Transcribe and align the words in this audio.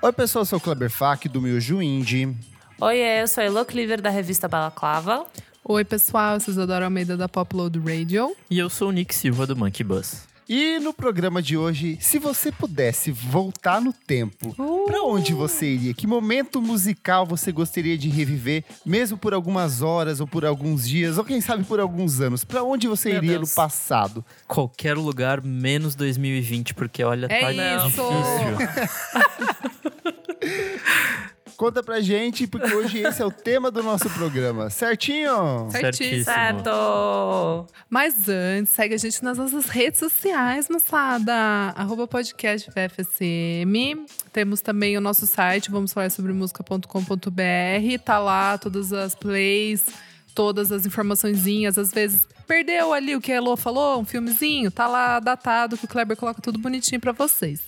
Oi, 0.00 0.12
pessoal, 0.12 0.42
eu 0.42 0.46
sou 0.46 0.58
o 0.58 0.62
Kleber 0.62 0.88
Fak, 0.88 1.28
do 1.28 1.42
Miojo 1.42 1.82
Indie. 1.82 2.34
Oi, 2.80 2.96
eu 2.96 3.28
sou 3.28 3.42
a 3.42 3.44
Elo 3.44 3.64
Cleaver, 3.64 4.00
da 4.00 4.08
revista 4.08 4.48
Balaclava. 4.48 5.26
Oi, 5.64 5.84
pessoal, 5.84 6.34
eu 6.34 6.40
sou 6.40 6.52
Isadora 6.52 6.86
Almeida 6.86 7.16
da 7.16 7.28
Popload 7.28 7.78
Radio. 7.80 8.34
E 8.48 8.58
eu 8.58 8.70
sou 8.70 8.88
o 8.88 8.92
Nick 8.92 9.14
Silva 9.14 9.46
do 9.46 9.54
Monkey 9.54 9.84
Bus. 9.84 10.22
E 10.48 10.78
no 10.78 10.94
programa 10.94 11.42
de 11.42 11.58
hoje, 11.58 11.98
se 12.00 12.18
você 12.18 12.50
pudesse 12.50 13.10
voltar 13.10 13.82
no 13.82 13.92
tempo, 13.92 14.54
uh! 14.58 14.86
para 14.86 15.02
onde 15.02 15.34
você 15.34 15.66
iria? 15.66 15.92
Que 15.92 16.06
momento 16.06 16.62
musical 16.62 17.26
você 17.26 17.52
gostaria 17.52 17.98
de 17.98 18.08
reviver, 18.08 18.64
mesmo 18.84 19.18
por 19.18 19.34
algumas 19.34 19.82
horas 19.82 20.20
ou 20.20 20.26
por 20.26 20.46
alguns 20.46 20.88
dias, 20.88 21.18
ou 21.18 21.24
quem 21.24 21.42
sabe 21.42 21.64
por 21.64 21.78
alguns 21.78 22.22
anos? 22.22 22.44
Para 22.44 22.62
onde 22.62 22.88
você 22.88 23.10
Meu 23.10 23.18
iria 23.18 23.36
Deus. 23.36 23.50
no 23.50 23.54
passado? 23.54 24.24
Qualquer 24.46 24.96
lugar 24.96 25.42
menos 25.42 25.94
2020, 25.94 26.72
porque 26.72 27.04
olha, 27.04 27.26
é 27.28 27.40
tá 27.40 27.52
isso. 27.52 27.86
difícil. 27.88 28.08
Conta 31.58 31.82
pra 31.82 32.00
gente, 32.00 32.46
porque 32.46 32.72
hoje 32.72 32.98
esse 32.98 33.20
é 33.20 33.26
o 33.26 33.32
tema 33.32 33.68
do 33.68 33.82
nosso 33.82 34.08
programa. 34.10 34.70
Certinho? 34.70 35.68
Certíssimo. 35.72 36.22
Certo. 36.22 37.66
Mas 37.90 38.28
antes, 38.28 38.72
segue 38.72 38.94
a 38.94 38.96
gente 38.96 39.24
nas 39.24 39.36
nossas 39.36 39.66
redes 39.66 39.98
sociais, 39.98 40.68
moçada. 40.68 41.34
Arroba 41.74 42.06
podcast 42.06 42.70
VFSM. 42.70 44.06
Temos 44.32 44.60
também 44.60 44.96
o 44.96 45.00
nosso 45.00 45.26
site, 45.26 45.68
vamos 45.68 45.92
falar 45.92 46.12
sobre 46.12 46.32
música.com.br. 46.32 47.98
Tá 48.04 48.20
lá 48.20 48.56
todas 48.56 48.92
as 48.92 49.16
plays, 49.16 49.84
todas 50.36 50.70
as 50.70 50.86
informaçõezinhas. 50.86 51.76
Às 51.76 51.90
vezes 51.90 52.24
perdeu 52.46 52.92
ali 52.92 53.16
o 53.16 53.20
que 53.20 53.32
a 53.32 53.34
Elo 53.34 53.56
falou, 53.56 54.00
um 54.00 54.04
filmezinho, 54.04 54.70
tá 54.70 54.86
lá 54.86 55.18
datado, 55.18 55.76
que 55.76 55.84
o 55.84 55.88
Kleber 55.88 56.16
coloca 56.16 56.40
tudo 56.40 56.58
bonitinho 56.58 57.00
para 57.00 57.10
vocês. 57.10 57.60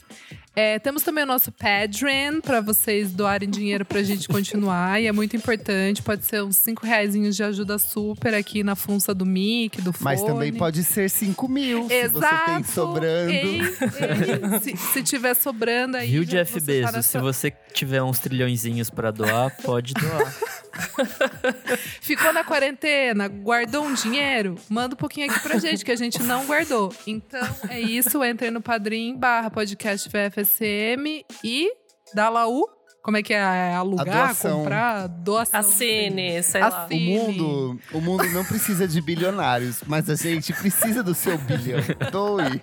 É, 0.55 0.79
temos 0.81 1.03
também 1.03 1.23
o 1.23 1.27
nosso 1.27 1.53
Padrim 1.53 2.41
para 2.43 2.61
vocês 2.61 3.13
doarem 3.13 3.49
dinheiro 3.49 3.85
pra 3.85 4.03
gente 4.03 4.27
continuar. 4.29 5.01
e 5.01 5.07
é 5.07 5.13
muito 5.13 5.37
importante. 5.37 6.03
Pode 6.03 6.25
ser 6.25 6.43
uns 6.43 6.57
5 6.57 6.85
reais 6.85 7.13
de 7.13 7.43
ajuda 7.43 7.79
super 7.79 8.35
aqui 8.35 8.65
na 8.65 8.75
funça 8.75 9.15
do 9.15 9.25
mic, 9.25 9.81
do 9.81 9.93
fone. 9.93 10.05
Mas 10.05 10.23
também 10.23 10.53
pode 10.53 10.83
ser 10.83 11.09
5 11.09 11.49
mil, 11.49 11.87
Exato. 11.89 12.11
se 12.11 12.11
você 12.11 12.45
tem 12.47 12.65
sobrando. 12.65 13.31
Ei, 13.31 13.61
ei. 13.61 14.61
se, 14.61 14.77
se 14.77 15.03
tiver 15.03 15.35
sobrando 15.35 15.97
aí. 15.97 16.11
Viu, 16.11 16.25
Jeff 16.25 16.59
Bezos? 16.61 16.91
Tá 16.93 17.03
se 17.03 17.19
você 17.19 17.53
tiver 17.73 18.03
uns 18.03 18.19
trilhõezinhos 18.19 18.91
para 18.91 19.11
doar, 19.11 19.57
pode 19.63 19.95
doar. 19.95 20.35
Ficou 22.01 22.33
na 22.33 22.45
quarentena, 22.45 23.29
guardou 23.29 23.85
um 23.85 23.95
dinheiro? 23.95 24.57
Manda 24.69 24.95
um 24.95 24.99
pouquinho 24.99 25.31
aqui 25.31 25.41
pra 25.41 25.59
gente, 25.59 25.85
que 25.85 25.93
a 25.93 25.97
gente 25.97 26.23
não 26.23 26.47
guardou. 26.47 26.93
Então 27.07 27.47
é 27.69 27.81
isso, 27.81 28.23
entre 28.25 28.51
no 28.51 28.61
Padrim 28.61 29.17
barra 29.17 29.51
podcast 29.51 30.09
VFSM 30.43 31.25
e 31.45 31.71
lá 32.17 32.49
o 32.49 32.69
como 33.03 33.17
é 33.17 33.23
que 33.23 33.33
é? 33.33 33.39
é 33.39 33.75
alugar, 33.75 34.37
comprar, 34.37 35.07
doação. 35.07 35.61
Assine, 35.61 36.43
sei 36.43 36.61
lá. 36.61 36.87
O 36.91 36.95
mundo, 36.95 37.81
o 37.95 38.01
mundo 38.01 38.29
não 38.29 38.45
precisa 38.45 38.87
de 38.87 39.01
bilionários, 39.01 39.83
mas 39.87 40.11
a 40.11 40.15
gente 40.15 40.53
precisa 40.53 41.03
do 41.03 41.15
seu 41.15 41.39
bilhão. 41.39 41.81
Doe. 42.13 42.61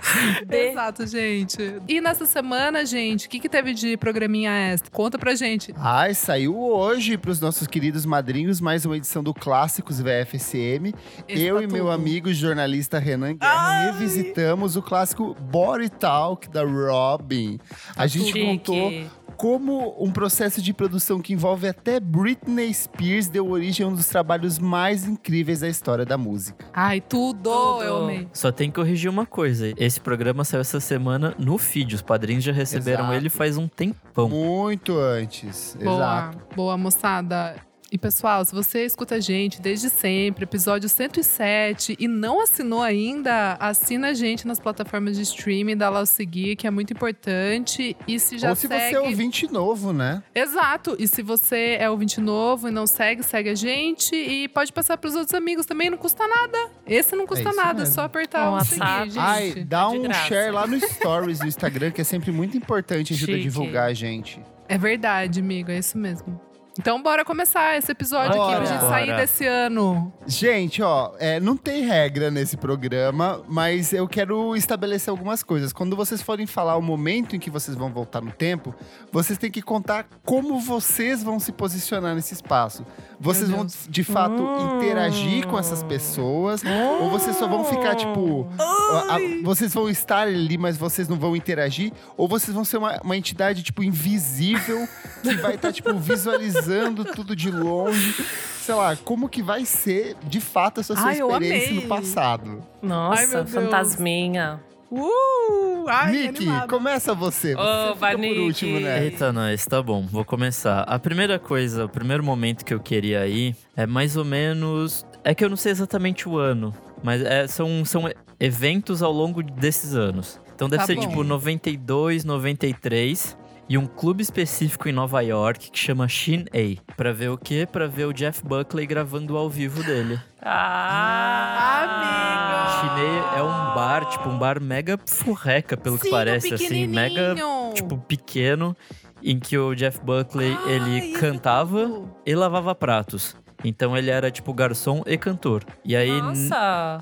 Exato, 0.50 1.06
gente. 1.06 1.76
E 1.88 2.00
nessa 2.00 2.26
semana, 2.26 2.84
gente, 2.84 3.26
o 3.26 3.30
que, 3.30 3.38
que 3.40 3.48
teve 3.48 3.74
de 3.74 3.96
programinha 3.96 4.50
extra? 4.72 4.90
Conta 4.90 5.18
pra 5.18 5.34
gente. 5.34 5.74
Ai, 5.76 6.14
saiu 6.14 6.58
hoje 6.58 7.16
pros 7.16 7.40
nossos 7.40 7.66
queridos 7.66 8.04
madrinhos 8.04 8.60
mais 8.60 8.84
uma 8.84 8.96
edição 8.96 9.22
do 9.22 9.32
Clássicos 9.34 10.00
VFSM. 10.00 10.94
Esse 11.28 11.44
Eu 11.44 11.56
tá 11.56 11.62
e 11.62 11.66
tudo. 11.66 11.72
meu 11.74 11.90
amigo 11.90 12.32
jornalista 12.32 12.98
Renan 12.98 13.34
Guerra 13.36 13.52
Ai. 13.68 13.92
revisitamos 13.92 14.76
o 14.76 14.82
clássico 14.82 15.34
Body 15.40 15.88
Talk 15.90 16.48
da 16.48 16.62
Robin. 16.64 17.58
A 17.96 18.06
gente 18.06 18.26
Chique. 18.32 18.44
contou 18.44 18.92
como 19.40 19.96
um 19.98 20.10
processo 20.10 20.60
de 20.60 20.70
produção 20.70 21.18
que 21.18 21.32
envolve 21.32 21.66
até 21.66 21.98
Britney 21.98 22.74
Spears 22.74 23.26
deu 23.26 23.48
origem 23.48 23.86
a 23.86 23.88
um 23.88 23.94
dos 23.94 24.06
trabalhos 24.06 24.58
mais 24.58 25.08
incríveis 25.08 25.60
da 25.60 25.68
história 25.68 26.04
da 26.04 26.18
música. 26.18 26.66
Ai, 26.74 27.00
tudo, 27.00 27.44
tudo. 27.44 27.82
eu 27.82 28.04
amei. 28.04 28.28
Só 28.34 28.52
tem 28.52 28.70
que 28.70 28.76
corrigir 28.76 29.08
uma 29.08 29.24
coisa. 29.24 29.72
Esse 29.78 29.98
programa 29.98 30.44
saiu 30.44 30.60
essa 30.60 30.78
semana 30.78 31.34
no 31.38 31.56
feed. 31.56 31.94
Os 31.94 32.02
padrinhos 32.02 32.44
já 32.44 32.52
receberam 32.52 33.04
Exato. 33.04 33.16
ele 33.16 33.30
faz 33.30 33.56
um 33.56 33.66
tempão. 33.66 34.28
Muito 34.28 34.98
antes. 34.98 35.74
Boa, 35.82 35.96
Exato. 35.96 36.38
Boa, 36.54 36.76
moçada. 36.76 37.69
E 37.92 37.98
pessoal, 37.98 38.44
se 38.44 38.54
você 38.54 38.84
escuta 38.84 39.16
a 39.16 39.20
gente 39.20 39.60
desde 39.60 39.90
sempre, 39.90 40.44
episódio 40.44 40.88
107, 40.88 41.96
e 41.98 42.06
não 42.06 42.40
assinou 42.40 42.82
ainda, 42.82 43.56
assina 43.58 44.10
a 44.10 44.14
gente 44.14 44.46
nas 44.46 44.60
plataformas 44.60 45.16
de 45.16 45.22
streaming, 45.22 45.76
dá 45.76 45.90
lá 45.90 46.00
o 46.00 46.06
seguir, 46.06 46.54
que 46.54 46.68
é 46.68 46.70
muito 46.70 46.92
importante. 46.92 47.96
E 48.06 48.20
se 48.20 48.38
já 48.38 48.50
Ou 48.50 48.54
se 48.54 48.68
segue... 48.68 48.90
você 48.90 48.94
é 48.94 49.00
ouvinte 49.00 49.52
novo, 49.52 49.92
né? 49.92 50.22
Exato. 50.32 50.94
E 51.00 51.08
se 51.08 51.20
você 51.20 51.78
é 51.80 51.90
ouvinte 51.90 52.20
novo 52.20 52.68
e 52.68 52.70
não 52.70 52.86
segue, 52.86 53.24
segue 53.24 53.50
a 53.50 53.56
gente. 53.56 54.14
E 54.14 54.46
pode 54.46 54.72
passar 54.72 54.96
pros 54.96 55.16
outros 55.16 55.34
amigos 55.34 55.66
também, 55.66 55.90
não 55.90 55.98
custa 55.98 56.28
nada. 56.28 56.70
Esse 56.86 57.16
não 57.16 57.26
custa 57.26 57.48
é 57.48 57.52
nada, 57.52 57.82
é 57.82 57.86
só 57.86 58.02
apertar 58.02 58.52
o 58.52 58.64
seguir, 58.64 59.06
gente. 59.06 59.18
Ai, 59.18 59.64
dá 59.64 59.88
um 59.88 60.12
share 60.28 60.52
lá 60.52 60.64
no 60.64 60.78
Stories 60.78 61.40
do 61.40 61.48
Instagram, 61.48 61.90
que 61.90 62.00
é 62.00 62.04
sempre 62.04 62.30
muito 62.30 62.56
importante, 62.56 63.14
ajuda 63.14 63.32
Chique. 63.32 63.40
a 63.40 63.42
divulgar 63.42 63.88
a 63.88 63.94
gente. 63.94 64.40
É 64.68 64.78
verdade, 64.78 65.40
amigo, 65.40 65.72
é 65.72 65.78
isso 65.78 65.98
mesmo. 65.98 66.49
Então 66.80 67.02
bora 67.02 67.26
começar 67.26 67.76
esse 67.76 67.92
episódio 67.92 68.38
bora. 68.38 68.56
aqui 68.56 68.56
pra 68.56 68.64
gente 68.64 68.88
sair 68.88 69.14
desse 69.14 69.44
ano. 69.44 70.10
Gente, 70.26 70.80
ó, 70.80 71.12
é, 71.18 71.38
não 71.38 71.54
tem 71.54 71.84
regra 71.84 72.30
nesse 72.30 72.56
programa, 72.56 73.42
mas 73.46 73.92
eu 73.92 74.08
quero 74.08 74.56
estabelecer 74.56 75.10
algumas 75.10 75.42
coisas. 75.42 75.74
Quando 75.74 75.94
vocês 75.94 76.22
forem 76.22 76.46
falar 76.46 76.76
o 76.76 76.82
momento 76.82 77.36
em 77.36 77.38
que 77.38 77.50
vocês 77.50 77.76
vão 77.76 77.92
voltar 77.92 78.22
no 78.22 78.32
tempo, 78.32 78.74
vocês 79.12 79.38
têm 79.38 79.50
que 79.50 79.60
contar 79.60 80.06
como 80.24 80.58
vocês 80.58 81.22
vão 81.22 81.38
se 81.38 81.52
posicionar 81.52 82.14
nesse 82.14 82.32
espaço. 82.32 82.82
Vocês 83.20 83.50
vão, 83.50 83.66
de 83.66 84.02
fato, 84.02 84.42
hum. 84.42 84.78
interagir 84.78 85.46
com 85.48 85.58
essas 85.58 85.82
pessoas, 85.82 86.62
hum. 86.64 87.02
ou 87.02 87.10
vocês 87.10 87.36
só 87.36 87.46
vão 87.46 87.62
ficar, 87.62 87.94
tipo. 87.94 88.48
A, 88.58 89.16
a, 89.16 89.18
vocês 89.44 89.74
vão 89.74 89.90
estar 89.90 90.20
ali, 90.20 90.56
mas 90.56 90.78
vocês 90.78 91.06
não 91.06 91.18
vão 91.18 91.36
interagir, 91.36 91.92
ou 92.16 92.26
vocês 92.26 92.54
vão 92.54 92.64
ser 92.64 92.78
uma, 92.78 92.98
uma 93.04 93.18
entidade, 93.18 93.62
tipo, 93.62 93.82
invisível, 93.82 94.88
que 95.22 95.34
vai 95.34 95.56
estar, 95.56 95.68
tá, 95.68 95.72
tipo, 95.72 95.92
visualizando 95.98 96.69
analisando 96.70 97.04
tudo 97.04 97.34
de 97.34 97.50
longe. 97.50 98.14
Sei 98.60 98.74
lá, 98.74 98.96
como 98.96 99.28
que 99.28 99.42
vai 99.42 99.64
ser 99.64 100.16
de 100.24 100.40
fato 100.40 100.80
essa 100.80 100.94
sua 100.94 101.06
Ai, 101.06 101.20
experiência 101.20 101.74
no 101.74 101.82
passado? 101.82 102.62
Nossa, 102.82 103.40
Ai, 103.40 103.46
fantasminha. 103.46 104.60
Uh! 104.90 105.86
Ai, 105.88 106.12
Nick, 106.12 106.46
começa 106.68 107.14
você. 107.14 107.54
Você 107.54 107.60
oh, 107.60 107.94
fica 107.94 108.18
por 108.18 108.38
último, 108.38 108.80
né? 108.80 109.04
Eita, 109.04 109.32
nós, 109.32 109.64
tá 109.64 109.82
bom, 109.82 110.06
vou 110.06 110.24
começar. 110.24 110.82
A 110.82 110.98
primeira 110.98 111.38
coisa, 111.38 111.84
o 111.84 111.88
primeiro 111.88 112.24
momento 112.24 112.64
que 112.64 112.74
eu 112.74 112.80
queria 112.80 113.26
ir 113.26 113.56
é 113.76 113.86
mais 113.86 114.16
ou 114.16 114.24
menos. 114.24 115.06
É 115.22 115.34
que 115.34 115.44
eu 115.44 115.48
não 115.48 115.56
sei 115.56 115.72
exatamente 115.72 116.28
o 116.28 116.38
ano, 116.38 116.74
mas 117.02 117.22
é, 117.22 117.46
são, 117.46 117.84
são 117.84 118.10
eventos 118.38 119.02
ao 119.02 119.12
longo 119.12 119.42
desses 119.42 119.94
anos. 119.94 120.40
Então 120.54 120.68
deve 120.68 120.82
tá 120.82 120.86
ser 120.86 120.96
bom. 120.96 121.02
tipo 121.02 121.24
92, 121.24 122.24
93 122.24 123.36
e 123.70 123.78
um 123.78 123.86
clube 123.86 124.20
específico 124.20 124.88
em 124.88 124.92
Nova 124.92 125.20
York 125.20 125.70
que 125.70 125.78
chama 125.78 126.08
Shin 126.08 126.44
A. 126.52 126.94
Pra 126.96 127.12
ver 127.12 127.30
o 127.30 127.38
quê? 127.38 127.68
Pra 127.70 127.86
ver 127.86 128.04
o 128.04 128.12
Jeff 128.12 128.44
Buckley 128.44 128.84
gravando 128.84 129.36
ao 129.36 129.48
vivo 129.48 129.80
dele. 129.84 130.18
Ah, 130.42 131.84
amigo! 131.84 132.80
Shin 132.80 133.00
A 133.00 133.38
é 133.38 133.42
um 133.44 133.74
bar, 133.76 134.06
tipo, 134.06 134.28
um 134.28 134.36
bar 134.36 134.60
mega 134.60 134.98
furreca, 135.06 135.76
pelo 135.76 135.98
Sim, 135.98 136.02
que 136.02 136.10
parece, 136.10 136.52
assim, 136.52 136.88
mega, 136.88 137.36
tipo, 137.72 137.96
pequeno, 137.96 138.76
em 139.22 139.38
que 139.38 139.56
o 139.56 139.72
Jeff 139.76 140.00
Buckley, 140.00 140.52
ah, 140.52 140.68
ele 140.68 141.12
cantava 141.12 142.10
e 142.26 142.34
lavava 142.34 142.74
pratos. 142.74 143.36
Então 143.62 143.96
ele 143.96 144.10
era 144.10 144.32
tipo 144.32 144.52
garçom 144.52 145.04
e 145.06 145.16
cantor. 145.16 145.62
E 145.84 145.94
aí, 145.94 146.10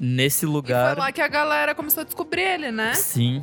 nesse 0.01 0.45
lugar. 0.45 0.93
E 0.93 0.95
foi 0.97 1.05
lá 1.05 1.13
que 1.13 1.23
a 1.23 1.29
galera 1.29 1.75
começou 1.75 2.03
a 2.03 2.05
descobrir 2.05 2.43
ele, 2.43 2.71
né? 2.71 2.93
Sim, 2.93 3.43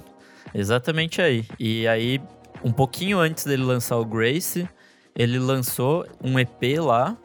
exatamente 0.53 1.23
aí. 1.23 1.43
E 1.57 1.87
aí 1.87 2.21
um 2.65 2.71
pouquinho 2.71 3.19
antes 3.19 3.45
dele 3.45 3.61
lançar 3.61 3.95
o 3.97 4.03
Grace, 4.03 4.67
ele 5.15 5.37
lançou 5.37 6.03
um 6.19 6.39
EP 6.39 6.79
lá 6.79 7.15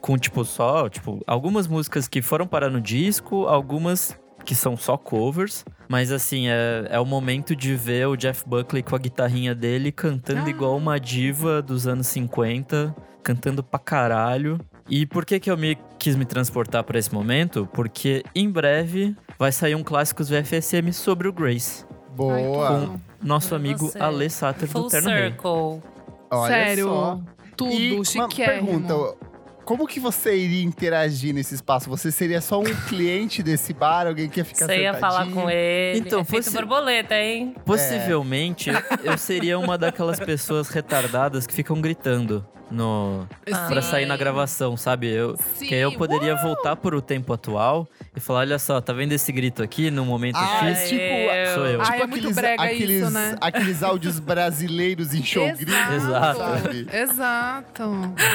com 0.00 0.16
tipo 0.16 0.42
só, 0.42 0.88
tipo, 0.88 1.22
algumas 1.26 1.68
músicas 1.68 2.08
que 2.08 2.22
foram 2.22 2.46
parar 2.46 2.70
no 2.70 2.80
disco, 2.80 3.46
algumas 3.46 4.18
que 4.42 4.54
são 4.54 4.78
só 4.78 4.96
covers, 4.96 5.66
mas 5.86 6.10
assim, 6.10 6.48
é, 6.48 6.86
é 6.88 6.98
o 6.98 7.04
momento 7.04 7.54
de 7.54 7.74
ver 7.74 8.08
o 8.08 8.16
Jeff 8.16 8.42
Buckley 8.46 8.82
com 8.82 8.96
a 8.96 8.98
guitarrinha 8.98 9.54
dele 9.54 9.92
cantando 9.92 10.46
ah. 10.46 10.50
igual 10.50 10.78
uma 10.78 10.98
diva 10.98 11.60
dos 11.60 11.86
anos 11.86 12.06
50, 12.06 12.96
cantando 13.22 13.62
pra 13.62 13.78
caralho. 13.78 14.58
E 14.88 15.04
por 15.04 15.26
que 15.26 15.38
que 15.38 15.50
eu 15.50 15.58
me 15.58 15.76
quis 15.98 16.16
me 16.16 16.24
transportar 16.24 16.82
para 16.84 16.98
esse 16.98 17.12
momento? 17.12 17.68
Porque 17.74 18.24
em 18.34 18.50
breve 18.50 19.14
vai 19.38 19.52
sair 19.52 19.74
um 19.74 19.84
clássicos 19.84 20.30
VFSM 20.30 20.90
sobre 20.90 21.28
o 21.28 21.32
Grace. 21.34 21.84
Boa. 22.16 22.88
Com 22.88 23.09
nosso 23.22 23.54
amigo 23.54 23.86
você. 23.88 23.98
Ale 23.98 24.28
Satter 24.30 24.68
Full 24.68 24.82
do 24.82 24.88
Terno 24.88 25.08
Circle. 25.10 25.82
Olha 26.30 26.52
Sério, 26.52 26.84
só. 26.84 27.20
tudo, 27.56 27.72
e 27.72 28.04
chiquérrimo. 28.04 28.70
Uma 28.70 28.80
pergunta, 28.80 29.16
como 29.64 29.86
que 29.86 30.00
você 30.00 30.36
iria 30.36 30.62
interagir 30.64 31.34
nesse 31.34 31.54
espaço? 31.54 31.88
Você 31.90 32.10
seria 32.10 32.40
só 32.40 32.60
um 32.60 32.64
cliente 32.88 33.42
desse 33.42 33.72
bar, 33.72 34.06
alguém 34.06 34.28
que 34.28 34.40
ia 34.40 34.44
ficar 34.44 34.66
Você 34.66 34.80
ia 34.82 34.94
falar 34.94 35.26
com 35.30 35.48
ele. 35.50 35.98
Então, 36.00 36.20
Efeito 36.20 36.44
fosse- 36.44 36.56
borboleta, 36.56 37.14
hein? 37.14 37.54
Possivelmente, 37.64 38.70
eu 39.04 39.16
seria 39.18 39.58
uma 39.58 39.76
daquelas 39.78 40.18
pessoas 40.20 40.68
retardadas 40.68 41.46
que 41.46 41.54
ficam 41.54 41.80
gritando 41.80 42.44
no 42.70 43.26
Ah. 43.52 43.66
pra 43.68 43.82
sair 43.82 44.06
na 44.06 44.16
gravação, 44.16 44.76
sabe? 44.76 45.08
Eu, 45.08 45.36
Sim, 45.56 45.66
que 45.66 45.74
aí 45.74 45.80
eu 45.80 45.90
poderia 45.90 46.36
voltar 46.36 46.76
pro 46.76 47.02
tempo 47.02 47.32
atual 47.32 47.88
e 48.14 48.20
falar, 48.20 48.40
olha 48.40 48.60
só, 48.60 48.80
tá 48.80 48.92
vendo 48.92 49.10
esse 49.10 49.32
grito 49.32 49.60
aqui 49.60 49.90
no 49.90 50.04
momento 50.06 50.36
Ah, 50.36 50.66
X? 50.72 50.88
tipo, 50.88 51.02
eu. 51.02 51.54
Sou 51.54 51.66
eu. 51.66 51.82
Ai, 51.82 52.02
é 52.02 52.06
muito 52.06 52.32
brega 52.32 52.62
aqueles, 52.62 53.02
isso, 53.02 53.10
né? 53.10 53.34
aqueles 53.40 53.82
áudios 53.82 54.20
brasileiros 54.22 55.12
em 55.12 55.22
show 55.24 55.50
gringo, 55.52 55.92
Exato. 55.96 56.38
sabe? 56.38 56.86
Exato. 56.92 57.82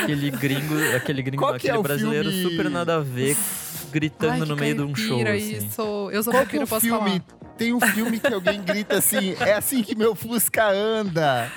Aquele 0.03 0.29
gringo, 0.31 0.75
aquele 0.95 1.14
gringo, 1.21 1.41
Qual 1.43 1.53
é 1.53 1.57
aquele 1.57 1.77
o 1.77 1.83
brasileiro 1.83 2.29
filme? 2.29 2.49
super 2.49 2.69
nada 2.69 2.95
a 2.95 2.99
ver, 2.99 3.35
gritando 3.91 4.33
Ai, 4.33 4.39
no 4.39 4.55
meio 4.55 4.75
de 4.75 4.81
um 4.81 4.95
show, 4.95 5.19
assim. 5.21 5.57
Isso. 5.57 6.09
Eu 6.11 6.23
sou 6.23 6.33
Qual 6.33 6.45
que 6.45 6.57
é 6.57 6.65
posso 6.65 6.85
filme? 6.85 7.21
Tem 7.57 7.73
um 7.73 7.79
filme 7.79 8.19
que 8.19 8.33
alguém 8.33 8.61
grita 8.61 8.97
assim, 8.97 9.35
é 9.39 9.53
assim 9.53 9.81
que 9.81 9.95
meu 9.95 10.13
Fusca 10.13 10.69
anda. 10.69 11.49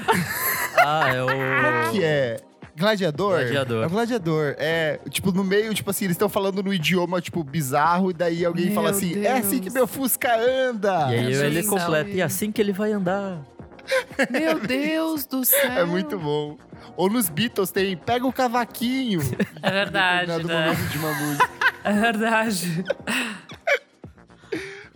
Ah, 0.77 1.13
é 1.13 1.23
o... 1.23 1.27
Qual 1.27 1.93
que 1.93 2.05
é? 2.05 2.41
Gladiador? 2.79 3.41
Gladiador. 3.41 3.83
É 3.83 3.87
o 3.87 3.91
gladiador. 3.91 4.55
É, 4.59 5.01
tipo, 5.11 5.33
no 5.33 5.43
meio, 5.43 5.75
tipo 5.75 5.91
assim, 5.91 6.05
eles 6.05 6.15
estão 6.15 6.29
falando 6.29 6.63
no 6.63 6.73
idioma, 6.73 7.21
tipo, 7.21 7.43
bizarro, 7.43 8.11
e 8.11 8.15
daí 8.15 8.45
alguém 8.45 8.67
Meu 8.67 8.75
fala 8.77 8.91
assim, 8.91 9.25
é 9.25 9.33
assim 9.33 9.57
que 9.57 9.63
Deus. 9.65 9.75
meu 9.75 9.87
Fusca 9.89 10.39
anda. 10.39 11.13
E 11.13 11.19
aí 11.19 11.33
ele 11.33 11.63
Deus. 11.63 11.67
completa, 11.67 12.11
e 12.11 12.23
assim 12.23 12.53
que 12.53 12.61
ele 12.61 12.73
vai 12.73 12.93
andar. 12.93 13.43
Meu 14.31 14.59
Deus 14.67 15.25
do 15.27 15.45
céu. 15.45 15.73
É 15.73 15.85
muito 15.85 16.19
bom. 16.19 16.57
Ou 16.97 17.09
nos 17.09 17.29
Beatles 17.29 17.71
tem 17.71 17.97
Pega 17.97 18.27
o 18.27 18.33
Cavaquinho. 18.33 19.21
É 19.63 19.71
verdade, 19.71 20.45
né? 20.45 20.67
momento 20.67 20.89
de 20.91 20.99
uma 20.99 21.13
música. 21.15 21.51
É 21.85 21.93
verdade. 21.93 22.85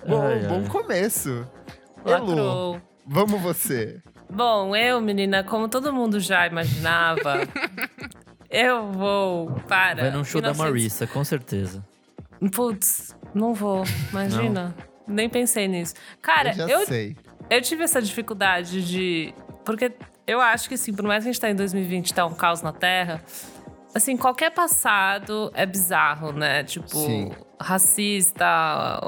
Bom, 0.07 0.21
Ai, 0.27 0.41
ai. 0.41 0.47
bom 0.47 0.65
começo. 0.69 1.49
Lacrou. 2.05 2.83
vamos 3.07 3.41
você. 3.41 4.03
Bom, 4.29 4.75
eu, 4.75 5.01
menina, 5.01 5.45
como 5.45 5.69
todo 5.69 5.93
mundo 5.93 6.19
já 6.19 6.47
imaginava, 6.47 7.47
eu 8.51 8.91
vou 8.93 9.53
para. 9.69 10.03
Vai 10.03 10.11
num 10.11 10.25
show 10.25 10.41
da 10.41 10.49
1900 10.53 10.59
Marissa, 10.59 11.07
com 11.07 11.25
certeza. 11.25 11.87
Putz, 12.53 13.17
não 13.33 13.55
vou, 13.55 13.85
imagina. 14.11 14.75
Nem 15.07 15.29
pensei 15.29 15.69
nisso. 15.69 15.95
Cara, 16.21 16.51
eu 16.51 16.55
já 16.55 16.69
eu, 16.69 16.87
sei. 16.87 17.17
Eu 17.57 17.63
tive 17.63 17.85
essa 17.85 18.01
dificuldade 18.01 18.85
de. 18.85 19.35
Porque 19.65 19.93
eu 20.27 20.41
acho 20.41 20.69
que, 20.69 20.75
assim, 20.75 20.93
por 20.93 21.05
mais 21.05 21.23
que 21.23 21.31
a 21.31 21.33
gente 21.33 21.41
tá 21.41 21.51
em 21.51 21.55
2020 21.55 22.11
e 22.11 22.15
tá 22.15 22.27
um 22.27 22.35
caos 22.35 22.63
na 22.63 22.73
Terra, 22.73 23.23
assim, 23.95 24.17
qualquer 24.17 24.51
passado 24.51 25.51
é 25.55 25.67
bizarro, 25.67 26.33
né? 26.33 26.65
Tipo, 26.65 26.89
Sim. 26.89 27.31
Racista, 27.63 29.01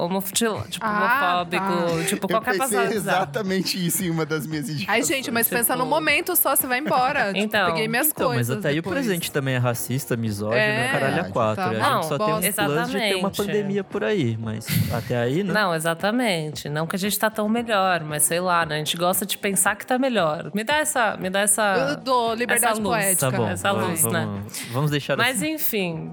tipo, 0.69 0.85
Ah, 0.85 1.43
homofóbico, 1.43 2.03
tipo, 2.07 2.25
Eu 2.25 2.29
qualquer 2.29 2.59
bizarro. 2.59 2.91
exatamente 2.93 3.85
isso 3.85 4.03
em 4.03 4.09
uma 4.09 4.25
das 4.25 4.45
minhas 4.47 4.67
Ai, 4.67 4.73
indicações. 4.75 5.07
gente, 5.07 5.31
mas 5.31 5.45
Tipo- 5.47 5.57
pensa 5.57 5.75
no 5.75 5.85
momento 5.85 6.35
só, 6.35 6.55
você 6.55 6.65
vai 6.67 6.79
embora. 6.79 7.27
Tipo, 7.33 7.37
Então. 7.45 7.67
peguei 7.67 7.87
minhas 7.87 8.07
Então, 8.09 8.27
mas 8.29 8.35
coisas. 8.47 8.57
até 8.57 8.69
aí 8.69 8.79
o 8.79 8.83
presente 8.83 9.31
também 9.31 9.55
é 9.55 9.57
racista, 9.57 10.15
misógino, 10.15 10.57
É, 10.59 10.85
é, 10.87 10.91
caralho 10.91 11.21
a 11.21 11.23
quatro. 11.25 11.55
tá 11.55 11.69
a 11.69 11.93
gente 11.95 12.05
só 12.07 12.17
tem 12.17 12.27
Não, 12.27 12.37
uns 12.39 12.55
planos 12.55 12.91
de 12.91 12.97
ter 12.97 13.15
uma 13.15 13.31
pandemia 13.31 13.83
por 13.83 14.03
aí, 14.03 14.37
mas 14.39 14.65
até 14.93 15.17
aí, 15.17 15.43
né? 15.43 15.53
Não, 15.53 15.73
exatamente. 15.75 16.69
Não 16.69 16.87
que 16.87 16.95
a 16.95 16.99
gente 16.99 17.17
tá 17.19 17.29
tão 17.29 17.47
melhor, 17.49 18.01
mas 18.03 18.23
sei 18.23 18.39
lá, 18.39 18.65
né? 18.65 18.75
A 18.75 18.77
gente 18.79 18.97
gosta 18.97 19.25
de 19.25 19.37
pensar 19.37 19.75
que 19.75 19.85
tá 19.85 19.97
melhor. 19.99 20.51
Me 20.53 20.63
dá 20.63 20.77
essa. 20.77 21.17
Me 21.17 21.29
dá 21.29 21.39
Eu 21.39 21.43
essa. 21.43 21.95
dou 22.03 22.33
liberdade 22.33 22.73
essa 22.73 22.81
luz. 22.81 22.95
poética. 22.97 23.31
Tá 23.31 23.37
bom, 23.37 23.47
essa 23.49 23.73
vamos, 23.73 23.89
luz, 24.03 24.13
né? 24.13 24.25
vamos, 24.25 24.61
vamos 24.71 24.91
deixar 24.91 25.17
Mas 25.17 25.37
assim. 25.37 25.53
enfim, 25.53 26.11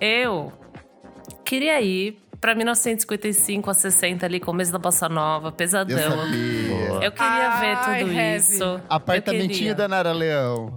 eu 0.00 0.52
queria 1.52 1.78
ir 1.82 2.16
pra 2.40 2.54
1955 2.54 3.68
a 3.68 3.74
60 3.74 4.24
ali, 4.24 4.40
começo 4.40 4.72
da 4.72 4.78
Bossa 4.78 5.06
Nova, 5.06 5.48
Eu 5.48 5.52
pesadão. 5.52 5.98
sabia. 5.98 6.68
Boa. 6.68 7.04
Eu 7.04 7.12
queria 7.12 7.50
ver 7.60 7.76
Ai, 7.76 7.98
tudo 8.00 8.10
heavy. 8.12 8.36
isso. 8.36 8.64
Eu 8.64 8.80
Apartamentinho 8.88 9.74
da 9.74 9.86
Nara 9.86 10.12
Leão. 10.12 10.74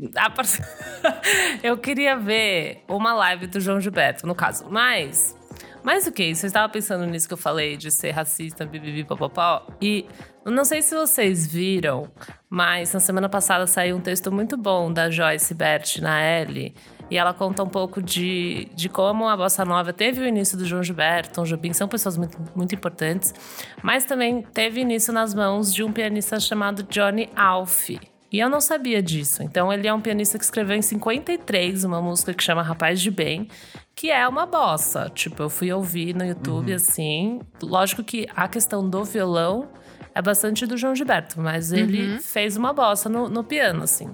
Eu 1.62 1.76
queria 1.76 2.16
ver 2.16 2.84
uma 2.88 3.12
live 3.12 3.48
do 3.48 3.60
João 3.60 3.78
Gilberto, 3.82 4.26
no 4.26 4.34
caso. 4.34 4.64
Mas, 4.70 5.36
mais 5.84 6.06
do 6.06 6.12
que 6.12 6.24
isso, 6.24 6.46
eu 6.46 6.48
estava 6.48 6.72
pensando 6.72 7.04
nisso 7.04 7.28
que 7.28 7.34
eu 7.34 7.38
falei 7.38 7.76
de 7.76 7.90
ser 7.90 8.12
racista, 8.12 8.64
bibibi, 8.64 9.04
papapá. 9.04 9.66
E 9.82 10.06
eu 10.44 10.52
não 10.52 10.64
sei 10.64 10.80
se 10.80 10.94
vocês 10.94 11.46
viram, 11.46 12.10
mas 12.48 12.94
na 12.94 13.00
semana 13.00 13.28
passada 13.28 13.66
saiu 13.66 13.96
um 13.96 14.00
texto 14.00 14.32
muito 14.32 14.56
bom 14.56 14.90
da 14.90 15.10
Joyce 15.10 15.52
Bert 15.52 15.98
na 15.98 16.18
L. 16.22 16.72
E 17.10 17.16
ela 17.16 17.32
conta 17.32 17.62
um 17.62 17.68
pouco 17.68 18.02
de, 18.02 18.68
de 18.74 18.88
como 18.88 19.28
a 19.28 19.36
Bossa 19.36 19.64
Nova 19.64 19.92
teve 19.92 20.20
o 20.20 20.26
início 20.26 20.58
do 20.58 20.64
João 20.66 20.82
Gilberto, 20.82 21.32
Tom 21.32 21.44
Jobim, 21.44 21.72
são 21.72 21.88
pessoas 21.88 22.16
muito, 22.18 22.36
muito 22.54 22.74
importantes. 22.74 23.34
Mas 23.82 24.04
também 24.04 24.42
teve 24.42 24.80
início 24.80 25.12
nas 25.12 25.32
mãos 25.34 25.72
de 25.72 25.82
um 25.82 25.90
pianista 25.92 26.38
chamado 26.38 26.82
Johnny 26.82 27.28
Alf. 27.34 27.90
E 28.30 28.38
eu 28.38 28.50
não 28.50 28.60
sabia 28.60 29.02
disso. 29.02 29.42
Então, 29.42 29.72
ele 29.72 29.88
é 29.88 29.94
um 29.94 30.02
pianista 30.02 30.36
que 30.36 30.44
escreveu 30.44 30.76
em 30.76 30.82
53 30.82 31.82
uma 31.84 32.02
música 32.02 32.34
que 32.34 32.42
chama 32.44 32.60
Rapaz 32.62 33.00
de 33.00 33.10
Bem, 33.10 33.48
que 33.94 34.10
é 34.10 34.28
uma 34.28 34.44
bossa. 34.44 35.10
Tipo, 35.14 35.44
eu 35.44 35.48
fui 35.48 35.72
ouvir 35.72 36.14
no 36.14 36.24
YouTube 36.26 36.74
assim. 36.74 37.40
Lógico 37.62 38.04
que 38.04 38.28
a 38.36 38.46
questão 38.46 38.86
do 38.86 39.02
violão 39.02 39.68
é 40.14 40.20
bastante 40.20 40.66
do 40.66 40.76
João 40.76 40.94
Gilberto, 40.94 41.40
mas 41.40 41.72
ele 41.72 42.18
fez 42.20 42.54
uma 42.56 42.72
bossa 42.74 43.08
no, 43.08 43.30
no 43.30 43.42
piano, 43.42 43.84
assim. 43.84 44.10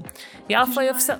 E 0.48 0.54
ela 0.54 0.66
foi 0.68 0.88
ofici- 0.88 1.18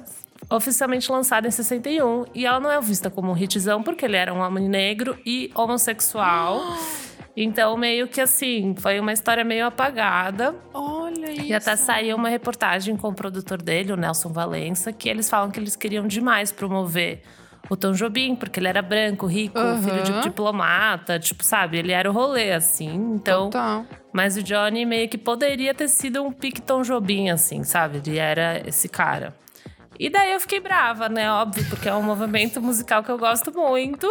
oficialmente 0.50 1.10
lançada 1.10 1.48
em 1.48 1.50
61 1.50 2.24
e 2.34 2.46
ela 2.46 2.60
não 2.60 2.70
é 2.70 2.80
vista 2.80 3.10
como 3.10 3.32
um 3.32 3.36
hitzão 3.36 3.82
porque 3.82 4.04
ele 4.04 4.16
era 4.16 4.32
um 4.32 4.40
homem 4.40 4.68
negro 4.68 5.18
e 5.24 5.50
homossexual. 5.54 6.60
Então, 7.36 7.76
meio 7.76 8.06
que 8.06 8.20
assim, 8.20 8.76
foi 8.78 9.00
uma 9.00 9.12
história 9.12 9.42
meio 9.42 9.66
apagada. 9.66 10.54
Olha 10.72 11.32
isso. 11.32 11.42
E 11.42 11.52
até 11.52 11.74
saiu 11.74 12.16
uma 12.16 12.28
reportagem 12.28 12.96
com 12.96 13.08
o 13.08 13.12
produtor 13.12 13.60
dele, 13.60 13.92
o 13.92 13.96
Nelson 13.96 14.28
Valença, 14.28 14.92
que 14.92 15.08
eles 15.08 15.28
falam 15.28 15.50
que 15.50 15.58
eles 15.58 15.74
queriam 15.74 16.06
demais 16.06 16.52
promover 16.52 17.22
o 17.68 17.76
Tom 17.76 17.92
Jobim, 17.92 18.36
porque 18.36 18.60
ele 18.60 18.68
era 18.68 18.82
branco, 18.82 19.26
rico, 19.26 19.58
Aham. 19.58 19.82
filho 19.82 20.02
de 20.02 20.22
diplomata, 20.22 21.18
tipo, 21.18 21.42
sabe? 21.44 21.78
Ele 21.78 21.92
era 21.92 22.08
o 22.08 22.12
rolê, 22.12 22.52
assim. 22.52 22.94
Então. 22.94 23.50
Total. 23.50 23.84
Mas 24.12 24.36
o 24.36 24.42
Johnny 24.42 24.84
meio 24.86 25.08
que 25.08 25.18
poderia 25.18 25.74
ter 25.74 25.88
sido 25.88 26.22
um 26.22 26.30
pique 26.30 26.62
Tom 26.62 26.82
Jobim, 26.82 27.30
assim, 27.30 27.64
sabe? 27.64 27.98
Ele 27.98 28.18
era 28.18 28.62
esse 28.64 28.88
cara. 28.88 29.34
E 29.98 30.10
daí 30.10 30.32
eu 30.32 30.40
fiquei 30.40 30.60
brava, 30.60 31.08
né? 31.08 31.30
Óbvio, 31.30 31.64
porque 31.68 31.88
é 31.88 31.94
um 31.94 32.02
movimento 32.02 32.60
musical 32.60 33.02
que 33.02 33.10
eu 33.10 33.18
gosto 33.18 33.52
muito. 33.52 34.06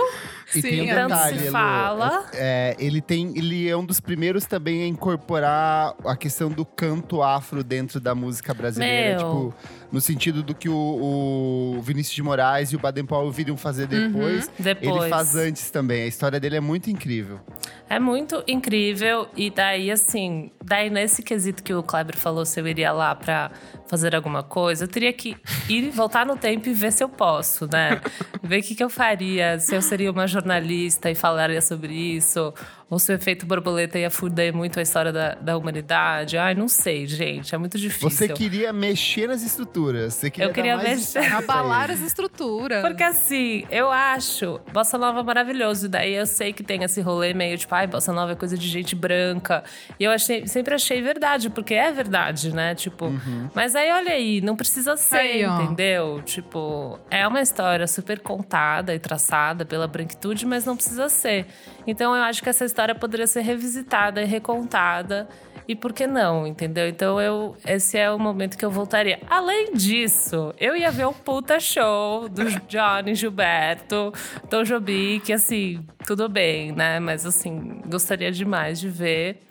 E 0.56 0.62
tem 0.62 0.82
um 0.82 0.86
Sim, 0.86 0.94
tanto 0.94 1.08
detalhe, 1.10 1.40
se 1.40 1.52
fala. 1.52 2.26
é, 2.34 2.76
ele 2.80 3.02
tem, 3.02 3.38
ele 3.38 3.68
é 3.70 3.76
um 3.76 3.86
dos 3.86 4.00
primeiros 4.00 4.46
também 4.46 4.84
a 4.84 4.88
incorporar 4.88 5.94
a 6.06 6.16
questão 6.16 6.50
do 6.50 6.66
canto 6.66 7.22
afro 7.22 7.64
dentro 7.64 8.00
da 8.00 8.16
música 8.16 8.54
brasileira, 8.54 9.18
Meu. 9.18 9.18
tipo, 9.18 9.56
no 9.94 10.02
sentido 10.02 10.42
do 10.42 10.56
que 10.56 10.68
o, 10.68 11.76
o 11.78 11.82
Vinícius 11.84 12.16
de 12.16 12.24
Moraes 12.24 12.74
e 12.74 12.76
o 12.76 12.80
Baden 12.80 13.06
Powell 13.06 13.32
viriam 13.32 13.56
fazer 13.56 13.86
depois, 13.86 14.50
Depois. 14.58 15.04
ele 15.04 15.10
faz 15.10 15.36
antes 15.36 15.70
também. 15.70 16.02
A 16.02 16.08
história 16.08 16.40
dele 16.40 16.56
é 16.56 16.60
muito 16.60 16.90
incrível. 16.90 17.40
É 17.88 18.00
muito 18.00 18.44
incrível. 18.48 19.28
E 19.38 19.52
daí, 19.52 19.92
assim, 19.92 20.50
daí 20.64 20.90
nesse 20.90 21.22
quesito 21.22 21.62
que 21.62 21.72
o 21.76 21.84
Kleber 21.84 22.18
falou, 22.18 22.44
se 22.44 22.60
eu 22.60 22.68
iria 22.68 22.92
lá 22.92 23.14
pra 23.14 23.52
fazer 23.88 24.16
alguma 24.16 24.42
coisa, 24.42 24.86
eu 24.86 24.88
teria 24.88 25.14
que 25.14 25.38
ir, 25.70 25.92
voltar 25.92 26.26
no 26.26 26.36
tempo 26.36 26.68
e 26.68 26.74
ver 26.74 26.92
se 26.92 27.04
eu 27.04 27.10
posso, 27.10 27.70
né? 27.72 28.02
ver 28.42 28.62
o 28.62 28.64
que, 28.64 28.74
que 28.74 28.84
eu 28.84 28.90
faria, 28.90 29.60
se 29.60 29.76
eu 29.76 29.82
seria 29.84 30.10
uma 30.10 30.26
jornalista 30.26 31.12
e 31.12 31.14
falaria 31.14 31.62
sobre 31.62 31.94
isso, 31.94 32.52
ou 32.90 33.00
se 33.00 33.12
o 33.12 33.16
efeito 33.16 33.46
borboleta 33.46 33.98
ia 33.98 34.10
fuder 34.10 34.54
muito 34.56 34.80
a 34.80 34.82
história 34.82 35.12
da, 35.12 35.36
da 35.36 35.58
humanidade. 35.58 36.38
Ai, 36.38 36.54
não 36.54 36.68
sei, 36.68 37.08
gente, 37.08 37.54
é 37.54 37.58
muito 37.58 37.78
difícil. 37.78 38.10
Você 38.10 38.28
queria 38.30 38.72
mexer 38.72 39.28
nas 39.28 39.42
estruturas. 39.44 40.14
Você 40.14 40.30
queria 40.30 40.50
Eu 40.50 40.54
queria 40.54 40.78
dar 40.78 40.84
mais 40.84 41.14
mexer- 41.14 41.34
Abalar 41.34 41.90
as 41.92 42.00
estruturas. 42.02 42.82
Porque 42.82 43.04
assim, 43.04 43.66
eu 43.72 43.92
acho 43.92 44.60
Bossa 44.72 44.98
Nova 44.98 45.24
maravilhoso. 45.24 45.90
Daí 45.90 46.14
eu 46.14 46.26
sei 46.26 46.54
que 46.54 46.64
tem 46.64 46.84
esse 46.84 47.02
rolê 47.02 47.34
meio 47.34 47.58
tipo, 47.58 47.74
ai, 47.74 47.88
Bossa 47.88 48.14
Nova 48.14 48.34
é 48.34 48.36
coisa 48.36 48.58
de 48.58 48.68
gente 48.68 48.96
branca. 48.96 49.64
E 50.00 50.04
eu 50.04 50.12
achei, 50.12 50.46
sempre 50.48 50.76
achei 50.76 51.02
verdade, 51.02 51.50
porque 51.50 51.74
é 51.74 51.92
verdade, 51.92 52.54
né? 52.54 52.76
Tipo, 52.76 53.12
mas 53.56 53.76
aí 53.76 53.92
olha 53.92 54.12
aí, 54.12 54.42
não 54.42 54.56
precisa 54.56 54.96
ser, 54.98 55.16
Aí, 55.18 55.44
entendeu? 55.44 56.22
Tipo, 56.24 57.00
é 57.10 57.28
uma 57.28 57.42
história 57.42 57.88
super 57.88 58.20
contada 58.20 58.94
e 58.94 59.00
traçada 59.00 59.66
pela 59.66 59.88
branquitude, 59.88 60.46
mas 60.46 60.66
não 60.66 60.76
precisa 60.76 61.10
ser. 61.10 61.46
Então 61.88 62.16
eu 62.16 62.24
acho 62.24 62.42
que 62.44 62.50
essa 62.50 62.64
história 62.74 62.96
poderia 62.96 63.28
ser 63.28 63.42
revisitada 63.42 64.22
e 64.22 64.26
recontada. 64.26 65.30
E 65.66 65.76
por 65.76 65.94
que 65.94 66.06
não, 66.06 66.46
entendeu? 66.46 66.90
Então 66.90 67.22
eu 67.22 67.56
esse 67.66 67.98
é 67.98 68.12
o 68.12 68.20
momento 68.20 68.58
que 68.58 68.66
eu 68.66 68.72
voltaria. 68.72 69.20
Além 69.30 69.74
disso, 69.74 70.54
eu 70.60 70.76
ia 70.76 70.92
ver 70.92 71.08
um 71.08 71.14
puta 71.14 71.58
show 71.60 72.28
do 72.28 72.44
Johnny 72.68 73.16
Gilberto, 73.16 74.12
Tom 74.50 74.64
Jobim, 74.64 75.22
que 75.24 75.32
assim, 75.32 75.86
tudo 76.06 76.28
bem, 76.28 76.74
né? 76.74 77.00
Mas 77.00 77.26
assim, 77.26 77.82
gostaria 77.86 78.30
demais 78.30 78.80
de 78.80 78.90
ver. 78.90 79.44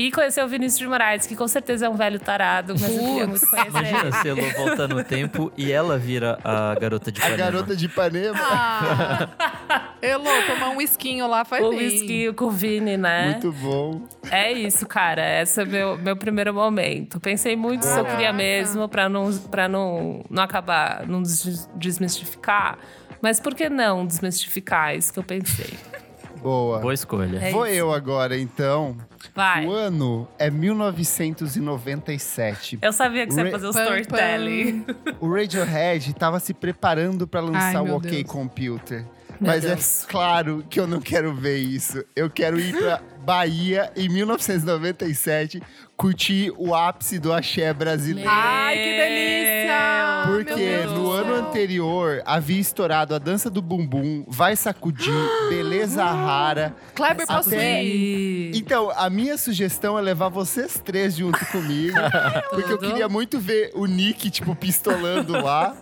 E 0.00 0.12
conhecer 0.12 0.44
o 0.44 0.48
Vinícius 0.48 0.78
de 0.78 0.86
Moraes, 0.86 1.26
que 1.26 1.34
com 1.34 1.48
certeza 1.48 1.86
é 1.86 1.88
um 1.88 1.94
velho 1.96 2.20
tarado, 2.20 2.72
mas 2.78 2.82
eu 2.82 2.88
queria 2.98 3.26
muito 3.26 3.46
conhecer 3.48 3.68
Imagina 3.68 3.98
ele. 4.00 4.12
se 4.12 4.28
a 4.28 4.30
Elô 4.30 4.50
volta 4.56 4.86
no 4.88 5.02
tempo 5.02 5.52
e 5.56 5.72
ela 5.72 5.98
vira 5.98 6.38
a 6.44 6.74
garota 6.78 7.10
de 7.10 7.20
A 7.20 7.24
Ipanema. 7.26 7.44
garota 7.50 7.76
de 7.76 7.86
Ipanema. 7.86 8.38
Ah, 8.40 9.28
Elô, 10.00 10.30
tomar 10.46 10.68
um 10.70 10.80
esquinho 10.80 11.26
lá 11.26 11.44
faz 11.44 11.64
O 11.64 11.70
bem. 11.70 11.78
whisky 11.80 12.32
com 12.32 12.44
o 12.44 12.50
Vini, 12.50 12.96
né? 12.96 13.30
Muito 13.32 13.50
bom. 13.52 14.02
É 14.30 14.52
isso, 14.52 14.86
cara. 14.86 15.42
Esse 15.42 15.62
é 15.62 15.64
meu, 15.64 15.96
meu 15.98 16.16
primeiro 16.16 16.54
momento. 16.54 17.18
Pensei 17.18 17.56
muito 17.56 17.82
se 17.84 17.98
eu 17.98 18.04
queria 18.04 18.16
Caraca. 18.26 18.32
mesmo, 18.36 18.88
pra 18.88 19.08
não, 19.08 19.32
pra 19.36 19.68
não, 19.68 20.24
não 20.30 20.42
acabar, 20.44 21.04
não 21.06 21.22
des- 21.22 21.68
desmistificar. 21.74 22.78
Mas 23.20 23.40
por 23.40 23.52
que 23.54 23.68
não 23.68 24.06
desmistificar? 24.06 24.90
É 24.90 24.96
Isso 24.96 25.12
que 25.12 25.18
eu 25.18 25.24
pensei. 25.24 25.74
Boa. 26.42 26.78
Boa 26.80 26.94
escolha. 26.94 27.38
É 27.38 27.50
Vou 27.50 27.66
isso. 27.66 27.74
eu 27.76 27.92
agora, 27.92 28.38
então. 28.38 28.96
Vai. 29.34 29.66
O 29.66 29.72
ano 29.72 30.28
é 30.38 30.50
1997. 30.50 32.78
Eu 32.80 32.92
sabia 32.92 33.26
que 33.26 33.32
você 33.32 33.40
ia 33.40 33.44
Re- 33.46 33.50
fazer 33.50 33.66
o 33.66 33.70
storytelling. 33.70 34.84
O 35.20 35.30
Radiohead 35.32 36.10
estava 36.10 36.38
se 36.40 36.54
preparando 36.54 37.26
para 37.26 37.40
lançar 37.40 37.82
Ai, 37.82 37.90
o 37.90 37.96
OK 37.96 38.10
Deus. 38.10 38.22
Computer. 38.24 39.04
Mas 39.40 39.64
é 39.64 39.76
claro 40.08 40.64
que 40.68 40.80
eu 40.80 40.86
não 40.86 41.00
quero 41.00 41.32
ver 41.34 41.58
isso. 41.58 42.02
Eu 42.16 42.28
quero 42.28 42.58
ir 42.58 42.76
pra 42.76 43.00
Bahia 43.28 43.92
em 43.94 44.08
1997 44.08 45.60
curtir 45.98 46.52
o 46.56 46.74
ápice 46.74 47.18
do 47.18 47.32
axé 47.32 47.72
brasileiro. 47.74 48.30
Ai, 48.32 48.76
que 48.76 48.96
delícia! 48.96 49.38
Porque 50.26 50.86
no 50.94 51.10
ano 51.10 51.34
anterior 51.34 52.22
havia 52.24 52.60
estourado 52.60 53.14
a 53.14 53.18
dança 53.18 53.50
do 53.50 53.60
bumbum, 53.60 54.24
vai 54.28 54.54
sacudir, 54.54 55.12
beleza 55.50 56.04
rara. 56.04 56.74
Kleber, 56.94 57.26
posso 57.26 57.48
Até-. 57.48 57.82
Então, 58.54 58.92
a 58.94 59.10
minha 59.10 59.36
sugestão 59.36 59.98
é 59.98 60.02
levar 60.02 60.28
vocês 60.28 60.80
três 60.84 61.16
junto 61.16 61.44
comigo. 61.46 61.98
porque 62.50 62.72
eu 62.72 62.78
queria 62.78 63.08
muito 63.08 63.40
ver 63.40 63.72
o 63.74 63.84
Nick, 63.86 64.30
tipo, 64.30 64.54
pistolando 64.54 65.32
lá. 65.32 65.76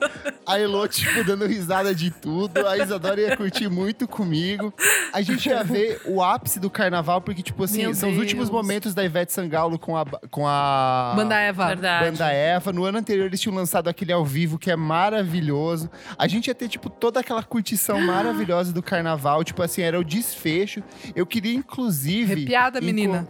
A 0.47 0.59
Elo, 0.59 0.87
tipo, 0.89 1.25
dando 1.25 1.45
risada 1.47 1.95
de 1.95 2.11
tudo. 2.11 2.67
A 2.67 2.79
Isadora 2.79 3.21
ia 3.21 3.37
curtir 3.37 3.69
muito 3.69 4.09
comigo. 4.09 4.73
A 5.13 5.21
gente 5.21 5.49
ia 5.49 5.63
ver 5.63 6.01
o 6.07 6.23
ápice 6.23 6.59
do 6.59 6.71
carnaval, 6.71 7.21
porque, 7.21 7.36
tipo 7.43 7.65
assim, 7.65 7.83
Meu 7.83 7.95
são 7.95 8.11
os 8.11 8.19
últimos 8.19 8.49
Deus. 8.49 8.63
momentos 8.63 8.95
da 8.95 9.05
Ivete 9.05 9.33
Sangalo 9.33 9.79
com 9.79 9.97
a, 9.97 10.05
com 10.31 10.47
a 10.47 11.13
Banda 11.17 11.37
Eva. 11.37 11.67
Verdade. 11.69 12.05
Banda 12.11 12.31
Eva. 12.31 12.73
No 12.73 12.85
ano 12.85 12.99
anterior 12.99 13.27
eles 13.27 13.41
tinham 13.41 13.55
lançado 13.57 13.89
aquele 13.89 14.13
ao 14.13 14.25
vivo 14.25 14.59
que 14.59 14.71
é 14.71 14.77
maravilhoso. 14.77 15.91
A 16.19 16.27
gente 16.29 16.49
ia 16.49 16.55
ter, 16.55 16.69
tipo, 16.69 16.89
toda 16.91 17.21
aquela 17.21 17.43
curtição 17.43 18.01
maravilhosa 18.05 18.73
do 18.73 18.83
carnaval. 18.83 19.43
Tipo 19.45 19.63
assim, 19.63 19.83
era 19.83 19.99
o 19.99 20.05
desfecho. 20.05 20.83
Eu 21.15 21.27
queria, 21.27 21.55
inclusive. 21.55 22.33
Arrepiada, 22.33 22.79
enco- 22.79 22.87
menina. 22.87 23.29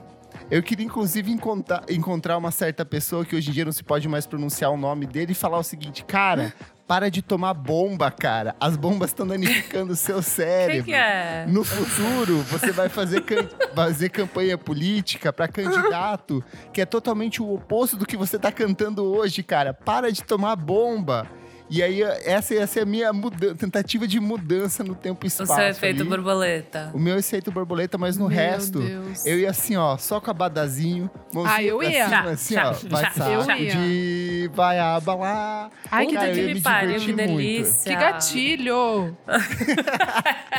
Eu 0.50 0.62
queria, 0.62 0.84
inclusive, 0.86 1.32
encontrar, 1.32 1.82
encontrar 1.88 2.36
uma 2.36 2.50
certa 2.50 2.84
pessoa 2.84 3.24
que 3.24 3.34
hoje 3.34 3.50
em 3.50 3.52
dia 3.52 3.64
não 3.64 3.72
se 3.72 3.82
pode 3.82 4.06
mais 4.08 4.26
pronunciar 4.26 4.70
o 4.70 4.76
nome 4.76 5.04
dele 5.06 5.32
e 5.32 5.34
falar 5.34 5.58
o 5.58 5.62
seguinte, 5.62 6.04
cara. 6.04 6.52
Para 6.86 7.10
de 7.10 7.20
tomar 7.20 7.52
bomba, 7.54 8.10
cara. 8.12 8.54
As 8.60 8.76
bombas 8.76 9.10
estão 9.10 9.26
danificando 9.26 9.92
o 9.92 9.96
seu 9.96 10.22
cérebro. 10.22 10.84
que, 10.86 10.90
que 10.92 10.94
é? 10.96 11.44
No 11.48 11.64
futuro, 11.64 12.38
você 12.42 12.70
vai 12.70 12.88
fazer, 12.88 13.22
can- 13.22 13.48
fazer 13.74 14.08
campanha 14.08 14.56
política 14.56 15.32
pra 15.32 15.48
candidato 15.48 16.44
que 16.72 16.80
é 16.80 16.86
totalmente 16.86 17.42
o 17.42 17.52
oposto 17.54 17.96
do 17.96 18.06
que 18.06 18.16
você 18.16 18.38
tá 18.38 18.52
cantando 18.52 19.04
hoje, 19.04 19.42
cara. 19.42 19.74
Para 19.74 20.12
de 20.12 20.22
tomar 20.22 20.54
bomba. 20.54 21.26
E 21.68 21.82
aí, 21.82 22.00
essa 22.02 22.54
ia 22.54 22.64
ser 22.66 22.80
a 22.80 22.86
minha 22.86 23.10
tentativa 23.58 24.06
de 24.06 24.20
mudança 24.20 24.84
no 24.84 24.94
tempo 24.94 25.24
e 25.24 25.26
O 25.26 25.28
espaço. 25.28 25.54
seu 25.54 25.64
efeito 25.64 26.00
ali. 26.02 26.08
borboleta. 26.08 26.90
O 26.94 26.98
meu 26.98 27.18
efeito 27.18 27.50
borboleta, 27.50 27.98
mas 27.98 28.16
no 28.16 28.28
Meu 28.28 28.36
resto, 28.36 28.78
Deus. 28.80 29.26
eu 29.26 29.38
ia 29.40 29.50
assim, 29.50 29.76
ó, 29.76 29.96
só 29.96 30.20
com 30.20 30.30
abadazinho, 30.30 31.10
mãozinha 31.34 31.56
Ah, 31.56 31.62
eu 31.62 31.82
ia. 31.82 31.90
cima, 32.06 32.08
Já, 32.08 32.30
assim, 32.30 32.54
já, 32.54 32.70
ó, 32.70 32.72
vai 32.88 33.02
já, 33.02 33.30
eu 33.30 33.42
sacudir, 33.42 34.50
vai 34.50 34.78
abalar. 34.78 35.70
Ai, 35.90 36.06
que 36.06 36.12
Puta 36.14 36.20
Cara, 36.20 36.28
eu 36.30 36.34
que 36.34 36.40
ia 36.48 36.54
me 36.54 36.60
pariu, 36.60 37.00
que 37.00 37.12
muito. 37.12 37.16
delícia. 37.16 37.90
Que 37.92 37.96
gatilho! 38.00 39.16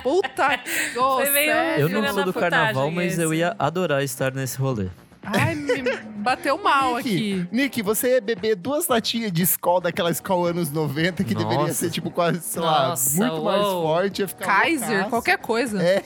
Puta 0.03 0.57
que? 0.57 1.79
Eu 1.79 1.89
não 1.89 2.13
sou 2.13 2.23
do 2.25 2.33
carnaval, 2.33 2.91
mas 2.91 3.17
eu 3.17 3.31
esse. 3.31 3.39
ia 3.41 3.55
adorar 3.57 4.03
estar 4.03 4.33
nesse 4.33 4.57
rolê. 4.57 4.87
Ai, 5.33 5.55
me 5.55 5.97
bateu 6.17 6.57
mal 6.61 6.95
aqui. 6.97 7.35
Nick, 7.51 7.55
Nick, 7.55 7.81
você 7.81 8.15
ia 8.15 8.21
beber 8.21 8.55
duas 8.55 8.87
latinhas 8.87 9.31
de 9.31 9.43
Skol 9.43 9.79
daquela 9.81 10.09
Skol 10.11 10.45
anos 10.47 10.71
90, 10.71 11.23
que 11.23 11.33
deveria 11.35 11.59
Nossa. 11.59 11.73
ser, 11.73 11.91
tipo, 11.91 12.09
quase, 12.11 12.39
sei 12.41 12.61
lá, 12.61 12.89
Nossa, 12.89 13.17
muito 13.25 13.43
mais 13.43 13.61
uou. 13.65 13.83
forte. 13.83 14.21
Ia 14.21 14.27
ficar 14.27 14.45
Kaiser, 14.45 14.87
loucaço. 14.89 15.09
qualquer 15.09 15.37
coisa. 15.37 15.81
É. 15.81 16.03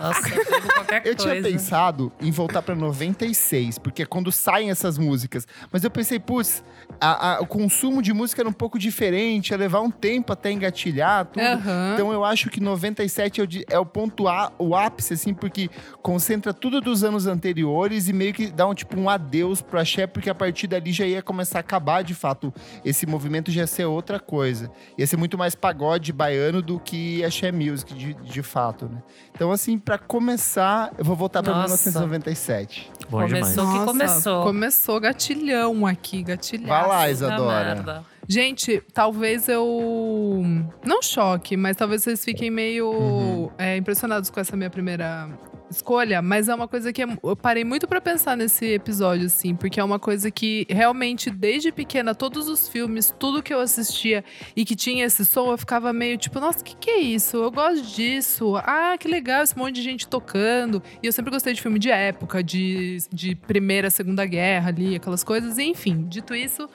Nossa, 0.00 0.28
eu 0.28 0.44
bebo 0.44 0.72
qualquer 0.74 1.06
Eu 1.06 1.16
coisa. 1.16 1.30
tinha 1.30 1.42
pensado 1.42 2.12
em 2.20 2.30
voltar 2.30 2.62
pra 2.62 2.74
96, 2.74 3.78
porque 3.78 4.02
é 4.02 4.06
quando 4.06 4.30
saem 4.32 4.70
essas 4.70 4.98
músicas. 4.98 5.46
Mas 5.70 5.84
eu 5.84 5.90
pensei, 5.90 6.18
putz, 6.18 6.62
a- 7.00 7.36
a- 7.36 7.40
o 7.40 7.46
consumo 7.46 8.00
de 8.02 8.12
música 8.12 8.42
era 8.42 8.48
um 8.48 8.52
pouco 8.52 8.78
diferente, 8.78 9.50
ia 9.50 9.56
levar 9.56 9.80
um 9.80 9.90
tempo 9.90 10.32
até 10.32 10.50
engatilhar 10.50 11.26
tudo. 11.26 11.42
Aham. 11.42 11.90
Então 11.94 12.12
eu 12.12 12.24
acho 12.24 12.48
que 12.50 12.60
97 12.60 13.40
é 13.40 13.44
o, 13.44 13.48
é 13.70 13.78
o 13.78 13.86
ponto 13.86 14.28
A, 14.28 14.52
o 14.58 14.74
ápice, 14.74 15.14
assim, 15.14 15.34
porque 15.34 15.68
concentra 16.02 16.52
tudo 16.54 16.80
dos 16.80 17.02
anos 17.04 17.26
anteriores 17.26 18.08
e 18.08 18.12
meio 18.12 18.32
que 18.32 18.50
dá 18.56 18.66
um 18.66 18.74
tipo 18.74 18.98
um 18.98 19.08
adeus 19.08 19.60
pro 19.62 19.78
axé, 19.78 20.06
porque 20.06 20.30
a 20.30 20.34
partir 20.34 20.66
dali 20.66 20.90
já 20.92 21.04
ia 21.06 21.22
começar 21.22 21.58
a 21.58 21.60
acabar 21.60 22.02
de 22.02 22.14
fato. 22.14 22.52
Esse 22.84 23.06
movimento 23.06 23.50
já 23.50 23.60
ia 23.60 23.66
ser 23.66 23.84
outra 23.84 24.18
coisa. 24.18 24.70
Ia 24.96 25.06
ser 25.06 25.16
muito 25.16 25.36
mais 25.38 25.54
pagode 25.54 26.12
baiano 26.12 26.62
do 26.62 26.80
que 26.80 27.22
axé 27.24 27.52
music, 27.52 27.94
de, 27.94 28.14
de 28.14 28.42
fato, 28.42 28.86
né? 28.86 29.02
Então, 29.34 29.52
assim, 29.52 29.78
pra 29.78 29.98
começar, 29.98 30.92
eu 30.98 31.04
vou 31.04 31.14
voltar 31.14 31.42
pra 31.42 31.52
Nossa. 31.52 31.90
1997. 31.90 32.90
Bom 33.10 33.20
Começou. 33.22 33.64
demais. 33.64 33.78
que 33.80 33.84
começou. 33.86 34.42
Começou 34.44 35.00
gatilhão 35.00 35.86
aqui, 35.86 36.22
gatilhão. 36.22 36.66
Vai 36.68 36.88
lá, 36.88 37.10
Isadora. 37.10 38.04
Gente, 38.28 38.82
talvez 38.92 39.48
eu. 39.48 40.42
Não 40.84 41.00
choque, 41.02 41.56
mas 41.56 41.76
talvez 41.76 42.02
vocês 42.02 42.24
fiquem 42.24 42.50
meio 42.50 42.90
Uhum. 42.90 43.50
é, 43.58 43.76
impressionados 43.76 44.30
com 44.30 44.40
essa 44.40 44.56
minha 44.56 44.70
primeira 44.70 45.28
escolha. 45.70 46.20
Mas 46.22 46.48
é 46.48 46.54
uma 46.54 46.68
coisa 46.68 46.92
que 46.92 47.02
é- 47.02 47.18
eu 47.22 47.36
parei 47.36 47.64
muito 47.64 47.86
pra 47.88 48.00
pensar 48.00 48.36
nesse 48.36 48.66
episódio, 48.66 49.26
assim, 49.26 49.54
porque 49.54 49.80
é 49.80 49.84
uma 49.84 49.98
coisa 49.98 50.30
que 50.30 50.66
realmente, 50.68 51.30
desde 51.30 51.72
pequena, 51.72 52.14
todos 52.14 52.48
os 52.48 52.68
filmes, 52.68 53.12
tudo 53.18 53.42
que 53.42 53.52
eu 53.52 53.60
assistia 53.60 54.24
e 54.54 54.64
que 54.64 54.76
tinha 54.76 55.04
esse 55.04 55.24
som, 55.24 55.50
eu 55.50 55.58
ficava 55.58 55.92
meio 55.92 56.16
tipo, 56.16 56.38
nossa, 56.40 56.60
o 56.60 56.64
que, 56.64 56.76
que 56.76 56.90
é 56.90 56.98
isso? 57.00 57.36
Eu 57.36 57.50
gosto 57.50 57.82
disso. 57.84 58.56
Ah, 58.58 58.96
que 58.98 59.08
legal 59.08 59.42
esse 59.42 59.56
monte 59.56 59.74
de 59.76 59.82
gente 59.82 60.06
tocando. 60.06 60.82
E 61.02 61.06
eu 61.06 61.12
sempre 61.12 61.30
gostei 61.30 61.52
de 61.52 61.60
filme 61.62 61.78
de 61.78 61.90
época, 61.90 62.42
de, 62.42 62.98
de 63.12 63.34
Primeira, 63.34 63.90
Segunda 63.90 64.24
Guerra 64.24 64.68
ali, 64.68 64.96
aquelas 64.96 65.22
coisas. 65.24 65.58
E, 65.58 65.64
enfim, 65.64 66.06
dito 66.08 66.34
isso, 66.34 66.68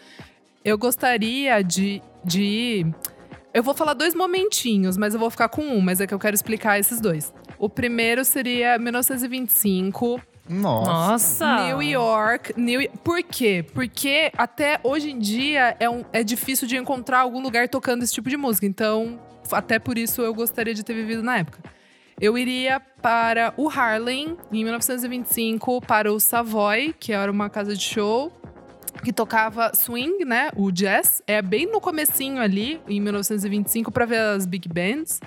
eu 0.64 0.78
gostaria 0.78 1.62
de, 1.62 2.02
de. 2.24 2.86
Eu 3.54 3.64
vou 3.64 3.74
falar 3.74 3.94
dois 3.94 4.14
momentinhos, 4.16 4.96
mas 4.98 5.14
eu 5.14 5.20
vou 5.20 5.30
ficar 5.30 5.50
com 5.50 5.62
um, 5.62 5.82
mas 5.82 6.00
é 6.00 6.08
que 6.08 6.14
eu 6.14 6.20
quero 6.20 6.34
explicar 6.36 6.80
esses 6.80 7.02
dois. 7.02 7.34
O 7.62 7.70
primeiro 7.70 8.26
seria 8.26 8.76
1925, 8.80 10.20
Nossa. 10.50 10.90
Nossa. 10.92 11.64
New 11.68 11.82
York. 11.84 12.54
New... 12.60 12.90
Por 13.04 13.22
quê? 13.22 13.64
Porque 13.72 14.32
até 14.36 14.80
hoje 14.84 15.12
em 15.12 15.20
dia 15.20 15.78
é, 15.80 15.88
um- 15.88 16.04
é 16.12 16.24
difícil 16.24 16.68
de 16.68 16.76
encontrar 16.76 17.20
algum 17.20 17.40
lugar 17.40 17.70
tocando 17.70 18.02
esse 18.02 18.14
tipo 18.14 18.30
de 18.32 18.36
música. 18.36 18.66
Então, 18.66 19.20
até 19.52 19.78
por 19.78 19.96
isso 19.96 20.24
eu 20.24 20.34
gostaria 20.34 20.74
de 20.74 20.84
ter 20.84 20.96
vivido 20.96 21.22
na 21.22 21.38
época. 21.38 21.60
Eu 22.20 22.36
iria 22.36 22.80
para 22.80 23.54
o 23.56 23.70
Harlem, 23.70 24.36
em 24.52 24.64
1925, 24.64 25.82
para 25.82 26.12
o 26.12 26.20
Savoy, 26.20 26.96
que 27.00 27.14
era 27.14 27.32
uma 27.32 27.48
casa 27.48 27.76
de 27.76 27.84
show 27.84 28.32
que 29.04 29.14
tocava 29.14 29.72
swing, 29.76 30.26
né? 30.26 30.50
O 30.56 30.72
jazz. 30.72 31.22
É 31.28 31.42
bem 31.44 31.66
no 31.72 31.80
comecinho 31.80 32.42
ali, 32.42 32.82
em 32.88 33.00
1925, 33.00 33.92
para 33.92 34.06
ver 34.06 34.20
as 34.20 34.46
big 34.48 34.68
bands. 34.68 35.20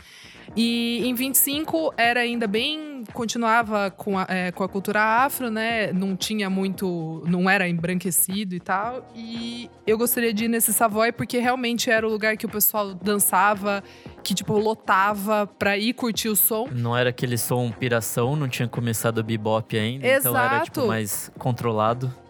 E 0.57 1.03
em 1.05 1.15
25 1.15 1.93
era 1.97 2.21
ainda 2.21 2.47
bem. 2.47 3.05
continuava 3.13 3.91
com 3.91 4.19
a, 4.19 4.27
é, 4.29 4.51
com 4.51 4.65
a 4.65 4.69
cultura 4.69 5.03
afro, 5.03 5.51
né? 5.51 5.93
Não 5.93 6.17
tinha 6.17 6.49
muito. 6.49 7.23
não 7.27 7.51
era 7.51 7.69
embranquecido 7.69 8.55
e 8.55 8.61
tal. 8.61 9.07
E 9.15 9.69
eu 9.87 9.99
gostaria 9.99 10.33
de 10.33 10.45
ir 10.45 10.49
nesse 10.49 10.73
Savoy 10.73 11.13
porque 11.13 11.39
realmente 11.39 11.91
era 11.91 12.07
o 12.07 12.11
lugar 12.11 12.37
que 12.37 12.47
o 12.47 12.49
pessoal 12.49 12.95
dançava, 12.95 13.83
que 14.23 14.35
tipo 14.35 14.57
lotava 14.59 15.47
pra 15.47 15.77
ir 15.77 15.93
curtir 15.93 16.29
o 16.29 16.37
som. 16.37 16.69
Não 16.73 16.97
era 16.97 17.11
aquele 17.11 17.37
som 17.37 17.71
piração, 17.71 18.37
não 18.37 18.49
tinha 18.49 18.69
começado 18.69 19.19
o 19.19 19.23
bebop 19.23 19.77
ainda, 19.77 20.07
então 20.07 20.37
era 20.37 20.61
tipo 20.61 20.81
Exato. 20.81 20.87
mais 20.87 21.31
controlado. 21.39 22.24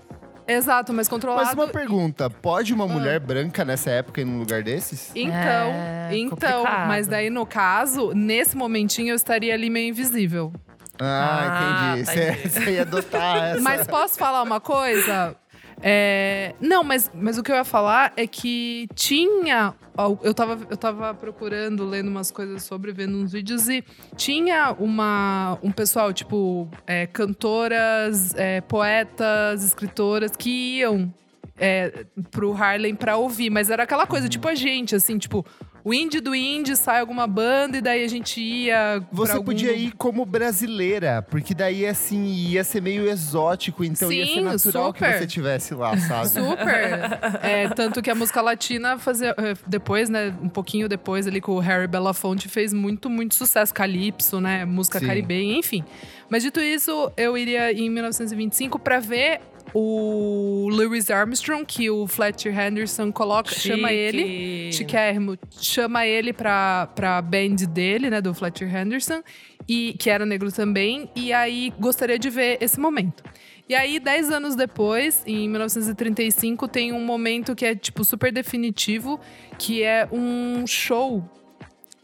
Exato, 0.46 0.92
mas 0.92 1.08
controlado. 1.08 1.44
Mas 1.46 1.54
uma 1.54 1.68
pergunta, 1.68 2.28
pode 2.28 2.72
uma 2.74 2.86
mulher 2.86 3.18
branca 3.20 3.64
nessa 3.64 3.90
época 3.90 4.20
ir 4.20 4.24
num 4.24 4.38
lugar 4.38 4.62
desses? 4.62 5.10
Então, 5.14 5.32
É, 5.40 6.10
então, 6.12 6.60
complicado. 6.62 6.88
mas 6.88 7.06
daí 7.06 7.30
no 7.30 7.46
caso, 7.46 8.12
nesse 8.14 8.56
momentinho 8.56 9.10
eu 9.12 9.16
estaria 9.16 9.54
ali 9.54 9.70
meio 9.70 9.88
invisível. 9.88 10.52
Ah, 11.00 11.92
Ah, 11.92 11.98
entendi. 11.98 12.06
tá, 12.06 12.12
Você 12.12 12.30
entendi. 12.30 12.48
você 12.50 12.70
ia 12.72 12.82
adotar 12.82 13.36
essa. 13.50 13.60
Mas 13.60 13.86
posso 13.86 14.18
falar 14.18 14.42
uma 14.42 14.60
coisa? 14.60 15.34
É, 15.82 16.54
não, 16.60 16.82
mas, 16.82 17.10
mas 17.14 17.38
o 17.38 17.42
que 17.42 17.50
eu 17.50 17.56
ia 17.56 17.64
falar 17.64 18.12
é 18.16 18.26
que 18.26 18.88
tinha. 18.94 19.74
Eu 20.22 20.34
tava, 20.34 20.66
eu 20.68 20.76
tava 20.76 21.14
procurando, 21.14 21.84
lendo 21.84 22.08
umas 22.08 22.30
coisas 22.30 22.64
sobre, 22.64 22.92
vendo 22.92 23.16
uns 23.16 23.32
vídeos, 23.32 23.68
e 23.68 23.84
tinha 24.16 24.74
uma, 24.78 25.56
um 25.62 25.70
pessoal, 25.70 26.12
tipo, 26.12 26.68
é, 26.86 27.06
cantoras, 27.06 28.34
é, 28.34 28.60
poetas, 28.60 29.64
escritoras 29.64 30.32
que 30.36 30.78
iam 30.78 31.12
é, 31.58 32.04
pro 32.30 32.52
Harlem 32.52 32.94
pra 32.94 33.16
ouvir, 33.16 33.50
mas 33.50 33.70
era 33.70 33.82
aquela 33.84 34.06
coisa, 34.06 34.28
tipo 34.28 34.48
a 34.48 34.54
gente, 34.54 34.94
assim, 34.94 35.18
tipo, 35.18 35.44
o 35.84 35.92
indie 35.92 36.18
do 36.18 36.34
indie 36.34 36.74
sai 36.76 37.00
alguma 37.00 37.26
banda 37.26 37.76
e 37.76 37.80
daí 37.82 38.02
a 38.02 38.08
gente 38.08 38.40
ia. 38.40 39.02
Você 39.12 39.32
algum 39.32 39.44
podia 39.44 39.72
ir 39.72 39.92
como 39.92 40.24
brasileira, 40.24 41.20
porque 41.20 41.54
daí, 41.54 41.84
assim, 41.86 42.24
ia 42.24 42.64
ser 42.64 42.80
meio 42.80 43.06
exótico, 43.06 43.84
então 43.84 44.10
ia 44.10 44.24
ser 44.24 44.32
Sim, 44.32 44.40
natural 44.40 44.92
que 44.94 44.98
super. 45.00 45.18
você 45.18 45.26
tivesse 45.26 45.74
lá, 45.74 45.96
sabe? 45.98 46.28
Super. 46.28 46.64
É, 47.44 47.68
tanto 47.68 48.00
que 48.00 48.10
a 48.10 48.14
música 48.14 48.40
latina 48.40 48.98
fazia. 48.98 49.34
é, 49.36 49.54
Depois, 49.66 50.08
né? 50.08 50.34
Um 50.42 50.48
pouquinho 50.48 50.88
depois, 50.88 51.26
ali 51.26 51.40
com 51.40 51.52
o 51.52 51.58
Harry 51.58 51.86
Belafonte, 51.86 52.48
fez 52.48 52.72
muito, 52.72 53.10
muito 53.10 53.34
sucesso. 53.34 53.74
Calypso, 53.74 54.40
né? 54.40 54.64
Música 54.64 54.98
Sim. 54.98 55.06
caribenha, 55.06 55.58
enfim. 55.58 55.84
Mas 56.30 56.42
dito 56.42 56.60
isso, 56.60 57.12
eu 57.16 57.36
iria 57.36 57.70
em 57.72 57.90
1925 57.90 58.78
pra 58.78 59.00
ver 59.00 59.40
o 59.72 60.68
Louis 60.70 61.10
Armstrong, 61.10 61.64
que 61.64 61.90
o 61.90 62.06
Fletcher 62.06 62.58
Henderson 62.58 63.10
coloca, 63.10 63.54
chama 63.54 63.92
ele. 63.92 64.72
Chiquérrimo, 64.72 65.38
chama 65.50 66.06
ele 66.06 66.32
pra, 66.32 66.88
pra 66.94 67.22
band 67.22 67.56
dele, 67.68 68.10
né, 68.10 68.20
do 68.20 68.34
Fletcher 68.34 68.74
Henderson, 68.74 69.22
e 69.68 69.94
que 69.98 70.10
era 70.10 70.26
negro 70.26 70.52
também, 70.52 71.08
e 71.14 71.32
aí 71.32 71.72
gostaria 71.78 72.18
de 72.18 72.28
ver 72.30 72.58
esse 72.60 72.78
momento. 72.78 73.22
E 73.66 73.74
aí, 73.74 73.98
dez 73.98 74.30
anos 74.30 74.54
depois, 74.54 75.22
em 75.26 75.48
1935, 75.48 76.68
tem 76.68 76.92
um 76.92 77.02
momento 77.02 77.54
que 77.54 77.64
é, 77.64 77.74
tipo, 77.74 78.04
super 78.04 78.30
definitivo, 78.30 79.18
que 79.58 79.82
é 79.82 80.06
um 80.12 80.66
show 80.66 81.24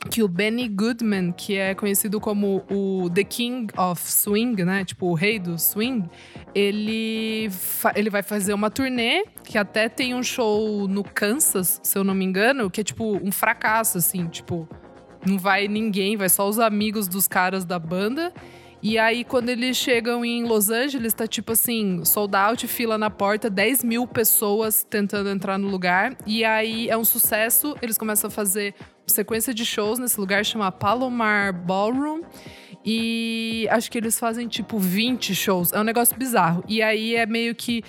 que 0.09 0.23
o 0.23 0.29
Benny 0.29 0.69
Goodman, 0.69 1.33
que 1.33 1.57
é 1.57 1.75
conhecido 1.75 2.21
como 2.21 2.65
o 2.71 3.11
The 3.11 3.25
King 3.25 3.73
of 3.77 4.01
Swing, 4.03 4.65
né? 4.65 4.85
Tipo, 4.85 5.07
o 5.07 5.15
rei 5.15 5.39
do 5.39 5.59
swing, 5.59 6.09
ele, 6.55 7.51
ele 7.95 8.09
vai 8.09 8.23
fazer 8.23 8.55
uma 8.55 8.71
turnê, 8.71 9.25
que 9.45 9.59
até 9.59 9.89
tem 9.89 10.15
um 10.15 10.23
show 10.23 10.89
no 10.89 11.05
Kansas, 11.05 11.81
se 11.83 11.99
eu 11.99 12.05
não 12.05 12.15
me 12.15 12.25
engano, 12.25 12.71
que 12.71 12.81
é 12.81 12.85
tipo 12.85 13.17
um 13.23 13.31
fracasso, 13.31 13.99
assim, 13.99 14.27
tipo, 14.27 14.69
não 15.27 15.39
vai 15.39 15.69
ninguém, 15.69 16.17
vai 16.17 16.29
só 16.29 16.49
os 16.49 16.59
amigos 16.59 17.07
dos 17.07 17.29
caras 17.29 17.65
da 17.65 17.79
banda. 17.79 18.33
E 18.83 18.99
aí, 18.99 19.25
quando 19.25 19.51
eles 19.51 19.77
chegam 19.77 20.25
em 20.25 20.45
Los 20.45 20.71
Angeles, 20.71 21.13
tá 21.13 21.27
tipo 21.27 21.53
assim, 21.53 22.03
sold 22.05 22.35
out, 22.35 22.67
fila 22.67 22.97
na 22.97 23.11
porta, 23.11 23.51
10 23.51 23.85
mil 23.85 24.07
pessoas 24.07 24.85
tentando 24.89 25.29
entrar 25.29 25.59
no 25.59 25.69
lugar. 25.69 26.17
E 26.27 26.45
aí 26.45 26.89
é 26.89 26.97
um 26.97 27.05
sucesso, 27.05 27.77
eles 27.83 27.99
começam 27.99 28.29
a 28.29 28.31
fazer 28.31 28.75
sequência 29.07 29.53
de 29.53 29.67
shows 29.67 29.99
nesse 29.99 30.19
lugar, 30.19 30.45
chama 30.45 30.73
Palomar 30.73 31.53
Ballroom. 31.53 32.23
E 32.85 33.69
acho 33.71 33.91
que 33.91 33.99
eles 33.99 34.19
fazem 34.19 34.49
tipo 34.49 34.79
20 34.79 35.35
shows. 35.35 35.73
É 35.73 35.81
um 35.81 35.85
negócio 35.85 36.17
bizarro. 36.17 36.65
E 36.67 36.81
aí 36.81 37.17
é 37.17 37.27
meio 37.27 37.55
que 37.55 37.83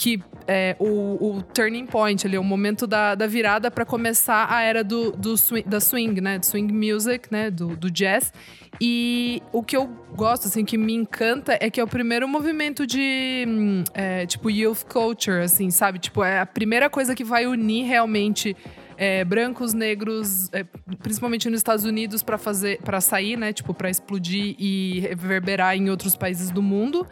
que 0.00 0.18
é 0.48 0.74
o, 0.78 1.36
o 1.36 1.42
turning 1.42 1.84
point 1.84 2.26
ali, 2.26 2.38
o 2.38 2.42
momento 2.42 2.86
da, 2.86 3.14
da 3.14 3.26
virada 3.26 3.70
para 3.70 3.84
começar 3.84 4.50
a 4.50 4.62
era 4.62 4.82
do, 4.82 5.12
do 5.12 5.36
swing, 5.36 5.68
da 5.68 5.78
swing, 5.78 6.18
né? 6.22 6.38
Do 6.38 6.46
swing 6.46 6.72
music, 6.72 7.28
né? 7.30 7.50
Do, 7.50 7.76
do 7.76 7.90
jazz. 7.90 8.32
E 8.80 9.42
o 9.52 9.62
que 9.62 9.76
eu 9.76 9.86
gosto, 10.16 10.46
assim, 10.46 10.64
que 10.64 10.78
me 10.78 10.94
encanta 10.94 11.58
é 11.60 11.68
que 11.68 11.78
é 11.78 11.84
o 11.84 11.86
primeiro 11.86 12.26
movimento 12.26 12.86
de, 12.86 13.44
é, 13.92 14.24
tipo, 14.24 14.48
youth 14.48 14.84
culture, 14.90 15.42
assim, 15.42 15.70
sabe? 15.70 15.98
Tipo, 15.98 16.24
é 16.24 16.40
a 16.40 16.46
primeira 16.46 16.88
coisa 16.88 17.14
que 17.14 17.22
vai 17.22 17.46
unir 17.46 17.84
realmente 17.84 18.56
é, 18.96 19.22
brancos, 19.22 19.74
negros, 19.74 20.48
é, 20.54 20.64
principalmente 21.02 21.50
nos 21.50 21.58
Estados 21.58 21.84
Unidos, 21.84 22.22
para 22.22 22.38
fazer, 22.38 22.80
para 22.80 23.02
sair, 23.02 23.36
né? 23.36 23.52
Tipo, 23.52 23.74
para 23.74 23.90
explodir 23.90 24.56
e 24.58 25.00
reverberar 25.00 25.76
em 25.76 25.90
outros 25.90 26.16
países 26.16 26.50
do 26.50 26.62
mundo. 26.62 27.06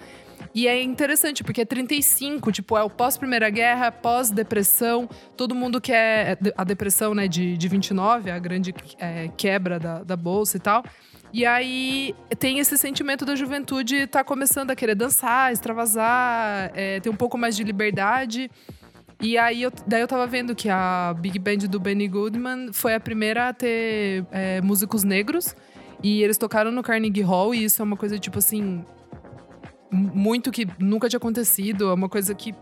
E 0.55 0.67
é 0.67 0.83
interessante, 0.83 1.45
porque 1.45 1.61
é 1.61 1.64
35, 1.64 2.50
tipo, 2.50 2.76
é 2.76 2.83
o 2.83 2.90
pós-Primeira 2.90 3.50
Guerra, 3.50 3.93
pós-depressão, 3.93 5.09
todo 5.37 5.55
mundo 5.55 5.81
quer 5.81 6.38
a 6.57 6.64
depressão, 6.64 7.14
né, 7.14 7.28
de, 7.28 7.57
de 7.57 7.69
29, 7.69 8.31
a 8.31 8.38
grande 8.38 8.75
é, 8.99 9.28
quebra 9.37 9.78
da, 9.78 10.02
da 10.02 10.17
bolsa 10.17 10.57
e 10.57 10.61
tal. 10.61 10.85
E 11.33 11.45
aí 11.45 12.14
tem 12.38 12.59
esse 12.59 12.78
sentimento 12.78 13.25
da 13.25 13.37
juventude 13.37 14.07
tá 14.07 14.25
começando 14.25 14.71
a 14.71 14.76
querer 14.76 14.94
dançar, 14.94 15.53
extravasar, 15.53 16.70
é, 16.75 17.01
ter 17.01 17.11
um 17.11 17.16
pouco 17.16 17.37
mais 17.37 17.55
de 17.55 17.62
liberdade. 17.62 18.51
E 19.20 19.37
aí, 19.37 19.62
eu, 19.62 19.72
daí 19.87 20.01
eu 20.01 20.09
tava 20.09 20.27
vendo 20.27 20.55
que 20.55 20.68
a 20.70 21.14
Big 21.18 21.38
Band 21.38 21.68
do 21.68 21.81
Benny 21.81 22.07
Goodman 22.07 22.72
foi 22.72 22.94
a 22.94 23.01
primeira 23.01 23.49
a 23.49 23.53
ter 23.53 24.25
é, 24.31 24.61
músicos 24.61 25.05
negros. 25.05 25.55
E 26.03 26.22
eles 26.22 26.38
tocaram 26.38 26.70
no 26.70 26.83
Carnegie 26.83 27.22
Hall, 27.22 27.53
e 27.53 27.64
isso 27.64 27.83
é 27.83 27.85
uma 27.85 27.96
coisa, 27.96 28.16
tipo 28.18 28.38
assim, 28.38 28.85
muito 29.90 30.51
que 30.51 30.66
nunca 30.79 31.09
tinha 31.09 31.18
acontecido. 31.18 31.88
É 31.90 31.94
uma 31.94 32.09
coisa 32.09 32.35
que 32.35 32.55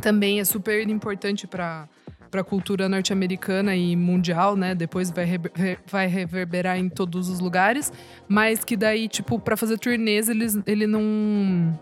também 0.00 0.40
é 0.40 0.44
super 0.44 0.88
importante 0.88 1.46
para 1.46 1.88
para 2.28 2.40
a 2.40 2.44
cultura 2.44 2.88
norte-americana 2.88 3.76
e 3.76 3.94
mundial, 3.94 4.56
né? 4.56 4.74
Depois 4.74 5.10
vai, 5.10 5.24
rever- 5.24 5.52
re- 5.54 5.78
vai 5.88 6.06
reverberar 6.08 6.76
em 6.76 6.88
todos 6.88 7.28
os 7.28 7.38
lugares, 7.38 7.92
mas 8.28 8.64
que 8.64 8.76
daí, 8.76 9.06
tipo, 9.06 9.38
para 9.38 9.56
fazer 9.56 9.78
turnês, 9.78 10.28
eles, 10.28 10.58
ele 10.66 10.88
não 10.88 11.72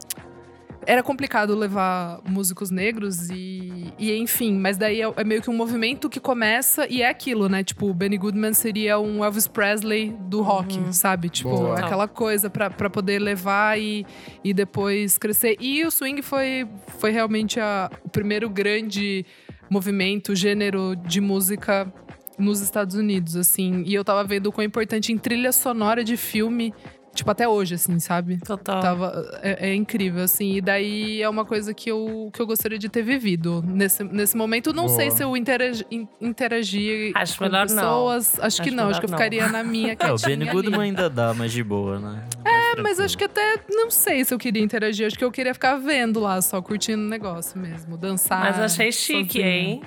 era 0.87 1.03
complicado 1.03 1.55
levar 1.55 2.21
músicos 2.29 2.71
negros 2.71 3.29
e, 3.31 3.93
e 3.99 4.15
enfim, 4.17 4.55
mas 4.59 4.77
daí 4.77 5.01
é, 5.01 5.13
é 5.17 5.25
meio 5.25 5.41
que 5.43 5.51
um 5.51 5.57
movimento 5.57 6.09
que 6.11 6.21
começa 6.21 6.87
e 6.89 7.03
é 7.03 7.09
aquilo, 7.09 7.49
né? 7.49 7.63
Tipo, 7.65 7.89
o 7.89 7.95
Benny 7.95 8.17
Goodman 8.19 8.53
seria 8.55 8.99
um 8.99 9.25
Elvis 9.25 9.47
Presley 9.47 10.15
do 10.29 10.43
rock, 10.43 10.79
sabe? 10.93 11.29
Tipo, 11.29 11.51
Boa. 11.51 11.79
aquela 11.79 12.07
coisa 12.09 12.49
pra 12.51 12.71
pra 12.71 12.91
poder 12.91 13.19
levar 13.19 13.79
e, 13.79 14.05
e 14.43 14.53
depois 14.55 15.17
crescer. 15.19 15.57
E 15.61 15.85
o 15.85 15.91
swing 15.91 16.23
foi, 16.23 16.67
foi 16.99 17.11
realmente 17.11 17.59
a- 17.61 17.91
o 18.05 18.09
primeiro 18.09 18.49
grande 18.51 19.25
movimento, 19.71 20.35
gênero 20.35 20.95
de 20.97 21.21
música 21.21 21.93
nos 22.39 22.61
Estados 22.61 22.97
Unidos, 22.97 23.37
assim. 23.37 23.83
E 23.87 23.95
eu 23.95 24.05
tava 24.05 24.25
vendo 24.25 24.47
o 24.49 24.53
quão 24.53 24.65
importante 24.65 25.13
em 25.13 25.17
trilha 25.19 25.53
sonora 25.53 26.03
de 26.03 26.17
filme, 26.17 26.75
tipo, 27.15 27.31
até 27.31 27.49
hoje, 27.49 27.75
assim, 27.77 27.99
sabe? 27.99 28.39
Total. 28.39 28.81
Tava, 28.81 29.39
é, 29.43 29.71
é 29.71 29.75
incrível, 29.75 30.23
assim. 30.25 30.57
E 30.57 30.61
daí 30.61 31.23
é 31.23 31.29
uma 31.29 31.45
coisa 31.45 31.73
que 31.73 31.91
eu, 31.91 32.31
que 32.33 32.41
eu 32.43 32.47
gostaria 32.47 32.79
de 32.79 32.89
ter 32.89 33.03
vivido 33.03 33.63
nesse, 33.67 34.03
nesse 34.05 34.37
momento. 34.37 34.73
Não 34.73 34.87
Boa. 34.87 34.97
sei 34.97 35.11
se 35.11 35.23
eu 35.23 35.37
interagi, 35.37 35.87
in- 35.91 36.09
interagir 36.21 37.13
Acho 37.15 37.39
com 37.39 37.45
melhor 37.45 37.67
não. 37.69 37.75
pessoas. 37.77 38.39
Acho, 38.41 38.63
que 38.63 38.69
Acho 38.69 38.77
não, 38.77 38.89
acho 38.89 39.01
que 39.01 39.07
eu 39.07 39.11
não. 39.11 39.19
ficaria 39.19 39.49
na 39.49 39.63
minha 39.65 39.97
É, 39.99 40.13
o 40.13 40.17
Benny 40.17 40.45
ali. 40.45 40.53
Goodman 40.53 40.81
ainda 40.83 41.09
dá, 41.09 41.33
mas 41.35 41.53
de 41.53 41.63
boa, 41.63 41.99
né? 41.99 42.25
É, 42.45 42.81
mas 42.83 42.99
acho 43.01 43.17
que 43.17 43.25
até 43.25 43.61
não 43.71 43.91
sei 43.91 44.25
se 44.25 44.35
eu 44.35 44.39
queria 44.39 44.63
interagir. 44.63 45.07
Acho 45.07 45.17
que 45.19 45.25
eu 45.25 45.31
queria 45.33 45.55
ficar 45.55 45.77
vendo 45.77 46.21
lá, 46.21 46.41
só 46.43 46.61
curtindo 46.61 47.03
o 47.03 47.09
negócio 47.09 47.59
mesmo. 47.59 47.97
Dançar. 47.97 48.41
Mas 48.41 48.59
achei 48.59 48.91
chique, 48.93 49.39
sozinha. 49.39 49.47
hein? 49.49 49.83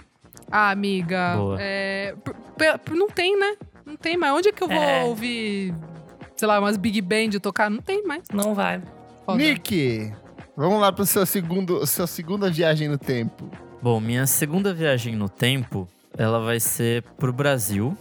Ah, 0.52 0.70
amiga. 0.72 1.36
Boa. 1.36 1.58
é, 1.60 2.16
não 2.92 3.10
tem, 3.10 3.38
né? 3.38 3.56
Não 3.86 3.96
tem 3.96 4.16
mais. 4.18 4.34
Onde 4.34 4.50
é 4.50 4.52
que 4.52 4.63
eu 4.63 4.68
vou 4.68 4.78
É. 4.78 5.04
ouvir, 5.04 5.74
sei 6.38 6.47
lá, 6.47 6.60
umas 6.60 6.78
big 6.78 7.02
band 7.02 7.32
tocar? 7.41 7.69
Não 7.69 7.82
tem 7.82 8.06
mais. 8.06 8.23
Não 8.34 8.54
vai. 8.54 8.82
Foda. 9.26 9.38
Nick, 9.38 10.12
vamos 10.56 10.80
lá 10.80 10.91
pro 10.91 11.06
seu 11.06 11.26
segundo, 11.26 11.86
sua 11.86 12.08
segunda 12.08 12.50
viagem 12.50 12.88
no 12.88 12.97
tempo. 12.97 13.50
Bom, 13.82 14.00
minha 14.00 14.26
segunda 14.26 14.73
viagem 14.73 15.15
no 15.15 15.28
tempo, 15.28 15.88
ela 16.17 16.39
vai 16.39 16.60
ser 16.60 17.04
pro 17.17 17.34
Brasil. 17.34 17.97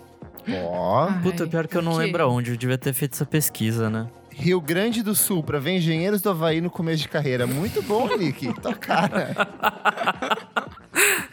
Ó, 0.49 1.09
Ai, 1.09 1.23
Puta, 1.23 1.47
pior 1.47 1.67
que 1.67 1.77
eu 1.77 1.83
não 1.83 1.95
lembro 1.97 2.23
aonde, 2.23 2.53
eu 2.53 2.57
devia 2.57 2.79
ter 2.79 2.93
feito 2.93 3.15
essa 3.15 3.27
pesquisa, 3.27 3.91
né? 3.91 4.07
Rio 4.31 4.61
Grande 4.61 5.03
do 5.03 5.15
Sul, 5.15 5.43
pra 5.43 5.59
ver 5.59 5.77
engenheiros 5.77 6.21
do 6.21 6.29
Havaí 6.29 6.61
no 6.61 6.69
começo 6.71 7.03
de 7.03 7.09
carreira. 7.09 7.47
Muito 7.47 7.83
bom, 7.83 8.07
Nick. 8.17 8.53
Tua 8.61 8.75
cara. 8.75 9.35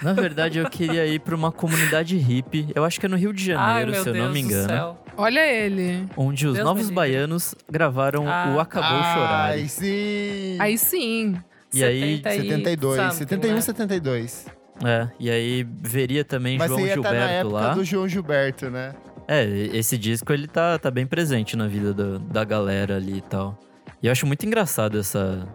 Na 0.02 0.14
verdade, 0.14 0.60
eu 0.60 0.70
queria 0.70 1.06
ir 1.06 1.20
pra 1.20 1.36
uma 1.36 1.52
comunidade 1.52 2.18
hippie, 2.18 2.68
eu 2.76 2.84
acho 2.84 3.00
que 3.00 3.06
é 3.06 3.10
no 3.10 3.16
Rio 3.16 3.32
de 3.34 3.54
Ai, 3.54 3.58
Janeiro, 3.58 3.92
meu 3.92 4.04
se 4.04 4.10
eu 4.10 4.14
Deus 4.14 4.26
não 4.26 4.34
me 4.34 4.42
do 4.42 4.48
engano. 4.48 4.68
céu. 4.70 5.04
Olha 5.16 5.46
ele. 5.46 6.08
Onde 6.18 6.48
os 6.48 6.54
Deus 6.56 6.66
Novos. 6.66 6.90
Baianos 6.90 7.56
gravaram 7.70 8.28
Ah, 8.28 8.54
o 8.56 8.60
Acabou 8.60 8.98
Chorar. 9.04 9.46
Ai, 9.52 9.68
sim. 9.68 10.58
Aí 10.60 10.78
sim. 10.78 11.36
E 11.74 11.84
aí, 11.84 12.22
72, 12.24 12.98
something, 12.98 13.18
71, 13.18 13.54
né? 13.56 13.62
72. 13.62 14.46
É, 14.84 15.08
e 15.20 15.30
aí 15.30 15.66
veria 15.82 16.26
também 16.26 16.58
Mas 16.58 16.68
João 16.68 16.80
você 16.82 16.88
ia 16.88 16.96
estar 16.96 17.12
na 17.14 17.20
Gilberto 17.20 17.48
época 17.48 17.54
lá. 17.68 17.74
do 17.74 17.84
João 17.86 18.08
Gilberto, 18.08 18.70
né? 18.70 18.94
É, 19.28 19.44
esse 19.74 19.98
disco 19.98 20.34
ele 20.34 20.48
tá, 20.48 20.78
tá 20.78 20.92
bem 20.92 21.06
presente 21.06 21.56
na 21.56 21.68
vida 21.68 21.94
do- 21.94 22.20
da 22.20 22.44
galera 22.44 22.98
ali 22.98 23.18
e 23.20 23.22
tal. 23.22 23.58
E 24.02 24.08
eu 24.08 24.12
acho 24.12 24.26
muito 24.28 24.46
engraçado 24.46 25.00
essa, 25.00 25.48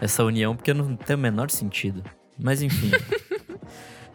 essa 0.00 0.22
união, 0.24 0.54
porque 0.54 0.74
não 0.74 0.94
tem 0.96 1.16
o 1.16 1.18
menor 1.18 1.50
sentido. 1.50 2.02
Mas 2.38 2.60
enfim. 2.62 2.90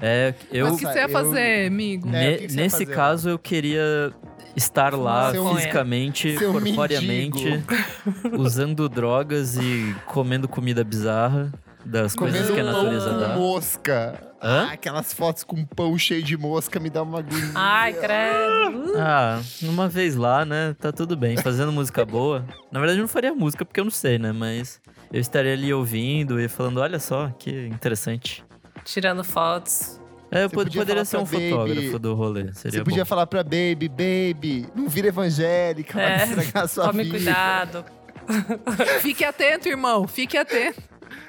é, 0.02 0.34
eu, 0.52 0.66
Mas 0.66 0.76
o 0.76 0.78
que 0.78 0.86
você 0.86 0.98
ia 1.00 1.04
eu- 1.06 1.10
fazer, 1.10 1.68
amigo? 1.68 2.08
É, 2.10 2.12
ne- 2.12 2.36
o 2.36 2.38
que 2.40 2.48
que 2.48 2.56
nesse 2.56 2.86
fazer? 2.86 2.96
caso, 2.96 3.30
eu 3.30 3.40
queria 3.40 4.14
estar 4.56 4.94
lá 4.94 5.32
Seu- 5.32 5.48
fisicamente, 5.56 6.38
seu 6.38 6.52
corporeamente, 6.52 7.64
usando 8.38 8.88
drogas 8.90 9.56
e 9.58 9.96
comendo 10.06 10.48
comida 10.48 10.84
bizarra. 10.84 11.52
das 11.86 12.14
coisas 12.14 12.42
Comendo 12.42 12.54
que 12.54 12.60
a 12.60 12.64
pão 12.74 12.84
natureza 12.84 13.10
com 13.10 13.20
dá. 13.20 13.28
mosca. 13.38 14.24
Hã? 14.44 14.68
Ah, 14.70 14.74
aquelas 14.74 15.14
fotos 15.14 15.44
com 15.46 15.66
pão 15.66 15.98
cheio 15.98 16.22
de 16.22 16.36
mosca 16.38 16.78
me 16.80 16.90
dá 16.90 17.02
uma 17.04 17.20
agonia. 17.20 17.52
Ai, 17.56 17.94
credo. 17.94 18.94
Ah, 18.98 19.42
uma 19.64 19.88
vez 19.88 20.16
lá, 20.16 20.44
né? 20.46 20.76
Tá 20.80 20.92
tudo 20.92 21.16
bem. 21.16 21.38
Fazendo 21.38 21.72
música 21.72 22.06
boa. 22.06 22.46
Na 22.72 22.80
verdade, 22.80 23.00
eu 23.00 23.04
não 23.04 23.08
faria 23.08 23.34
música 23.34 23.64
porque 23.66 23.80
eu 23.80 23.86
não 23.86 23.92
sei, 23.92 24.20
né? 24.20 24.32
Mas 24.34 24.80
eu 25.12 25.20
estaria 25.22 25.54
ali 25.54 25.74
ouvindo 25.74 26.40
e 26.40 26.48
falando: 26.50 26.80
olha 26.82 27.00
só, 27.00 27.30
que 27.40 27.68
interessante. 27.68 28.44
Tirando 28.92 29.24
fotos. 29.24 30.00
É, 30.32 30.44
eu 30.46 30.50
pod- 30.50 30.70
poderia 30.76 31.04
falar 31.04 31.06
ser 31.06 31.18
um 31.18 31.24
Baby- 31.24 31.50
fotógrafo 31.52 32.00
do 32.00 32.14
rolê. 32.16 32.54
Seria 32.54 32.80
Você 32.80 32.84
podia 32.84 33.04
bom. 33.04 33.08
falar 33.10 33.28
pra 33.28 33.44
Baby, 33.44 33.88
Baby, 33.90 34.68
não 34.76 34.88
vira 34.88 35.08
evangélica, 35.08 36.00
É, 36.00 36.18
vai 36.18 36.28
estragar 36.28 36.64
a 36.64 36.68
sua 36.68 36.86
Tome 36.88 37.04
vida. 37.04 37.16
cuidado. 37.18 37.86
Fique 39.02 39.24
atento, 39.24 39.68
irmão. 39.68 40.08
Fique 40.08 40.38
atento. 40.38 40.82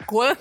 Quando? 0.07 0.39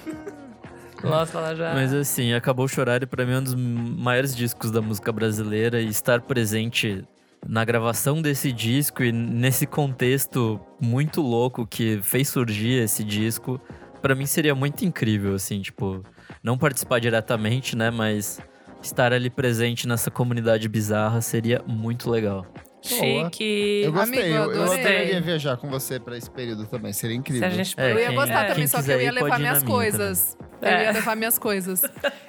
Nossa, 1.03 1.37
ela 1.37 1.55
já. 1.55 1.73
Mas 1.73 1.93
assim, 1.93 2.33
Acabou 2.33 2.67
Chorar 2.67 3.05
pra 3.07 3.25
mim 3.25 3.31
é 3.33 3.37
um 3.37 3.43
dos 3.43 3.55
maiores 3.55 4.35
discos 4.35 4.69
da 4.71 4.81
música 4.81 5.11
brasileira 5.13 5.79
e 5.81 5.87
estar 5.87 6.19
presente 6.21 7.05
na 7.47 7.63
gravação 7.63 8.21
desse 8.21 8.51
disco 8.51 9.01
e 9.01 9.11
nesse 9.13 9.65
contexto 9.65 10.59
muito 10.81 11.21
louco 11.21 11.65
que 11.65 12.01
fez 12.03 12.27
surgir 12.27 12.83
esse 12.83 13.01
disco, 13.01 13.61
pra 14.01 14.13
mim 14.13 14.25
seria 14.25 14.53
muito 14.53 14.83
incrível, 14.83 15.35
assim, 15.35 15.61
tipo, 15.61 16.03
não 16.43 16.57
participar 16.57 16.99
diretamente, 16.99 17.75
né, 17.75 17.89
mas 17.89 18.39
estar 18.81 19.11
ali 19.11 19.29
presente 19.29 19.87
nessa 19.87 20.09
comunidade 20.09 20.67
bizarra 20.67 21.21
seria 21.21 21.61
muito 21.67 22.09
legal. 22.09 22.45
Chique. 22.81 23.81
Eu 23.83 23.91
gostei, 23.91 24.33
Amigo, 24.33 24.51
eu, 24.51 24.51
eu 24.53 24.63
adoraria 24.71 25.21
viajar 25.21 25.57
com 25.57 25.69
você 25.69 25.99
pra 25.99 26.17
esse 26.17 26.29
período 26.29 26.65
também, 26.65 26.93
seria 26.93 27.15
Se 27.15 27.19
incrível. 27.19 27.47
a 27.47 27.51
gente 27.51 27.73
É, 27.77 27.91
Eu 27.91 27.99
ia 27.99 28.11
gostar 28.11 28.45
é, 28.45 28.47
também, 28.47 28.67
só 28.67 28.81
que 28.81 28.89
eu 28.91 29.01
ia 29.01 29.11
levar 29.11 29.37
minhas 29.39 29.61
minha 29.63 29.75
coisas. 29.75 30.37
Eu 30.61 30.67
É. 30.67 30.83
ia 30.85 30.91
levar 30.91 31.15
minhas 31.15 31.37
coisas. 31.39 31.81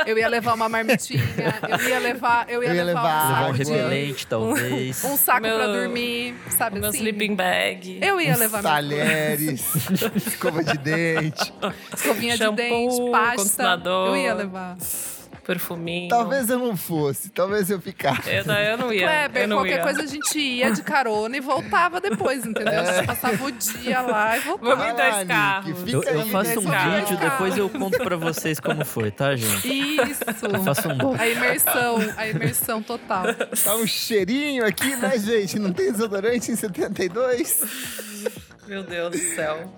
Eu 0.06 0.16
ia 0.18 0.28
levar 0.28 0.54
uma 0.54 0.68
marmitinha, 0.68 1.22
eu 1.68 1.88
ia 1.88 1.98
levar, 1.98 2.46
eu 2.48 2.62
ia, 2.62 2.68
Eu 2.70 2.74
ia 2.76 2.84
levar, 2.84 3.02
levar 3.28 3.46
um 3.46 3.48
um 3.48 3.52
repelente, 3.52 4.26
talvez. 4.26 5.04
um 5.04 5.16
saco 5.16 5.42
Meu- 5.42 5.56
pra 5.56 5.66
dormir, 5.66 6.34
sabe 6.50 6.78
Meu 6.80 6.88
assim? 6.90 6.98
sleeping 6.98 7.34
bag. 7.34 7.98
Eu 8.02 8.20
ia 8.20 8.32
Uns 8.32 8.38
levar 8.38 8.62
minhas 8.62 8.74
talheres, 8.74 9.74
escova 10.16 10.62
de 10.64 10.78
dente. 10.78 11.52
escovinha 11.94 12.36
Shampoo, 12.36 12.56
de 12.56 12.62
dente, 12.62 13.10
pasta. 13.10 13.80
Eu 13.84 14.16
ia 14.16 14.34
levar. 14.34 14.76
Perfuminho. 15.50 16.08
Talvez 16.08 16.48
eu 16.48 16.60
não 16.60 16.76
fosse, 16.76 17.28
talvez 17.30 17.68
eu 17.70 17.80
ficasse. 17.80 18.30
Eu 18.30 18.44
não, 18.44 18.54
eu 18.54 18.78
não 18.78 18.92
ia. 18.92 19.00
Kleber, 19.00 19.42
eu 19.42 19.48
não 19.48 19.56
qualquer 19.56 19.78
ia. 19.78 19.82
coisa 19.82 20.02
a 20.02 20.06
gente 20.06 20.38
ia 20.38 20.70
de 20.70 20.80
carona 20.80 21.36
e 21.36 21.40
voltava 21.40 22.00
depois, 22.00 22.46
entendeu? 22.46 22.80
A 22.80 22.84
gente 22.84 23.06
passava 23.06 23.44
o 23.44 23.50
dia 23.50 24.00
lá 24.00 24.36
e 24.36 24.40
voltava. 24.40 24.76
Vamos 24.76 24.92
em 24.92 24.94
Vai 24.94 24.96
lá, 24.96 25.10
dois 25.10 25.16
Nick, 25.18 25.28
carros. 25.28 25.78
fica 25.80 25.90
Eu, 25.90 26.02
eu 26.02 26.20
aí, 26.20 26.30
faço 26.30 26.60
um 26.60 26.62
vídeo, 26.62 27.16
depois 27.18 27.58
eu 27.58 27.68
conto 27.68 27.98
pra 27.98 28.16
vocês 28.16 28.60
como 28.60 28.84
foi, 28.84 29.10
tá, 29.10 29.34
gente? 29.34 29.68
Isso. 29.68 30.22
Eu 30.52 30.62
faço 30.62 30.88
um. 30.88 31.20
A 31.20 31.26
imersão, 31.28 31.96
a 32.16 32.28
imersão 32.28 32.80
total. 32.80 33.24
Tá 33.64 33.74
um 33.74 33.86
cheirinho 33.88 34.64
aqui, 34.64 34.94
né, 34.94 35.18
gente? 35.18 35.58
Não 35.58 35.72
tem 35.72 35.90
desodorante 35.90 36.52
em 36.52 36.54
72? 36.54 37.64
Meu 38.68 38.84
Deus 38.84 39.10
do 39.10 39.18
céu. 39.34 39.74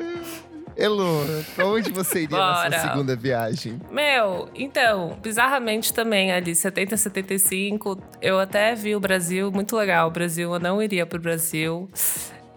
Pra 1.54 1.66
onde 1.66 1.90
você 1.90 2.22
iria 2.22 2.36
Bora. 2.36 2.68
nessa 2.70 2.88
segunda 2.88 3.14
viagem? 3.16 3.80
Meu, 3.90 4.48
então, 4.54 5.18
bizarramente 5.22 5.92
também, 5.92 6.32
ali, 6.32 6.54
70, 6.54 6.96
75, 6.96 7.98
eu 8.20 8.38
até 8.38 8.74
vi 8.74 8.94
o 8.96 9.00
Brasil, 9.00 9.50
muito 9.52 9.76
legal. 9.76 10.08
O 10.08 10.10
Brasil, 10.10 10.52
eu 10.52 10.60
não 10.60 10.82
iria 10.82 11.04
pro 11.06 11.20
Brasil. 11.20 11.88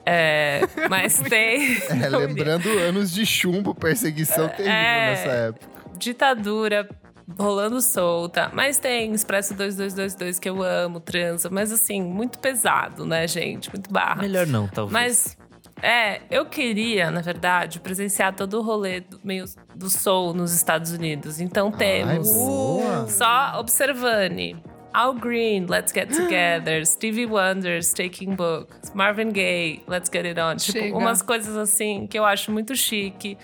É, 0.06 0.62
mas 0.90 1.18
tem. 1.20 1.78
É, 1.90 2.10
não 2.10 2.22
iria. 2.22 2.28
lembrando 2.28 2.70
anos 2.70 3.12
de 3.12 3.26
chumbo, 3.26 3.74
perseguição 3.74 4.48
terrível 4.50 4.72
É. 4.72 5.10
nessa 5.12 5.30
época. 5.32 5.68
ditadura 5.98 6.88
rolando 7.40 7.82
solta. 7.82 8.52
Mas 8.54 8.78
tem 8.78 9.12
Expresso 9.14 9.56
2222 9.56 10.38
que 10.38 10.48
eu 10.48 10.62
amo, 10.62 11.00
transa. 11.00 11.50
Mas 11.52 11.72
assim, 11.72 12.02
muito 12.04 12.38
pesado, 12.38 13.04
né, 13.04 13.28
gente? 13.28 13.68
Muito 13.74 13.92
barra. 13.92 14.22
Melhor 14.22 14.46
não, 14.46 14.68
talvez. 14.68 14.94
Mas, 14.94 15.38
é, 15.82 16.22
eu 16.32 16.46
queria, 16.46 17.12
na 17.12 17.22
verdade, 17.22 17.80
presenciar 17.80 18.34
todo 18.34 18.60
o 18.60 18.62
rolê 18.62 19.02
do, 19.02 19.20
meio 19.24 19.46
do 19.76 19.90
soul 19.90 20.34
nos 20.34 20.54
Estados 20.54 20.92
Unidos. 20.92 21.40
Então 21.40 21.72
temos, 21.72 22.28
Ai, 22.30 22.34
boa. 22.34 23.08
só 23.08 23.60
observando, 23.60 24.62
Al 24.94 25.14
Green, 25.14 25.66
Let's 25.68 25.92
Get 25.92 26.08
Together, 26.10 26.84
Stevie 26.88 27.26
Wonder's 27.26 27.92
Taking 27.92 28.34
Book, 28.36 28.74
Marvin 28.94 29.30
Gaye, 29.32 29.84
Let's 29.88 30.10
Get 30.12 30.26
It 30.26 30.40
On. 30.40 30.56
Tipo, 30.56 30.80
Chega. 30.80 30.98
umas 30.98 31.22
coisas 31.22 31.58
assim 31.58 32.08
que 32.08 32.18
eu 32.18 32.24
acho 32.24 32.50
muito 32.52 32.76
chique. 32.76 33.38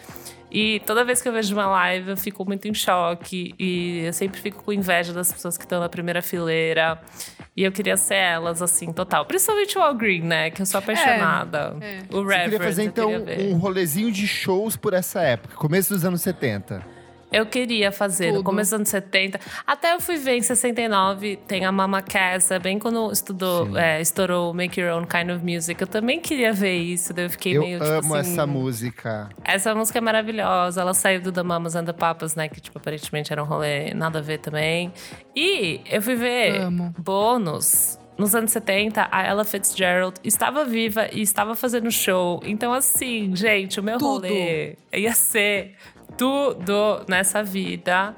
E 0.51 0.81
toda 0.85 1.05
vez 1.05 1.21
que 1.21 1.29
eu 1.29 1.33
vejo 1.33 1.53
uma 1.55 1.65
live, 1.67 2.09
eu 2.11 2.17
fico 2.17 2.45
muito 2.45 2.67
em 2.67 2.73
choque. 2.73 3.55
E 3.57 4.03
eu 4.05 4.13
sempre 4.13 4.39
fico 4.41 4.63
com 4.63 4.73
inveja 4.73 5.13
das 5.13 5.31
pessoas 5.31 5.57
que 5.57 5.63
estão 5.63 5.79
na 5.79 5.87
primeira 5.87 6.21
fileira. 6.21 6.99
E 7.55 7.63
eu 7.63 7.71
queria 7.71 7.97
ser 7.97 8.15
elas, 8.15 8.61
assim, 8.61 8.91
total. 8.91 9.25
Principalmente 9.25 9.77
o 9.77 9.81
Al 9.81 9.93
Green, 9.95 10.21
né? 10.21 10.49
Que 10.49 10.61
eu 10.61 10.65
sou 10.65 10.79
apaixonada. 10.79 11.75
é. 11.81 11.99
O 12.09 12.23
Você 12.23 12.35
Reverend, 12.35 12.43
queria 12.51 12.59
fazer, 12.59 12.81
eu 12.81 12.85
então, 12.87 13.25
queria 13.25 13.55
um 13.55 13.57
rolezinho 13.57 14.11
de 14.11 14.27
shows 14.27 14.75
por 14.75 14.93
essa 14.93 15.21
época, 15.21 15.55
começo 15.55 15.93
dos 15.93 16.03
anos 16.05 16.21
70. 16.21 16.81
Eu 17.31 17.45
queria 17.45 17.91
fazer 17.91 18.27
no 18.31 18.37
Tudo. 18.37 18.45
começo 18.45 18.71
dos 18.71 18.73
anos 18.79 18.89
70. 18.89 19.39
Até 19.65 19.93
eu 19.93 20.01
fui 20.01 20.17
ver 20.17 20.35
em 20.37 20.41
69, 20.41 21.37
tem 21.47 21.65
a 21.65 21.71
Mama 21.71 22.01
Cass, 22.01 22.51
é 22.51 22.59
bem 22.59 22.77
quando 22.77 23.09
estudou, 23.11 23.77
é, 23.77 24.01
estourou 24.01 24.53
Make 24.53 24.81
Your 24.81 24.97
Own 24.97 25.05
Kind 25.05 25.29
of 25.31 25.43
Music. 25.45 25.79
Eu 25.79 25.87
também 25.87 26.19
queria 26.19 26.51
ver 26.51 26.75
isso, 26.75 27.13
daí 27.13 27.25
eu 27.25 27.29
fiquei 27.29 27.55
Eu 27.55 27.61
meio 27.61 27.79
tipo 27.79 27.89
amo 27.91 28.15
assim, 28.15 28.33
essa 28.33 28.45
música. 28.45 29.29
Essa 29.45 29.73
música 29.73 29.99
é 29.99 30.01
maravilhosa. 30.01 30.81
Ela 30.81 30.93
saiu 30.93 31.21
do 31.21 31.31
The 31.31 31.43
Mamas 31.43 31.75
and 31.75 31.85
the 31.85 31.93
Papas, 31.93 32.35
né? 32.35 32.49
Que, 32.49 32.59
tipo, 32.59 32.77
aparentemente 32.77 33.31
era 33.31 33.41
um 33.41 33.45
rolê 33.45 33.93
nada 33.93 34.19
a 34.19 34.21
ver 34.21 34.39
também. 34.39 34.91
E 35.33 35.79
eu 35.89 36.01
fui 36.01 36.15
ver 36.15 36.59
Amo. 36.61 36.93
bônus. 36.97 37.97
Nos 38.17 38.35
anos 38.35 38.51
70, 38.51 39.07
a 39.09 39.25
Ella 39.25 39.43
Fitzgerald 39.43 40.19
estava 40.23 40.63
viva 40.65 41.07
e 41.11 41.21
estava 41.21 41.55
fazendo 41.55 41.89
show. 41.89 42.39
Então, 42.45 42.71
assim, 42.71 43.33
gente, 43.35 43.79
o 43.79 43.83
meu 43.83 43.97
Tudo. 43.97 44.27
rolê 44.27 44.75
ia 44.93 45.13
ser 45.13 45.75
tudo 46.17 47.03
nessa 47.07 47.43
vida 47.43 48.15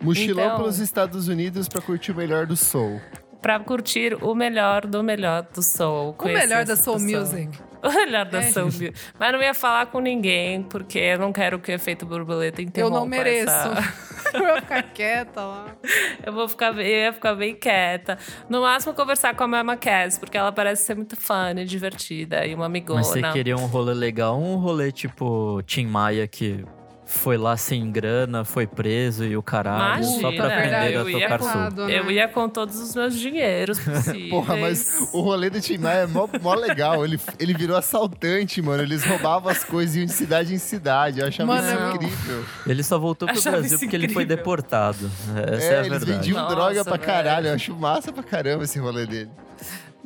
Mochilou 0.00 0.44
Então- 0.44 0.56
pelos 0.58 0.78
Estados 0.78 1.28
Unidos 1.28 1.68
pra 1.68 1.80
curtir 1.80 2.12
o 2.12 2.14
melhor 2.16 2.46
do 2.46 2.56
soul. 2.56 3.00
pra 3.40 3.58
curtir 3.60 4.16
o 4.22 4.34
melhor 4.34 4.86
do 4.86 5.02
melhor 5.02 5.46
do 5.52 5.62
soul. 5.62 6.14
O 6.18 6.24
melhor 6.26 6.64
da 6.64 6.76
Soul. 6.76 6.98
Music. 7.00 7.50
O 7.82 7.90
melhor 7.90 8.26
da 8.26 8.38
É. 8.38 8.42
Soul 8.52 8.66
Music. 8.66 8.94
Mas 9.18 9.32
não 9.32 9.42
ia 9.42 9.52
falar 9.52 9.86
com 9.86 9.98
ninguém, 9.98 10.62
porque 10.62 11.00
eu 11.00 11.18
não 11.18 11.32
quero 11.32 11.58
que 11.58 11.72
o 11.72 11.74
efeito 11.74 12.06
borboleta 12.06 12.60
Eu 12.62 12.66
interrompa 12.66 13.00
não 13.00 13.06
mereço. 13.08 13.48
essa- 13.50 13.94
eu 14.38 14.46
vou 14.46 14.56
ficar 14.60 14.82
quieta 14.84 15.40
lá. 15.40 15.66
Eu 16.24 16.32
vou 16.32 16.48
ficar, 16.48 16.72
eu 16.78 16.80
ia 16.86 17.12
ficar 17.12 17.34
bem 17.34 17.56
quieta. 17.56 18.16
No 18.48 18.60
máximo, 18.62 18.94
conversar 18.94 19.34
com 19.34 19.42
a 19.42 19.48
Mama 19.48 19.76
Cass, 19.76 20.16
porque 20.16 20.38
ela 20.38 20.52
parece 20.52 20.84
ser 20.84 20.94
muito 20.94 21.16
fã 21.16 21.50
e 21.56 21.64
divertida 21.64 22.46
e 22.46 22.54
uma 22.54 22.66
amigona. 22.66 23.00
Mas 23.00 23.08
você 23.08 23.20
queria 23.32 23.56
um 23.56 23.66
rolê 23.66 23.92
legal, 23.94 24.38
um 24.40 24.54
rolê 24.58 24.92
tipo 24.92 25.60
Tim 25.66 25.86
Maia 25.86 26.28
que 26.28 26.64
foi 27.04 27.36
lá 27.36 27.56
sem 27.56 27.90
grana, 27.90 28.44
foi 28.44 28.66
preso 28.66 29.24
e 29.24 29.36
o 29.36 29.42
caralho, 29.42 30.02
só 30.04 30.18
Imagina, 30.30 30.32
pra 30.44 30.46
aprender 30.56 30.94
eu 30.94 31.06
a 31.06 31.10
ia 31.10 31.20
tocar 31.20 31.38
com- 31.38 31.70
sul. 31.76 31.90
Eu 31.90 32.10
ia 32.10 32.28
com 32.28 32.48
todos 32.48 32.78
os 32.80 32.94
meus 32.94 33.18
dinheiros 33.18 33.78
possíveis. 33.80 34.30
Porra, 34.30 34.56
mas 34.56 35.08
o 35.12 35.20
rolê 35.20 35.50
do 35.50 35.60
Tim 35.60 35.78
Maia 35.78 35.98
é 36.02 36.06
mó, 36.06 36.26
mó 36.40 36.54
legal. 36.54 37.04
Ele, 37.04 37.20
ele 37.38 37.52
virou 37.54 37.76
assaltante, 37.76 38.62
mano. 38.62 38.82
Eles 38.82 39.04
roubavam 39.04 39.50
as 39.50 39.62
coisas 39.62 39.94
e 39.96 39.98
iam 40.00 40.06
de 40.06 40.12
cidade 40.12 40.54
em 40.54 40.58
cidade. 40.58 41.20
Eu 41.20 41.26
achava 41.26 41.52
Mano, 41.54 41.68
isso 41.68 41.80
não. 41.80 41.94
incrível. 41.96 42.44
Ele 42.66 42.82
só 42.82 42.98
voltou 42.98 43.28
pro 43.28 43.36
Achava 43.36 43.58
Brasil 43.58 43.78
porque 43.78 43.96
ele 43.96 44.08
foi 44.08 44.24
deportado. 44.24 45.10
Essa 45.52 45.64
é, 45.64 45.66
é, 45.74 45.76
a 45.76 45.78
eles 45.80 45.88
verdade. 45.90 46.04
vendiam 46.12 46.38
Nossa, 46.42 46.54
droga 46.54 46.84
pra 46.84 46.92
velho. 46.94 47.04
caralho. 47.06 47.46
Eu 47.48 47.54
acho 47.54 47.74
massa 47.76 48.12
pra 48.12 48.22
caramba 48.22 48.64
esse 48.64 48.78
rolê 48.78 49.06
dele. 49.06 49.30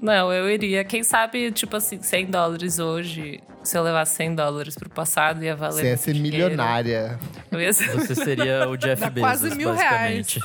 Não, 0.00 0.32
eu 0.32 0.48
iria. 0.50 0.85
Quem 0.85 1.02
sabe, 1.02 1.50
tipo 1.52 1.76
assim, 1.76 2.00
100 2.02 2.26
dólares 2.26 2.78
hoje, 2.78 3.40
se 3.62 3.76
eu 3.78 3.82
levasse 3.82 4.14
100 4.16 4.35
dólares 4.35 4.74
pro 4.76 4.90
passado, 4.90 5.42
ia 5.42 5.56
valer. 5.56 5.74
Você 5.80 5.87
ia 5.88 5.96
ser 5.96 6.12
dinheiro. 6.12 6.37
milionária. 6.50 7.18
Eu 7.50 7.61
ia 7.61 7.72
ser- 7.72 7.90
Você 7.92 8.14
seria 8.14 8.68
o 8.68 8.76
Jeff 8.78 9.00
Dá 9.00 9.09
Bezos, 9.11 9.28
quase 9.28 9.54
mil 9.56 9.70
basicamente. 9.70 10.40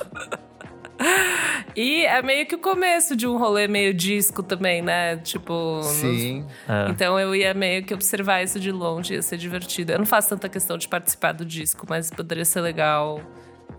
E 1.75 2.05
é 2.05 2.21
meio 2.21 2.45
que 2.45 2.55
o 2.55 2.59
começo 2.59 3.15
de 3.15 3.25
um 3.27 3.37
rolê 3.37 3.67
meio 3.67 3.93
disco 3.93 4.43
também, 4.43 4.81
né? 4.81 5.17
Tipo. 5.17 5.77
nos- 5.77 5.85
Sim. 5.87 6.45
É. 6.67 6.89
Então 6.91 7.19
eu 7.19 7.35
ia 7.35 7.53
meio 7.53 7.83
que 7.83 7.93
observar 7.93 8.43
isso 8.43 8.59
de 8.59 8.71
longe, 8.71 9.13
ia 9.15 9.21
ser 9.21 9.37
divertido. 9.37 9.91
Eu 9.93 9.99
não 9.99 10.05
faço 10.05 10.29
tanta 10.29 10.47
questão 10.47 10.77
de 10.77 10.87
participar 10.87 11.31
do 11.31 11.43
disco, 11.45 11.85
mas 11.89 12.09
poderia 12.11 12.45
ser 12.45 12.61
legal 12.61 13.19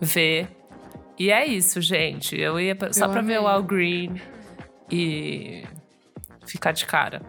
ver. 0.00 0.48
E 1.18 1.30
é 1.30 1.46
isso, 1.46 1.80
gente. 1.80 2.38
Eu 2.38 2.58
ia 2.58 2.74
pra- 2.74 2.92
só 2.92 3.06
Eu 3.06 3.10
pra 3.10 3.20
ver 3.22 3.40
o. 3.40 3.46
Al 3.46 3.62
Green 3.62 4.20
e 4.92 5.64
ficar 6.46 6.72
de 6.72 6.84
cara. 6.86 7.22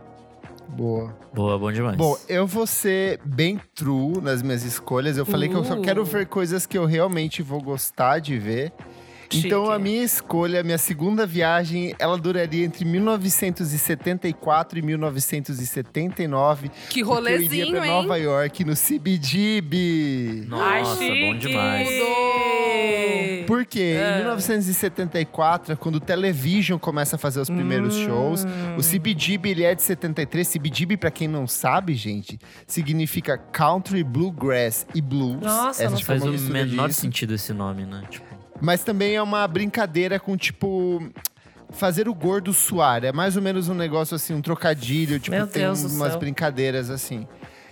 Boa. 0.69 1.15
Boa, 1.33 1.57
bom 1.59 1.71
demais. 1.71 1.95
Bom, 1.97 2.17
eu 2.27 2.47
vou 2.47 2.65
ser 2.65 3.19
bem 3.23 3.59
true 3.75 4.19
nas 4.21 4.41
minhas 4.41 4.63
escolhas. 4.63 5.17
Eu 5.17 5.25
falei 5.25 5.47
que 5.47 5.55
eu 5.55 5.63
só 5.63 5.75
Uh. 5.75 5.81
quero 5.81 6.03
ver 6.03 6.25
coisas 6.25 6.65
que 6.65 6.77
eu 6.77 6.85
realmente 6.85 7.41
vou 7.43 7.61
gostar 7.61 8.19
de 8.19 8.37
ver. 8.39 8.73
Então 9.31 9.69
a 9.71 9.77
minha 9.79 10.03
escolha, 10.03 10.59
a 10.61 10.63
minha 10.63 10.77
segunda 10.77 11.25
viagem, 11.25 11.93
ela 11.99 12.17
duraria 12.17 12.65
entre 12.65 12.85
1974 12.85 14.79
e 14.79 14.81
1979. 14.81 16.69
Que 16.89 17.03
porque 17.03 17.03
eu 17.03 17.05
iria 17.05 17.13
rolezinho, 17.13 17.71
pra 17.77 17.85
hein? 17.87 17.91
Nova 17.91 18.17
York 18.17 18.63
no 18.63 18.73
CBGB. 18.75 20.47
Ai, 20.51 20.81
Nossa, 20.81 20.99
bom 20.99 21.05
chique. 21.33 21.37
demais. 21.47 21.89
Por 23.47 23.65
quê? 23.65 23.97
É. 23.99 24.13
Em 24.13 24.17
1974, 24.19 25.75
quando 25.77 25.95
o 25.95 25.99
Television 25.99 26.77
começa 26.79 27.15
a 27.17 27.19
fazer 27.19 27.41
os 27.41 27.49
primeiros 27.49 27.95
Hum. 27.97 28.05
shows, 28.05 28.45
o 28.77 28.81
CBGB 28.81 29.49
ele 29.49 29.63
é 29.63 29.75
de 29.75 29.81
73. 29.83 30.47
CBGB, 30.47 30.95
pra 30.97 31.11
quem 31.11 31.27
não 31.27 31.45
sabe, 31.45 31.93
gente, 31.93 32.39
significa 32.65 33.37
Country 33.37 34.03
Bluegrass 34.03 34.85
e 34.95 35.01
Blues. 35.01 35.41
Nossa, 35.41 35.81
Essa 35.83 35.91
não 35.91 35.97
tipo, 35.97 36.07
Faz 36.07 36.23
o 36.23 36.31
menor 36.51 36.87
disso. 36.87 37.01
sentido 37.01 37.33
esse 37.33 37.51
nome, 37.53 37.85
né? 37.85 38.03
Tipo, 38.09 38.32
Mas 38.63 38.81
também 38.81 39.13
é 39.13 39.21
uma 39.21 39.45
brincadeira 39.45 40.17
com, 40.17 40.37
tipo, 40.37 41.05
fazer 41.71 42.07
o 42.07 42.13
gordo 42.13 42.53
suar. 42.53 43.03
É 43.03 43.11
mais 43.11 43.35
ou 43.35 43.41
menos 43.41 43.67
um 43.67 43.73
negócio 43.73 44.15
assim, 44.15 44.33
um 44.33 44.41
trocadilho. 44.41 45.19
Tipo, 45.19 45.35
Meu 45.35 45.45
tem 45.45 45.63
Deus 45.63 45.83
umas 45.83 46.15
brincadeiras 46.15 46.89
assim. 46.89 47.27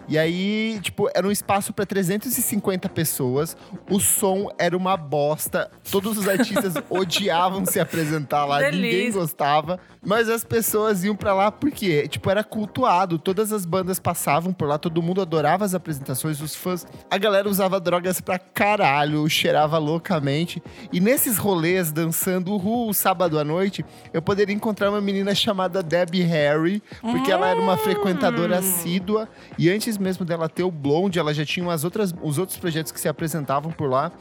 E 0.08 0.18
aí, 0.18 0.80
tipo, 0.82 1.10
era 1.14 1.28
um 1.28 1.32
espaço 1.32 1.74
para 1.74 1.86
350 1.86 2.90
pessoas. 2.90 3.56
O 3.90 4.00
som 4.00 4.50
era 4.58 4.76
uma 4.76 4.98
bosta. 4.98 5.70
Todos 5.90 6.18
os 6.18 6.28
artistas 6.28 6.74
odiavam 6.90 7.66
se 7.66 7.80
apresentar 7.80 8.46
lá, 8.46 8.60
ninguém 8.72 8.82
Delícia. 8.82 9.20
gostava. 9.20 9.80
Mas 10.04 10.28
as 10.30 10.44
pessoas 10.44 11.04
iam 11.04 11.16
pra 11.16 11.34
lá 11.34 11.52
porque, 11.52 12.08
tipo, 12.08 12.30
era 12.30 12.44
cultuado. 12.44 13.20
Todas 13.20 13.52
as 13.54 13.66
bandas 13.66 14.00
passavam 14.00 14.52
por 14.52 14.68
lá, 14.68 14.78
todo 14.78 15.02
mundo 15.02 15.22
adorava 15.22 15.64
as 15.64 15.74
apresentações, 15.76 16.42
os 16.42 16.56
fãs. 16.56 16.86
A 17.10 17.18
galera 17.18 17.48
usava 17.48 17.80
drogas 17.80 18.20
pra 18.20 18.40
caralho, 18.40 19.28
cheirava 19.30 19.78
loucamente. 19.78 20.62
E 20.92 21.00
nesses 21.00 21.38
rolês, 21.38 21.92
dançando 21.92 22.52
uhul, 22.54 22.94
sábado 22.94 23.38
à 23.38 23.44
noite, 23.44 23.86
eu 24.14 24.22
poderia 24.22 24.56
encontrar 24.56 24.90
uma 24.90 25.02
menina 25.02 25.36
chamada 25.36 25.84
Debbie 25.84 26.24
Harry, 26.24 26.82
porque 27.02 27.32
ela 27.32 27.48
era 27.48 27.60
uma 27.60 27.78
frequentadora 27.78 28.58
assídua. 28.60 29.30
E 29.58 29.70
antes 29.70 29.91
mesmo 29.98 30.26
dela 30.26 30.48
ter 30.50 30.64
o 30.64 30.72
Blonde, 30.72 31.20
ela 31.20 31.34
já 31.34 31.46
tinha 31.46 31.66
umas 31.66 31.84
outras, 31.84 32.14
os 32.22 32.38
outros 32.38 32.58
projetos 32.58 32.92
que 32.92 33.00
se 33.00 33.08
apresentavam 33.08 33.72
por 33.72 33.90
lá. 33.90 34.12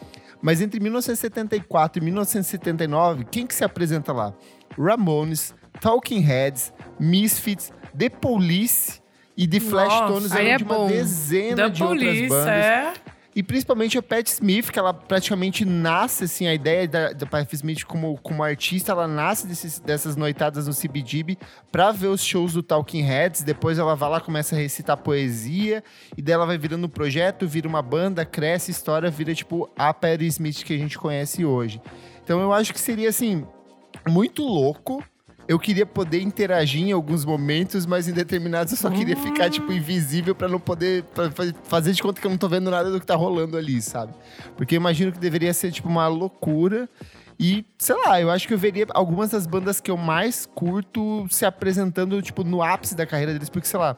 Mas 0.42 0.61
entre 0.61 0.80
1974 0.80 2.02
e 2.02 2.04
1979, 2.04 3.24
quem 3.30 3.46
que 3.46 3.54
se 3.54 3.62
apresenta 3.64 4.12
lá? 4.12 4.33
Ramones, 4.78 5.54
Talking 5.80 6.20
Heads, 6.20 6.72
Misfits, 6.98 7.72
The 7.96 8.09
Police 8.09 9.00
e 9.37 9.46
The 9.46 9.61
Flashtones 9.61 10.33
aí 10.33 10.48
eram 10.48 10.54
é 10.54 10.56
de 10.59 10.64
uma 10.64 10.74
bom. 10.74 10.87
dezena 10.88 11.56
Da 11.56 11.68
de 11.68 11.83
outras 11.83 12.00
polícia, 12.02 12.28
bandas. 12.28 12.46
é. 12.48 12.92
E 13.35 13.45
principalmente 13.45 13.97
a 13.97 14.03
Pat 14.03 14.27
Smith, 14.27 14.71
que 14.71 14.79
ela 14.79 14.93
praticamente 14.93 15.64
nasce, 15.64 16.25
assim, 16.25 16.49
a 16.49 16.55
ideia 16.55 16.88
da, 16.88 17.12
da 17.12 17.27
Pat 17.27 17.51
Smith 17.53 17.85
como, 17.85 18.19
como 18.19 18.43
artista, 18.43 18.90
ela 18.90 19.07
nasce 19.07 19.47
desses, 19.47 19.79
dessas 19.79 20.16
noitadas 20.16 20.66
no 20.66 20.75
CBGB 20.75 21.38
pra 21.71 21.93
ver 21.93 22.09
os 22.09 22.25
shows 22.25 22.55
do 22.55 22.62
Talking 22.62 23.03
Heads. 23.03 23.43
Depois 23.43 23.79
ela 23.79 23.95
vai 23.95 24.11
lá, 24.11 24.21
começa 24.21 24.57
a 24.57 24.59
recitar 24.59 24.97
poesia, 24.97 25.85
e 26.16 26.23
daí 26.23 26.35
ela 26.35 26.47
vai 26.47 26.59
virando 26.59 26.87
um 26.87 26.90
projeto, 26.90 27.47
vira 27.47 27.69
uma 27.69 27.83
banda, 27.83 28.25
cresce, 28.25 28.73
história, 28.73 29.09
vira 29.11 29.33
tipo 29.33 29.71
a 29.79 29.95
Pat 29.95 30.21
Smith 30.23 30.64
que 30.64 30.75
a 30.75 30.79
gente 30.79 30.99
conhece 30.99 31.45
hoje. 31.45 31.81
Então 32.25 32.40
eu 32.40 32.53
acho 32.53 32.73
que 32.73 32.81
seria, 32.81 33.09
assim, 33.09 33.47
muito 34.09 34.43
louco. 34.43 35.05
Eu 35.50 35.58
queria 35.58 35.84
poder 35.84 36.20
interagir 36.22 36.80
em 36.80 36.92
alguns 36.92 37.24
momentos, 37.24 37.84
mas 37.84 38.06
em 38.06 38.12
determinados 38.12 38.72
eu 38.72 38.78
só 38.78 38.88
queria 38.88 39.16
ficar, 39.16 39.50
tipo, 39.50 39.72
invisível 39.72 40.32
pra 40.32 40.46
não 40.46 40.60
poder 40.60 41.02
pra 41.12 41.28
fa- 41.32 41.42
fazer 41.64 41.92
de 41.92 42.00
conta 42.00 42.20
que 42.20 42.26
eu 42.28 42.30
não 42.30 42.38
tô 42.38 42.48
vendo 42.48 42.70
nada 42.70 42.88
do 42.88 43.00
que 43.00 43.04
tá 43.06 43.16
rolando 43.16 43.56
ali, 43.56 43.82
sabe? 43.82 44.12
Porque 44.56 44.76
eu 44.76 44.80
imagino 44.80 45.10
que 45.10 45.18
deveria 45.18 45.52
ser, 45.52 45.72
tipo, 45.72 45.88
uma 45.88 46.06
loucura. 46.06 46.88
E, 47.36 47.64
sei 47.78 47.96
lá, 47.96 48.20
eu 48.20 48.30
acho 48.30 48.46
que 48.46 48.54
eu 48.54 48.58
veria 48.58 48.86
algumas 48.90 49.30
das 49.30 49.44
bandas 49.44 49.80
que 49.80 49.90
eu 49.90 49.96
mais 49.96 50.46
curto 50.54 51.26
se 51.30 51.44
apresentando, 51.44 52.22
tipo, 52.22 52.44
no 52.44 52.62
ápice 52.62 52.94
da 52.94 53.04
carreira 53.04 53.32
deles, 53.32 53.48
porque, 53.50 53.66
sei 53.66 53.80
lá. 53.80 53.96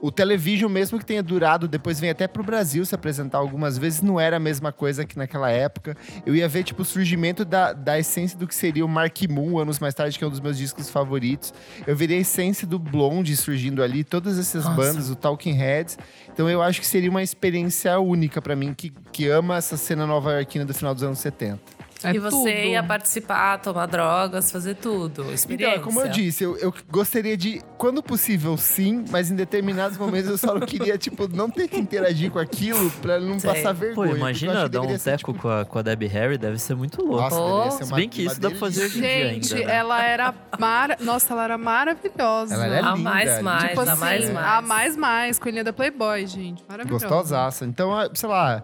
O 0.00 0.10
Television, 0.10 0.70
mesmo 0.70 0.98
que 0.98 1.04
tenha 1.04 1.22
durado, 1.22 1.68
depois 1.68 2.00
vem 2.00 2.10
até 2.10 2.26
pro 2.26 2.42
Brasil 2.42 2.84
se 2.86 2.94
apresentar 2.94 3.38
algumas 3.38 3.76
vezes, 3.76 4.00
não 4.00 4.18
era 4.18 4.36
a 4.36 4.40
mesma 4.40 4.72
coisa 4.72 5.04
que 5.04 5.18
naquela 5.18 5.50
época. 5.50 5.96
Eu 6.24 6.34
ia 6.34 6.48
ver, 6.48 6.64
tipo, 6.64 6.82
o 6.82 6.84
surgimento 6.84 7.44
da, 7.44 7.72
da 7.72 7.98
essência 7.98 8.38
do 8.38 8.46
que 8.46 8.54
seria 8.54 8.84
o 8.84 8.88
Mark 8.88 9.16
Moon, 9.28 9.58
anos 9.58 9.78
mais 9.78 9.94
tarde, 9.94 10.18
que 10.18 10.24
é 10.24 10.26
um 10.26 10.30
dos 10.30 10.40
meus 10.40 10.56
discos 10.56 10.88
favoritos. 10.88 11.52
Eu 11.86 11.94
veria 11.94 12.16
a 12.16 12.20
essência 12.20 12.66
do 12.66 12.78
Blonde 12.78 13.36
surgindo 13.36 13.82
ali, 13.82 14.02
todas 14.02 14.38
essas 14.38 14.64
Nossa. 14.64 14.76
bandas, 14.76 15.10
o 15.10 15.16
Talking 15.16 15.52
Heads. 15.52 15.98
Então 16.32 16.48
eu 16.48 16.62
acho 16.62 16.80
que 16.80 16.86
seria 16.86 17.10
uma 17.10 17.22
experiência 17.22 17.98
única 17.98 18.40
pra 18.40 18.56
mim, 18.56 18.72
que, 18.72 18.90
que 19.12 19.28
ama 19.28 19.56
essa 19.56 19.76
cena 19.76 20.06
nova-iorquina 20.06 20.64
do 20.64 20.72
final 20.72 20.94
dos 20.94 21.02
anos 21.02 21.18
70. 21.18 21.79
É 22.04 22.12
e 22.14 22.18
você 22.18 22.30
tudo. 22.36 22.48
ia 22.48 22.82
participar, 22.82 23.58
tomar 23.58 23.86
drogas, 23.86 24.50
fazer 24.50 24.74
tudo. 24.76 25.22
Então, 25.22 25.32
Experiência. 25.32 25.76
é 25.76 25.78
como 25.80 26.00
eu 26.00 26.08
disse, 26.08 26.44
eu, 26.44 26.56
eu 26.58 26.72
gostaria 26.90 27.36
de, 27.36 27.60
quando 27.76 28.02
possível, 28.02 28.56
sim, 28.56 29.04
mas 29.10 29.30
em 29.30 29.36
determinados 29.36 29.96
momentos 29.98 30.30
eu 30.30 30.38
só 30.38 30.54
não 30.54 30.66
queria, 30.66 30.96
tipo, 30.96 31.28
não 31.28 31.50
ter 31.50 31.68
que 31.68 31.76
interagir 31.78 32.30
com 32.30 32.38
aquilo 32.38 32.90
pra 33.02 33.18
não 33.20 33.38
Sei. 33.38 33.50
passar 33.50 33.74
pô, 33.74 33.80
vergonha. 33.80 34.10
eu 34.12 34.16
imagina 34.16 34.68
dar 34.68 34.80
um 34.82 34.98
ser, 34.98 35.16
teco 35.16 35.32
tipo, 35.32 35.42
com, 35.42 35.48
a, 35.48 35.64
com 35.64 35.78
a 35.78 35.82
Debbie 35.82 36.06
Harry, 36.06 36.38
deve 36.38 36.58
ser 36.58 36.74
muito 36.74 37.02
louco. 37.02 37.20
Nossa, 37.22 37.36
Oh. 37.40 37.48
deveria 37.50 37.70
ser 37.72 37.84
Se 37.84 37.90
uma, 37.90 37.96
bem 37.96 38.08
que 38.08 38.24
isso 38.24 38.40
dá 38.40 38.50
pra 38.50 38.58
fazer 38.58 38.84
hoje 38.84 38.98
em 38.98 39.02
dia 39.02 39.28
Gente, 39.34 39.54
né? 39.54 39.62
ela 39.74 40.02
era 40.02 40.34
mara... 40.58 40.96
Nossa, 41.00 41.32
ela 41.32 41.44
era 41.44 41.58
maravilhosa. 41.58 42.54
Ela 42.54 42.66
era 42.66 42.76
A 42.90 42.94
linda, 42.94 43.10
mais, 43.10 43.42
mais, 43.42 43.68
Tipo 43.70 43.80
a 43.80 43.82
assim, 43.92 44.00
mais, 44.00 44.30
mais. 44.30 44.46
a 44.46 44.62
mais 44.62 44.96
mais, 44.96 45.38
coelhinha 45.38 45.64
da 45.64 45.72
Playboy, 45.72 46.26
gente. 46.26 46.64
Maravilhosa. 46.68 47.06
Gostosaça. 47.08 47.64
Então, 47.64 47.96
ah, 47.96 48.08
sei 48.14 48.28
lá, 48.28 48.62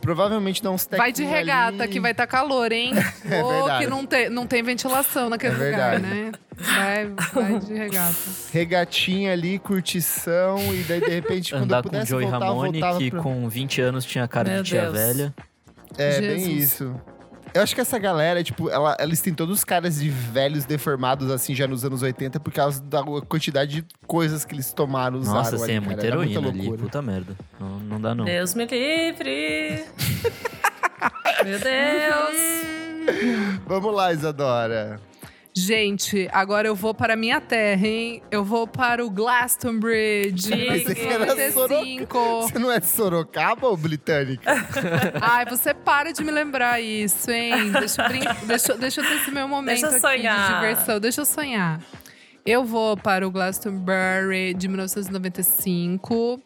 provavelmente 0.00 0.62
dá 0.62 0.70
uns 0.70 0.88
Vai 0.90 1.12
de 1.12 1.24
regata, 1.24 1.82
ali. 1.84 1.92
que 1.92 2.00
vai 2.00 2.12
estar 2.12 2.26
calor, 2.26 2.72
hein? 2.72 2.92
É 3.30 3.42
Ou 3.42 3.50
verdade. 3.50 3.84
que 3.84 3.90
não 3.90 4.06
tem, 4.06 4.28
não 4.30 4.46
tem 4.46 4.62
ventilação 4.62 5.28
naquele 5.28 5.54
É 5.62 5.70
lugar, 5.70 6.00
né? 6.00 6.32
Vai, 6.56 7.06
vai 7.32 7.58
de 7.58 7.74
regata. 7.74 8.14
Regatinha 8.52 9.32
ali, 9.32 9.58
curtição, 9.58 10.58
e 10.74 10.82
daí, 10.84 11.00
de 11.00 11.10
repente, 11.10 11.52
quando 11.52 11.64
Andar 11.64 11.78
eu 11.78 11.82
com 11.84 11.88
pudesse 11.90 12.10
Joey 12.10 12.26
voltar, 12.26 12.46
Ramone, 12.46 12.72
voltava 12.80 12.98
que 12.98 13.10
pro... 13.10 13.22
com 13.22 13.48
20 13.48 13.80
anos 13.82 14.04
tinha 14.04 14.26
cara 14.26 14.50
Meu 14.50 14.62
de 14.62 14.70
tia 14.70 14.82
Deus. 14.82 14.92
velha. 14.92 15.34
É, 15.96 16.20
bem 16.20 16.38
Jesus. 16.40 16.62
isso. 16.72 17.00
Eu 17.54 17.62
acho 17.62 17.74
que 17.74 17.80
essa 17.80 17.98
galera, 17.98 18.42
tipo, 18.44 18.68
ela, 18.68 18.96
eles 19.00 19.20
têm 19.20 19.32
todos 19.34 19.58
os 19.58 19.64
caras 19.64 19.98
de 20.00 20.08
velhos 20.10 20.64
deformados, 20.64 21.30
assim, 21.30 21.54
já 21.54 21.66
nos 21.66 21.84
anos 21.84 22.02
80, 22.02 22.38
por 22.40 22.52
causa 22.52 22.82
da 22.82 23.02
quantidade 23.02 23.82
de 23.82 23.86
coisas 24.06 24.44
que 24.44 24.54
eles 24.54 24.72
tomaram, 24.72 25.18
usaram 25.18 25.38
Nossa, 25.38 25.56
ali, 25.56 25.64
sim, 25.64 25.72
é 25.72 25.74
cara. 25.74 25.80
muita 25.86 26.06
Era 26.06 26.16
heroína 26.16 26.48
ali. 26.48 26.58
loucura. 26.58 26.82
Puta 26.82 27.02
merda. 27.02 27.36
Não, 27.58 27.78
não 27.80 28.00
dá, 28.00 28.14
não. 28.14 28.24
Deus 28.24 28.54
me 28.54 28.66
livre. 28.66 29.84
Meu 31.44 31.58
Deus. 31.58 32.38
Vamos 33.66 33.94
lá, 33.94 34.12
Isadora. 34.12 35.00
Gente, 35.58 36.28
agora 36.32 36.68
eu 36.68 36.74
vou 36.74 36.94
para 36.94 37.14
a 37.14 37.16
minha 37.16 37.40
terra, 37.40 37.84
hein? 37.84 38.22
Eu 38.30 38.44
vou 38.44 38.64
para 38.64 39.04
o 39.04 39.10
Glastonbury 39.10 40.30
de 40.30 40.50
quer 40.94 41.18
95. 41.18 42.42
Você 42.42 42.58
não 42.60 42.70
é 42.70 42.80
Sorocaba 42.80 43.66
ou 43.66 43.76
britânica? 43.76 44.48
Ai, 45.20 45.44
você 45.46 45.74
para 45.74 46.12
de 46.12 46.22
me 46.22 46.30
lembrar 46.30 46.80
isso, 46.80 47.28
hein? 47.32 47.72
Deixa 47.72 48.02
eu, 48.02 48.08
brin... 48.08 48.20
deixa, 48.46 48.74
deixa 48.76 49.00
eu 49.00 49.04
ter 49.04 49.16
esse 49.16 49.32
meu 49.32 49.48
momento 49.48 49.80
Deixa 49.80 49.86
eu 49.86 49.90
aqui 49.90 50.00
sonhar. 50.00 50.46
de 50.46 50.54
diversão. 50.54 51.00
Deixa 51.00 51.20
eu 51.22 51.26
sonhar. 51.26 51.80
Eu 52.46 52.64
vou 52.64 52.96
para 52.96 53.26
o 53.26 53.30
Glastonbury 53.30 54.54
de 54.54 54.68
1995. 54.68 56.40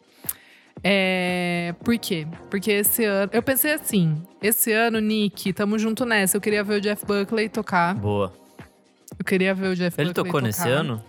É... 0.83 1.75
Por 1.83 1.99
quê? 1.99 2.25
Porque 2.49 2.71
esse 2.71 3.05
ano. 3.05 3.29
Eu 3.31 3.43
pensei 3.43 3.73
assim: 3.73 4.21
esse 4.41 4.71
ano, 4.71 4.99
Nick, 4.99 5.53
tamo 5.53 5.77
junto 5.77 6.03
nessa. 6.03 6.35
Eu 6.35 6.41
queria 6.41 6.63
ver 6.63 6.79
o 6.79 6.81
Jeff 6.81 7.05
Buckley 7.05 7.47
tocar. 7.47 7.93
Boa. 7.93 8.42
Eu 9.19 9.25
queria 9.25 9.53
ver 9.53 9.67
o 9.69 9.75
Jeff 9.75 9.99
Ele 9.99 10.09
Buckley 10.09 10.13
tocou 10.13 10.41
tocar. 10.41 10.41
nesse 10.47 10.69
ano? 10.69 11.03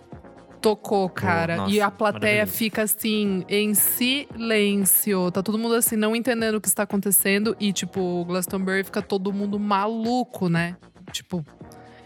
Tocou, 0.61 1.07
cara. 1.09 1.57
nossa, 1.57 1.71
e 1.71 1.79
a 1.79 1.91
plateia 1.91 2.47
fica 2.47 2.81
assim, 2.83 3.43
em 3.47 3.73
silêncio. 3.75 5.29
Tá 5.31 5.43
todo 5.43 5.57
mundo 5.59 5.75
assim, 5.75 5.95
não 5.95 6.15
entendendo 6.15 6.55
o 6.55 6.61
que 6.61 6.67
está 6.67 6.83
acontecendo. 6.83 7.55
E, 7.59 7.71
tipo, 7.71 7.99
o 8.01 8.25
Glastonbury 8.25 8.83
fica 8.83 9.01
todo 9.01 9.31
mundo 9.31 9.59
maluco, 9.59 10.49
né? 10.49 10.75
Tipo, 11.11 11.45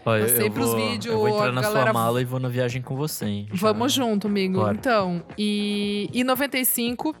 Ó, 0.04 0.16
eu, 0.16 0.26
Eu 0.26 0.40
eu 0.46 0.50
pros 0.50 0.68
vou, 0.70 0.76
vídeos, 0.76 1.14
eu 1.14 1.18
vou 1.20 1.28
entrar 1.28 1.52
na 1.52 1.60
galera- 1.62 1.84
sua 1.84 1.92
mala 1.92 2.20
e 2.22 2.24
vou 2.24 2.40
na 2.40 2.48
viagem 2.48 2.80
com 2.82 2.96
você, 2.96 3.24
hein? 3.26 3.48
Já- 3.52 3.68
vamos 3.72 3.92
junto, 3.92 4.26
amigo. 4.26 4.58
Bora. 4.60 4.74
Então, 4.74 5.22
e, 5.38 6.08
e 6.12 6.24
95 6.24 7.14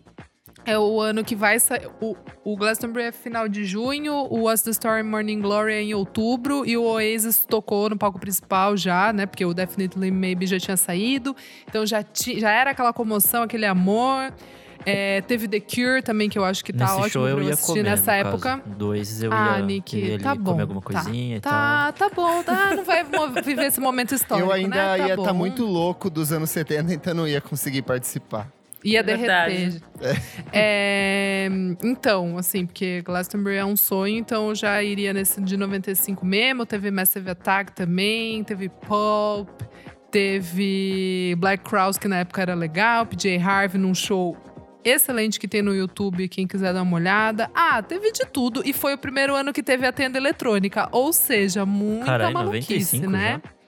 é 0.70 0.78
o 0.78 1.00
ano 1.00 1.22
que 1.24 1.34
vai 1.36 1.58
sair. 1.58 1.88
O, 2.00 2.16
o 2.44 2.56
Glastonbury 2.56 3.04
é 3.06 3.12
final 3.12 3.48
de 3.48 3.64
junho, 3.64 4.14
o 4.14 4.42
What's 4.44 4.62
the 4.62 4.70
Story 4.70 5.02
Morning 5.02 5.40
Glory 5.40 5.72
é 5.74 5.82
em 5.82 5.94
outubro, 5.94 6.64
e 6.66 6.76
o 6.76 6.82
Oasis 6.84 7.44
tocou 7.46 7.90
no 7.90 7.96
palco 7.98 8.18
principal 8.18 8.76
já, 8.76 9.12
né? 9.12 9.26
Porque 9.26 9.44
o 9.44 9.52
Definitely 9.52 10.10
Maybe 10.10 10.46
já 10.46 10.58
tinha 10.58 10.76
saído. 10.76 11.34
Então 11.68 11.84
já, 11.84 12.02
ti, 12.02 12.38
já 12.40 12.50
era 12.50 12.70
aquela 12.70 12.92
comoção, 12.92 13.42
aquele 13.42 13.66
amor. 13.66 14.32
É, 14.86 15.20
teve 15.20 15.46
The 15.46 15.60
Cure 15.60 16.00
também, 16.02 16.30
que 16.30 16.38
eu 16.38 16.44
acho 16.44 16.64
que 16.64 16.72
tá 16.72 16.84
Nesse 16.84 16.94
ótimo 16.96 17.10
show 17.10 17.22
pra 17.24 17.30
eu 17.32 17.42
ia 17.42 17.52
assistir 17.52 17.66
comer, 17.72 17.82
nessa 17.82 18.12
no 18.12 18.18
época. 18.18 18.58
Caso. 18.58 18.76
Do 18.78 18.88
Oasis 18.88 19.22
eu 19.22 19.30
Ah, 19.30 19.56
ia, 19.58 19.66
Nick, 19.66 20.18
tá 20.22 20.34
bom. 20.34 20.52
comer 20.52 20.62
alguma 20.62 20.80
tá, 20.80 20.86
coisinha 21.02 21.36
e 21.36 21.40
tal. 21.40 21.52
tá, 21.52 21.92
tá 21.92 22.08
bom, 22.14 22.42
tá. 22.42 22.76
Não 22.76 22.84
vai 22.84 23.04
viver 23.44 23.66
esse 23.66 23.78
momento 23.78 24.14
histórico. 24.14 24.48
eu 24.48 24.52
ainda 24.52 24.74
né? 24.76 24.96
Tá 24.96 24.98
ia 25.08 25.14
estar 25.16 25.32
bom. 25.34 25.38
muito 25.38 25.66
louco 25.66 26.08
dos 26.08 26.32
anos 26.32 26.48
70, 26.48 26.94
então 26.94 27.12
não 27.12 27.28
ia 27.28 27.42
conseguir 27.42 27.82
participar. 27.82 28.48
Ia 28.84 29.02
Verdade. 29.02 29.82
derreter. 29.98 30.22
É, 30.52 31.48
então, 31.84 32.38
assim, 32.38 32.64
porque 32.64 33.02
Glastonbury 33.02 33.56
é 33.56 33.64
um 33.64 33.76
sonho, 33.76 34.16
então 34.16 34.48
eu 34.48 34.54
já 34.54 34.82
iria 34.82 35.12
nesse 35.12 35.40
de 35.40 35.56
95 35.56 36.24
mesmo. 36.24 36.64
Teve 36.64 36.90
Massive 36.90 37.30
Attack 37.30 37.72
também, 37.72 38.42
teve 38.42 38.68
Pulp, 38.68 39.48
teve 40.10 41.34
Black 41.38 41.62
Crowes, 41.62 41.98
que 41.98 42.08
na 42.08 42.20
época 42.20 42.40
era 42.42 42.54
legal, 42.54 43.06
PJ 43.06 43.36
Harvey 43.38 43.80
num 43.80 43.94
show 43.94 44.36
excelente 44.84 45.38
que 45.38 45.46
tem 45.46 45.62
no 45.62 45.74
YouTube, 45.74 46.26
quem 46.28 46.46
quiser 46.46 46.72
dar 46.72 46.82
uma 46.82 46.96
olhada. 46.96 47.50
Ah, 47.54 47.82
teve 47.82 48.10
de 48.12 48.24
tudo. 48.26 48.62
E 48.64 48.72
foi 48.72 48.94
o 48.94 48.98
primeiro 48.98 49.34
ano 49.34 49.52
que 49.52 49.62
teve 49.62 49.86
a 49.86 49.92
tenda 49.92 50.18
eletrônica. 50.18 50.88
Ou 50.90 51.12
seja, 51.12 51.66
muita 51.66 52.06
Caralho, 52.06 52.34
maluquice, 52.34 52.98
95 52.98 53.10
né? 53.10 53.40
já? 53.44 53.59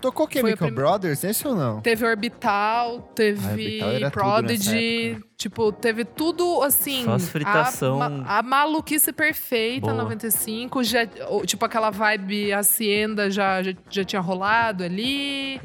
Tocou 0.00 0.28
Chemical 0.30 0.68
prim- 0.68 0.74
Brothers, 0.74 1.24
esse 1.24 1.46
ou 1.46 1.56
não? 1.56 1.80
Teve 1.80 2.06
Orbital, 2.06 3.00
teve 3.14 3.80
Ah, 3.82 3.86
Orbital 3.86 4.10
Prodigy, 4.12 5.20
tipo, 5.36 5.72
teve 5.72 6.04
tudo 6.04 6.62
assim. 6.62 7.04
Só 7.04 7.14
as 7.14 7.28
fritação. 7.28 8.00
A, 8.00 8.38
a 8.38 8.42
maluquice 8.42 9.12
perfeita, 9.12 9.88
Boa. 9.88 10.02
95. 10.04 10.84
Já, 10.84 11.00
o- 11.30 11.44
tipo, 11.44 11.64
aquela 11.64 11.90
vibe 11.90 12.52
Hacienda 12.52 13.28
já, 13.30 13.62
já, 13.62 13.72
já 13.90 14.04
tinha 14.04 14.20
rolado 14.22 14.84
ali. 14.84 15.60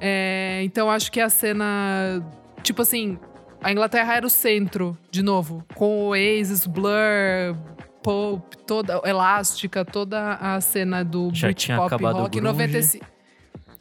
É, 0.00 0.60
então, 0.64 0.90
acho 0.90 1.10
que 1.12 1.20
a 1.20 1.28
cena. 1.28 2.20
Tipo 2.62 2.82
assim, 2.82 3.16
a 3.62 3.70
Inglaterra 3.70 4.14
era 4.16 4.26
o 4.26 4.30
centro, 4.30 4.98
de 5.10 5.22
novo. 5.22 5.64
Com 5.74 6.00
o 6.02 6.08
Oasis, 6.08 6.66
Blur. 6.66 7.56
Pulp, 8.02 8.54
toda 8.64 9.00
elástica, 9.04 9.84
toda 9.84 10.34
a 10.34 10.60
cena 10.60 11.04
do 11.04 11.28
Já 11.34 11.52
tinha 11.52 11.76
acabado 11.76 12.14
o 12.18 12.20
rock 12.20 12.38
em 12.38 12.40
grunge. 12.40 12.56
95. 12.56 13.15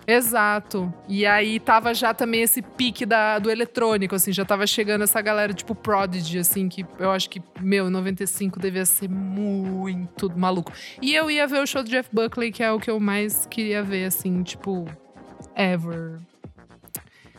Exato. 0.08 0.94
E 1.08 1.26
aí 1.26 1.60
tava 1.60 1.94
já 1.94 2.14
também 2.14 2.44
esse 2.44 2.62
pique 2.62 3.06
da, 3.06 3.40
do 3.40 3.50
eletrônico, 3.50 4.14
assim, 4.16 4.32
já 4.32 4.46
tava 4.46 4.68
chegando 4.68 5.04
essa 5.04 5.22
galera 5.22 5.54
tipo 5.54 5.74
Prodigy, 5.74 6.40
assim, 6.40 6.70
que 6.70 6.86
eu 7.00 7.12
acho 7.12 7.30
que, 7.30 7.42
meu, 7.60 7.90
95 7.90 8.60
devia 8.60 8.86
ser 8.86 9.10
muito 9.10 10.32
maluco. 10.38 10.72
E 11.02 11.14
eu 11.14 11.30
ia 11.32 11.48
ver 11.48 11.62
o 11.62 11.66
show 11.66 11.84
do 11.84 11.90
Jeff 11.90 12.10
Buckley, 12.12 12.52
que 12.52 12.64
é 12.64 12.72
o 12.72 12.80
que 12.80 12.90
eu 12.90 13.00
mais 13.00 13.46
queria 13.48 13.82
ver, 13.82 14.06
assim, 14.06 14.44
tipo, 14.44 14.86
ever. 15.56 16.20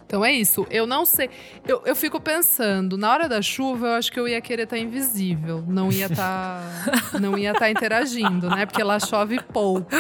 Então 0.07 0.24
é 0.24 0.33
isso. 0.33 0.64
Eu 0.70 0.87
não 0.87 1.05
sei. 1.05 1.29
Eu, 1.66 1.83
eu 1.85 1.96
fico 1.96 2.20
pensando, 2.20 2.96
na 2.96 3.11
hora 3.11 3.29
da 3.29 3.42
chuva, 3.42 3.88
eu 3.88 3.92
acho 3.94 4.12
que 4.12 4.18
eu 4.18 4.29
ia 4.29 4.40
querer 4.40 4.62
estar 4.62 4.79
invisível. 4.79 5.64
Não 5.66 5.90
ia 5.90 6.07
estar. 6.07 6.62
não 7.20 7.37
ia 7.37 7.50
estar 7.50 7.68
interagindo, 7.70 8.48
né? 8.48 8.66
Porque 8.66 8.83
lá 8.85 9.00
chove 9.00 9.40
pouco. 9.52 9.90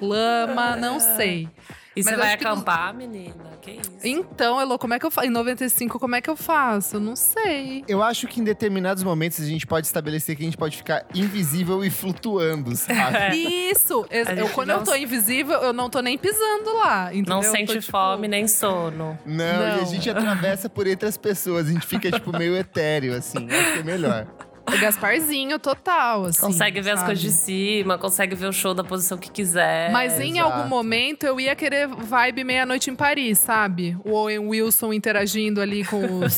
Lama, 0.00 0.76
não 0.76 1.00
sei. 1.00 1.48
E 1.96 2.04
Mas 2.04 2.12
você 2.12 2.16
vai 2.16 2.28
acho 2.28 2.38
que 2.38 2.44
acampar, 2.46 2.92
menina? 2.94 3.34
Que 3.62 3.70
isso? 3.70 3.90
Então, 4.04 4.60
Elô, 4.60 4.78
como 4.78 4.92
é 4.92 4.98
que 4.98 5.06
eu 5.06 5.10
faço? 5.10 5.26
Em 5.26 5.30
95, 5.30 5.98
como 5.98 6.14
é 6.14 6.20
que 6.20 6.28
eu 6.28 6.36
faço? 6.36 6.96
Eu 6.96 7.00
não 7.00 7.16
sei. 7.16 7.82
Eu 7.88 8.02
acho 8.02 8.26
que 8.28 8.38
em 8.38 8.44
determinados 8.44 9.02
momentos 9.02 9.40
a 9.40 9.46
gente 9.46 9.66
pode 9.66 9.86
estabelecer 9.86 10.36
que 10.36 10.42
a 10.42 10.44
gente 10.44 10.58
pode 10.58 10.76
ficar 10.76 11.06
invisível 11.14 11.82
e 11.82 11.88
flutuando, 11.88 12.76
sabe? 12.76 13.36
Isso! 13.72 14.06
Eu, 14.10 14.48
quando 14.50 14.68
não 14.68 14.76
eu 14.80 14.84
tô 14.84 14.94
invisível, 14.94 15.56
eu 15.62 15.72
não 15.72 15.88
tô 15.88 16.00
nem 16.00 16.18
pisando 16.18 16.74
lá. 16.74 17.08
Entendeu? 17.14 17.30
Não 17.36 17.42
Eu 17.42 17.50
tô, 17.50 17.56
sente 17.56 17.78
tipo, 17.80 17.90
fome 17.90 18.28
nem 18.28 18.46
sono. 18.46 19.18
Não, 19.24 19.44
e 19.44 19.70
a 19.72 19.76
Não. 19.78 19.86
gente 19.86 20.10
atravessa 20.10 20.68
por 20.68 20.86
entre 20.86 21.08
as 21.08 21.16
pessoas. 21.16 21.66
A 21.68 21.72
gente 21.72 21.86
fica, 21.86 22.10
tipo, 22.10 22.30
meio 22.36 22.54
etéreo, 22.58 23.14
assim. 23.16 23.48
Acho 23.50 23.72
que 23.72 23.78
é 23.78 23.82
melhor. 23.82 24.26
É 24.72 24.76
Gasparzinho 24.78 25.58
total, 25.58 26.24
assim. 26.24 26.40
Consegue 26.40 26.80
ver 26.80 26.90
as 26.90 27.00
sabe? 27.00 27.06
coisas 27.12 27.22
de 27.24 27.30
cima, 27.30 27.96
consegue 27.98 28.34
ver 28.34 28.46
o 28.46 28.52
show 28.52 28.74
da 28.74 28.82
posição 28.82 29.16
que 29.16 29.30
quiser. 29.30 29.90
Mas 29.92 30.18
em 30.20 30.38
exato. 30.38 30.52
algum 30.52 30.68
momento 30.68 31.24
eu 31.24 31.38
ia 31.38 31.54
querer 31.54 31.86
vibe 31.86 32.44
meia-noite 32.44 32.90
em 32.90 32.94
Paris, 32.96 33.38
sabe? 33.38 33.96
O 34.04 34.12
Owen 34.12 34.38
Wilson 34.40 34.92
interagindo 34.92 35.60
ali 35.60 35.84
com 35.84 36.18
os. 36.20 36.36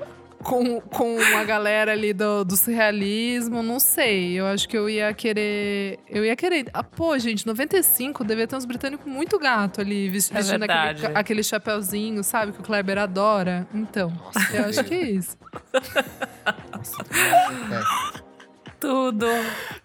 com, 0.42 0.80
com 0.80 1.18
a 1.38 1.44
galera 1.44 1.92
ali 1.92 2.12
do, 2.14 2.44
do 2.44 2.56
surrealismo, 2.56 3.62
não 3.62 3.78
sei. 3.78 4.38
Eu 4.38 4.46
acho 4.46 4.68
que 4.68 4.76
eu 4.76 4.88
ia 4.88 5.12
querer. 5.12 5.98
Eu 6.08 6.24
ia 6.24 6.34
querer. 6.36 6.66
Ah, 6.72 6.82
pô, 6.82 7.18
gente, 7.18 7.46
95 7.46 8.24
devia 8.24 8.46
ter 8.46 8.56
uns 8.56 8.64
britânicos 8.64 9.06
muito 9.10 9.38
gato 9.38 9.80
ali, 9.80 10.06
É 10.06 10.10
vestindo 10.10 10.62
aquele, 10.64 10.66
ca- 10.66 11.18
aquele 11.18 11.42
chapéuzinho, 11.42 12.22
sabe? 12.24 12.52
Que 12.52 12.60
o 12.60 12.62
Kleber 12.62 12.98
adora. 12.98 13.66
Então, 13.74 14.12
eu 14.52 14.64
acho 14.66 14.84
que 14.84 14.94
é 14.94 15.10
isso. 15.10 15.36
Tudo. 18.80 19.26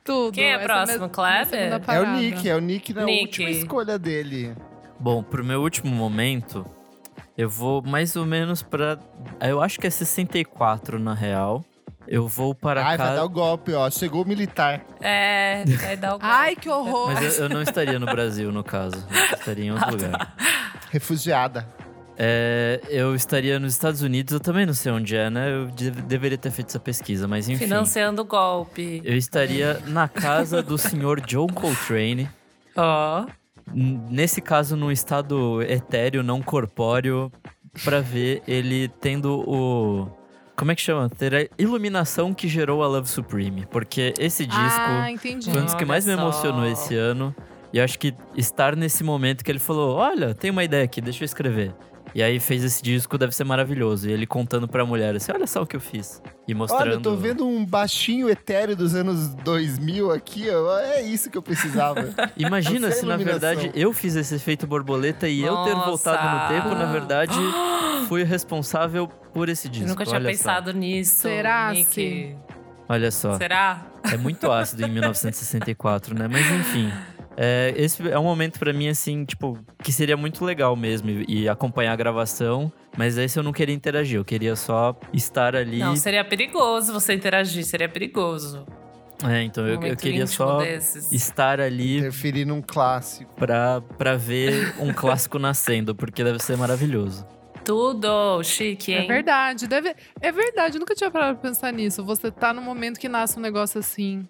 Tudo. 0.04 0.32
Quem 0.34 0.46
é 0.46 0.56
Essa 0.56 0.64
próximo, 0.64 0.98
minha- 1.00 1.10
Kleber? 1.10 1.74
É 1.74 1.76
o 1.76 1.80
parada. 1.82 2.12
Nick, 2.18 2.50
é 2.50 2.56
o 2.56 2.60
Nick 2.62 2.94
na 2.94 3.04
Nick. 3.04 3.22
última 3.26 3.50
escolha 3.50 4.00
dele. 4.00 4.56
Bom, 5.00 5.22
pro 5.22 5.44
meu 5.44 5.62
último 5.62 5.94
momento, 5.94 6.66
eu 7.38 7.50
vou 7.50 7.82
mais 7.82 8.16
ou 8.16 8.26
menos 8.26 8.64
pra. 8.64 8.98
Eu 9.42 9.62
acho 9.62 9.80
que 9.80 9.88
é 9.88 9.90
64 9.90 10.98
na 10.98 11.14
real. 11.14 11.64
Eu 12.08 12.28
vou 12.28 12.54
para 12.56 12.86
Ai, 12.86 12.98
vai 12.98 13.16
dar 13.16 13.26
o 13.26 13.30
golpe, 13.30 13.74
ó. 13.74 13.90
Chegou 13.90 14.24
o 14.24 14.28
militar. 14.28 14.86
É, 15.02 15.64
vai 15.82 15.98
dar 15.98 16.16
o 16.16 16.20
Ai, 16.22 16.56
que 16.56 16.70
horror! 16.70 17.12
Mas 17.12 17.38
eu, 17.40 17.46
eu 17.46 17.50
não 17.50 17.64
estaria 17.64 17.98
no 18.00 18.06
Brasil, 18.06 18.52
no 18.52 18.64
caso. 18.64 19.04
Eu 19.10 19.38
estaria 19.38 19.66
em 19.66 19.72
outro 19.72 19.90
lugar. 19.98 20.36
Refugiada. 20.92 21.68
É, 22.18 22.80
eu 22.90 23.14
estaria 23.14 23.60
nos 23.60 23.74
Estados 23.74 24.02
Unidos, 24.02 24.34
eu 24.34 24.40
também 24.40 24.66
não 24.66 24.74
sei 24.74 24.92
onde 24.92 25.16
é, 25.16 25.30
né? 25.30 25.52
Eu 25.54 25.68
de- 25.68 25.92
deveria 25.92 26.38
ter 26.38 26.50
feito 26.52 26.70
essa 26.70 26.80
pesquisa, 26.80 27.28
mas 27.28 27.50
enfim. 27.50 27.66
Financiando 27.66 28.22
o 28.22 28.26
golpe. 28.26 29.02
Eu 29.04 29.18
estaria 29.18 29.82
na 29.88 30.08
casa 30.08 30.62
do 30.64 30.78
senhor 30.78 31.20
John 31.22 31.48
Coltrane. 31.48 32.30
Ó. 32.76 33.26
n- 33.74 34.00
Nesse 34.10 34.42
caso, 34.42 34.76
num 34.78 34.92
estado 34.92 35.62
etéreo, 35.64 36.24
não 36.24 36.42
corpóreo, 36.42 37.32
pra 37.84 38.00
ver 38.00 38.42
ele 38.48 38.88
tendo 39.02 39.42
o. 39.48 40.08
Como 40.56 40.72
é 40.72 40.76
que 40.76 40.82
chama? 40.82 41.10
Ter 41.10 41.36
a 41.36 41.48
iluminação 41.62 42.34
que 42.34 42.48
gerou 42.48 42.82
a 42.82 42.88
Love 42.88 43.10
Supreme. 43.10 43.66
Porque 43.70 44.14
esse 44.18 44.46
disco 44.46 44.62
Ah, 44.62 45.10
foi 45.20 45.62
um 45.62 45.66
dos 45.66 45.74
que 45.74 45.84
mais 45.84 46.06
me 46.06 46.14
emocionou 46.14 46.66
esse 46.66 46.96
ano. 46.96 47.36
E 47.74 47.78
eu 47.78 47.84
acho 47.84 48.00
que 48.00 48.14
estar 48.38 48.74
nesse 48.74 49.04
momento 49.04 49.44
que 49.44 49.52
ele 49.52 49.60
falou: 49.60 49.98
Olha, 49.98 50.34
tem 50.34 50.50
uma 50.50 50.64
ideia 50.64 50.86
aqui, 50.86 51.02
deixa 51.02 51.24
eu 51.24 51.26
escrever. 51.26 51.74
E 52.16 52.24
aí 52.24 52.40
fez 52.40 52.64
esse 52.64 52.82
disco, 52.82 53.18
deve 53.18 53.36
ser 53.36 53.44
maravilhoso. 53.44 54.10
E 54.10 54.14
ele 54.14 54.26
contando 54.26 54.70
pra 54.70 54.86
mulher 54.86 55.14
assim: 55.14 55.34
Olha 55.34 55.46
só 55.46 55.64
o 55.64 55.68
que 55.68 55.76
eu 55.76 55.82
fiz. 55.82 56.24
E 56.48 56.54
mostrando. 56.54 56.82
Olha, 56.84 56.94
eu 56.94 57.02
tô 57.02 57.14
vendo 57.18 57.46
um 57.46 57.66
baixinho 57.66 58.30
etéreo 58.30 58.74
dos 58.74 58.96
anos 58.96 59.36
2000 59.36 60.12
aqui, 60.14 60.50
ó. 60.50 60.80
É 60.80 61.02
isso 61.02 61.30
que 61.30 61.38
eu 61.38 61.42
precisava. 61.42 62.08
Imagina 62.38 62.90
se 62.96 63.06
na 63.06 63.18
verdade 63.18 63.70
eu 63.76 63.92
fiz 63.92 64.16
esse 64.16 64.34
efeito 64.34 64.66
borboleta 64.66 65.28
e 65.28 65.42
eu 65.42 65.58
ter 65.64 65.74
Nossa. 65.74 65.86
voltado 65.88 66.38
no 66.38 66.48
tempo, 66.48 66.74
na 66.74 66.90
verdade, 66.90 67.38
fui 68.08 68.24
responsável 68.24 69.10
por 69.34 69.50
esse 69.50 69.68
disco. 69.68 69.84
Eu 69.84 69.90
nunca 69.90 70.06
tinha 70.06 70.16
Olha 70.16 70.30
pensado 70.30 70.72
nisso. 70.72 71.24
Será, 71.24 71.74
Nick. 71.74 72.34
Só. 72.48 72.56
Olha 72.88 73.12
só. 73.12 73.38
Será? 73.38 73.88
É 74.10 74.16
muito 74.16 74.50
ácido 74.50 74.86
em 74.86 74.90
1964, 74.90 76.18
né? 76.18 76.30
Mas 76.32 76.50
enfim. 76.50 76.94
É, 77.38 77.74
esse 77.76 78.08
é 78.10 78.18
um 78.18 78.24
momento 78.24 78.58
pra 78.60 78.72
mim, 78.74 78.88
assim, 78.88 79.26
tipo, 79.26 79.58
que 79.84 79.92
seria 79.92 80.16
muito 80.18 80.44
legal 80.46 80.76
mesmo 80.76 81.10
e, 81.10 81.26
e 81.44 81.50
acompanhar 81.50 81.94
a 81.94 81.96
gravação. 81.96 82.72
Mas 82.98 83.18
esse 83.18 83.38
eu 83.38 83.44
não 83.44 83.52
queria 83.52 83.76
interagir, 83.76 84.18
eu 84.18 84.24
queria 84.26 84.56
só 84.56 84.98
estar 85.14 85.56
ali. 85.56 85.80
Não, 85.80 85.96
seria 85.96 86.24
perigoso 86.24 86.94
você 86.94 87.14
interagir, 87.14 87.66
seria 87.66 87.90
perigoso. 87.90 88.66
É, 89.24 89.44
então 89.44 89.64
Um 89.64 89.68
eu, 89.68 89.82
eu 89.82 89.96
queria 89.96 90.28
só 90.28 90.58
desses. 90.60 91.12
estar 91.12 91.60
ali 91.62 92.00
Interferir 92.00 92.44
num 92.46 92.62
clássico. 92.62 93.34
pra, 93.36 93.82
pra 93.98 94.16
ver 94.18 94.76
um 94.80 94.92
clássico 94.94 95.40
nascendo, 95.40 95.96
porque 95.96 96.24
deve 96.24 96.40
ser 96.40 96.58
maravilhoso. 96.58 97.26
Tudo 97.64 98.44
chique, 98.44 98.92
hein? 98.94 99.06
É 99.06 99.08
verdade, 99.08 99.68
deve. 99.68 99.96
É 100.22 100.32
verdade, 100.32 100.76
eu 100.76 100.80
nunca 100.80 100.94
tinha 100.94 101.10
parado 101.10 101.40
pra 101.40 101.50
pensar 101.50 101.74
nisso. 101.74 102.04
Você 102.06 102.30
tá 102.30 102.54
no 102.54 102.62
momento 102.62 103.00
que 103.00 103.10
nasce 103.10 103.40
um 103.40 103.42
negócio 103.42 103.80
assim. 103.80 104.28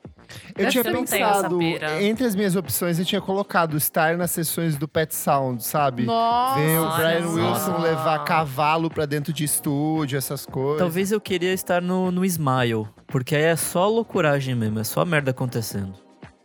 Eu 0.57 0.69
tinha 0.69 0.83
pensado, 0.83 1.59
entre 2.01 2.25
as 2.25 2.35
minhas 2.35 2.55
opções, 2.55 2.97
eu 2.99 3.05
tinha 3.05 3.21
colocado 3.21 3.75
estar 3.77 4.17
nas 4.17 4.31
sessões 4.31 4.75
do 4.77 4.87
Pet 4.87 5.13
Sound, 5.13 5.63
sabe? 5.63 6.03
Nossa! 6.03 6.59
Ver 6.59 6.79
o 6.79 6.89
Brian. 6.95 7.27
Wilson 7.29 7.77
levar 7.79 8.23
cavalo 8.23 8.89
pra 8.89 9.05
dentro 9.05 9.31
de 9.33 9.43
estúdio, 9.43 10.17
essas 10.17 10.45
coisas. 10.45 10.79
Talvez 10.79 11.11
eu 11.11 11.19
queria 11.21 11.53
estar 11.53 11.81
no, 11.81 12.11
no 12.11 12.23
Smile, 12.25 12.87
porque 13.07 13.35
aí 13.35 13.43
é 13.43 13.55
só 13.55 13.87
loucuragem 13.87 14.55
mesmo, 14.55 14.79
é 14.79 14.83
só 14.83 15.03
merda 15.05 15.31
acontecendo. 15.31 15.93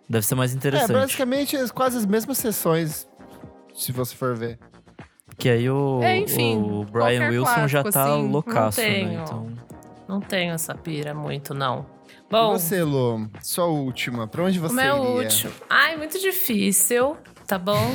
Deve 0.09 0.27
ser 0.27 0.35
mais 0.35 0.53
É, 0.53 0.57
interessante. 0.57 0.93
basicamente 0.93 1.57
as- 1.57 1.71
quase 1.71 1.97
as 1.99 2.05
mesmas 2.07 2.37
sessões, 2.38 3.07
se 3.75 3.93
você 3.93 4.14
for 4.16 4.35
ver. 4.37 4.59
Porque 5.27 5.49
aí 5.49 5.71
o, 5.71 6.03
É, 6.03 6.19
enfim, 6.19 6.59
o 6.59 6.85
Brian 6.85 7.29
Wilson 7.31 7.69
já 7.69 7.83
clássico, 7.83 7.93
tá 7.93 8.03
assim, 8.12 8.23
não 8.25 8.31
loucaço, 8.31 8.81
né? 8.81 9.14
Então, 9.23 9.47
Não 10.09 10.21
tenho 10.21 10.53
essa 10.53 10.75
pira 10.75 11.14
muito, 11.14 11.55
não. 11.55 11.87
E 12.31 12.33
Bom, 12.33 12.53
você, 12.53 12.83
Lô? 12.85 13.27
Sua 13.43 13.66
última. 13.66 14.29
Pra 14.29 14.45
onde 14.45 14.59
você 14.61 14.73
o 14.73 14.77
meu 14.77 14.97
iria? 14.99 15.25
último. 15.25 15.53
Ai, 15.69 15.97
muito 15.97 16.16
difícil, 16.21 17.16
tá 17.47 17.59
bom? 17.59 17.90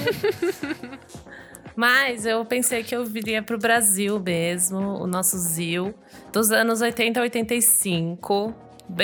Mas 1.76 2.26
eu 2.26 2.44
pensei 2.46 2.84
que 2.84 2.96
eu 2.96 3.06
viria 3.06 3.42
pro 3.42 3.58
Brasil 3.58 4.20
mesmo, 4.20 4.80
o 5.02 5.08
nosso 5.08 5.38
Zil, 5.38 5.94
dos 6.32 6.52
anos 6.52 6.82
80 6.82 7.20
a 7.20 7.24
85, 7.24 8.54
BR. 8.88 9.04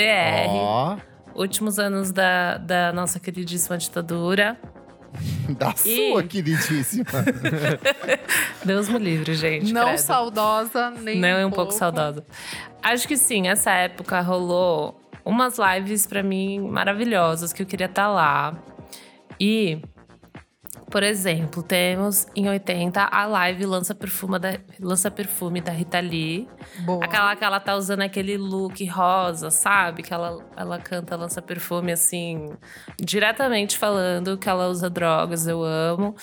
Ó, 0.50 0.98
últimos 1.36 1.80
anos 1.80 2.12
da, 2.12 2.58
da 2.58 2.94
nossa 2.94 3.20
queridíssima 3.20 3.78
ditadura. 3.78 4.58
Da 5.58 5.74
E- 5.86 6.12
sua, 6.12 6.24
queridíssima. 6.24 7.04
Deus 8.64 8.88
me 8.88 8.98
livre, 9.00 9.34
gente. 9.36 9.74
Não 9.74 9.88
credo. 9.88 9.98
saudosa, 9.98 10.90
nem 10.92 11.20
Não 11.20 11.28
é 11.28 11.46
um 11.46 11.52
pouco 11.52 11.74
saudosa. 11.74 12.24
Acho 12.82 13.06
que 13.06 13.18
sim, 13.18 13.50
essa 13.50 13.72
época 13.72 14.22
rolou 14.22 15.01
umas 15.24 15.58
lives 15.58 16.06
pra 16.08 16.24
mim 16.24 16.60
maravilhosas 16.60 17.54
que 17.54 17.62
eu 17.62 17.66
queria 17.66 17.88
estar 17.88 18.08
lá. 18.08 18.58
E, 19.40 19.82
por 20.92 21.04
exemplo, 21.04 21.64
temos 21.64 22.28
em 22.36 22.50
80 22.50 23.02
a 23.02 23.26
live 23.26 23.66
Lança 23.66 23.96
Perfume 23.96 24.38
da, 24.38 24.60
Lança 24.78 25.10
Perfume 25.10 25.62
da 25.62 25.72
Rita 25.72 26.02
Lee. 26.02 26.50
Boa. 26.80 27.06
Aquela 27.06 27.34
que 27.34 27.46
ela 27.46 27.62
tá 27.62 27.76
usando 27.78 28.02
aquele 28.02 28.38
look 28.38 28.86
rosa, 28.88 29.50
sabe? 29.50 30.04
Que 30.04 30.14
ela, 30.14 30.46
ela 30.56 30.78
canta 30.78 31.16
Lança 31.16 31.42
Perfume 31.42 31.94
assim, 31.94 32.50
diretamente 33.00 33.78
falando 33.78 34.38
que 34.38 34.50
ela 34.50 34.68
usa 34.68 34.90
drogas, 34.90 35.48
eu 35.48 35.64
amo. 35.64 36.14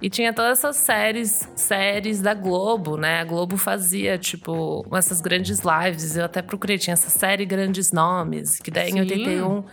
E 0.00 0.08
tinha 0.08 0.32
todas 0.32 0.58
essas 0.58 0.76
séries, 0.76 1.48
séries 1.56 2.22
da 2.22 2.32
Globo, 2.32 2.96
né? 2.96 3.20
A 3.20 3.24
Globo 3.24 3.56
fazia, 3.56 4.16
tipo, 4.16 4.86
essas 4.96 5.20
grandes 5.20 5.60
lives. 5.60 6.16
Eu 6.16 6.26
até 6.26 6.40
procurei, 6.40 6.78
tinha 6.78 6.94
essa 6.94 7.10
série 7.10 7.44
Grandes 7.44 7.90
Nomes, 7.90 8.60
que 8.60 8.70
daí 8.70 8.92
Sim. 8.92 8.98
em 8.98 9.00
81 9.00 9.64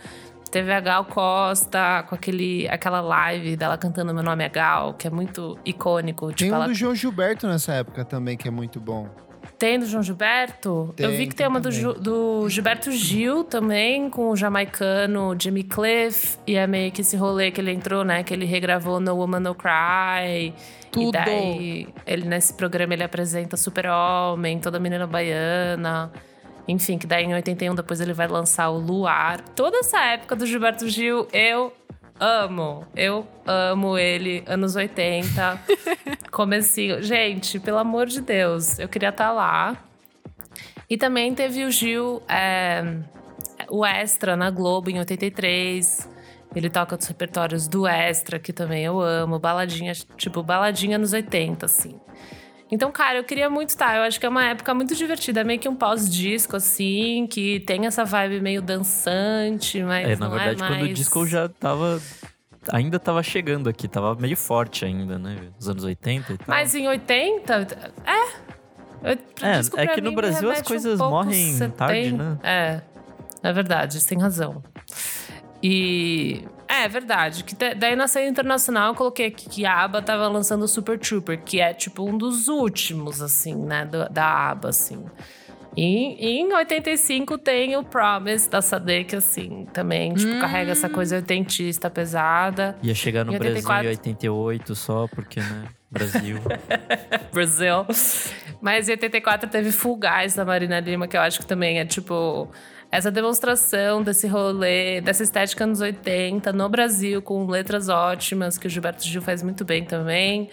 teve 0.50 0.72
a 0.72 0.80
Gal 0.80 1.04
Costa 1.04 2.04
com 2.08 2.14
aquele, 2.14 2.68
aquela 2.68 3.00
live 3.00 3.56
dela 3.56 3.76
cantando 3.78 4.12
Meu 4.14 4.22
Nome 4.22 4.44
é 4.44 4.48
Gal, 4.48 4.94
que 4.94 5.06
é 5.06 5.10
muito 5.10 5.58
icônico. 5.64 6.26
Tem 6.28 6.34
tipo, 6.36 6.52
um 6.52 6.54
ela 6.56 6.66
do 6.66 6.74
João 6.74 6.94
Gilberto 6.94 7.46
nessa 7.46 7.72
época 7.74 8.04
também, 8.04 8.36
que 8.36 8.48
é 8.48 8.50
muito 8.50 8.80
bom. 8.80 9.08
tem 9.58 9.78
do 9.78 9.86
João 9.86 10.02
Gilberto? 10.02 10.94
eu 10.98 11.08
Tem, 11.08 11.16
vi 11.16 11.26
que 11.26 11.34
tem 11.34 11.44
tem 11.44 11.46
uma 11.48 11.60
do. 11.60 11.70
Ju- 11.70 11.94
do 11.94 12.48
Gilberto 12.48 12.90
Gil 12.92 13.44
também, 13.44 14.08
com 14.10 14.30
o 14.30 14.36
jamaicano 14.36 15.36
Jimmy 15.40 15.62
Cliff. 15.64 16.38
E 16.46 16.56
é 16.56 16.66
meio 16.66 16.90
que 16.92 17.00
esse 17.02 17.16
rolê 17.16 17.50
que 17.50 17.60
ele 17.60 17.72
entrou, 17.72 18.04
né? 18.04 18.22
Que 18.22 18.32
ele 18.34 18.44
regravou 18.46 18.98
No 19.00 19.14
Woman 19.16 19.40
No 19.40 19.54
Cry. 19.54 20.52
Tudo. 20.90 21.08
E 21.16 21.24
daí, 21.24 21.88
ele, 22.06 22.26
nesse 22.26 22.52
programa, 22.54 22.92
ele 22.94 23.04
apresenta 23.04 23.56
Super 23.56 23.86
Homem, 23.88 24.58
Toda 24.58 24.80
Menina 24.80 25.06
Baiana. 25.06 26.10
Enfim, 26.70 26.98
que 26.98 27.06
daí 27.06 27.24
em 27.24 27.34
81 27.34 27.74
depois 27.74 28.00
ele 28.00 28.12
vai 28.12 28.28
lançar 28.28 28.70
o 28.70 28.78
Luar. 28.78 29.40
Toda 29.56 29.78
essa 29.78 30.00
época 30.00 30.36
do 30.36 30.46
Gilberto 30.46 30.88
Gil, 30.88 31.26
eu 31.32 31.72
amo. 32.18 32.86
Eu 32.94 33.26
amo 33.44 33.98
ele, 33.98 34.44
anos 34.46 34.76
80. 34.76 35.60
Comecinho. 36.30 37.02
Gente, 37.02 37.58
pelo 37.58 37.78
amor 37.78 38.06
de 38.06 38.20
Deus, 38.20 38.78
eu 38.78 38.88
queria 38.88 39.08
estar 39.08 39.32
lá. 39.32 39.76
E 40.88 40.96
também 40.96 41.34
teve 41.34 41.64
o 41.64 41.70
Gil, 41.70 42.22
é, 42.28 42.98
o 43.68 43.84
Extra 43.84 44.36
na 44.36 44.50
Globo 44.50 44.90
em 44.90 44.98
83. 44.98 46.08
Ele 46.54 46.70
toca 46.70 46.96
os 46.96 47.06
repertórios 47.06 47.66
do 47.66 47.86
Extra, 47.86 48.38
que 48.38 48.52
também 48.52 48.84
eu 48.84 49.00
amo. 49.00 49.38
Baladinha, 49.38 49.92
tipo, 50.16 50.42
baladinha 50.42 50.98
nos 50.98 51.12
80, 51.12 51.66
assim. 51.66 51.98
Então, 52.70 52.92
cara, 52.92 53.18
eu 53.18 53.24
queria 53.24 53.50
muito 53.50 53.70
estar. 53.70 53.96
Eu 53.96 54.02
acho 54.02 54.20
que 54.20 54.24
é 54.24 54.28
uma 54.28 54.44
época 54.44 54.72
muito 54.74 54.94
divertida. 54.94 55.40
É 55.40 55.44
meio 55.44 55.58
que 55.58 55.68
um 55.68 55.74
pós-disco, 55.74 56.56
assim, 56.56 57.26
que 57.28 57.60
tem 57.60 57.86
essa 57.86 58.04
vibe 58.04 58.40
meio 58.40 58.62
dançante, 58.62 59.82
mas 59.82 60.08
É, 60.08 60.16
na 60.16 60.28
não 60.28 60.30
verdade, 60.36 60.62
é 60.62 60.66
quando 60.66 60.80
o 60.80 60.84
mais... 60.84 60.96
disco 60.96 61.26
já 61.26 61.48
tava. 61.48 62.00
Ainda 62.72 62.98
tava 62.98 63.22
chegando 63.22 63.68
aqui, 63.68 63.88
tava 63.88 64.14
meio 64.14 64.36
forte 64.36 64.84
ainda, 64.84 65.18
né? 65.18 65.48
Nos 65.56 65.68
anos 65.68 65.82
80 65.82 66.34
e 66.34 66.38
tal. 66.38 66.46
Mas 66.46 66.74
em 66.74 66.86
80, 66.86 67.66
é. 68.06 68.50
Eu- 69.02 69.18
É, 69.42 69.82
é 69.82 69.86
que 69.86 70.00
no 70.02 70.12
Brasil 70.12 70.50
as 70.50 70.60
um 70.60 70.64
coisas 70.64 70.98
pouco 70.98 71.14
morrem 71.14 71.58
tarde, 71.70 72.12
né? 72.12 72.38
É, 72.42 72.80
é 73.42 73.52
verdade, 73.52 73.98
você 73.98 74.06
tem 74.06 74.18
razão. 74.20 74.62
E 75.62 76.44
é 76.70 76.88
verdade, 76.88 77.44
que 77.44 77.54
daí 77.74 77.94
na 77.96 78.06
cena 78.08 78.28
internacional 78.28 78.88
eu 78.88 78.94
coloquei 78.94 79.26
aqui 79.26 79.48
que 79.48 79.66
a 79.66 79.82
ABBA 79.84 80.02
tava 80.02 80.28
lançando 80.28 80.62
o 80.62 80.68
Super 80.68 80.98
Trooper, 80.98 81.40
que 81.42 81.60
é 81.60 81.72
tipo 81.74 82.08
um 82.08 82.16
dos 82.16 82.48
últimos, 82.48 83.20
assim, 83.20 83.54
né, 83.54 83.84
do- 83.84 84.08
da 84.08 84.50
ABBA, 84.50 84.68
assim. 84.68 85.04
E, 85.76 86.16
e 86.18 86.40
em 86.40 86.52
85 86.52 87.38
tem 87.38 87.76
o 87.76 87.84
Promise 87.84 88.50
da 88.50 88.60
Sade, 88.60 89.04
que 89.04 89.14
assim, 89.14 89.66
também, 89.72 90.12
tipo, 90.14 90.40
carrega 90.40 90.72
essa 90.72 90.88
coisa 90.88 91.14
oitentista 91.16 91.88
pesada. 91.88 92.76
Ia 92.82 92.94
chegar 92.94 93.24
no 93.24 93.32
Em 93.32 93.38
Brasil 93.38 93.54
84. 93.68 93.86
em 93.86 93.90
88 93.90 94.74
só, 94.74 95.06
porque, 95.08 95.38
né? 95.40 95.64
Brasil. 95.88 96.38
Brasil. 97.32 97.86
Mas 98.60 98.88
em 98.88 98.92
84 98.92 99.48
teve 99.48 99.70
Full 99.72 99.96
Guys 99.98 100.34
da 100.34 100.44
Marina 100.44 100.80
Lima, 100.80 101.06
que 101.06 101.16
eu 101.16 101.20
acho 101.20 101.38
que 101.40 101.46
também 101.46 101.78
é 101.78 101.84
tipo 101.84 102.50
essa 102.90 103.10
demonstração 103.10 104.02
desse 104.02 104.26
rolê, 104.26 105.00
dessa 105.00 105.22
estética 105.22 105.62
anos 105.64 105.80
80 105.80 106.52
no 106.52 106.68
Brasil, 106.68 107.22
com 107.22 107.46
letras 107.46 107.88
ótimas, 107.88 108.58
que 108.58 108.66
o 108.66 108.70
Gilberto 108.70 109.04
Gil 109.04 109.22
faz 109.22 109.42
muito 109.42 109.64
bem 109.64 109.84
também. 109.84 110.50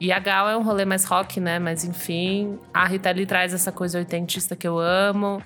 E 0.00 0.10
a 0.10 0.18
Gal 0.18 0.48
é 0.48 0.56
um 0.56 0.62
rolê 0.62 0.84
mais 0.84 1.04
rock, 1.04 1.38
né? 1.38 1.58
Mas 1.58 1.84
enfim, 1.84 2.58
a 2.72 2.86
Rita 2.86 3.10
Lee 3.10 3.26
traz 3.26 3.52
essa 3.52 3.70
coisa 3.70 3.98
oitentista 3.98 4.56
que 4.56 4.66
eu 4.66 4.78
amo. 4.78 5.42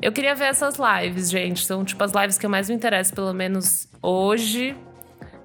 Eu 0.00 0.12
queria 0.12 0.34
ver 0.34 0.44
essas 0.44 0.76
lives, 0.78 1.30
gente. 1.30 1.64
São 1.64 1.84
tipo 1.84 2.02
as 2.02 2.12
lives 2.12 2.38
que 2.38 2.46
eu 2.46 2.50
mais 2.50 2.68
me 2.68 2.74
interesso, 2.74 3.14
pelo 3.14 3.32
menos 3.34 3.88
hoje. 4.02 4.76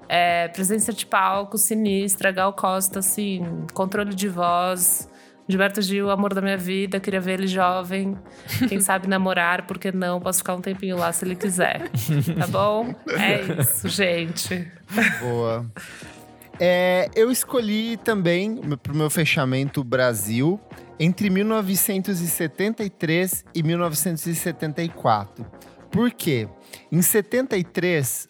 É, 0.08 0.48
presença 0.48 0.92
de 0.92 1.06
palco 1.06 1.56
sinistra, 1.56 2.32
Gal 2.32 2.52
Costa, 2.52 2.98
assim, 2.98 3.66
controle 3.72 4.14
de 4.14 4.28
voz. 4.28 5.08
Gilberto 5.50 5.82
Gil, 5.82 6.10
amor 6.10 6.32
da 6.32 6.40
minha 6.40 6.56
vida, 6.56 7.00
queria 7.00 7.20
ver 7.20 7.34
ele 7.34 7.46
jovem. 7.46 8.16
Quem 8.68 8.80
sabe 8.80 9.06
namorar, 9.08 9.66
por 9.66 9.78
que 9.78 9.92
não? 9.92 10.20
Posso 10.20 10.38
ficar 10.38 10.54
um 10.54 10.60
tempinho 10.60 10.96
lá 10.96 11.12
se 11.12 11.24
ele 11.24 11.36
quiser. 11.36 11.90
Tá 12.38 12.46
bom? 12.46 12.94
É 13.08 13.40
isso, 13.60 13.88
gente. 13.88 14.70
Boa. 15.20 15.66
É, 16.58 17.08
eu 17.14 17.30
escolhi 17.30 17.96
também 17.96 18.60
para 18.82 18.92
o 18.92 18.96
meu 18.96 19.08
fechamento 19.08 19.82
Brasil 19.82 20.60
entre 20.98 21.30
1973 21.30 23.44
e 23.54 23.62
1974. 23.62 25.46
Por 25.90 26.10
quê? 26.10 26.46
Em 26.92 27.00
73, 27.00 28.28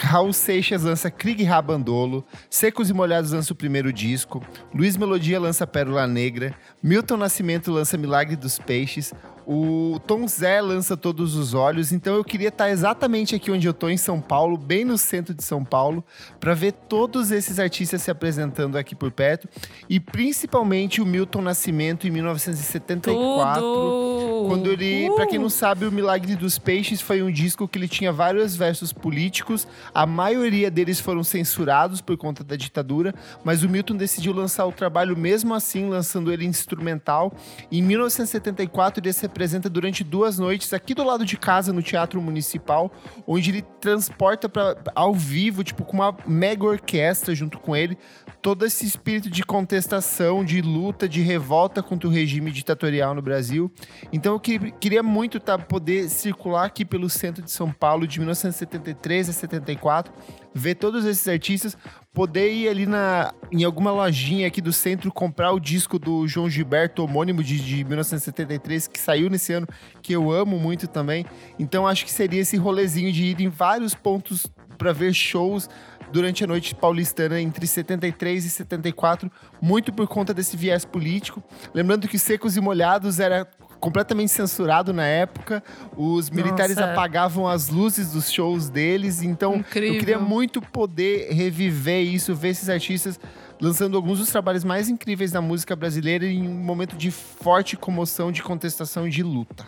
Raul 0.00 0.32
Seixas 0.32 0.82
lança 0.82 1.10
Krieg 1.10 1.42
Rabandolo, 1.42 2.24
Secos 2.48 2.88
e 2.88 2.94
Molhados 2.94 3.32
lança 3.32 3.52
o 3.52 3.56
primeiro 3.56 3.92
disco, 3.92 4.42
Luiz 4.72 4.96
Melodia 4.96 5.40
lança 5.40 5.66
Pérola 5.66 6.06
Negra, 6.06 6.54
Milton 6.82 7.16
Nascimento 7.16 7.72
lança 7.72 7.98
Milagre 7.98 8.36
dos 8.36 8.58
Peixes, 8.58 9.12
o 9.50 9.98
Tom 10.06 10.28
Zé 10.28 10.60
lança 10.60 10.94
Todos 10.94 11.34
os 11.34 11.54
Olhos, 11.54 11.90
então 11.90 12.14
eu 12.14 12.22
queria 12.22 12.48
estar 12.48 12.68
exatamente 12.68 13.34
aqui 13.34 13.50
onde 13.50 13.66
eu 13.66 13.72
tô, 13.72 13.88
em 13.88 13.96
São 13.96 14.20
Paulo, 14.20 14.58
bem 14.58 14.84
no 14.84 14.98
centro 14.98 15.32
de 15.32 15.42
São 15.42 15.64
Paulo, 15.64 16.04
para 16.38 16.52
ver 16.52 16.72
todos 16.72 17.30
esses 17.30 17.58
artistas 17.58 18.02
se 18.02 18.10
apresentando 18.10 18.76
aqui 18.76 18.94
por 18.94 19.10
perto, 19.10 19.48
e 19.88 19.98
principalmente 19.98 21.00
o 21.00 21.06
Milton 21.06 21.40
Nascimento 21.40 22.06
em 22.06 22.10
1974. 22.10 23.62
Tudo! 23.62 24.18
Quando 24.48 24.70
ele, 24.70 25.10
pra 25.14 25.26
quem 25.26 25.38
não 25.38 25.48
sabe, 25.48 25.86
o 25.86 25.92
Milagre 25.92 26.36
dos 26.36 26.58
Peixes 26.58 27.00
foi 27.00 27.22
um 27.22 27.30
disco 27.30 27.66
que 27.66 27.78
ele 27.78 27.88
tinha 27.88 28.12
vários 28.12 28.54
versos 28.54 28.92
políticos. 28.92 29.66
A 29.92 30.06
maioria 30.06 30.70
deles 30.70 31.00
foram 31.00 31.24
censurados 31.24 32.00
por 32.00 32.16
conta 32.16 32.44
da 32.44 32.54
ditadura, 32.54 33.14
mas 33.42 33.62
o 33.62 33.68
Milton 33.68 33.96
decidiu 33.96 34.32
lançar 34.32 34.64
o 34.66 34.72
trabalho 34.72 35.16
mesmo 35.16 35.54
assim, 35.54 35.88
lançando 35.88 36.32
ele 36.32 36.44
instrumental. 36.44 37.32
Em 37.70 37.82
1974 37.82 39.02
ele 39.02 39.12
se 39.12 39.26
apresenta 39.38 39.70
durante 39.70 40.02
duas 40.02 40.36
noites 40.36 40.72
aqui 40.72 40.94
do 40.94 41.04
lado 41.04 41.24
de 41.24 41.36
casa 41.36 41.72
no 41.72 41.80
Teatro 41.80 42.20
Municipal, 42.20 42.90
onde 43.24 43.50
ele 43.52 43.62
transporta 43.80 44.48
para 44.48 44.76
ao 44.96 45.14
vivo, 45.14 45.62
tipo 45.62 45.84
com 45.84 45.92
uma 45.98 46.12
mega 46.26 46.64
orquestra 46.64 47.32
junto 47.36 47.56
com 47.60 47.76
ele, 47.76 47.96
todo 48.42 48.66
esse 48.66 48.84
espírito 48.84 49.30
de 49.30 49.44
contestação, 49.44 50.44
de 50.44 50.60
luta, 50.60 51.08
de 51.08 51.20
revolta 51.20 51.84
contra 51.84 52.08
o 52.08 52.10
regime 52.12 52.50
ditatorial 52.50 53.14
no 53.14 53.22
Brasil. 53.22 53.70
Então 54.12 54.32
eu 54.32 54.40
que- 54.40 54.72
queria 54.72 55.04
muito 55.04 55.38
tá, 55.38 55.56
poder 55.56 56.08
circular 56.08 56.64
aqui 56.64 56.84
pelo 56.84 57.08
centro 57.08 57.40
de 57.40 57.52
São 57.52 57.70
Paulo 57.70 58.08
de 58.08 58.18
1973 58.18 59.28
a 59.28 59.32
74, 59.32 60.12
ver 60.52 60.74
todos 60.74 61.04
esses 61.04 61.28
artistas, 61.28 61.78
poder 62.12 62.52
ir 62.52 62.68
ali 62.68 62.86
na, 62.86 63.32
em 63.52 63.64
alguma 63.64 63.90
lojinha 63.90 64.46
aqui 64.46 64.60
do 64.60 64.72
centro 64.72 65.12
comprar 65.12 65.52
o 65.52 65.60
disco 65.60 65.98
do 65.98 66.26
João 66.26 66.48
Gilberto, 66.48 67.04
homônimo 67.04 67.42
de, 67.42 67.60
de 67.60 67.84
1973, 67.84 68.88
que 68.88 68.98
saiu 68.98 69.30
nesse 69.30 69.52
ano, 69.52 69.66
que 70.02 70.12
eu 70.12 70.30
amo 70.30 70.58
muito 70.58 70.88
também. 70.88 71.24
Então 71.58 71.86
acho 71.86 72.04
que 72.04 72.10
seria 72.10 72.40
esse 72.40 72.56
rolezinho 72.56 73.12
de 73.12 73.24
ir 73.24 73.40
em 73.40 73.48
vários 73.48 73.94
pontos 73.94 74.46
para 74.76 74.92
ver 74.92 75.12
shows 75.12 75.68
durante 76.12 76.42
a 76.42 76.46
noite 76.46 76.74
paulistana 76.74 77.40
entre 77.40 77.66
73 77.66 78.44
e 78.44 78.50
74, 78.50 79.30
muito 79.60 79.92
por 79.92 80.06
conta 80.08 80.32
desse 80.32 80.56
viés 80.56 80.84
político. 80.84 81.42
Lembrando 81.74 82.08
que 82.08 82.18
Secos 82.18 82.56
e 82.56 82.60
Molhados 82.60 83.20
era 83.20 83.46
completamente 83.80 84.30
censurado 84.30 84.92
na 84.92 85.06
época, 85.06 85.62
os 85.96 86.30
militares 86.30 86.76
Nossa. 86.76 86.92
apagavam 86.92 87.46
as 87.46 87.68
luzes 87.68 88.12
dos 88.12 88.30
shows 88.30 88.68
deles, 88.68 89.22
então 89.22 89.56
Incrível. 89.56 89.94
eu 89.94 89.98
queria 90.00 90.18
muito 90.18 90.60
poder 90.60 91.32
reviver 91.32 92.02
isso, 92.02 92.34
ver 92.34 92.48
esses 92.50 92.68
artistas 92.68 93.18
lançando 93.60 93.96
alguns 93.96 94.18
dos 94.18 94.30
trabalhos 94.30 94.64
mais 94.64 94.88
incríveis 94.88 95.32
da 95.32 95.40
música 95.40 95.74
brasileira 95.74 96.24
em 96.26 96.46
um 96.46 96.54
momento 96.54 96.96
de 96.96 97.10
forte 97.10 97.76
comoção, 97.76 98.30
de 98.30 98.42
contestação 98.42 99.06
e 99.06 99.10
de 99.10 99.22
luta. 99.22 99.66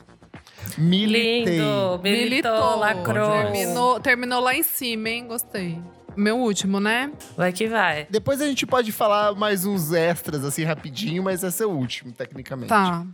Militei. 0.79 1.59
Lindo! 1.59 2.01
Militou, 2.03 2.79
lacrou. 2.79 3.31
Terminou, 3.31 4.01
terminou 4.01 4.41
lá 4.41 4.55
em 4.55 4.63
cima, 4.63 5.09
hein? 5.09 5.27
Gostei. 5.27 5.79
meu 6.17 6.39
último, 6.39 6.79
né? 6.81 7.11
Vai 7.37 7.53
que 7.53 7.67
vai. 7.67 8.07
Depois 8.11 8.41
a 8.41 8.47
gente 8.47 8.67
pode 8.67 8.93
falar 8.93 9.35
mais 9.35 9.65
uns 9.65 9.93
extras, 9.93 10.45
assim, 10.45 10.65
rapidinho, 10.65 11.23
mas 11.23 11.43
esse 11.43 11.63
é 11.63 11.67
o 11.67 11.71
último, 11.71 12.13
tecnicamente. 12.13 12.69
Tá. 12.69 13.05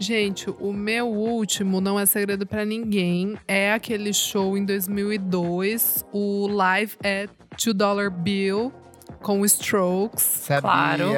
Gente, 0.00 0.48
o 0.58 0.72
meu 0.72 1.06
último 1.08 1.78
não 1.78 2.00
é 2.00 2.06
segredo 2.06 2.46
pra 2.46 2.64
ninguém. 2.64 3.36
É 3.46 3.72
aquele 3.72 4.14
show 4.14 4.56
em 4.56 4.64
2002, 4.64 6.06
o 6.10 6.46
Live 6.48 6.96
at 7.04 7.28
Two 7.62 7.74
Dollar 7.74 8.10
Bill 8.10 8.72
com 9.20 9.44
Strokes. 9.44 10.22
Sabia? 10.22 10.62
Claro. 10.62 11.10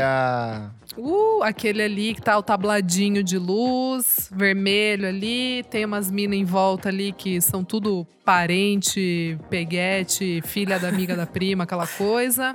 Uh, 0.98 1.42
aquele 1.44 1.80
ali 1.80 2.12
que 2.12 2.20
tá 2.20 2.36
o 2.36 2.42
tabladinho 2.42 3.22
de 3.22 3.38
luz, 3.38 4.28
vermelho 4.34 5.06
ali, 5.08 5.64
tem 5.70 5.84
umas 5.84 6.10
minas 6.10 6.36
em 6.36 6.44
volta 6.44 6.88
ali 6.88 7.12
que 7.12 7.40
são 7.40 7.62
tudo 7.64 8.04
parente, 8.24 9.38
peguete, 9.48 10.42
filha 10.44 10.78
da 10.78 10.88
amiga 10.88 11.16
da 11.16 11.24
prima, 11.24 11.64
aquela 11.64 11.86
coisa. 11.86 12.52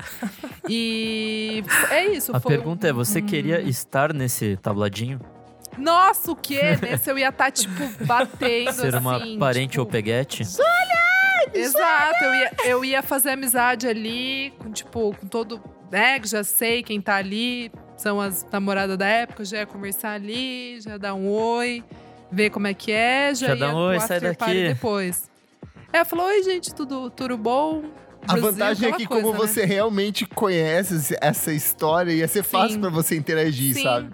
E 0.70 1.64
é 1.90 2.08
isso. 2.10 2.36
A 2.36 2.40
foi 2.40 2.58
pergunta 2.58 2.86
é: 2.88 2.92
você 2.94 3.20
um- 3.20 3.26
queria 3.26 3.62
estar 3.62 4.14
nesse 4.14 4.58
tabladinho? 4.58 5.20
Nossa, 5.78 6.32
o 6.32 6.36
quê? 6.36 6.78
Nesse 6.82 7.10
eu 7.10 7.18
ia 7.18 7.30
estar, 7.30 7.52
tipo, 7.52 8.06
batendo 8.06 8.74
Ser 8.74 8.96
uma 8.96 9.18
assim, 9.18 9.38
parente 9.38 9.72
tipo, 9.72 9.82
ou 9.82 9.86
peguete? 9.86 10.44
Exato, 11.54 12.24
eu 12.24 12.36
ia, 12.36 12.52
eu 12.66 12.86
ia 12.86 13.02
fazer 13.02 13.32
amizade 13.32 13.88
ali, 13.88 14.54
com, 14.60 14.72
tipo, 14.72 15.16
com 15.16 15.28
todo. 15.28 15.62
Né, 15.90 16.20
que 16.20 16.28
já 16.28 16.44
sei 16.44 16.84
quem 16.84 17.00
tá 17.00 17.16
ali, 17.16 17.72
são 17.96 18.20
as 18.20 18.46
namoradas 18.52 18.98
da 18.98 19.08
época, 19.08 19.46
já 19.46 19.60
ia 19.60 19.66
conversar 19.66 20.12
ali, 20.12 20.82
já 20.82 20.92
ia 20.92 21.00
dar 21.00 21.14
um 21.14 21.30
oi, 21.30 21.82
ver 22.30 22.50
como 22.50 22.68
é 22.68 22.74
que 22.74 22.92
é, 22.92 23.34
já, 23.34 23.48
Já 23.48 23.54
ia 23.54 23.60
dá 23.60 23.74
um 23.74 23.78
oi, 23.78 24.00
sai 24.02 24.20
daqui. 24.20 24.68
depois. 24.68 25.30
Ela 25.94 26.04
falou: 26.04 26.26
Oi, 26.28 26.44
gente, 26.44 26.76
tudo, 26.76 27.10
tudo 27.10 27.38
bom? 27.38 27.84
A 28.24 28.34
Brasil, 28.34 28.52
vantagem 28.52 28.90
é 28.90 28.92
que, 28.92 29.06
coisa, 29.08 29.24
como 29.24 29.34
né? 29.34 29.40
você 29.48 29.64
realmente 29.64 30.26
conhece 30.26 31.16
essa 31.22 31.54
história, 31.54 32.12
ia 32.12 32.28
ser 32.28 32.44
fácil 32.44 32.82
pra 32.82 32.90
você 32.90 33.16
interagir, 33.16 33.74
Sim. 33.74 33.84
sabe? 33.84 34.14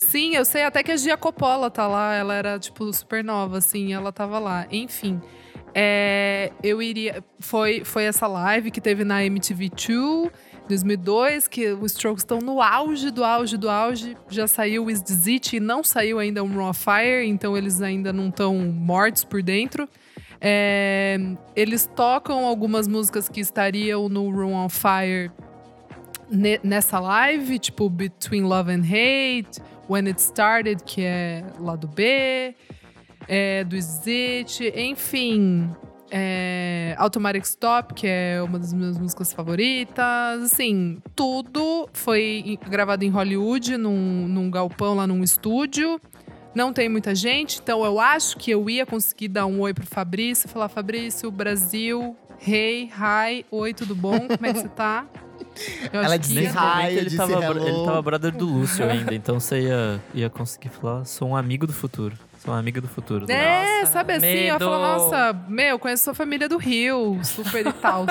Sim, 0.00 0.36
eu 0.36 0.44
sei 0.44 0.62
até 0.62 0.82
que 0.82 0.92
a 0.92 0.96
Gia 0.96 1.16
Coppola 1.16 1.70
tá 1.70 1.86
lá. 1.86 2.14
Ela 2.14 2.34
era, 2.34 2.58
tipo, 2.58 2.90
super 2.92 3.24
nova, 3.24 3.58
assim, 3.58 3.92
ela 3.92 4.12
tava 4.12 4.38
lá. 4.38 4.66
Enfim. 4.70 5.20
é, 5.74 6.52
eu 6.62 6.80
iria. 6.80 7.22
Foi, 7.40 7.84
foi 7.84 8.04
essa 8.04 8.26
live 8.26 8.70
que 8.70 8.80
teve 8.80 9.04
na 9.04 9.20
MTV2 9.22 10.30
2002, 10.68 11.48
que 11.48 11.72
os 11.72 11.92
Strokes 11.92 12.22
estão 12.22 12.38
no 12.40 12.60
auge 12.60 13.10
do 13.10 13.24
auge 13.24 13.56
do 13.56 13.68
auge. 13.70 14.16
Já 14.28 14.46
saiu 14.46 14.84
o 14.84 14.90
Is 14.90 15.02
It 15.26 15.56
e 15.56 15.60
não 15.60 15.82
saiu 15.82 16.18
ainda 16.18 16.44
um 16.44 16.54
Raw 16.56 16.72
Fire, 16.74 17.26
então 17.26 17.56
eles 17.56 17.80
ainda 17.80 18.12
não 18.12 18.28
estão 18.28 18.54
mortos 18.56 19.24
por 19.24 19.42
dentro. 19.42 19.88
É, 20.40 21.18
eles 21.56 21.90
tocam 21.96 22.44
algumas 22.46 22.86
músicas 22.86 23.28
que 23.28 23.40
estariam 23.40 24.08
no 24.08 24.30
Room 24.30 24.52
on 24.52 24.68
Fire 24.68 25.32
ne- 26.30 26.60
nessa 26.62 27.00
live, 27.00 27.58
tipo 27.58 27.88
Between 27.88 28.42
Love 28.42 28.70
and 28.70 28.82
Hate, 28.84 29.60
When 29.88 30.06
It 30.06 30.20
Started, 30.20 30.82
que 30.84 31.02
é 31.02 31.44
lado 31.58 31.88
B, 31.88 32.54
é, 33.26 33.64
do 33.64 33.80
Zit, 33.80 34.72
enfim. 34.76 35.70
É, 36.10 36.94
Automatic 36.96 37.44
Stop, 37.44 37.92
que 37.92 38.06
é 38.06 38.40
uma 38.42 38.58
das 38.58 38.72
minhas 38.72 38.98
músicas 38.98 39.32
favoritas. 39.32 40.42
Assim, 40.42 41.02
tudo 41.14 41.88
foi 41.92 42.58
gravado 42.68 43.04
em 43.04 43.10
Hollywood, 43.10 43.76
num, 43.76 44.26
num 44.26 44.50
galpão 44.50 44.94
lá 44.94 45.06
num 45.06 45.22
estúdio. 45.22 46.00
Não 46.54 46.72
tem 46.72 46.88
muita 46.88 47.14
gente, 47.14 47.60
então 47.62 47.84
eu 47.84 48.00
acho 48.00 48.38
que 48.38 48.50
eu 48.50 48.68
ia 48.70 48.86
conseguir 48.86 49.28
dar 49.28 49.44
um 49.46 49.60
oi 49.60 49.74
pro 49.74 49.86
Fabrício 49.86 50.48
falar: 50.48 50.68
Fabrício, 50.68 51.30
Brasil, 51.30 52.16
hey, 52.44 52.84
hi, 52.84 53.44
oi, 53.50 53.74
tudo 53.74 53.94
bom? 53.94 54.18
Como 54.18 54.46
é 54.46 54.52
que 54.52 54.60
você 54.60 54.68
tá? 54.68 55.06
Eu 55.92 56.00
Ela 56.02 56.14
acho 56.14 56.20
que 56.20 56.28
disse 56.28 56.34
Nesse 56.40 56.56
hi, 56.56 56.86
ele 56.96 57.04
disse 57.04 57.16
tava, 57.16 57.32
hello. 57.44 57.66
ele 57.68 57.84
tava 57.84 58.02
brother 58.02 58.32
do 58.32 58.46
Lúcio 58.46 58.88
ainda, 58.88 59.14
então 59.14 59.38
você 59.40 59.60
ia, 59.62 60.00
ia 60.14 60.30
conseguir 60.30 60.68
falar, 60.70 61.04
sou 61.04 61.28
um 61.28 61.36
amigo 61.36 61.66
do 61.66 61.72
futuro. 61.72 62.16
Sou 62.38 62.54
um 62.54 62.56
amigo 62.56 62.80
do 62.80 62.86
futuro. 62.86 63.26
do 63.26 63.32
É, 63.32 63.80
Nossa, 63.80 63.92
sabe 63.92 64.12
assim? 64.12 64.26
Eu 64.26 64.54
medo. 64.54 64.64
falo, 64.64 64.78
nossa, 64.80 65.32
meu, 65.48 65.76
conheço 65.78 66.04
sua 66.04 66.14
família 66.14 66.48
do 66.48 66.56
Rio, 66.56 67.18
super 67.24 67.66
e 67.66 67.72
tal. 67.72 68.06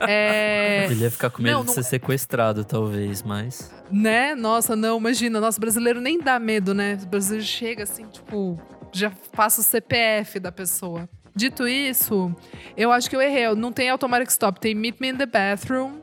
é, 0.00 0.86
Ele 0.90 1.02
ia 1.04 1.10
ficar 1.10 1.30
com 1.30 1.42
medo 1.42 1.54
Não, 1.54 1.60
de 1.62 1.66
não- 1.68 1.74
ser 1.74 1.82
sequestrado, 1.82 2.64
talvez, 2.64 3.22
mas. 3.22 3.70
né? 3.90 4.34
Nossa, 4.34 4.74
não, 4.74 4.98
imagina, 4.98 5.40
nosso 5.40 5.60
brasileiro 5.60 6.00
nem 6.00 6.18
dá 6.18 6.38
medo, 6.38 6.72
né? 6.74 6.98
O 7.02 7.06
brasileiro 7.06 7.44
chega 7.44 7.82
assim, 7.82 8.06
tipo, 8.06 8.58
já 8.92 9.12
passa 9.36 9.60
o 9.60 9.64
CPF 9.64 10.40
da 10.40 10.50
pessoa. 10.50 11.08
Dito 11.34 11.68
isso, 11.68 12.34
eu 12.76 12.90
acho 12.90 13.08
que 13.08 13.14
eu 13.14 13.20
errei. 13.20 13.54
Não 13.54 13.70
tem 13.70 13.88
Automatic 13.88 14.28
Stop, 14.30 14.58
tem 14.58 14.74
Meet 14.74 14.96
Me 15.00 15.10
in 15.10 15.16
the 15.16 15.26
Bathroom. 15.26 15.99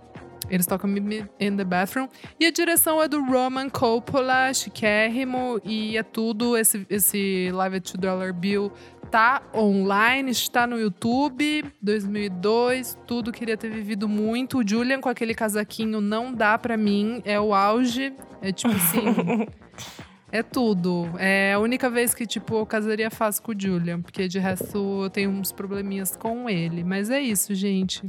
Eles 0.50 0.66
tocam 0.66 0.90
Meet 0.90 1.04
Me 1.04 1.30
in 1.40 1.58
the 1.58 1.64
Bathroom. 1.64 2.08
E 2.40 2.46
a 2.46 2.52
direção 2.52 3.02
é 3.02 3.08
do 3.08 3.24
Roman 3.24 3.70
Coppola, 3.70 4.54
chiquérrimo. 4.54 5.60
E 5.64 5.98
é 5.98 6.04
tudo, 6.04 6.58
esse, 6.58 6.86
esse 6.90 7.50
Live 7.52 7.78
at 7.78 7.84
Two 7.84 8.00
Dollar 8.00 8.34
Bill 8.34 8.72
tá 9.08 9.42
online, 9.56 10.32
está 10.32 10.68
no 10.68 10.78
YouTube, 10.78 11.66
2002, 11.82 12.98
tudo 13.08 13.32
queria 13.32 13.58
ter 13.58 13.70
vivido 13.70 14.08
muito. 14.08 14.60
O 14.60 14.68
Julian 14.68 15.00
com 15.00 15.10
aquele 15.10 15.34
casaquinho 15.34 16.02
não 16.02 16.34
dá 16.34 16.58
pra 16.58 16.78
mim, 16.78 17.22
é 17.26 17.40
o 17.40 17.54
auge, 17.54 18.14
é 18.42 18.52
tipo 18.52 18.74
assim, 18.76 19.48
é 20.32 20.44
tudo. 20.44 21.10
É 21.18 21.54
a 21.54 21.60
única 21.60 21.90
vez 21.90 22.14
que 22.14 22.26
tipo 22.26 22.56
eu 22.56 22.66
casaria 22.66 23.10
fácil 23.10 23.44
com 23.44 23.52
o 23.52 23.56
Julian, 23.60 24.02
porque 24.02 24.28
de 24.28 24.40
resto 24.40 25.04
eu 25.04 25.10
tenho 25.10 25.30
uns 25.30 25.52
probleminhas 25.52 26.16
com 26.16 26.50
ele, 26.50 26.84
mas 26.84 27.10
é 27.10 27.20
isso, 27.20 27.56
gente. 27.56 28.06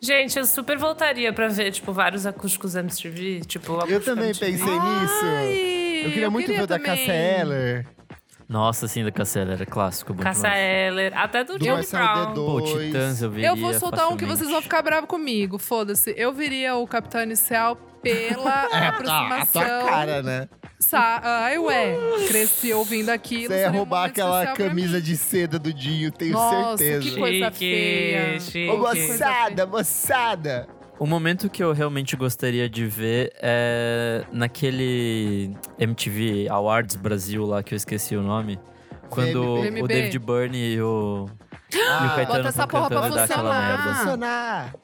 Gente, 0.00 0.38
eu 0.38 0.44
super 0.44 0.78
voltaria 0.78 1.32
pra 1.32 1.48
ver, 1.48 1.72
tipo, 1.72 1.92
vários 1.92 2.24
acústicos 2.24 2.74
MTV. 2.76 3.40
Tipo, 3.46 3.84
Eu 3.88 4.00
também 4.02 4.26
MTV. 4.30 4.52
pensei 4.52 4.78
nisso. 4.78 5.24
Ai, 5.24 6.02
Eu 6.06 6.10
queria 6.12 6.30
muito 6.30 6.46
ver 6.46 6.62
o 6.62 6.66
da. 6.66 6.78
Cassia 6.78 7.12
Eller, 7.12 7.86
Nossa, 8.48 8.86
sim, 8.86 9.02
da 9.04 9.10
Cassela 9.10 9.52
era 9.54 9.66
clássico. 9.66 10.14
Cassia. 10.14 10.56
Eller, 10.56 11.12
até 11.18 11.42
do, 11.42 11.54
do 11.54 11.58
Johnny 11.58 11.70
Marcelo 11.76 12.32
Brown. 12.32 12.34
Pô, 12.34 12.60
D2. 12.62 12.86
Titãs 12.86 13.22
eu 13.22 13.30
viria 13.30 13.48
Eu 13.48 13.56
vou 13.56 13.74
soltar 13.74 14.06
um 14.06 14.16
que 14.16 14.24
facilmente. 14.24 14.38
vocês 14.38 14.50
vão 14.50 14.62
ficar 14.62 14.82
bravos 14.82 15.08
comigo, 15.10 15.58
foda-se. 15.58 16.14
Eu 16.16 16.32
viria 16.32 16.76
o 16.76 16.86
Capitão 16.86 17.20
Inicial 17.22 17.74
pela 18.00 18.68
É, 18.72 18.86
aproximação. 18.86 19.62
a 19.62 19.80
tua 19.80 19.90
cara, 19.90 20.22
né? 20.22 20.48
Sa 20.80 21.20
Ai, 21.22 21.58
ué, 21.58 21.96
cresci 22.28 22.72
ouvindo 22.72 23.08
aquilo. 23.10 23.52
Você 23.52 23.60
ia 23.60 23.70
roubar 23.70 24.04
aquela 24.06 24.46
camisa 24.54 25.00
de 25.00 25.16
seda 25.16 25.58
do 25.58 25.72
Dinho, 25.72 26.10
tenho 26.12 26.32
Nossa, 26.34 26.76
certeza. 26.78 27.00
que 27.14 27.18
coisa 27.18 27.46
Chique, 27.46 27.58
feia. 27.58 28.40
chique. 28.40 28.68
Ô, 28.70 28.78
moçada, 28.78 29.66
moçada! 29.66 30.68
O 30.98 31.06
momento 31.06 31.48
que 31.50 31.62
eu 31.62 31.72
realmente 31.72 32.16
gostaria 32.16 32.68
de 32.68 32.84
ver 32.86 33.32
é 33.40 34.24
naquele 34.32 35.54
MTV 35.78 36.48
Awards 36.48 36.96
Brasil 36.96 37.44
lá, 37.44 37.62
que 37.62 37.74
eu 37.74 37.76
esqueci 37.76 38.16
o 38.16 38.22
nome. 38.22 38.58
Quando 39.08 39.62
VMB. 39.62 39.82
o 39.82 39.86
David 39.88 40.18
Byrne 40.18 40.74
e 40.74 40.80
o, 40.82 41.26
e 41.72 41.76
o 41.76 41.80
Ah, 41.88 42.12
Caetano 42.16 42.36
bota 42.38 42.48
essa 42.48 42.66
porra 42.66 42.88
pra 42.88 43.02
funcionar. 43.02 43.68
merda. 43.78 43.94
funcionar. 43.94 44.74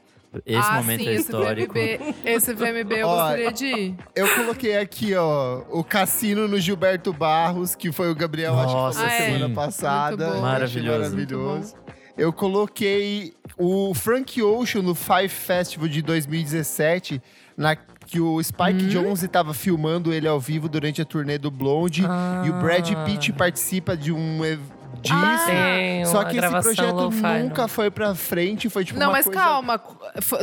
Esse 0.45 0.69
ah, 0.71 0.75
momento 0.75 1.01
sim, 1.03 1.09
é 1.09 1.13
esse 1.13 1.23
histórico. 1.23 1.75
VMB, 1.75 2.15
esse 2.25 2.55
VMB 2.55 2.93
eu 2.93 3.07
Ó, 3.09 3.17
gostaria 3.17 3.53
de 3.53 3.67
ir. 3.67 3.97
Eu 4.15 4.35
coloquei 4.35 4.77
aqui, 4.79 5.15
ó, 5.15 5.63
o 5.71 5.85
cassino 5.85 6.49
no 6.49 6.59
Gilberto 6.59 7.13
Barros, 7.13 7.75
que 7.75 7.93
foi 7.93 8.11
o 8.11 8.15
Gabriel, 8.15 8.55
acho 8.59 8.69
que 8.69 8.73
Nossa, 8.75 8.99
foi 9.01 9.07
na 9.09 9.13
Ah, 9.13 9.17
é. 9.17 9.25
semana 9.27 9.49
sim. 9.49 9.55
passada. 9.55 10.17
Muito 10.27 10.37
bom. 10.37 10.43
Maravilhoso. 10.43 10.99
Maravilhoso. 11.01 11.75
Eu 12.17 12.33
coloquei 12.33 13.35
o 13.59 13.93
Frank 13.93 14.41
Ocean 14.41 14.83
no 14.83 14.95
Five 14.95 15.29
Festival 15.29 15.89
de 15.89 16.01
2017, 16.01 17.21
na, 17.57 17.75
que 17.75 18.21
o 18.21 18.41
Spike 18.43 18.85
Hum? 18.85 18.89
Jonze 18.89 19.27
estava 19.27 19.53
filmando 19.53 20.13
ele 20.13 20.29
ao 20.29 20.39
vivo 20.39 20.69
durante 20.69 21.03
a 21.03 21.05
turnê 21.05 21.39
do 21.39 21.51
Blonde. 21.51 22.05
E 22.45 22.51
o 22.51 22.53
Brad 22.55 22.89
Pitt 23.05 23.33
participa 23.33 23.97
de 23.97 24.13
um 24.13 24.45
disso. 25.03 25.47
Tem 25.47 26.05
Só 26.07 26.25
que 26.25 26.37
esse 26.39 26.49
projeto 26.49 27.11
nunca 27.43 27.69
foi 27.69 27.91
pra 27.91 28.15
frente, 28.15 28.69
foi 28.69 28.85
tipo 28.85 28.99
Não, 28.99 29.07
uma 29.09 29.13
mas 29.13 29.25
coisa... 29.27 29.41
calma. 29.41 29.81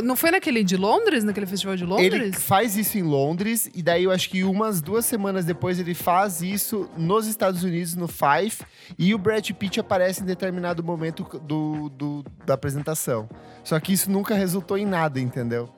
Não 0.02 0.16
foi 0.16 0.30
naquele 0.30 0.62
de 0.64 0.76
Londres? 0.76 1.24
Naquele 1.24 1.46
festival 1.46 1.76
de 1.76 1.84
Londres? 1.84 2.12
Ele 2.12 2.32
faz 2.32 2.76
isso 2.76 2.98
em 2.98 3.02
Londres, 3.02 3.70
e 3.74 3.82
daí 3.82 4.04
eu 4.04 4.10
acho 4.10 4.28
que 4.30 4.44
umas 4.44 4.80
duas 4.80 5.04
semanas 5.04 5.44
depois 5.44 5.78
ele 5.78 5.94
faz 5.94 6.42
isso 6.42 6.88
nos 6.96 7.26
Estados 7.26 7.62
Unidos, 7.64 7.94
no 7.94 8.08
Five, 8.08 8.58
e 8.98 9.14
o 9.14 9.18
Brad 9.18 9.48
Pitt 9.50 9.80
aparece 9.80 10.22
em 10.22 10.26
determinado 10.26 10.82
momento 10.82 11.24
do, 11.42 11.88
do- 11.90 12.24
da 12.46 12.54
apresentação. 12.54 13.28
Só 13.64 13.78
que 13.80 13.92
isso 13.92 14.10
nunca 14.10 14.34
resultou 14.34 14.76
em 14.76 14.86
nada, 14.86 15.20
entendeu? 15.20 15.68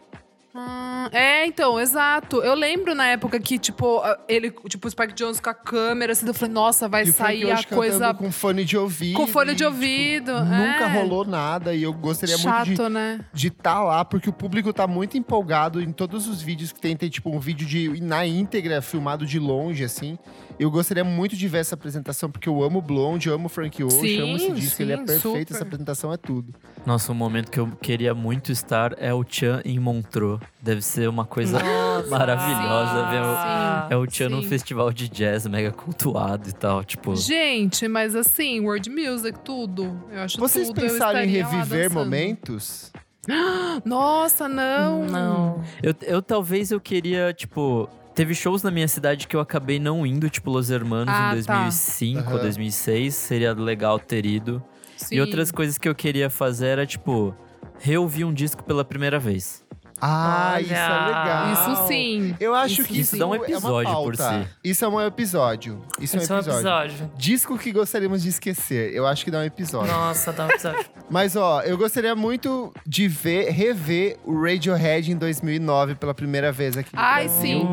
Ah, 0.57 1.09
é, 1.13 1.47
então, 1.47 1.81
exato. 1.81 2.37
Eu 2.41 2.55
lembro 2.55 2.95
na 2.95 3.09
época 3.09 3.41
que, 3.41 3.59
tipo, 3.59 4.01
ele, 4.29 4.53
tipo, 4.69 4.87
o 4.87 4.91
Spike 4.91 5.13
Jones 5.13 5.41
com 5.41 5.51
a 5.51 5.55
câmera, 5.55 6.13
assim, 6.13 6.25
eu 6.27 6.33
falei, 6.33 6.55
nossa, 6.55 6.89
vai 6.89 7.03
E 7.03 7.13
sair 7.13 7.51
a 7.51 7.63
coisa 7.65 8.15
com 8.15 8.31
fone 8.31 8.65
de 8.65 8.77
ouvido. 8.77 9.17
com 9.17 9.27
fone 9.27 9.51
e, 9.51 9.55
de 9.55 9.65
tipo, 9.65 9.71
ouvido. 9.71 10.33
Nunca 10.33 10.85
é. 10.85 10.93
rolou 11.01 11.25
nada, 11.25 11.75
e 11.75 11.83
eu 11.83 11.93
gostaria 11.93 12.39
Chato, 12.39 12.67
muito 12.69 12.85
de 12.85 12.89
né? 12.89 13.21
de 13.33 13.49
estar 13.49 13.83
lá, 13.83 14.05
porque 14.05 14.31
o 14.31 14.33
público 14.33 14.73
tá 14.73 14.87
muito 14.87 15.19
empolgado 15.19 15.83
em 15.83 15.91
todos 15.91 16.29
os 16.29 16.41
vídeos 16.41 16.71
que 16.71 16.81
tem, 16.81 16.97
tem 16.97 17.09
tipo 17.09 17.31
um 17.31 17.41
vídeo 17.41 17.67
de 17.67 18.01
na 18.01 18.25
íntegra, 18.25 18.81
filmado 18.81 19.27
de 19.27 19.41
longe, 19.41 19.83
assim. 19.83 20.17
Eu 20.59 20.71
gostaria 20.71 21.03
muito 21.03 21.35
de 21.37 21.49
ver 21.49 21.59
essa 21.59 21.75
apresentação, 21.75 22.31
porque 22.31 22.49
eu 22.49 22.63
amo 22.63 22.81
Blonde, 22.81 23.29
eu 23.29 23.35
amo 23.35 23.49
Frank 23.49 23.83
Ocean, 23.83 24.01
Sim, 24.01 24.21
amo 24.21 24.37
esse 24.37 24.53
disco, 24.53 24.83
ele 24.83 24.93
é 24.93 24.97
sim, 24.99 25.05
perfeito, 25.05 25.23
super. 25.39 25.55
essa 25.55 25.65
apresentação 25.65 26.13
é 26.13 26.17
tudo. 26.17 26.55
Nossa, 26.87 27.11
um 27.11 27.15
momento 27.15 27.51
que 27.51 27.59
eu 27.59 27.67
queria 27.83 28.15
muito 28.15 28.53
estar 28.53 28.95
é 28.99 29.13
o 29.13 29.25
Chan 29.29 29.63
em 29.65 29.79
Montreux. 29.81 30.41
Deve 30.63 30.81
ser 30.83 31.09
uma 31.09 31.25
coisa 31.25 31.59
Nossa. 31.59 32.07
maravilhosa 32.11 33.11
ver 33.11 33.21
o- 33.23 33.93
É 33.93 33.97
o 33.97 34.09
Chan 34.11 34.29
num 34.29 34.43
Sim. 34.43 34.49
festival 34.49 34.93
de 34.93 35.09
jazz 35.09 35.47
mega 35.47 35.73
cultuado 35.73 36.49
e 36.49 36.53
tal, 36.53 36.85
tipo... 36.85 37.17
Gente, 37.17 37.89
mas 37.89 38.15
assim, 38.15 38.61
world 38.61 38.89
music, 38.91 39.39
tudo. 39.41 39.99
Eu 40.11 40.21
acho 40.21 40.39
Vocês 40.39 40.69
tudo. 40.69 40.81
eu 40.81 40.89
pensaram 40.89 41.21
em 41.21 41.27
reviver 41.27 41.91
momentos? 41.93 42.93
Nossa, 43.85 44.49
não. 44.49 45.05
Não. 45.07 45.65
Eu, 45.83 45.95
eu 46.03 46.23
talvez 46.23 46.71
eu 46.71 46.81
queria, 46.81 47.33
tipo... 47.33 47.89
Teve 48.15 48.35
shows 48.35 48.63
na 48.63 48.71
minha 48.71 48.87
cidade 48.87 49.27
que 49.27 49.35
eu 49.35 49.41
acabei 49.41 49.79
não 49.81 50.07
indo, 50.07 50.31
tipo 50.31 50.51
Los 50.51 50.71
Hermanos 50.71 51.13
Ah, 51.13 51.35
em 51.37 51.43
tá. 51.43 51.65
2005 51.65 52.21
ou 52.31 52.35
Aham. 52.37 52.43
2006. 52.43 53.15
Seria 53.15 53.53
legal 53.53 53.99
ter 53.99 54.25
ido. 54.25 54.63
Sim. 54.97 55.17
E 55.17 55.21
outras 55.21 55.51
coisas 55.51 55.77
que 55.79 55.89
eu 55.89 55.95
queria 55.95 56.31
fazer 56.31 56.67
era, 56.69 56.87
tipo, 56.87 57.35
reouvir 57.81 58.25
um 58.25 58.33
disco 58.33 58.63
pela 58.63 58.85
primeira 58.85 59.19
vez. 59.19 59.64
Ah, 60.07 60.53
Olha. 60.57 60.63
isso 60.63 60.73
é 60.75 61.07
legal. 61.07 61.53
Isso 61.53 61.87
sim. 61.89 62.37
Eu 62.39 62.55
acho 62.55 62.75
Isso 62.75 62.85
que 62.85 62.93
Isso 63.01 63.01
isso 63.01 63.19
dá 63.19 63.27
um 63.27 63.35
é 63.35 63.39
uma 63.39 63.47
episódio 63.47 63.91
por 63.95 64.17
pauta. 64.17 64.43
si. 64.43 64.49
Isso 64.63 64.85
é 64.85 64.89
um 64.89 65.01
episódio. 65.01 65.83
Isso, 65.99 66.17
Esse 66.19 66.31
é 66.31 66.35
um 66.35 66.39
episódio. 66.41 67.11
Disco 67.17 67.57
que 67.59 67.73
gostaríamos 67.73 68.23
de 68.23 68.29
esquecer. 68.29 68.93
Eu 68.95 69.07
acho 69.07 69.25
que 69.25 69.31
dá 69.31 69.39
um 69.39 69.45
episódio. 69.45 69.91
Nossa, 69.93 70.33
dá 70.33 70.45
um 70.45 70.51
episódio. 70.51 70.85
Mas 71.09 71.37
ó, 71.37 71.63
eu 71.63 71.79
gostaria 71.79 72.15
muito 72.15 72.73
de 72.87 73.09
ver, 73.09 73.51
rever 73.51 74.19
o 74.25 74.39
Radiohead 74.43 75.11
em 75.11 75.17
2009 75.17 75.95
pela 75.95 76.13
primeira 76.15 76.53
vez 76.53 76.77
aqui 76.77 76.95
no 76.95 77.01
Ai, 77.01 77.25
Brasil. 77.27 77.61
sim. 77.61 77.69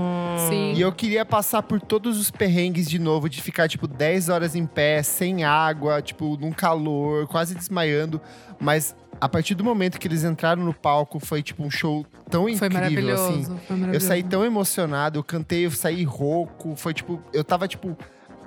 Sim. 0.50 0.74
E 0.74 0.82
eu 0.82 0.92
queria 0.94 1.26
passar 1.26 1.62
por 1.62 1.80
todos 1.82 2.18
os 2.18 2.32
perrengues 2.32 2.90
de 2.90 2.98
novo, 2.98 3.30
de 3.30 3.42
ficar, 3.42 3.68
tipo, 3.68 3.86
10 3.88 4.30
horas 4.30 4.56
em 4.56 4.66
pé, 4.66 5.04
sem 5.04 5.44
água, 5.44 6.02
tipo, 6.02 6.38
num 6.38 6.52
calor, 6.52 7.28
quase 7.28 7.54
desmaiando. 7.54 8.20
Mas 8.62 8.96
a 9.20 9.28
partir 9.28 9.56
do 9.56 9.64
momento 9.64 10.00
que 10.00 10.08
eles 10.08 10.24
entraram 10.24 10.64
no 10.64 10.74
palco, 10.74 11.20
foi, 11.20 11.42
tipo, 11.42 11.64
um 11.64 11.70
show 11.72 12.06
tão 12.30 12.44
Foi 12.44 12.52
incrível, 12.52 12.72
maravilhoso. 12.80 13.24
assim. 13.24 13.44
Foi 13.46 13.56
Eu 13.76 13.80
maravilhoso. 13.80 14.08
saí 14.08 14.24
tão 14.24 14.46
emocionado, 14.46 15.20
eu 15.20 15.24
cantei, 15.24 15.66
eu 15.66 15.72
saí 15.72 16.04
rouco. 16.04 16.76
Foi, 16.76 16.94
tipo, 16.94 17.20
eu 17.34 17.44
tava, 17.44 17.68
tipo, 17.68 17.98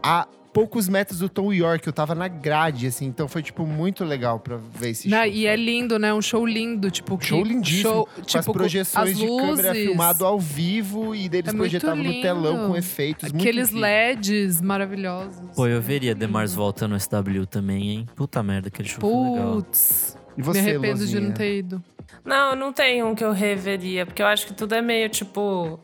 a 0.03 0.27
poucos 0.55 0.89
metros 0.89 1.19
do 1.19 1.29
Tom 1.29 1.53
York, 1.53 1.87
eu 1.87 1.93
tava 1.93 2.15
na 2.15 2.29
grade, 2.29 2.87
assim. 2.87 3.05
Então 3.07 3.29
foi, 3.29 3.43
tipo, 3.43 3.67
muito 3.67 4.05
legal 4.05 4.41
pra 4.41 4.57
ver 4.57 4.91
esse 4.91 5.09
Não, 5.09 5.19
show. 5.19 5.27
e 5.27 5.47
é 5.47 5.55
lindo, 5.57 5.99
né? 5.99 6.15
Um 6.15 6.23
show 6.23 6.47
lindo, 6.47 6.91
tipo. 6.91 7.19
que- 7.19 7.27
Show 7.27 7.43
lindíssimo, 7.45 7.83
Show, 7.83 8.07
com 8.15 8.23
tipo, 8.23 8.39
as 8.39 8.47
projeções 8.47 9.11
as 9.11 9.19
de 9.19 9.27
câmera 9.27 9.69
luzes, 9.71 9.85
filmado 9.87 10.25
ao 10.25 10.39
vivo 10.41 11.15
e 11.15 11.29
deles 11.29 11.49
É 11.49 11.53
muito 11.53 11.59
projetavam 11.71 12.03
no 12.03 12.23
telão 12.23 12.55
lindo. 12.57 12.69
com 12.69 12.77
efeitos. 12.77 13.31
muito 13.33 13.43
Aqueles. 13.43 13.71
LEDs 13.73 14.63
maravilhosos. 14.63 15.37
Pô, 15.55 15.67
eu 15.67 15.81
veria 15.83 16.15
The 16.15 16.27
Mars 16.27 16.53
Lindo. 16.53 16.63
volta 16.63 16.87
no 16.89 16.97
SW 16.99 17.45
também, 17.51 17.91
hein? 17.91 18.07
Puta 18.15 18.43
merda, 18.43 18.69
aquele 18.69 18.89
show 18.89 19.01
foi 19.01 19.31
legal. 19.33 19.55
Putz, 19.57 20.17
E 20.39 20.43
você, 20.43 20.63
me 20.63 20.69
arrependo 20.71 20.95
de 20.99 21.01
Lozinha? 21.05 21.21
não 21.21 21.33
ter 21.33 21.59
ido. 21.59 21.83
Não, 22.25 22.55
não 22.55 22.73
tem 22.73 23.03
um 23.03 23.15
que 23.15 23.25
eu 23.25 23.33
reveria, 23.33 24.07
porque 24.07 24.23
eu 24.23 24.27
acho 24.27 24.47
que 24.47 24.55
tudo 24.55 24.75
é 24.75 24.81
meio 24.81 25.09
tipo. 25.09 25.81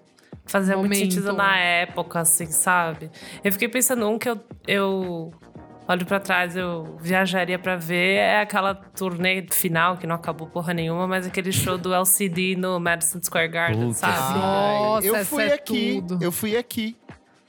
Fazia 0.46 0.76
muito 0.76 0.92
Momento. 0.92 1.12
sentido 1.12 1.32
na 1.32 1.56
época, 1.58 2.20
assim, 2.20 2.46
sabe? 2.46 3.10
Eu 3.44 3.52
fiquei 3.52 3.68
pensando, 3.68 4.08
um 4.08 4.18
que 4.18 4.28
eu, 4.28 4.38
eu 4.66 5.32
olho 5.86 6.04
pra 6.06 6.18
trás, 6.18 6.56
eu 6.56 6.96
viajaria 7.00 7.58
pra 7.58 7.76
ver, 7.76 8.16
é 8.16 8.40
aquela 8.40 8.74
turnê 8.74 9.46
final, 9.50 9.96
que 9.96 10.06
não 10.06 10.16
acabou 10.16 10.46
porra 10.48 10.72
nenhuma, 10.74 11.06
mas 11.06 11.26
aquele 11.26 11.52
show 11.52 11.78
do 11.78 11.94
LCD 11.94 12.56
no 12.56 12.80
Madison 12.80 13.20
Square 13.22 13.48
Garden, 13.48 13.88
Puta, 13.88 13.94
sabe? 13.94 14.38
Nossa, 14.38 15.06
eu 15.06 15.24
fui 15.24 15.44
é 15.44 15.54
aqui, 15.54 16.02
tudo. 16.06 16.18
eu 16.24 16.32
fui 16.32 16.56
aqui. 16.56 16.96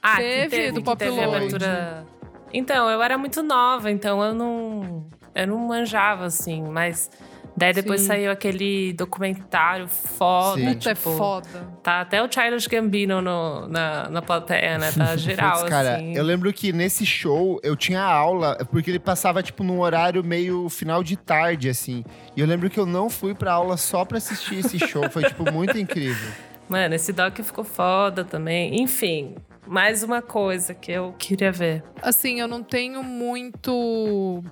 Ah, 0.02 0.16
Teve, 0.16 0.42
que 0.44 0.50
teve, 0.50 0.72
do 0.72 0.78
que 0.78 0.84
Pop 0.84 0.98
teve 0.98 1.20
abertura. 1.20 2.06
Então, 2.52 2.90
eu 2.90 3.02
era 3.02 3.16
muito 3.16 3.42
nova, 3.42 3.90
então 3.90 4.22
eu 4.22 4.34
não. 4.34 5.06
Eu 5.34 5.46
não 5.46 5.58
manjava, 5.58 6.26
assim, 6.26 6.62
mas. 6.62 7.10
Daí 7.56 7.72
depois 7.72 8.00
Sim. 8.00 8.06
saiu 8.06 8.30
aquele 8.30 8.92
documentário 8.94 9.86
foda. 9.86 10.60
Sim. 10.60 10.68
É 10.68 10.74
tipo, 10.74 11.16
foda. 11.16 11.48
Tá 11.82 12.00
até 12.00 12.22
o 12.22 12.30
Childish 12.30 12.66
Gambino 12.66 13.20
no, 13.20 13.68
na, 13.68 14.08
na 14.08 14.22
plateia, 14.22 14.78
né? 14.78 14.90
Tá 14.90 15.16
geral, 15.16 15.58
Putz, 15.58 15.68
cara, 15.70 15.96
assim. 15.96 16.16
eu 16.16 16.24
lembro 16.24 16.52
que 16.52 16.72
nesse 16.72 17.04
show 17.04 17.60
eu 17.62 17.76
tinha 17.76 18.02
aula, 18.02 18.56
porque 18.70 18.90
ele 18.90 18.98
passava, 18.98 19.42
tipo, 19.42 19.62
num 19.62 19.80
horário 19.80 20.24
meio 20.24 20.68
final 20.68 21.02
de 21.02 21.16
tarde, 21.16 21.68
assim. 21.68 22.04
E 22.36 22.40
eu 22.40 22.46
lembro 22.46 22.70
que 22.70 22.80
eu 22.80 22.86
não 22.86 23.10
fui 23.10 23.34
pra 23.34 23.52
aula 23.52 23.76
só 23.76 24.04
pra 24.04 24.18
assistir 24.18 24.60
esse 24.60 24.78
show. 24.78 25.08
Foi, 25.10 25.24
tipo, 25.24 25.50
muito 25.52 25.76
incrível. 25.76 26.30
Mano, 26.68 26.94
esse 26.94 27.12
doc 27.12 27.36
ficou 27.38 27.64
foda 27.64 28.24
também. 28.24 28.80
Enfim, 28.80 29.34
mais 29.66 30.02
uma 30.02 30.22
coisa 30.22 30.72
que 30.72 30.90
eu 30.90 31.14
queria 31.18 31.52
ver. 31.52 31.84
Assim, 32.00 32.40
eu 32.40 32.48
não 32.48 32.62
tenho 32.62 33.02
muito. 33.02 34.42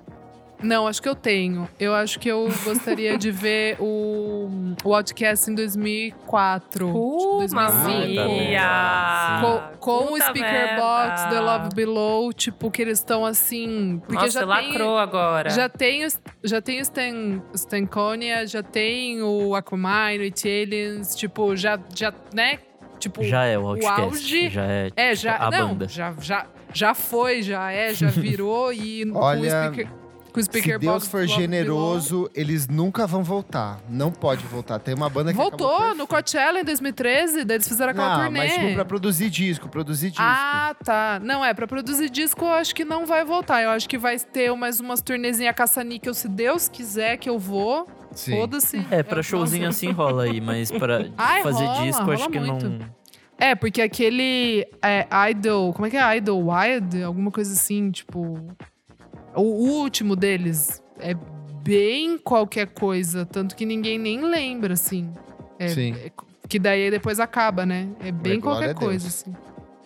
Não, 0.63 0.87
acho 0.87 1.01
que 1.01 1.09
eu 1.09 1.15
tenho. 1.15 1.67
Eu 1.79 1.93
acho 1.95 2.19
que 2.19 2.29
eu 2.29 2.47
gostaria 2.63 3.17
de 3.17 3.31
ver 3.31 3.77
o, 3.79 4.49
o 4.83 4.93
Outcast 4.95 5.49
em 5.49 5.55
2004. 5.55 6.87
Uh, 6.87 7.17
tipo, 7.17 7.37
2005. 7.39 8.15
mamia! 8.61 9.41
Com, 9.41 9.77
com 9.79 10.13
o 10.13 10.17
Speaker 10.21 10.41
merda. 10.41 10.81
Box, 10.81 11.23
The 11.29 11.39
Love 11.39 11.69
Below, 11.75 12.33
tipo, 12.33 12.69
que 12.71 12.81
eles 12.81 12.99
estão 12.99 13.25
assim. 13.25 13.99
Porque 14.05 14.25
Nossa, 14.25 14.39
já 14.41 14.45
lacrou 14.45 14.71
tem, 14.95 14.99
agora. 14.99 15.49
já 15.49 15.67
tem, 15.69 16.05
o- 16.05 16.09
já 16.43 16.61
tem 16.61 16.79
o 16.79 16.81
Stan, 16.81 17.41
Stankonia, 17.55 18.45
já 18.47 18.61
tem 18.63 19.21
o 19.21 19.55
Aquamine, 19.55 20.29
o 20.29 20.33
Aliens, 20.45 21.15
tipo, 21.15 21.55
já, 21.55 21.79
já, 21.95 22.13
né? 22.33 22.59
Tipo, 22.99 23.23
Já 23.23 23.45
é 23.45 23.57
o 23.57 23.65
Outcast. 23.65 24.01
auge- 24.01 24.49
Já 24.51 24.63
é, 24.65 24.91
é, 24.95 25.09
tipo, 25.15 25.23
já, 25.23 25.35
a 25.37 25.49
não, 25.49 25.69
banda. 25.69 25.87
já, 25.87 26.13
já, 26.21 26.45
já 26.71 26.93
foi, 26.93 27.41
já 27.41 27.71
é, 27.71 27.95
já 27.95 28.07
virou 28.09 28.71
e 28.71 29.03
o 29.09 29.17
Olha, 29.17 29.41
o 29.41 29.45
speaker 29.71 29.91
Se 30.33 30.61
Deus 30.61 30.83
box 30.83 31.07
for 31.07 31.27
generoso, 31.27 32.29
eles 32.33 32.67
nunca 32.67 33.05
vão 33.05 33.23
voltar. 33.23 33.79
Não 33.89 34.11
pode 34.11 34.45
voltar. 34.45 34.79
Tem 34.79 34.93
uma 34.93 35.09
banda 35.09 35.31
que 35.31 35.37
Voltou 35.37 35.93
no 35.95 36.07
Coachella 36.07 36.59
em 36.59 36.63
2013, 36.63 37.43
daí 37.43 37.57
eles 37.57 37.67
fizeram 37.67 37.91
aquela 37.91 38.17
Não, 38.17 38.23
turnê. 38.25 38.39
mas 38.39 38.53
tipo, 38.53 38.73
pra 38.75 38.85
produzir 38.85 39.29
disco, 39.29 39.67
produzir 39.69 40.09
disco. 40.09 40.23
Ah, 40.25 40.75
tá. 40.83 41.19
Não, 41.23 41.43
é, 41.43 41.53
pra 41.53 41.67
produzir 41.67 42.09
disco 42.09 42.45
eu 42.45 42.53
acho 42.53 42.73
que 42.73 42.85
não 42.85 43.05
vai 43.05 43.25
voltar. 43.25 43.61
Eu 43.61 43.69
acho 43.71 43.87
que 43.89 43.97
vai 43.97 44.17
ter 44.19 44.53
mais 44.55 44.79
umas 44.79 45.01
turnezinhas 45.01 45.55
caça-níquel, 45.55 46.13
se 46.13 46.27
Deus 46.29 46.67
quiser 46.69 47.17
que 47.17 47.29
eu 47.29 47.37
vou. 47.37 47.87
Sim. 48.13 48.31
Foda-se. 48.37 48.85
É, 48.91 49.01
pra 49.03 49.19
Eu- 49.19 49.23
showzinho 49.23 49.67
assim 49.69 49.91
rola 49.91 50.23
aí, 50.23 50.39
mas 50.41 50.69
pra 50.71 51.05
Ai, 51.17 51.43
fazer 51.43 51.63
rola, 51.65 51.83
disco, 51.85 52.01
rola 52.03 52.13
acho 52.15 52.29
que 52.29 52.39
muito. 52.39 52.69
não. 52.69 52.79
É, 53.37 53.55
porque 53.55 53.81
aquele 53.81 54.67
é, 54.83 55.07
Idol. 55.31 55.73
Como 55.73 55.87
é 55.87 55.89
que 55.89 55.97
é? 55.97 56.17
Idol 56.17 56.45
Wild? 56.47 57.01
Alguma 57.03 57.31
coisa 57.31 57.53
assim, 57.53 57.89
tipo. 57.89 58.37
O 59.35 59.41
último 59.41 60.15
deles 60.15 60.81
é 60.99 61.15
bem 61.63 62.17
qualquer 62.17 62.67
coisa, 62.67 63.25
tanto 63.25 63.55
que 63.55 63.65
ninguém 63.65 63.97
nem 63.97 64.21
lembra, 64.21 64.73
assim. 64.73 65.11
É, 65.59 65.67
Sim. 65.69 65.93
é- 65.93 66.11
que 66.47 66.59
daí 66.59 66.91
depois 66.91 67.19
acaba, 67.19 67.65
né? 67.65 67.87
É 67.99 68.11
bem 68.11 68.41
qualquer 68.41 68.73
coisa, 68.75 69.07
assim. 69.07 69.33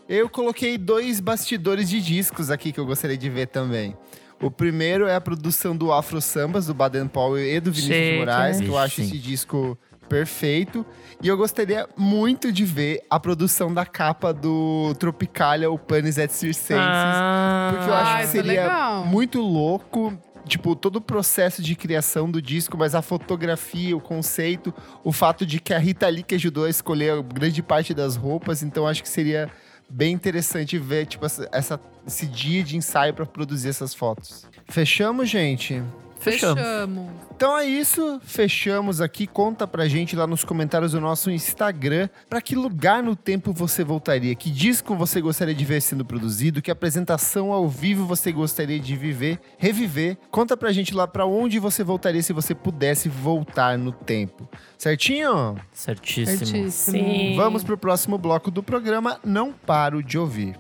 Eu 0.10 0.30
coloquei 0.30 0.78
dois 0.78 1.20
bastidores 1.20 1.90
de 1.90 2.02
discos 2.02 2.50
aqui 2.50 2.72
que 2.72 2.80
eu 2.80 2.86
gostaria 2.86 3.18
de 3.18 3.30
ver 3.30 3.48
também. 3.48 3.96
O 4.42 4.52
primeiro 4.52 5.08
é 5.08 5.16
a 5.16 5.22
produção 5.22 5.76
do 5.76 5.92
Afro 5.92 6.22
Sambas, 6.22 6.68
do 6.68 6.74
Baden 6.74 7.08
Powell 7.08 7.46
e 7.46 7.60
do 7.60 7.72
Vinícius 7.72 7.96
de 7.96 8.04
Chique, 8.06 8.20
Moraes, 8.20 8.60
né? 8.60 8.66
que 8.66 8.72
eu 8.72 8.78
acho 8.78 8.96
Sim. 8.98 9.04
esse 9.04 9.18
disco 9.18 9.78
perfeito. 10.08 10.86
E 11.22 11.28
eu 11.28 11.38
gostaria 11.38 11.88
muito 11.98 12.52
de 12.52 12.66
ver 12.66 13.02
a 13.10 13.20
produção 13.20 13.74
da 13.74 13.86
capa 13.86 14.34
do 14.34 14.94
Tropicalia, 15.00 15.70
o 15.70 15.78
Panis 15.78 16.18
et 16.18 16.32
Circenses. 16.32 16.76
Ah, 16.80 17.70
Porque 17.74 17.90
eu 17.90 17.94
acho 17.94 18.12
Ah, 18.12 18.16
que 18.18 18.24
isso 18.26 18.38
é 18.38 18.42
seria 18.44 18.62
legal. 18.64 19.06
muito 19.06 19.42
louco, 19.42 20.14
tipo, 20.48 20.76
todo 20.76 20.98
o 20.98 21.02
processo 21.02 21.62
de 21.62 21.76
criação 21.76 22.30
do 22.30 22.42
disco, 22.42 22.78
mas 22.78 22.94
a 22.94 23.02
fotografia, 23.02 23.96
o 23.96 24.02
conceito, 24.02 24.74
o 25.04 25.12
fato 25.12 25.46
de 25.46 25.60
que 25.60 25.74
a 25.74 25.80
Rita 25.80 26.08
Lee 26.08 26.24
que 26.24 26.36
ajudou 26.36 26.66
a 26.66 26.70
escolher 26.70 27.22
grande 27.24 27.64
parte 27.64 27.94
das 27.94 28.16
roupas, 28.16 28.62
então 28.62 28.86
acho 28.88 29.02
que 29.02 29.10
seria 29.10 29.50
bem 29.90 30.14
interessante 30.14 30.78
ver, 30.78 31.06
tipo, 31.06 31.26
essa- 31.26 31.80
esse 32.06 32.26
dia 32.28 32.64
de 32.64 32.76
ensaio 32.78 33.14
para 33.14 33.26
produzir 33.26 33.70
essas 33.70 33.94
fotos. 33.94 34.46
Fechamos, 34.68 35.30
gente? 35.30 35.82
Fechamos. 36.20 36.64
Fechamos. 36.64 37.12
Então 37.36 37.58
é 37.58 37.66
isso, 37.66 38.20
fechamos 38.24 39.02
aqui. 39.02 39.28
Conta 39.28 39.68
pra 39.68 39.88
gente 39.88 40.16
lá 40.16 40.26
nos 40.26 40.44
comentários 40.44 40.94
do 40.94 41.02
nosso 41.02 41.30
Instagram 41.30 42.08
pra 42.30 42.42
que 42.42 42.56
lugar 42.56 43.04
no 43.04 43.16
tempo 43.16 43.52
você 43.52 43.84
voltaria, 43.84 44.34
que 44.36 44.50
disco 44.50 44.96
você 44.96 45.20
gostaria 45.20 45.54
de 45.54 45.66
ver 45.66 45.82
sendo 45.82 46.06
produzido, 46.06 46.62
que 46.62 46.72
apresentação 46.72 47.52
ao 47.52 47.68
vivo 47.68 48.06
você 48.06 48.32
gostaria 48.32 48.80
de 48.80 48.96
viver, 48.96 49.40
reviver. 49.58 50.18
Conta 50.32 50.56
pra 50.56 50.72
gente 50.72 50.96
lá 50.96 51.06
pra 51.08 51.26
onde 51.26 51.60
você 51.60 51.84
voltaria 51.84 52.24
se 52.24 52.32
você 52.32 52.56
pudesse 52.56 53.10
voltar 53.10 53.78
no 53.78 53.92
tempo. 53.92 54.48
Certinho? 54.78 55.58
Certíssimo. 55.74 56.38
Certíssimo. 56.38 56.72
Sim. 56.72 57.36
Vamos 57.36 57.64
pro 57.64 57.78
próximo 57.78 58.18
bloco 58.18 58.50
do 58.50 58.64
programa 58.64 59.20
Não 59.26 59.52
Paro 59.52 60.02
de 60.02 60.18
Ouvir. 60.18 60.56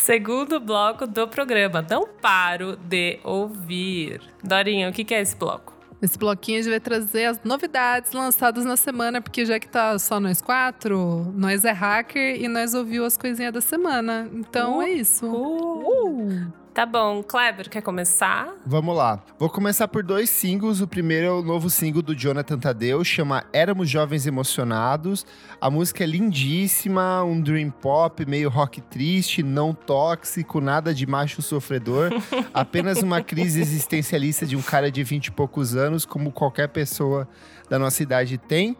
Segundo 0.00 0.58
bloco 0.58 1.06
do 1.06 1.28
programa. 1.28 1.84
Não 1.88 2.06
paro 2.06 2.74
de 2.76 3.20
ouvir. 3.22 4.20
Dorinha, 4.42 4.88
o 4.88 4.92
que 4.92 5.14
é 5.14 5.20
esse 5.20 5.36
bloco? 5.36 5.74
Esse 6.00 6.18
bloquinho 6.18 6.58
a 6.58 6.62
gente 6.62 6.70
vai 6.70 6.80
trazer 6.80 7.26
as 7.26 7.42
novidades 7.44 8.12
lançadas 8.12 8.64
na 8.64 8.78
semana, 8.78 9.20
porque 9.20 9.44
já 9.44 9.58
que 9.58 9.68
tá 9.68 9.98
só 9.98 10.18
nós 10.18 10.40
quatro, 10.40 11.30
nós 11.36 11.66
é 11.66 11.72
hacker 11.72 12.42
e 12.42 12.48
nós 12.48 12.72
ouviu 12.72 13.04
as 13.04 13.18
coisinhas 13.18 13.52
da 13.52 13.60
semana. 13.60 14.26
Então 14.32 14.78
Uh, 14.78 14.82
é 14.82 14.90
isso. 14.90 15.26
Uh. 15.26 16.59
Tá 16.72 16.86
bom, 16.86 17.20
Kleber, 17.20 17.68
quer 17.68 17.82
começar? 17.82 18.54
Vamos 18.64 18.96
lá. 18.96 19.20
Vou 19.40 19.50
começar 19.50 19.88
por 19.88 20.04
dois 20.04 20.30
singles. 20.30 20.80
O 20.80 20.86
primeiro 20.86 21.26
é 21.26 21.30
o 21.30 21.42
novo 21.42 21.68
single 21.68 22.00
do 22.00 22.14
Jonathan 22.14 22.58
Tadeu, 22.58 23.02
chama 23.02 23.44
Éramos 23.52 23.90
Jovens 23.90 24.24
Emocionados. 24.24 25.26
A 25.60 25.68
música 25.68 26.04
é 26.04 26.06
lindíssima, 26.06 27.24
um 27.24 27.40
dream 27.40 27.70
pop, 27.70 28.24
meio 28.24 28.48
rock 28.48 28.80
triste, 28.80 29.42
não 29.42 29.74
tóxico, 29.74 30.60
nada 30.60 30.94
de 30.94 31.06
macho 31.08 31.42
sofredor. 31.42 32.10
apenas 32.54 33.02
uma 33.02 33.20
crise 33.20 33.60
existencialista 33.60 34.46
de 34.46 34.56
um 34.56 34.62
cara 34.62 34.92
de 34.92 35.02
20 35.02 35.26
e 35.26 35.30
poucos 35.32 35.74
anos, 35.74 36.04
como 36.04 36.30
qualquer 36.30 36.68
pessoa 36.68 37.28
da 37.68 37.80
nossa 37.80 38.00
idade 38.00 38.38
tem. 38.38 38.76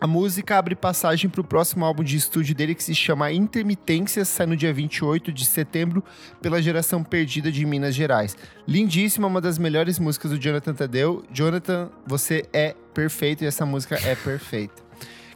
A 0.00 0.06
música 0.06 0.56
abre 0.56 0.74
passagem 0.74 1.28
para 1.28 1.42
o 1.42 1.44
próximo 1.44 1.84
álbum 1.84 2.02
de 2.02 2.16
estúdio 2.16 2.54
dele, 2.54 2.74
que 2.74 2.82
se 2.82 2.94
chama 2.94 3.30
Intermitências, 3.30 4.28
sai 4.28 4.46
no 4.46 4.56
dia 4.56 4.72
28 4.72 5.30
de 5.30 5.44
setembro 5.44 6.02
pela 6.40 6.62
geração 6.62 7.04
perdida 7.04 7.52
de 7.52 7.66
Minas 7.66 7.94
Gerais. 7.94 8.34
Lindíssima, 8.66 9.26
uma 9.26 9.42
das 9.42 9.58
melhores 9.58 9.98
músicas 9.98 10.30
do 10.30 10.38
Jonathan 10.38 10.72
Tadeu. 10.72 11.22
Jonathan, 11.30 11.90
você 12.06 12.48
é 12.50 12.74
perfeito 12.94 13.44
e 13.44 13.46
essa 13.46 13.66
música 13.66 13.96
é 13.96 14.14
perfeita. 14.14 14.89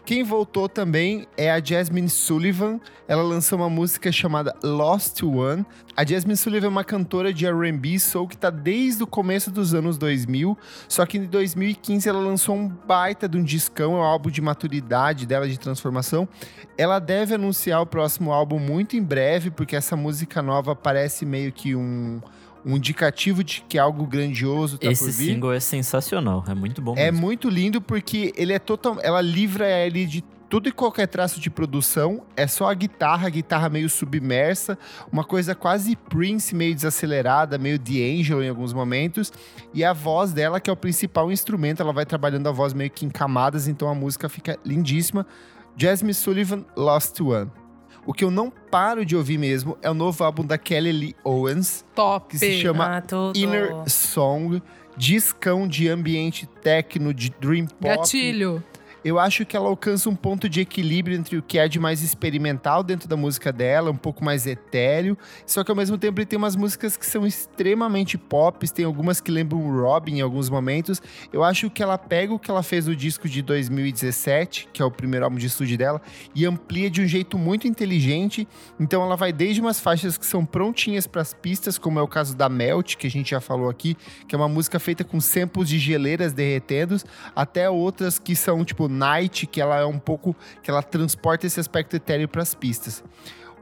Quem 0.05 0.22
voltou 0.22 0.68
também 0.68 1.26
é 1.34 1.50
a 1.50 1.64
Jasmine 1.64 2.11
Sullivan. 2.11 2.78
Ela 3.09 3.22
lançou 3.22 3.59
uma 3.59 3.70
música 3.70 4.12
chamada 4.12 4.55
Lost 4.62 5.22
One. 5.22 5.64
A 5.96 6.05
Jasmine 6.05 6.36
Sullivan 6.36 6.66
é 6.66 6.68
uma 6.68 6.84
cantora 6.84 7.32
de 7.32 7.46
R&B 7.46 7.98
soul 7.98 8.28
que 8.28 8.36
tá 8.36 8.50
desde 8.50 9.02
o 9.02 9.07
começo 9.07 9.50
dos 9.50 9.72
anos 9.72 9.96
2000. 9.96 10.59
Só 10.88 11.07
que 11.07 11.16
em 11.16 11.24
2015 11.24 12.07
ela 12.07 12.20
lançou 12.20 12.55
um 12.55 12.68
baita 12.68 13.26
de 13.26 13.38
um 13.38 13.42
discão, 13.42 13.94
é 13.94 13.96
um 13.96 14.02
álbum 14.02 14.28
de 14.28 14.42
maturidade 14.42 15.24
dela, 15.24 15.48
de 15.48 15.59
transformação. 15.59 16.28
Ela 16.76 16.98
deve 16.98 17.36
anunciar 17.36 17.80
o 17.80 17.86
próximo 17.86 18.30
álbum 18.30 18.59
muito 18.59 18.98
em 18.98 19.02
breve, 19.02 19.50
porque 19.50 19.74
essa 19.74 19.96
música 19.96 20.42
nova 20.42 20.76
parece 20.76 21.24
meio 21.24 21.50
que 21.50 21.74
um, 21.74 22.20
um 22.64 22.76
indicativo 22.76 23.44
de 23.44 23.62
que 23.68 23.78
algo 23.78 24.06
grandioso 24.06 24.78
tá 24.78 24.90
Esse 24.90 25.04
por 25.04 25.12
vir. 25.12 25.34
single 25.34 25.52
é 25.52 25.60
sensacional, 25.60 26.44
é 26.48 26.54
muito 26.54 26.80
bom 26.80 26.94
É 26.96 27.10
mesmo. 27.10 27.20
muito 27.20 27.48
lindo 27.48 27.80
porque 27.80 28.32
ele 28.36 28.52
é 28.52 28.58
total, 28.58 28.98
ela 29.02 29.20
livra 29.20 29.68
ele 29.68 30.06
de 30.06 30.24
tudo 30.48 30.68
e 30.68 30.72
qualquer 30.72 31.08
traço 31.08 31.40
de 31.40 31.50
produção, 31.50 32.22
é 32.36 32.46
só 32.46 32.70
a 32.70 32.74
guitarra, 32.74 33.26
a 33.26 33.30
guitarra 33.30 33.68
meio 33.68 33.90
submersa, 33.90 34.78
uma 35.10 35.24
coisa 35.24 35.52
quase 35.54 35.96
Prince, 35.96 36.54
meio 36.54 36.72
desacelerada, 36.74 37.58
meio 37.58 37.76
D'Angelo 37.76 38.42
em 38.42 38.48
alguns 38.48 38.72
momentos, 38.72 39.32
e 39.72 39.82
a 39.84 39.92
voz 39.92 40.32
dela, 40.32 40.60
que 40.60 40.70
é 40.70 40.72
o 40.72 40.76
principal 40.76 41.32
instrumento, 41.32 41.82
ela 41.82 41.92
vai 41.92 42.06
trabalhando 42.06 42.48
a 42.48 42.52
voz 42.52 42.72
meio 42.72 42.90
que 42.90 43.04
em 43.04 43.10
camadas, 43.10 43.66
então 43.66 43.88
a 43.88 43.94
música 43.94 44.28
fica 44.28 44.56
lindíssima. 44.64 45.26
Jasmine 45.76 46.14
Sullivan, 46.14 46.64
Lost 46.76 47.20
One. 47.20 47.50
O 48.07 48.12
que 48.12 48.24
eu 48.24 48.30
não 48.30 48.50
paro 48.50 49.05
de 49.05 49.16
ouvir 49.16 49.38
mesmo 49.38 49.78
é 49.80 49.90
o 49.90 49.94
novo 49.94 50.22
álbum 50.22 50.44
da 50.44 50.59
Kelly 50.59 50.92
Lee 50.92 51.16
Owens, 51.24 51.84
Top. 51.94 52.28
que 52.28 52.38
se 52.38 52.61
chama 52.61 52.98
ah. 52.98 53.32
Inner 53.34 53.72
Song, 53.88 54.62
discão 54.96 55.66
de 55.66 55.88
ambiente 55.88 56.46
techno, 56.62 57.14
de 57.14 57.30
dream 57.40 57.66
pop. 57.66 57.96
Gatilho. 57.96 58.62
Eu 59.05 59.18
acho 59.18 59.44
que 59.44 59.55
ela 59.55 59.68
alcança 59.68 60.09
um 60.09 60.16
ponto 60.16 60.48
de 60.48 60.62
equilíbrio 60.62 61.14
entre 61.14 61.36
o 61.36 61.42
que 61.42 61.59
é 61.59 61.68
de 61.68 61.78
mais 61.78 62.02
experimental 62.02 62.82
dentro 62.82 63.07
da 63.07 63.18
música 63.18 63.52
dela, 63.52 63.90
um 63.90 63.96
pouco 63.96 64.24
mais 64.24 64.46
etéreo, 64.46 65.18
só 65.44 65.62
que 65.62 65.70
ao 65.70 65.76
mesmo 65.76 65.98
tempo 65.98 66.18
ele 66.18 66.26
tem 66.26 66.38
umas 66.38 66.57
músicas 66.57 66.96
que 66.96 67.05
são 67.05 67.26
extremamente 67.26 68.16
pop, 68.16 68.66
tem 68.72 68.84
algumas 68.84 69.20
que 69.20 69.30
lembram 69.30 69.61
Robin 69.78 70.16
em 70.16 70.20
alguns 70.22 70.48
momentos. 70.48 71.02
Eu 71.30 71.44
acho 71.44 71.68
que 71.68 71.82
ela 71.82 71.98
pega 71.98 72.32
o 72.32 72.38
que 72.38 72.50
ela 72.50 72.62
fez 72.62 72.86
no 72.86 72.96
disco 72.96 73.28
de 73.28 73.42
2017, 73.42 74.70
que 74.72 74.80
é 74.80 74.84
o 74.84 74.90
primeiro 74.90 75.26
álbum 75.26 75.36
de 75.36 75.48
estúdio 75.48 75.76
dela, 75.76 76.00
e 76.34 76.46
amplia 76.46 76.88
de 76.90 77.02
um 77.02 77.07
jeito 77.07 77.36
muito 77.36 77.68
inteligente. 77.68 78.48
Então 78.80 79.02
ela 79.02 79.16
vai 79.16 79.34
desde 79.34 79.61
umas 79.61 79.78
faixas 79.78 80.16
que 80.16 80.24
são 80.24 80.46
prontinhas 80.46 81.07
para 81.07 81.20
as 81.20 81.34
pistas, 81.34 81.76
como 81.76 81.98
é 81.98 82.02
o 82.02 82.09
caso 82.09 82.34
da 82.34 82.48
Melt, 82.48 82.96
que 82.96 83.07
a 83.07 83.11
gente 83.11 83.32
já 83.32 83.40
falou 83.40 83.68
aqui, 83.68 83.98
que 84.26 84.34
é 84.34 84.38
uma 84.38 84.48
música 84.48 84.80
feita 84.80 85.05
com 85.05 85.20
samples 85.20 85.68
de 85.68 85.78
geleiras 85.78 86.32
derretendo, 86.32 86.96
até 87.36 87.68
outras 87.68 88.18
que 88.18 88.34
são 88.34 88.64
tipo 88.64 88.93
Night, 88.95 89.47
que 89.47 89.61
ela 89.61 89.78
é 89.78 89.84
um 89.84 89.99
pouco 89.99 90.34
que 90.62 90.70
ela 90.70 90.82
transporta 90.82 91.47
esse 91.47 91.61
aspecto 91.61 91.95
etéreo 91.97 92.28
para 92.28 92.40
as 92.42 92.55
pistas. 92.55 93.05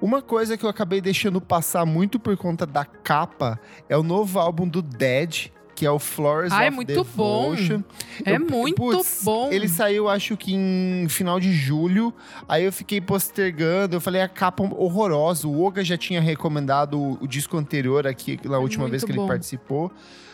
Uma 0.01 0.21
coisa 0.23 0.57
que 0.57 0.65
eu 0.65 0.69
acabei 0.69 1.01
deixando 1.01 1.41
passar 1.41 1.85
muito 1.87 2.19
por 2.19 2.37
conta 2.37 2.67
da 2.67 2.85
capa 2.85 3.59
é 3.89 3.97
o 3.97 4.03
novo 4.03 4.39
álbum 4.39 4.67
do 4.69 4.83
Dead, 4.83 5.47
que 5.77 5.87
é 5.87 5.91
o 5.91 5.99
Flores 5.99 6.53
Ah, 6.53 6.65
é 6.65 6.71
muito 6.71 7.05
bom. 7.17 7.55
Devotion. 7.55 7.83
É 8.25 8.35
Eu- 8.37 8.41
muito 8.41 8.77
putz, 8.77 9.23
bom. 9.25 9.51
Ele 9.51 9.69
saiu, 9.69 10.09
acho 10.09 10.37
que 10.37 10.53
em 10.55 11.07
final 11.09 11.39
de 11.41 11.53
julho. 11.53 12.13
Aí 12.49 12.65
eu 12.65 12.73
fiquei 12.73 13.01
postergando. 13.01 13.97
Eu 13.97 14.01
falei, 14.01 14.21
a 14.21 14.29
capa 14.29 14.63
horrorosa. 14.63 15.47
O 15.49 15.65
Oga 15.65 15.83
já 15.85 15.97
tinha 15.97 16.21
recomendado 16.21 17.19
o, 17.21 17.27
disco 17.27 17.57
anterior 17.57 18.07
aqui, 18.07 18.39
na 18.45 18.59
última 18.59 18.89
vez 18.89 19.03
muito 19.03 19.07
que 19.07 19.13
ele 19.13 19.21
bom. 19.21 19.29
participou. 19.29 19.91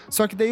Só 0.09 0.27
que 0.27 0.35
daí 0.35 0.51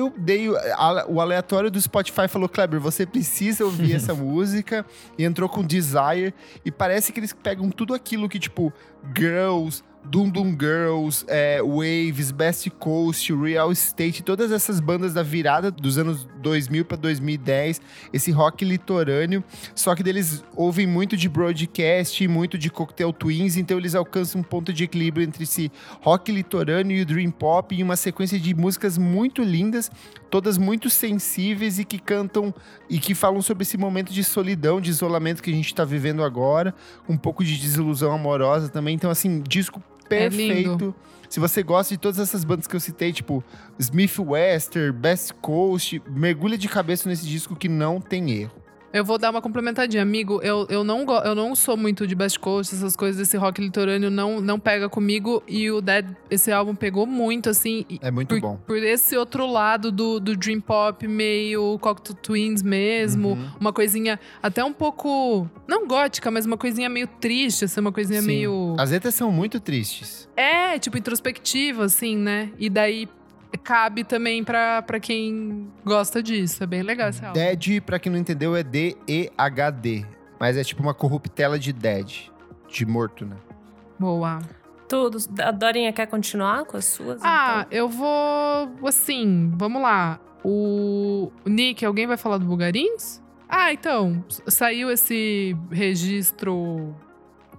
a- 0.77 1.07
o 1.09 1.21
aleatório 1.21 1.71
do 1.71 1.81
Spotify 1.81 2.29
falou: 2.29 2.49
Kleber, 2.49 2.79
você 2.81 3.07
precisa 3.07 3.65
ouvir 3.65 3.95
essa 3.95 4.13
música. 4.15 4.85
E 5.19 5.25
entrou 5.25 5.49
com 5.49 5.63
Desire. 5.63 6.35
E 6.65 6.71
parece 6.71 7.13
que 7.13 7.21
eles 7.21 7.33
pegam 7.33 7.71
tudo 7.71 7.95
aquilo 7.95 8.29
que, 8.29 8.39
tipo, 8.39 8.73
Girls. 9.17 9.83
Doom 10.11 10.31
Doom 10.31 10.51
Girls, 10.53 11.25
é, 11.29 11.61
Waves, 11.63 12.31
Best 12.31 12.71
Coast, 12.71 13.35
Real 13.35 13.73
Estate, 13.73 14.23
todas 14.23 14.53
essas 14.53 14.81
bandas 14.81 15.15
da 15.15 15.23
virada 15.23 15.71
dos 15.71 15.99
anos 15.99 16.27
2000 16.41 16.85
para 16.85 16.97
2010, 16.97 17.81
esse 18.13 18.31
rock 18.31 18.65
litorâneo, 18.65 19.43
só 19.75 19.95
que 19.95 20.03
deles 20.03 20.45
ouvem 20.55 20.87
muito 20.87 21.17
de 21.17 21.29
broadcast 21.29 22.23
e 22.23 22.29
muito 22.29 22.57
de 22.57 22.71
Cocktail 22.71 23.13
Twins, 23.13 23.57
então 23.57 23.79
eles 23.79 23.95
alcançam 23.95 24.41
um 24.41 24.45
ponto 24.45 24.73
de 24.73 24.85
equilíbrio 24.85 25.27
entre 25.27 25.43
esse 25.43 25.71
rock 26.01 26.31
litorâneo 26.31 26.97
e 26.97 27.03
o 27.03 27.07
dream 27.07 27.31
pop 27.31 27.75
em 27.75 27.83
uma 27.83 27.97
sequência 27.97 28.39
de 28.39 28.55
músicas 28.55 28.97
muito 28.97 29.43
lindas, 29.43 29.91
todas 30.31 30.57
muito 30.57 30.89
sensíveis 30.89 31.79
e 31.79 31.85
que 31.85 31.99
cantam 31.99 32.55
e 32.89 32.99
que 32.99 33.15
falam 33.15 33.43
sobre 33.43 33.63
esse 33.63 33.77
momento 33.77 34.13
de 34.13 34.23
solidão, 34.23 34.81
de 34.81 34.91
isolamento 34.91 35.43
que 35.43 35.51
a 35.51 35.55
gente 35.55 35.75
tá 35.75 35.85
vivendo 35.85 36.23
agora, 36.23 36.75
um 37.09 37.17
pouco 37.17 37.45
de 37.45 37.59
desilusão 37.59 38.13
amorosa 38.13 38.69
também. 38.69 38.95
Então, 38.95 39.11
assim, 39.11 39.41
disco 39.41 39.83
É 40.07 40.19
perfeito. 40.19 40.95
Se 41.29 41.41
você 41.41 41.63
gosta 41.63 41.95
de 41.95 41.99
todas 41.99 42.19
essas 42.19 42.45
bandas 42.45 42.67
que 42.67 42.77
eu 42.77 42.81
citei, 42.81 43.13
tipo 43.13 43.43
Smith 43.79 44.19
Wester, 44.19 44.93
Best 44.93 45.35
Coast, 45.35 46.01
mergulha 46.09 46.57
de 46.57 46.69
cabeça 46.69 47.09
nesse 47.09 47.27
disco 47.27 47.57
que 47.57 47.69
não 47.69 48.01
tem 48.01 48.31
erro. 48.31 48.66
Eu 48.93 49.05
vou 49.05 49.19
dar 49.19 49.31
uma 49.31 49.43
complementadinha, 49.43 50.03
amigo. 50.03 50.41
Eu, 50.43 50.67
eu, 50.69 50.85
não, 50.85 51.05
eu 51.25 51.35
não 51.35 51.55
sou 51.55 51.77
muito 51.77 52.07
de 52.07 52.15
Best 52.15 52.39
Coast, 52.39 52.75
essas 52.75 52.97
coisas 52.97 53.17
desse 53.17 53.37
rock 53.37 53.61
litorâneo 53.61 54.11
não, 54.11 54.41
não 54.41 54.59
pega 54.59 54.89
comigo. 54.89 55.43
E 55.47 55.71
o 55.71 55.81
Dead, 55.81 56.07
esse 56.31 56.51
álbum 56.51 56.75
pegou 56.75 57.07
muito, 57.07 57.51
assim. 57.51 57.85
É 58.01 58.11
muito 58.11 58.29
por, 58.29 58.41
bom. 58.41 58.61
por 58.67 58.79
esse 58.79 59.17
outro 59.17 59.47
lado 59.47 59.93
do, 59.93 60.19
do 60.19 60.37
Dream 60.37 60.61
Pop, 60.61 61.07
meio 61.07 61.79
Cocktail 61.79 62.17
Twins 62.23 62.63
mesmo. 62.63 63.31
Uhum. 63.31 63.51
Uma 63.61 63.73
coisinha 63.73 64.19
até 64.43 64.65
um 64.65 64.73
pouco. 64.73 65.49
Não 65.67 65.87
gótica, 65.87 66.31
mas 66.31 66.47
uma 66.47 66.57
coisinha 66.57 66.89
meio 66.89 67.07
triste, 67.07 67.65
assim, 67.65 67.81
uma 67.81 67.93
coisinha 67.93 68.21
Sim. 68.21 68.27
meio. 68.27 68.77
As 68.79 68.91
letras 68.91 69.15
são 69.15 69.31
muito 69.31 69.61
tristes. 69.61 70.29
É, 70.37 70.79
tipo, 70.79 70.97
introspectiva, 70.97 71.85
assim, 71.85 72.17
né? 72.17 72.51
E 72.59 72.69
daí 72.69 73.09
cabe 73.57 74.05
também 74.05 74.43
pra, 74.45 74.83
pra 74.83 74.99
quem 75.01 75.71
gosta 75.85 76.23
disso. 76.23 76.63
É 76.63 76.67
bem 76.67 76.83
legal 76.83 77.09
esse 77.09 77.25
álbum. 77.25 77.39
Dead, 77.39 77.81
pra 77.83 77.99
quem 77.99 78.11
não 78.11 78.19
entendeu, 78.19 78.57
é 78.57 78.63
D-E-H-D. 78.63 80.07
Mas 80.39 80.57
é 80.57 80.65
tipo 80.65 80.83
uma 80.83 80.95
corruptela 80.95 81.59
de 81.59 81.73
dead. 81.73 82.31
De 82.69 82.85
morto, 82.85 83.25
né? 83.25 83.37
Boa. 83.99 84.41
Tudo. 84.89 85.19
A 85.41 85.51
Dorinha 85.51 85.93
quer 85.93 86.07
continuar 86.07 86.65
com 86.65 86.77
as 86.77 86.85
suas? 86.85 87.21
Ah, 87.23 87.65
então? 87.67 87.79
eu 87.79 87.89
vou. 87.89 88.87
Assim, 88.87 89.53
vamos 89.57 89.83
lá. 89.83 90.21
O 90.45 91.33
Nick, 91.45 91.85
alguém 91.85 92.07
vai 92.07 92.17
falar 92.17 92.39
do 92.39 92.45
Bugarins? 92.45 93.21
Ah, 93.49 93.73
então. 93.73 94.25
Saiu 94.47 94.91
esse 94.91 95.57
registro 95.71 96.95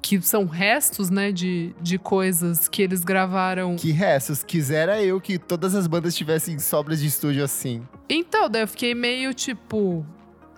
que 0.08 0.22
são 0.22 0.46
restos, 0.46 1.10
né, 1.10 1.34
de, 1.34 1.76
de 1.82 1.98
coisas 1.98 2.70
que 2.70 2.82
eles 2.82 3.04
gravaram. 3.04 3.76
Que 3.76 3.92
restos. 3.92 4.42
Quisera 4.42 5.04
eu 5.04 5.20
que 5.20 5.38
todas 5.38 5.76
as 5.76 5.86
bandas 5.86 6.16
tivessem 6.16 6.58
sobras 6.60 7.02
de 7.02 7.08
estúdio 7.08 7.44
assim. 7.44 7.86
Então, 8.08 8.50
daí 8.50 8.62
eu 8.62 8.68
fiquei 8.70 8.96
meio 8.96 9.34
tipo. 9.34 10.06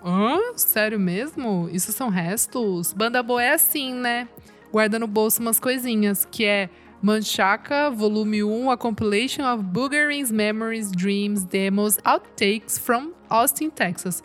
Hã? 0.04 0.38
Sério 0.56 1.00
mesmo? 1.00 1.68
Isso 1.72 1.92
são 1.92 2.08
restos? 2.08 2.92
Banda 2.92 3.24
boa 3.24 3.42
é 3.42 3.52
assim, 3.54 3.92
né? 3.92 4.28
Guarda 4.70 5.00
no 5.00 5.08
bolso 5.08 5.42
umas 5.42 5.58
coisinhas, 5.58 6.24
que 6.30 6.44
é 6.44 6.70
Manchaca, 7.02 7.90
volume 7.90 8.44
1, 8.44 8.70
a 8.70 8.76
compilation 8.76 9.52
of 9.52 9.64
Boogerins 9.64 10.30
Memories, 10.30 10.92
Dreams, 10.92 11.44
Demos, 11.44 11.98
Outtakes 12.04 12.78
from 12.78 13.10
Austin, 13.28 13.68
Texas. 13.68 14.22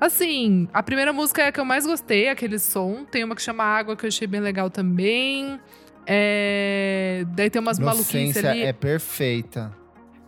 Assim, 0.00 0.66
a 0.72 0.82
primeira 0.82 1.12
música 1.12 1.42
é 1.42 1.48
a 1.48 1.52
que 1.52 1.60
eu 1.60 1.64
mais 1.64 1.86
gostei, 1.86 2.28
aquele 2.28 2.58
som. 2.58 3.04
Tem 3.04 3.22
uma 3.22 3.36
que 3.36 3.42
chama 3.42 3.62
Água, 3.62 3.94
que 3.96 4.06
eu 4.06 4.08
achei 4.08 4.26
bem 4.26 4.40
legal 4.40 4.70
também. 4.70 5.60
É... 6.06 7.24
Daí 7.34 7.50
tem 7.50 7.60
umas 7.60 7.78
maluquices 7.78 8.42
ali. 8.44 8.62
é 8.62 8.72
perfeita. 8.72 9.78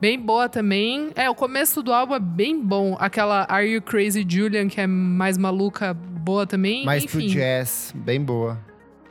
Bem 0.01 0.19
boa 0.19 0.49
também. 0.49 1.11
É, 1.15 1.31
o 1.31 1.35
começo 1.35 1.83
do 1.83 1.93
álbum 1.93 2.15
é 2.15 2.21
bem 2.21 2.61
bom. 2.61 2.97
Aquela 2.99 3.47
Are 3.49 3.65
You 3.65 3.81
Crazy 3.81 4.27
Julian, 4.29 4.69
que 4.69 4.81
é 4.81 4.87
mais 4.87 5.39
maluca, 5.39 5.95
boa 5.95 6.47
também. 6.47 6.85
Mais 6.85 7.07
pro 7.07 7.21
Enfim, 7.21 7.33
jazz, 7.33 7.95
bem 7.95 8.21
boa. 8.21 8.59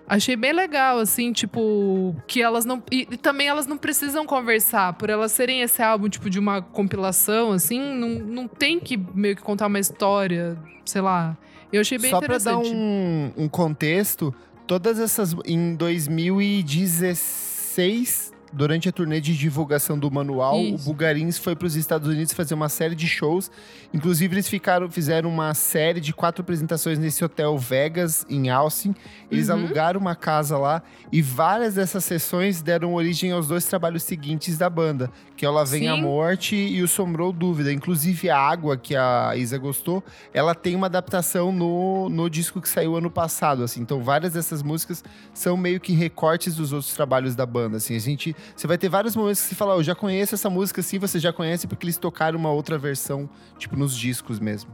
Achei 0.07 0.35
bem 0.35 0.53
legal, 0.53 0.99
assim, 0.99 1.31
tipo, 1.31 2.15
que 2.27 2.41
elas 2.41 2.65
não. 2.65 2.81
E, 2.91 3.07
e 3.09 3.17
também 3.17 3.47
elas 3.47 3.65
não 3.67 3.77
precisam 3.77 4.25
conversar. 4.25 4.93
Por 4.93 5.09
elas 5.09 5.31
serem 5.31 5.61
esse 5.61 5.81
álbum, 5.81 6.09
tipo, 6.09 6.29
de 6.29 6.39
uma 6.39 6.61
compilação, 6.61 7.51
assim, 7.51 7.79
não, 7.79 8.09
não 8.09 8.47
tem 8.47 8.79
que 8.79 8.97
meio 9.13 9.35
que 9.35 9.41
contar 9.41 9.67
uma 9.67 9.79
história, 9.79 10.57
sei 10.85 11.01
lá. 11.01 11.37
Eu 11.71 11.81
achei 11.81 11.97
bem 11.97 12.11
Só 12.11 12.19
pra 12.19 12.37
dar 12.37 12.53
interessante. 12.53 12.75
um, 12.75 13.31
um 13.37 13.47
contexto, 13.47 14.35
todas 14.67 14.99
essas. 14.99 15.33
Em 15.45 15.73
2016, 15.75 18.30
durante 18.53 18.89
a 18.89 18.91
turnê 18.91 19.21
de 19.21 19.35
divulgação 19.37 19.97
do 19.97 20.11
manual, 20.11 20.59
Isso. 20.59 20.75
o 20.89 20.93
Bugarins 20.93 21.37
foi 21.37 21.55
para 21.55 21.65
os 21.67 21.75
Estados 21.75 22.07
Unidos 22.07 22.33
fazer 22.33 22.53
uma 22.53 22.69
série 22.69 22.95
de 22.95 23.07
shows. 23.07 23.49
Inclusive, 23.93 24.33
eles 24.35 24.47
ficaram, 24.47 24.89
fizeram 24.89 25.29
uma 25.29 25.53
série 25.53 25.99
de 25.99 26.13
quatro 26.13 26.41
apresentações 26.41 26.99
nesse 26.99 27.23
hotel 27.23 27.57
Vegas, 27.57 28.25
em 28.29 28.49
Austin. 28.49 28.93
Eles 29.29 29.49
Uhum. 29.49 29.55
alugaram 29.55 29.99
uma 29.99 30.15
casa 30.15 30.57
lá 30.57 30.81
e 31.11 31.21
várias 31.21 31.75
dessas 31.75 32.03
sessões 32.03 32.61
deram 32.61 32.93
origem 32.93 33.31
aos 33.31 33.47
dois 33.47 33.65
trabalhos 33.65 34.03
seguintes 34.03 34.57
da 34.57 34.69
banda, 34.69 35.09
que 35.35 35.45
é 35.45 35.49
o 35.49 35.51
Lá 35.53 35.63
Vem 35.63 35.87
a 35.89 35.95
Sim. 35.95 36.01
Morte 36.01 36.55
e 36.55 36.81
o 36.81 36.87
Sombrou 36.87 37.31
Dúvida. 37.31 37.71
Inclusive, 37.71 38.29
a 38.29 38.37
Água, 38.37 38.75
que 38.77 38.95
a 38.95 39.33
Isa 39.35 39.57
gostou, 39.57 40.03
ela 40.33 40.53
tem 40.53 40.75
uma 40.75 40.87
adaptação 40.87 41.51
no, 41.51 42.09
no 42.09 42.29
disco 42.29 42.59
que 42.61 42.67
saiu 42.69 42.95
ano 42.95 43.09
passado, 43.09 43.63
assim. 43.63 43.81
Então, 43.81 44.01
várias 44.01 44.33
dessas 44.33 44.61
músicas 44.61 45.03
são 45.33 45.55
meio 45.57 45.79
que 45.79 45.93
recortes 45.93 46.55
dos 46.55 46.71
outros 46.73 46.93
trabalhos 46.93 47.35
da 47.35 47.45
banda, 47.45 47.77
assim. 47.77 47.95
A 47.95 47.99
gente... 47.99 48.35
Você 48.55 48.67
vai 48.67 48.77
ter 48.77 48.89
vários 48.89 49.15
momentos 49.15 49.41
que 49.41 49.49
você 49.49 49.55
fala, 49.55 49.75
"Oh, 49.75 49.79
eu 49.79 49.83
já 49.83 49.95
conheço 49.95 50.35
essa 50.35 50.49
música, 50.49 50.81
sim, 50.81 50.99
você 50.99 51.19
já 51.19 51.31
conhece 51.33 51.67
porque 51.67 51.85
eles 51.85 51.97
tocaram 51.97 52.37
uma 52.37 52.51
outra 52.51 52.77
versão, 52.77 53.29
tipo, 53.57 53.75
nos 53.75 53.95
discos 53.95 54.39
mesmo. 54.39 54.71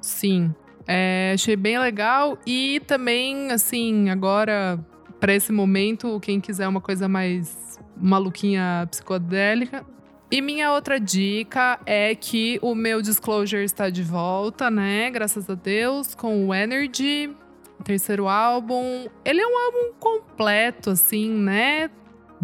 Sim. 0.00 0.54
É, 0.86 1.32
achei 1.34 1.56
bem 1.56 1.78
legal. 1.78 2.38
E 2.46 2.80
também, 2.86 3.50
assim, 3.50 4.10
agora, 4.10 4.78
pra 5.18 5.34
esse 5.34 5.52
momento, 5.52 6.20
quem 6.20 6.40
quiser 6.40 6.68
uma 6.68 6.80
coisa 6.80 7.08
mais 7.08 7.78
maluquinha 7.96 8.86
psicodélica. 8.90 9.84
E 10.30 10.40
minha 10.40 10.72
outra 10.72 10.98
dica 10.98 11.78
é 11.86 12.14
que 12.14 12.58
o 12.60 12.74
meu 12.74 13.00
Disclosure 13.00 13.62
está 13.62 13.88
de 13.88 14.02
volta, 14.02 14.70
né? 14.70 15.10
Graças 15.10 15.48
a 15.48 15.54
Deus, 15.54 16.14
com 16.14 16.48
o 16.48 16.54
Energy, 16.54 17.30
terceiro 17.84 18.26
álbum. 18.26 19.06
Ele 19.24 19.40
é 19.40 19.46
um 19.46 19.58
álbum 19.58 19.94
completo, 19.98 20.90
assim, 20.90 21.30
né? 21.30 21.90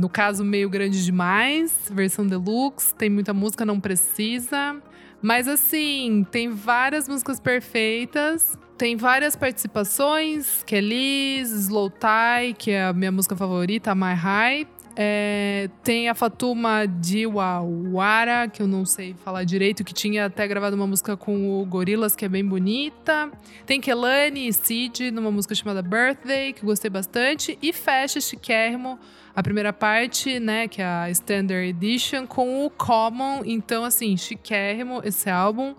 No 0.01 0.09
caso, 0.09 0.43
meio 0.43 0.71
grande 0.71 1.05
demais, 1.05 1.93
versão 1.93 2.27
deluxe, 2.27 2.95
tem 2.95 3.11
muita 3.11 3.35
música, 3.35 3.67
não 3.67 3.79
precisa. 3.79 4.81
Mas 5.21 5.47
assim, 5.47 6.27
tem 6.31 6.49
várias 6.49 7.07
músicas 7.07 7.39
perfeitas. 7.39 8.57
Tem 8.79 8.97
várias 8.97 9.37
participações. 9.37 10.63
Kelly's, 10.63 11.51
Slow 11.51 11.91
Tie, 11.91 12.55
que 12.55 12.71
é 12.71 12.85
a 12.85 12.95
minha 12.95 13.13
música 13.13 13.37
favorita, 13.37 13.95
My 13.95 14.15
High. 14.15 14.67
É, 15.03 15.71
tem 15.83 16.11
a 16.11 16.15
Fatuma 16.15 16.85
Diwawara, 16.87 18.47
que 18.49 18.61
eu 18.61 18.67
não 18.67 18.85
sei 18.85 19.15
falar 19.15 19.45
direito, 19.45 19.83
que 19.83 19.95
tinha 19.95 20.27
até 20.27 20.47
gravado 20.47 20.77
uma 20.77 20.87
música 20.87 21.17
com 21.17 21.59
o 21.59 21.65
Gorillaz, 21.65 22.15
que 22.15 22.27
é 22.27 22.29
bem 22.29 22.45
bonita. 22.45 23.31
Tem 23.65 23.81
Kelani 23.81 24.47
e 24.47 24.53
Cid, 24.53 25.11
numa 25.11 25.31
música 25.31 25.55
chamada 25.55 25.81
Birthday, 25.81 26.53
que 26.53 26.63
eu 26.63 26.67
gostei 26.67 26.91
bastante. 26.91 27.59
E 27.63 27.73
fecha 27.73 28.21
Chiquérrimo, 28.21 28.99
a 29.35 29.43
primeira 29.43 29.73
parte, 29.73 30.39
né, 30.39 30.69
que 30.69 30.83
é 30.83 30.85
a 30.85 31.11
Standard 31.13 31.67
Edition, 31.67 32.27
com 32.27 32.67
o 32.67 32.69
Common. 32.69 33.41
Então, 33.47 33.85
assim, 33.85 34.19
chiquérrimo 34.19 35.01
esse 35.03 35.31
álbum. 35.31 35.75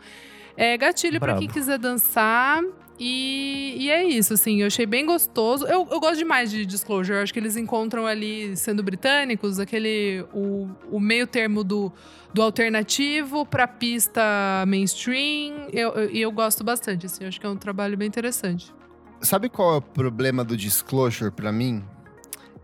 É 0.58 0.76
gatilho 0.76 1.20
pra 1.20 1.34
Brabo. 1.34 1.42
quem 1.42 1.48
quiser 1.48 1.78
dançar. 1.78 2.64
E, 3.04 3.78
e 3.80 3.90
é 3.90 4.04
isso, 4.04 4.36
assim, 4.36 4.62
eu 4.62 4.68
achei 4.68 4.86
bem 4.86 5.08
gostoso. 5.08 5.66
Eu, 5.66 5.88
eu 5.90 6.00
gosto 6.00 6.18
demais 6.20 6.52
de 6.52 6.68
Disclosure. 6.68 7.18
Eu 7.18 7.24
acho 7.24 7.34
que 7.34 7.40
eles 7.40 7.58
encontram 7.58 8.06
ali, 8.06 8.56
sendo 8.56 8.84
britânicos, 8.84 9.58
aquele. 9.58 10.24
o, 10.32 10.70
o 10.92 11.00
meio 11.00 11.26
termo 11.26 11.64
do, 11.64 11.92
do 12.32 12.44
alternativo 12.44 13.44
pra 13.44 13.68
pista 13.68 14.22
mainstream. 14.68 15.68
E 15.74 15.80
eu, 15.80 15.90
eu, 15.94 16.10
eu 16.12 16.32
gosto 16.32 16.64
bastante, 16.64 17.08
assim, 17.08 17.24
eu 17.24 17.28
acho 17.28 17.40
que 17.40 17.46
é 17.48 17.50
um 17.50 17.58
trabalho 17.58 17.98
bem 17.98 18.08
interessante. 18.08 18.72
Sabe 19.20 19.50
qual 19.50 19.74
é 19.74 19.78
o 19.78 19.82
problema 19.82 20.44
do 20.44 20.56
Disclosure 20.56 21.32
pra 21.32 21.52
mim? 21.52 21.84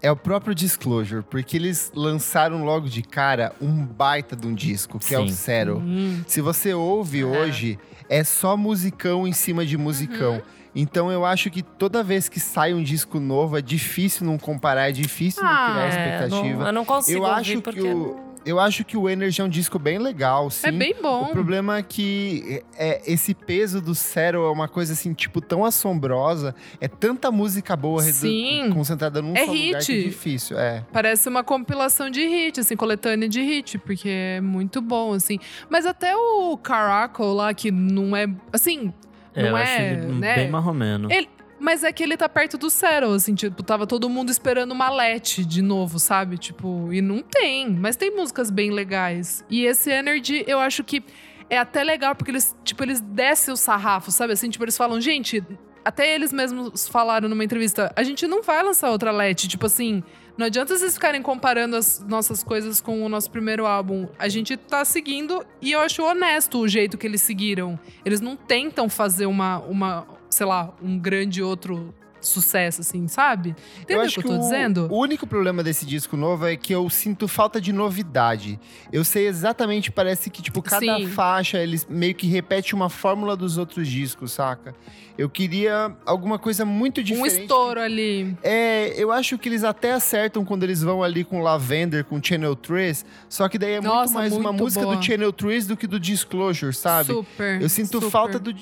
É 0.03 0.11
o 0.11 0.15
próprio 0.15 0.53
Disclosure, 0.53 1.23
porque 1.23 1.57
eles 1.57 1.91
lançaram 1.95 2.63
logo 2.63 2.87
de 2.87 3.01
cara 3.01 3.53
um 3.59 3.83
baita 3.83 4.35
de 4.35 4.45
um 4.45 4.53
disco, 4.53 4.99
que 4.99 5.15
é 5.15 5.19
o 5.19 5.27
Sim. 5.27 5.33
Zero. 5.33 5.79
Hum. 5.79 6.23
Se 6.27 6.41
você 6.41 6.75
ouve 6.75 7.23
Aham. 7.23 7.31
hoje, 7.39 7.79
é 8.09 8.23
só 8.23 8.55
musicão 8.57 9.27
em 9.27 9.33
cima 9.33 9.65
de 9.65 9.77
musicão. 9.77 10.35
Uhum. 10.35 10.41
Então 10.75 11.11
eu 11.11 11.25
acho 11.25 11.49
que 11.49 11.63
toda 11.63 12.03
vez 12.03 12.29
que 12.29 12.39
sai 12.39 12.73
um 12.73 12.83
disco 12.83 13.19
novo, 13.19 13.57
é 13.57 13.61
difícil 13.61 14.25
não 14.27 14.37
comparar, 14.37 14.89
é 14.89 14.91
difícil 14.91 15.41
não 15.43 15.49
Ah, 15.49 15.69
criar 15.71 15.83
É, 15.85 15.89
expectativa. 15.89 16.59
não- 16.59 16.67
eu 16.67 16.73
não 16.73 16.85
consigo 16.85 17.17
Eu 17.19 17.23
ouvir 17.23 17.39
acho 17.41 17.51
que 17.53 17.61
porque... 17.61 17.81
o- 17.81 18.26
Eu 18.47 18.59
acho 18.59 18.85
que 18.85 18.95
o 18.95 19.09
Energy 19.09 19.41
é 19.41 19.43
um 19.43 19.49
disco 19.49 19.77
bem 19.77 19.97
legal, 19.99 20.49
sim. 20.49 20.67
É 20.67 20.71
bem 20.71 20.95
bom. 21.01 21.23
O 21.23 21.31
problema 21.31 21.77
é 21.77 21.83
que 21.83 22.63
é, 22.77 23.01
esse 23.05 23.33
peso 23.33 23.81
do 23.81 23.93
Zero 23.93 24.45
é 24.45 24.51
uma 24.51 24.67
coisa 24.67 24.93
assim, 24.93 25.13
tipo, 25.13 25.41
tão 25.41 25.65
assombrosa. 25.65 26.55
É 26.79 26.87
tanta 26.87 27.29
música 27.31 27.75
boa 27.75 28.01
Sim. 28.03 28.69
concentrada 28.73 29.21
num 29.21 29.35
É 29.35 29.45
só 29.45 29.51
lugar 29.51 29.81
que 29.83 29.91
é 29.91 29.95
hit. 29.95 30.03
difícil. 30.05 30.57
É. 30.57 30.85
Parece 30.93 31.27
uma 31.27 31.43
compilação 31.43 32.09
de 32.09 32.25
hit, 32.25 32.59
assim, 32.59 32.75
coletânea 32.75 33.27
de 33.27 33.41
hit, 33.41 33.77
porque 33.79 34.09
é 34.09 34.41
muito 34.41 34.81
bom, 34.81 35.13
assim. 35.13 35.37
Mas 35.69 35.85
até 35.85 36.15
o 36.15 36.57
Caracal 36.57 37.33
lá, 37.33 37.53
que 37.53 37.69
não 37.71 38.15
é. 38.15 38.27
Assim, 38.53 38.93
É, 39.35 39.41
Não 39.43 39.49
eu 39.49 39.57
é, 39.57 39.63
acho 39.63 39.81
ele 39.81 40.13
né? 40.19 40.35
bem 40.35 40.49
marromeno. 40.49 41.11
Ele- 41.11 41.29
mas 41.59 41.83
é 41.83 41.91
que 41.91 42.03
ele 42.03 42.15
tá 42.15 42.29
perto 42.29 42.57
do 42.57 42.69
Zero, 42.69 43.11
assim, 43.11 43.33
tipo, 43.33 43.63
tava 43.63 43.87
todo 43.87 44.09
mundo 44.09 44.29
esperando 44.29 44.71
uma 44.71 44.89
Let 44.89 45.45
de 45.45 45.61
novo, 45.61 45.99
sabe? 45.99 46.37
Tipo, 46.37 46.91
e 46.93 47.01
não 47.01 47.21
tem. 47.21 47.69
Mas 47.69 47.95
tem 47.95 48.15
músicas 48.15 48.49
bem 48.49 48.71
legais. 48.71 49.43
E 49.49 49.65
esse 49.65 49.89
Energy, 49.89 50.43
eu 50.47 50.59
acho 50.59 50.83
que 50.83 51.03
é 51.49 51.57
até 51.57 51.83
legal, 51.83 52.15
porque 52.15 52.31
eles, 52.31 52.55
tipo, 52.63 52.83
eles 52.83 53.01
descem 53.01 53.53
o 53.53 53.57
sarrafo, 53.57 54.11
sabe? 54.11 54.33
Assim, 54.33 54.49
tipo, 54.49 54.63
eles 54.63 54.77
falam, 54.77 54.99
gente, 55.01 55.43
até 55.83 56.13
eles 56.13 56.33
mesmos 56.33 56.87
falaram 56.87 57.29
numa 57.29 57.43
entrevista, 57.43 57.91
a 57.95 58.03
gente 58.03 58.27
não 58.27 58.43
vai 58.43 58.61
lançar 58.61 58.91
outra 58.91 59.11
Let, 59.11 59.47
tipo 59.47 59.65
assim. 59.65 60.03
Não 60.37 60.45
adianta 60.45 60.77
vocês 60.77 60.93
ficarem 60.93 61.21
comparando 61.21 61.75
as 61.75 61.99
nossas 62.01 62.43
coisas 62.43 62.79
com 62.79 63.03
o 63.03 63.09
nosso 63.09 63.31
primeiro 63.31 63.65
álbum. 63.65 64.07
A 64.19 64.27
gente 64.27 64.55
tá 64.55 64.85
seguindo 64.85 65.43
e 65.59 65.71
eu 65.71 65.79
acho 65.79 66.03
honesto 66.03 66.59
o 66.59 66.67
jeito 66.67 66.95
que 66.95 67.07
eles 67.07 67.23
seguiram. 67.23 67.79
Eles 68.05 68.21
não 68.21 68.35
tentam 68.35 68.87
fazer 68.87 69.25
uma, 69.25 69.57
uma 69.59 70.05
sei 70.29 70.45
lá, 70.45 70.73
um 70.81 70.97
grande 70.97 71.41
outro 71.41 71.93
sucesso, 72.19 72.81
assim, 72.81 73.07
sabe? 73.07 73.55
Entendeu 73.79 74.03
o 74.03 74.09
que 74.09 74.19
eu 74.19 74.23
tô 74.23 74.33
o, 74.33 74.39
dizendo? 74.39 74.87
o 74.91 74.97
único 74.99 75.25
problema 75.27 75.63
desse 75.63 75.85
disco 75.85 76.17
novo 76.17 76.45
é 76.47 76.57
que 76.57 76.73
eu 76.73 76.89
sinto 76.89 77.27
falta 77.27 77.61
de 77.61 77.71
novidade. 77.71 78.59
Eu 78.91 79.05
sei 79.05 79.27
exatamente, 79.27 79.91
parece 79.91 80.29
que, 80.29 80.41
tipo, 80.41 80.61
cada 80.61 80.97
Sim. 80.97 81.07
faixa, 81.07 81.59
eles 81.59 81.85
meio 81.89 82.15
que 82.15 82.27
repete 82.27 82.73
uma 82.73 82.89
fórmula 82.89 83.37
dos 83.37 83.57
outros 83.57 83.87
discos, 83.87 84.31
saca? 84.31 84.75
Eu 85.17 85.29
queria 85.29 85.95
alguma 86.05 86.37
coisa 86.37 86.65
muito 86.65 87.01
Um 87.01 87.03
diferente. 87.03 87.41
estouro 87.41 87.79
ali. 87.79 88.35
É, 88.43 88.93
eu 89.01 89.11
acho 89.11 89.37
que 89.37 89.47
eles 89.47 89.63
até 89.63 89.93
acertam 89.93 90.43
quando 90.43 90.63
eles 90.63 90.81
vão 90.81 91.01
ali 91.03 91.23
com 91.23 91.41
Lavender, 91.41 92.03
com 92.03 92.21
Channel 92.21 92.55
3, 92.55 93.05
só 93.29 93.47
que 93.47 93.57
daí 93.57 93.73
é 93.73 93.81
muito 93.81 93.93
Nossa, 93.93 94.13
mais 94.13 94.33
uma 94.33 94.51
muito 94.51 94.63
música 94.63 94.83
boa. 94.83 94.95
do 94.95 95.03
Channel 95.03 95.31
3 95.31 95.67
do 95.67 95.77
que 95.77 95.87
do 95.87 95.99
Disclosure, 95.99 96.73
sabe? 96.73 97.13
Super. 97.13 97.61
Eu 97.61 97.69
sinto 97.69 97.93
super. 98.01 98.09
falta 98.09 98.39
do. 98.39 98.53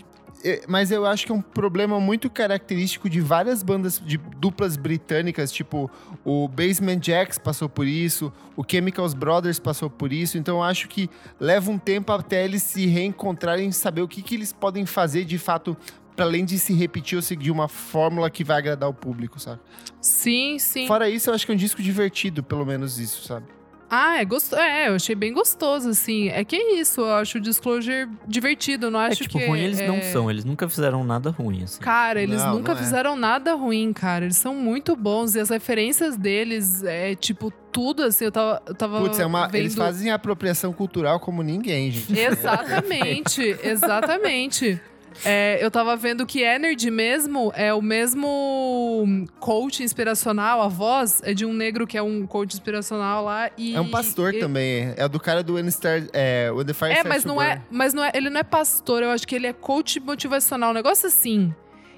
Eh, 0.45 0.61
Mas 0.67 0.91
eu 0.91 1.05
acho 1.05 1.25
que 1.25 1.31
é 1.31 1.35
um 1.35 1.41
problema 1.41 1.99
muito 1.99 2.29
característico 2.29 3.09
de 3.09 3.19
várias 3.19 3.63
bandas 3.63 3.99
de 3.99 4.17
duplas 4.17 4.77
britânicas, 4.77 5.51
tipo 5.51 5.89
o 6.23 6.47
Basement 6.47 6.99
Jacks 7.01 7.37
passou 7.37 7.67
por 7.67 7.87
isso, 7.87 8.31
o 8.55 8.63
Chemicals 8.65 9.13
Brothers 9.13 9.59
passou 9.59 9.89
por 9.89 10.13
isso, 10.13 10.37
então 10.37 10.57
eu 10.57 10.63
acho 10.63 10.87
que 10.87 11.09
leva 11.39 11.69
um 11.71 11.77
tempo 11.77 12.11
até 12.11 12.45
eles 12.45 12.63
se 12.63 12.85
reencontrarem 12.85 13.69
e 13.69 13.73
saber 13.73 14.01
o 14.01 14.07
que, 14.07 14.21
que 14.21 14.35
eles 14.35 14.53
podem 14.53 14.85
fazer 14.85 15.25
de 15.25 15.37
fato, 15.37 15.75
para 16.15 16.25
além 16.25 16.45
de 16.45 16.57
se 16.57 16.73
repetir 16.73 17.15
ou 17.17 17.21
seguir 17.21 17.51
uma 17.51 17.67
fórmula 17.67 18.29
que 18.29 18.43
vai 18.43 18.57
agradar 18.57 18.89
o 18.89 18.93
público, 18.93 19.39
sabe? 19.39 19.59
Sim, 19.99 20.57
sim. 20.59 20.87
Fora 20.87 21.09
isso, 21.09 21.29
eu 21.29 21.33
acho 21.33 21.45
que 21.45 21.51
é 21.51 21.55
um 21.55 21.57
disco 21.57 21.81
divertido, 21.81 22.41
pelo 22.41 22.65
menos 22.65 22.99
isso, 22.99 23.25
sabe? 23.27 23.47
Ah, 23.89 24.19
é, 24.19 24.25
gosto... 24.25 24.55
é, 24.55 24.89
eu 24.89 24.95
achei 24.95 25.15
bem 25.15 25.31
gostoso, 25.33 25.89
assim. 25.89 26.29
É 26.29 26.43
que 26.43 26.55
é 26.55 26.79
isso, 26.79 27.01
eu 27.01 27.13
acho 27.13 27.38
o 27.38 27.41
Disclosure 27.41 28.09
divertido, 28.27 28.88
eu 28.88 28.91
não 28.91 28.99
É 29.01 29.07
acho 29.07 29.17
que, 29.17 29.23
tipo, 29.27 29.38
que... 29.39 29.45
ruim 29.45 29.59
eles 29.59 29.79
não 29.81 29.95
é- 29.97 30.01
são. 30.01 30.29
Eles 30.29 30.43
nunca 30.43 30.67
fizeram 30.67 31.03
nada 31.03 31.29
ruim, 31.29 31.63
assim. 31.63 31.79
Cara, 31.81 32.21
eles 32.21 32.41
Não, 32.43 32.55
nunca 32.55 32.73
não 32.73 32.79
é. 32.79 32.83
fizeram 32.83 33.15
nada 33.15 33.53
ruim, 33.53 33.93
cara. 33.93 34.25
Eles 34.25 34.38
são 34.38 34.55
muito 34.55 34.95
bons. 34.95 35.36
E 35.36 35.39
as 35.39 35.49
referências 35.49 36.17
deles 36.17 36.83
é, 36.83 37.13
tipo, 37.15 37.51
tudo 37.71 38.03
assim. 38.03 38.25
Eu 38.25 38.31
tava, 38.31 38.61
eu 38.67 38.73
tava 38.75 38.99
Putz, 39.01 39.19
é 39.19 39.25
uma, 39.25 39.45
vendo... 39.47 39.55
eles 39.61 39.75
fazem 39.75 40.11
apropriação 40.11 40.73
cultural 40.73 41.19
como 41.19 41.43
ninguém, 41.43 41.91
gente. 41.91 42.17
Exatamente, 42.19 43.41
exatamente. 43.63 44.81
É, 45.24 45.57
eu 45.63 45.72
tava 45.72 45.95
vendo 45.95 46.26
que 46.26 46.41
Energy 46.41 46.91
mesmo 46.91 47.51
é 47.55 47.74
o 47.74 47.82
mesmo 47.82 49.26
coach 49.39 49.84
inspiracional, 49.84 50.61
a 50.61 50.68
voz 50.68 51.22
é 51.24 51.34
de 51.34 51.45
um 51.45 51.53
negro 51.53 51.88
que 51.88 51.97
é 51.97 52.01
um 52.01 52.26
coach 52.28 52.53
inspiracional 52.53 53.24
lá 53.24 53.49
e 53.57 53.76
É 53.76 53.82
um 53.82 53.89
pastor 53.89 54.34
e- 54.34 54.39
também. 54.39 54.93
É 54.97 55.07
do 55.07 55.20
cara 55.20 55.41
do 55.43 55.53
When, 55.55 55.70
Star, 55.72 56.03
é, 56.13 56.51
When 56.51 56.66
the 56.66 56.74
Fire 56.74 56.91
É, 56.91 57.03
mas 57.03 57.24
não 57.24 57.41
é, 57.41 57.61
mas 57.72 57.93
não 57.93 58.03
é, 58.03 58.11
ele 58.13 58.30
não 58.30 58.39
é 58.39 58.43
pastor, 58.43 59.03
eu 59.03 59.09
acho 59.11 59.28
que 59.28 59.36
ele 59.36 59.47
é 59.47 59.53
coach 59.53 59.99
motivacional, 59.99 60.72
um 60.72 60.74
negócio 60.74 61.07
assim. 61.07 61.53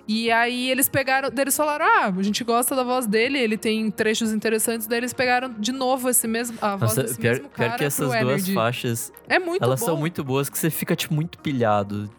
E 0.10 0.32
aí 0.32 0.72
eles 0.72 0.88
pegaram, 0.88 1.30
eles 1.38 1.58
falaram: 1.58 1.86
"Ah, 1.86 2.14
a 2.18 2.24
gente 2.24 2.42
gosta 2.42 2.74
da 2.74 2.82
voz 2.82 3.06
dele, 3.06 3.38
ele 3.38 3.58
tem 3.58 3.92
trechos 3.92 4.32
interessantes". 4.32 4.88
Daí 4.88 5.00
eles 5.00 5.12
pegaram 5.12 5.54
de 5.60 5.74
novo 5.74 6.08
esse 6.10 6.26
mesmo 6.30 6.58
a 6.62 6.78
voz 6.78 6.92
Nossa, 6.92 7.04
desse 7.04 7.20
pior, 7.20 7.32
mesmo 7.34 7.50
pior 7.50 7.66
cara 7.68 7.78
que 7.78 7.84
essas 7.84 8.08
pro 8.10 8.18
duas 8.22 8.36
Energy. 8.36 8.54
faixas, 8.54 9.12
É 9.28 9.38
muito 9.38 9.62
elas 9.62 9.82
bom. 9.82 9.86
são 9.88 9.98
muito 9.98 10.24
boas 10.24 10.48
que 10.50 10.58
você 10.58 10.70
fica, 10.70 10.96
tipo, 10.96 11.14
muito 11.14 11.38
pilhado. 11.40 12.10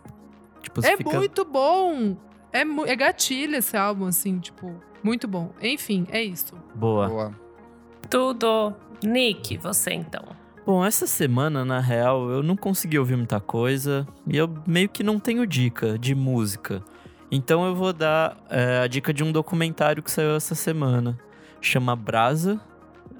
Tipo, 0.68 0.86
É 0.86 0.96
fica... 0.96 1.16
muito 1.16 1.44
bom. 1.44 2.16
É, 2.52 2.64
mu- 2.64 2.86
é 2.86 2.96
gatilho 2.96 3.56
esse 3.56 3.76
álbum 3.76 4.06
assim, 4.06 4.38
tipo, 4.38 4.74
muito 5.02 5.26
bom. 5.28 5.50
Enfim, 5.60 6.06
é 6.10 6.22
isso. 6.22 6.54
Boa. 6.74 7.08
Boa. 7.08 7.32
Tudo. 8.08 8.72
Nick, 9.04 9.56
você 9.58 9.92
então. 9.92 10.24
Bom, 10.66 10.84
essa 10.84 11.06
semana, 11.06 11.64
na 11.64 11.80
real, 11.80 12.28
eu 12.30 12.42
não 12.42 12.56
consegui 12.56 12.98
ouvir 12.98 13.16
muita 13.16 13.40
coisa 13.40 14.06
e 14.26 14.36
eu 14.36 14.52
meio 14.66 14.88
que 14.88 15.02
não 15.02 15.18
tenho 15.18 15.46
dica 15.46 15.98
de 15.98 16.14
música. 16.14 16.82
Então 17.30 17.64
eu 17.66 17.74
vou 17.74 17.92
dar 17.92 18.36
é, 18.50 18.80
a 18.82 18.86
dica 18.86 19.12
de 19.12 19.22
um 19.22 19.30
documentário 19.32 20.02
que 20.02 20.10
saiu 20.10 20.34
essa 20.36 20.54
semana. 20.54 21.18
Chama 21.60 21.94
Brasa. 21.96 22.60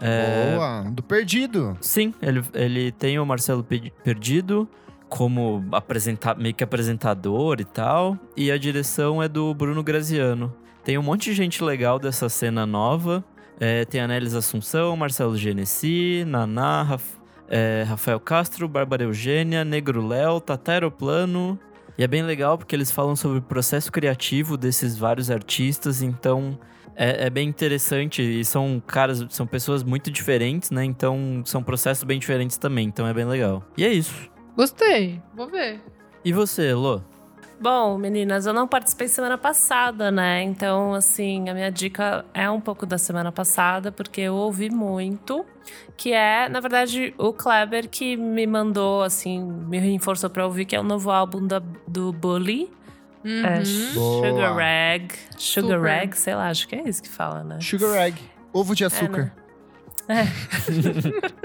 É, 0.01 0.55
Boa. 0.57 0.91
Do 0.91 1.03
Perdido. 1.03 1.77
Sim, 1.81 2.13
ele, 2.23 2.43
ele 2.55 2.93
tem 2.93 3.19
o 3.19 3.27
Marcelo 3.27 3.63
Pe- 3.65 3.93
Perdido 4.05 4.69
como 5.09 5.65
apresenta 5.73 6.35
meio 6.35 6.55
que 6.55 6.63
apresentador 6.65 7.61
e 7.61 7.65
tal. 7.65 8.19
E 8.37 8.51
a 8.51 8.59
direção 8.59 9.23
é 9.23 9.29
do 9.29 9.53
Bruno 9.55 9.83
Graziano. 9.83 10.55
Tem 10.85 10.97
um 10.97 11.03
monte 11.03 11.31
de 11.31 11.35
gente 11.35 11.63
legal 11.63 11.99
dessa 11.99 12.29
cena 12.29 12.65
nova. 12.67 13.25
É, 13.61 13.85
tem 13.85 14.01
a 14.01 14.07
Nélis 14.07 14.35
Assunção, 14.35 14.97
Marcelo 14.97 15.37
Genesi, 15.37 16.25
Naná, 16.27 16.83
Raf- 16.83 17.19
é, 17.49 17.85
Rafael 17.87 18.21
Castro, 18.21 18.69
Bárbara 18.69 19.03
Eugênia, 19.03 19.65
Negro 19.65 20.07
Léo, 20.07 20.41
Tata 20.41 20.73
Aeroplano. 20.73 21.59
E 21.99 22.05
é 22.05 22.07
bem 22.07 22.23
legal 22.23 22.57
porque 22.57 22.77
eles 22.77 22.93
falam 22.93 23.17
sobre 23.17 23.39
o 23.39 23.43
processo 23.43 23.91
criativo 23.91 24.57
desses 24.57 24.97
vários 24.97 25.33
artistas, 25.33 26.01
então 26.01 26.57
é, 26.95 27.27
é 27.27 27.31
bem 27.31 27.49
interessante. 27.49 28.23
E 28.23 28.45
são 28.45 28.81
caras, 28.87 29.27
são 29.31 29.45
pessoas 29.45 29.83
muito 29.83 30.09
diferentes, 30.09 30.71
né? 30.71 30.85
Então 30.85 31.43
são 31.45 31.61
processos 31.61 32.05
bem 32.05 32.21
diferentes 32.21 32.57
também, 32.57 32.87
então 32.87 33.05
é 33.05 33.13
bem 33.13 33.25
legal. 33.25 33.65
E 33.77 33.85
é 33.85 33.93
isso. 33.93 34.31
Gostei. 34.59 35.23
Vou 35.33 35.47
ver. 35.47 35.81
E 36.25 36.33
você, 36.33 36.75
Lô? 36.75 37.01
Bom, 37.61 37.97
meninas, 37.97 38.45
eu 38.45 38.53
não 38.53 38.67
participei 38.67 39.07
semana 39.07 39.39
passada, 39.39 40.11
né? 40.11 40.43
Então, 40.43 40.95
assim, 40.95 41.49
a 41.49 41.55
minha 41.55 41.71
dica 41.71 42.25
é 42.35 42.51
um 42.51 42.61
pouco 42.61 42.85
da 42.85 42.99
semana 42.99 43.31
passada, 43.31 43.93
porque 43.93 44.21
eu 44.21 44.35
ouvi 44.35 44.69
muito. 44.69 45.47
Que 45.97 46.13
é, 46.13 46.49
na 46.49 46.59
verdade, 46.59 47.15
o 47.17 47.33
Kleber 47.33 47.89
que 47.89 48.17
me 48.17 48.49
mandou, 48.49 49.05
assim, 49.05 49.41
me 49.41 49.79
reforçou 49.79 50.29
pra 50.29 50.45
ouvir, 50.45 50.65
que 50.65 50.75
é 50.75 50.81
o 50.81 50.85
novo 50.85 51.09
álbum 51.13 51.47
da, 51.47 51.63
do 51.87 52.13
Bully. 52.13 52.69
É 53.25 53.29
Uhum. 53.29 53.95
Boa. 53.95 54.29
Sugar 54.29 54.57
Rag. 54.57 55.13
Sugar 55.37 55.79
Super. 55.79 55.81
Rag, 55.81 56.15
sei 56.17 56.35
lá, 56.35 56.49
acho 56.49 56.67
que 56.67 56.75
é 56.75 56.89
isso 56.89 57.03
que 57.03 57.09
fala, 57.09 57.45
né? 57.45 57.59
Sugar 57.61 57.95
Egg. 58.03 58.21
Ovo 58.53 58.75
de 58.75 58.85
açúcar. 58.85 59.33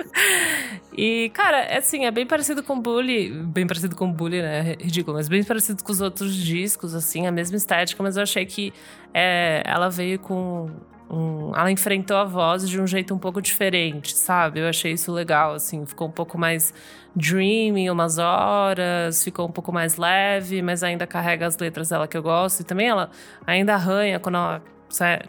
E, 0.96 1.30
cara, 1.34 1.58
é 1.62 1.78
assim, 1.80 2.06
é 2.06 2.12
bem 2.12 2.26
parecido 2.26 2.62
com 2.62 2.80
Bully. 2.80 3.32
Bem 3.32 3.66
parecido 3.66 3.96
com 3.96 4.12
Bully, 4.12 4.42
né? 4.42 4.76
Ridículo, 4.80 5.18
mas 5.18 5.28
bem 5.28 5.44
parecido 5.44 5.84
com 5.84 5.92
os 5.92 6.00
outros 6.02 6.36
discos, 6.36 6.94
assim, 6.94 7.26
a 7.26 7.32
mesma 7.32 7.58
estética, 7.58 8.02
mas 8.04 8.16
eu 8.16 8.24
achei 8.24 8.46
que 8.46 8.72
é, 9.14 9.64
ela 9.66 9.90
veio 9.90 10.20
com. 10.20 10.70
um- 11.10 11.52
ela 11.56 11.72
enfrentou 11.72 12.16
a 12.18 12.24
voz 12.26 12.68
de 12.70 12.80
um 12.80 12.86
jeito 12.88 13.14
um 13.14 13.18
pouco 13.18 13.42
diferente, 13.42 14.16
sabe? 14.16 14.60
Eu 14.60 14.68
achei 14.70 14.92
isso 14.94 15.12
legal, 15.12 15.54
assim, 15.56 15.84
ficou 15.86 16.08
um 16.08 16.12
pouco 16.12 16.38
mais 16.38 16.72
dreamy 17.16 17.90
umas 17.90 18.18
horas, 18.20 19.24
ficou 19.24 19.48
um 19.48 19.52
pouco 19.52 19.72
mais 19.74 19.98
leve, 19.98 20.62
mas 20.62 20.84
ainda 20.84 21.06
carrega 21.08 21.46
as 21.48 21.58
letras 21.58 21.90
dela 21.90 22.08
que 22.08 22.16
eu 22.18 22.22
gosto. 22.24 22.60
E 22.62 22.64
também 22.64 22.88
ela 22.88 23.10
ainda 23.48 23.74
arranha 23.74 24.20
quando 24.20 24.36
ela 24.36 24.62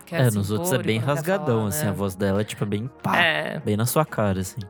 quer 0.05 0.21
É, 0.23 0.31
se 0.31 0.37
nos 0.37 0.51
outros 0.51 0.73
é 0.73 0.79
bem 0.79 0.99
rasgadão, 0.99 1.57
falar, 1.57 1.69
assim, 1.69 1.85
né? 1.85 1.91
a 1.91 1.93
voz 1.93 2.15
dela 2.15 2.41
é 2.41 2.45
tipo 2.45 2.67
bem 2.67 2.91
pá, 3.03 3.17
É, 3.19 3.61
bem 3.65 3.77
na 3.77 3.87
sua 3.87 4.05
cara, 4.05 4.41
assim. 4.41 4.61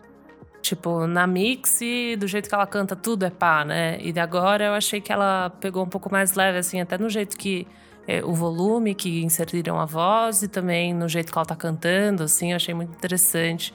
Tipo, 0.62 1.06
na 1.06 1.26
mix, 1.26 1.80
do 2.18 2.26
jeito 2.26 2.48
que 2.48 2.54
ela 2.54 2.66
canta, 2.66 2.96
tudo 2.96 3.24
é 3.24 3.30
pá, 3.30 3.64
né? 3.64 3.98
E 4.00 4.12
de 4.12 4.20
agora 4.20 4.64
eu 4.64 4.72
achei 4.72 4.98
que 5.00 5.12
ela 5.12 5.50
pegou 5.60 5.84
um 5.84 5.88
pouco 5.88 6.10
mais 6.10 6.34
leve, 6.34 6.56
assim, 6.58 6.80
até 6.80 6.96
no 6.96 7.08
jeito 7.10 7.36
que. 7.36 7.66
é, 8.06 8.24
o 8.24 8.32
volume 8.34 8.94
que 8.94 9.22
inseriram 9.22 9.78
a 9.80 9.84
voz 9.86 10.42
e 10.42 10.48
também 10.48 10.92
no 10.94 11.08
jeito 11.08 11.32
que 11.32 11.38
ela 11.38 11.44
tá 11.46 11.56
cantando, 11.56 12.22
assim, 12.22 12.50
eu 12.52 12.56
achei 12.56 12.72
muito 12.74 12.92
interessante. 12.94 13.74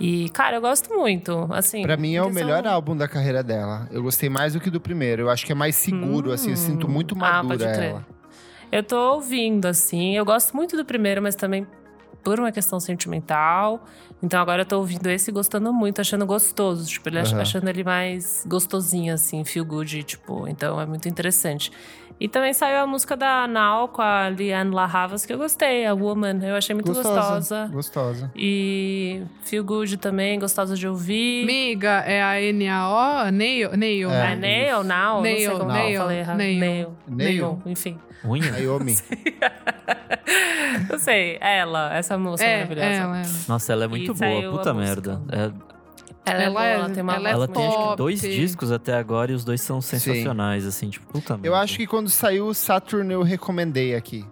E, 0.00 0.28
cara, 0.30 0.56
eu 0.56 0.60
gosto 0.60 0.92
muito, 0.92 1.46
assim... 1.52 1.82
Pra 1.82 1.96
mim 1.96 2.16
é 2.16 2.22
o 2.22 2.28
melhor 2.30 2.66
álbum 2.66 2.96
da 2.96 3.06
carreira 3.06 3.42
dela. 3.44 3.88
Eu 3.92 4.02
gostei 4.02 4.28
mais 4.28 4.54
do 4.54 4.60
que 4.60 4.68
do 4.68 4.80
primeiro. 4.80 5.22
Eu 5.22 5.30
acho 5.30 5.46
que 5.46 5.52
é 5.52 5.54
mais 5.54 5.76
seguro, 5.76 6.32
assim. 6.32 6.50
Eu 6.50 6.56
sinto 6.56 6.88
muito 6.88 7.14
Ah, 7.20 7.42
madura 7.44 7.58
pode 7.58 7.64
crer. 7.78 7.90
ela. 7.90 8.06
Eu 8.70 8.82
tô 8.82 9.14
ouvindo, 9.14 9.66
assim. 9.66 10.16
Eu 10.16 10.24
gosto 10.24 10.54
muito 10.56 10.76
do 10.76 10.84
primeiro, 10.84 11.22
mas 11.22 11.34
também 11.34 11.66
por 12.22 12.40
uma 12.40 12.50
questão 12.50 12.80
sentimental. 12.80 13.84
Então 14.22 14.40
agora 14.40 14.62
eu 14.62 14.66
tô 14.66 14.78
ouvindo 14.78 15.06
esse 15.08 15.30
e 15.30 15.32
gostando 15.32 15.72
muito, 15.72 16.00
achando 16.00 16.24
gostoso. 16.24 16.86
Tipo, 16.86 17.10
ele 17.10 17.18
Aham. 17.18 17.40
achando 17.42 17.68
ele 17.68 17.84
mais 17.84 18.44
gostosinho, 18.48 19.12
assim, 19.12 19.44
feel 19.44 19.64
good, 19.64 20.02
tipo. 20.04 20.48
Então 20.48 20.80
é 20.80 20.86
muito 20.86 21.06
interessante. 21.08 21.70
E 22.20 22.28
também 22.28 22.52
saiu 22.54 22.78
a 22.78 22.86
música 22.86 23.16
da 23.16 23.46
Nau 23.48 23.88
com 23.88 24.00
a 24.00 24.28
Liane 24.30 24.70
La 24.72 24.84
Havas, 24.84 25.26
que 25.26 25.32
eu 25.32 25.36
gostei, 25.38 25.84
a 25.84 25.92
Woman. 25.92 26.38
Eu 26.42 26.54
achei 26.56 26.72
muito 26.74 26.92
gostosa. 26.92 27.68
Gostosa. 27.72 28.30
E 28.36 29.22
feel 29.42 29.64
good 29.64 29.96
também, 29.98 30.38
gostosa 30.38 30.76
de 30.76 30.86
ouvir. 30.86 31.44
Miga, 31.44 32.02
é 32.06 32.22
a 32.22 32.40
N-A-O? 32.40 33.30
Nail? 33.32 33.76
Nail, 33.76 34.10
É. 34.10 34.22
Ah, 34.32 34.36
né? 34.36 34.70
Nail, 34.70 34.84
Now, 34.84 35.16
não 35.16 35.22
sei 35.24 35.46
Nail, 35.46 35.58
como 35.58 35.72
Nail, 35.72 35.90
eu 35.94 36.00
falei 36.02 36.18
errado. 36.20 36.36
Nail. 36.38 36.58
Nail. 36.60 36.96
Nail. 37.08 37.42
Nail, 37.42 37.62
enfim. 37.66 37.98
Unha? 38.24 38.50
Naomi. 38.52 38.94
Eu 40.90 40.98
sei, 40.98 41.36
ela, 41.40 41.94
essa 41.94 42.16
moça 42.18 42.42
É, 42.44 42.62
maravilhosa. 42.64 42.86
ela, 42.88 43.18
ela. 43.18 43.26
Nossa, 43.48 43.72
ela 43.72 43.84
é 43.84 43.88
muito 43.88 44.12
E 44.12 44.14
boa, 44.14 44.50
puta 44.58 44.74
música. 44.74 45.12
merda. 45.20 45.22
É, 45.30 45.73
Ela, 46.26 46.40
é 46.42 46.44
Ela 46.46 46.52
boa, 46.54 46.64
é- 46.66 46.74
ela 46.74 46.90
tem 46.90 47.02
uma 47.02 47.14
ela 47.16 47.28
é 47.28 47.32
ela 47.32 47.46
voz 47.46 47.58
tem 47.58 47.68
acho 47.68 47.90
que 47.90 47.96
dois 47.96 48.20
discos 48.20 48.72
até 48.72 48.94
agora 48.94 49.30
e 49.30 49.34
os 49.34 49.44
dois 49.44 49.60
são 49.60 49.80
sensacionais, 49.80 50.64
assim, 50.66 50.88
tipo, 50.88 51.06
puta 51.06 51.34
merda. 51.34 51.46
Eu 51.48 51.54
acho 51.54 51.76
que 51.76 51.86
quando 51.86 52.08
saiu 52.08 52.46
o 52.46 52.54
Saturn 52.54 53.12
eu 53.12 53.22
recomendei 53.22 53.94
aqui. 53.94 54.24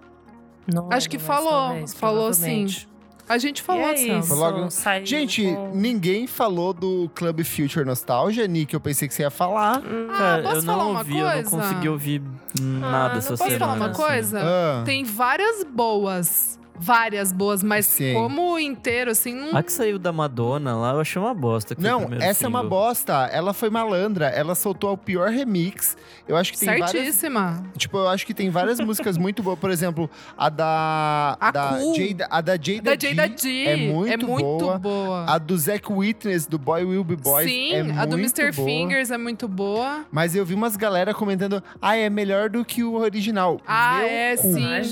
Não 0.73 0.89
Acho 0.93 1.11
que 1.11 1.19
falou, 1.19 1.51
talvez, 1.51 1.93
falou 1.95 2.27
provavelmente. 2.31 2.89
A 3.29 3.39
gente 3.39 3.63
falou 3.63 3.83
e 3.83 4.11
é 4.11 4.19
isso, 4.19 4.35
logo- 4.35 4.71
saiu 4.71 5.07
Gente, 5.07 5.45
com- 5.45 5.71
ninguém 5.75 6.27
falou 6.27 6.73
do 6.75 7.11
Club 7.15 7.43
Future 7.45 7.85
Nostalgia, 7.85 8.47
Nick. 8.49 8.75
Eu 8.75 8.81
pensei 8.81 9.07
que 9.07 9.15
você 9.15 9.23
ia 9.23 9.31
falar. 9.31 9.81
Cara, 9.81 10.39
Ah, 10.39 10.43
posso 10.43 10.57
eu 10.59 10.63
não 10.63 10.97
ouvi, 10.97 11.19
eu 11.19 11.25
não 11.25 11.33
coisa? 11.33 11.51
consegui 11.51 11.89
ouvir 11.89 12.23
nada 12.61 13.09
não 13.11 13.19
essa 13.19 13.29
posso 13.31 13.43
Posso 13.45 13.51
semana. 13.51 13.59
falar 13.59 13.75
uma 13.77 13.87
assim. 13.91 14.03
coisa? 14.03 14.41
Ah. 14.43 14.83
Tem 14.85 15.05
várias 15.05 15.65
boas. 15.65 16.59
Várias 16.75 17.33
boas, 17.33 17.63
mas 17.63 17.87
Sim. 17.87 18.15
como 18.15 18.59
inteiro, 18.59 19.11
assim, 19.11 19.35
não. 19.35 19.57
A 19.57 19.63
que 19.63 19.73
saiu 19.73 19.99
da 19.99 20.13
Madonna 20.13 20.75
lá, 20.75 20.93
eu 20.93 21.01
achei 21.01 21.21
uma 21.21 21.35
bosta. 21.35 21.77
Não, 21.79 22.09
essa 22.21 22.47
é 22.47 22.49
uma 22.49 22.61
single. 22.61 22.71
bosta. 22.71 23.13
Ela 23.33 23.53
foi 23.53 23.71
malandra. 23.71 24.27
Ela 24.27 24.55
soltou 24.55 24.93
o 24.93 24.97
pior 24.97 25.31
remix. 25.31 25.97
Eu 26.27 26.37
acho 26.37 26.53
que 26.53 26.59
tem 26.59 26.69
várias. 26.69 26.91
Certíssima. 26.91 27.63
Tipo, 27.77 27.99
eu 27.99 28.09
acho 28.09 28.27
que 28.27 28.35
tem 28.35 28.51
várias 28.51 28.79
músicas 28.81 29.17
muito 29.17 29.43
boas. 29.43 29.59
Por 29.59 29.71
exemplo, 29.71 30.11
a 30.37 30.49
da. 30.49 31.37
A 31.41 31.51
da. 31.51 31.79
Jada, 31.95 32.27
a 32.31 32.41
da 32.41 32.57
Jada, 32.57 32.83
Da 32.83 32.97
G 32.99 33.15
Jada 33.15 33.37
G. 33.37 33.65
É 33.67 33.77
muito, 33.77 34.27
boa. 34.27 34.79
boa. 34.79 35.25
A 35.29 35.39
do 35.39 35.57
Zack 35.57 35.93
Witness, 35.93 36.47
do 36.47 36.59
Boy 36.59 36.85
Will 36.85 37.05
Be 37.05 37.17
Boys. 37.17 37.49
Sim, 37.51 37.73
é 37.75 37.81
a 37.81 38.05
do 38.07 38.19
muito 38.19 38.41
Mr. 38.41 38.57
boa. 38.57 38.67
Fingers 38.67 39.11
é 39.11 39.19
muito 39.19 39.47
boa. 39.47 40.05
Mas 40.11 40.35
eu 40.35 40.45
vi 40.45 40.55
umas 40.55 40.77
galera 40.77 41.13
comentando, 41.15 41.63
ah, 41.81 41.97
é 41.97 42.09
melhor 42.09 42.49
do 42.49 42.65
que 42.65 42.83
o 42.83 42.95
original. 42.95 43.61
Ah, 43.67 43.99
Meu 43.99 44.07
é, 44.09 44.37
cu, 44.37 44.53
sim. 44.55 44.65
Ai, 44.65 44.85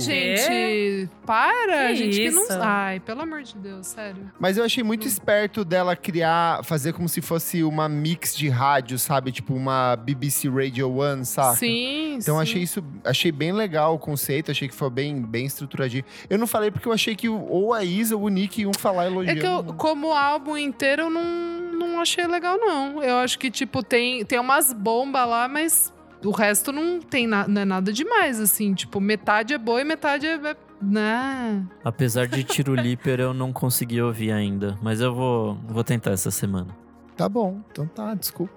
gente. 0.00 0.50
Ai, 0.50 1.06
cu. 1.06 1.07
Para. 1.26 1.88
Que 1.88 1.96
gente 1.96 2.16
que 2.18 2.30
não. 2.30 2.42
isso? 2.44 2.52
Ai, 2.60 3.00
pelo 3.00 3.22
amor 3.22 3.42
de 3.42 3.56
Deus, 3.56 3.86
sério. 3.86 4.30
Mas 4.38 4.56
eu 4.56 4.64
achei 4.64 4.82
Hum. 4.82 4.86
muito 4.86 5.06
esperto 5.06 5.64
dela 5.64 5.94
criar, 5.96 6.62
fazer 6.64 6.92
como 6.92 7.08
se 7.08 7.20
fosse 7.20 7.62
uma 7.62 7.88
mix 7.88 8.34
de 8.36 8.48
rádio, 8.48 8.98
sabe? 8.98 9.32
Tipo 9.32 9.54
uma 9.54 9.96
BBC 9.96 10.48
Radio 10.48 10.90
One, 10.96 11.24
saca? 11.24 11.56
Sim, 11.56 12.14
Então 12.20 12.36
sim. 12.36 12.42
achei 12.42 12.62
isso, 12.62 12.84
achei 13.04 13.32
bem 13.32 13.52
legal 13.52 13.94
o 13.94 13.98
conceito, 13.98 14.50
achei 14.50 14.68
que 14.68 14.74
foi 14.74 14.90
bem, 14.90 15.20
bem 15.22 15.46
estruturadinho. 15.46 16.04
Eu 16.30 16.38
não 16.38 16.46
falei 16.46 16.70
porque 16.70 16.88
eu 16.88 16.92
achei 16.92 17.14
que 17.16 17.28
o- 17.28 17.40
ou 17.48 17.72
a 17.74 17.84
Isa 17.84 18.16
ou 18.16 18.22
o 18.24 18.28
Nick 18.28 18.60
iam 18.62 18.72
falar 18.78 19.04
É 19.04 19.06
elogiando. 19.06 19.40
que 19.40 19.46
eu, 19.46 19.74
como 19.74 20.12
álbum 20.12 20.56
inteiro, 20.56 21.02
eu 21.02 21.10
não, 21.10 21.22
não 21.72 22.00
achei 22.00 22.26
legal, 22.26 22.56
não. 22.58 23.02
Eu 23.02 23.16
acho 23.18 23.38
que, 23.38 23.50
tipo, 23.50 23.82
tem, 23.82 24.24
tem 24.24 24.38
umas 24.38 24.72
bombas 24.72 25.28
lá, 25.28 25.48
mas 25.48 25.92
o 26.24 26.30
resto 26.30 26.72
não 26.72 27.00
tem 27.00 27.26
na, 27.26 27.46
não 27.46 27.62
é 27.62 27.64
nada 27.64 27.92
demais, 27.92 28.40
assim. 28.40 28.74
Tipo, 28.74 29.00
metade 29.00 29.54
é 29.54 29.58
boa 29.58 29.80
e 29.80 29.84
metade 29.84 30.26
é. 30.26 30.34
é 30.34 30.56
né? 30.80 31.66
Apesar 31.84 32.26
de 32.26 32.42
Tiro 32.44 32.74
Liper, 32.74 33.20
eu 33.20 33.34
não 33.34 33.52
consegui 33.52 34.00
ouvir 34.00 34.32
ainda. 34.32 34.78
Mas 34.82 35.00
eu 35.00 35.14
vou, 35.14 35.58
vou 35.66 35.84
tentar 35.84 36.12
essa 36.12 36.30
semana. 36.30 36.68
Tá 37.16 37.28
bom, 37.28 37.60
então 37.72 37.84
tá, 37.86 38.14
desculpa. 38.14 38.54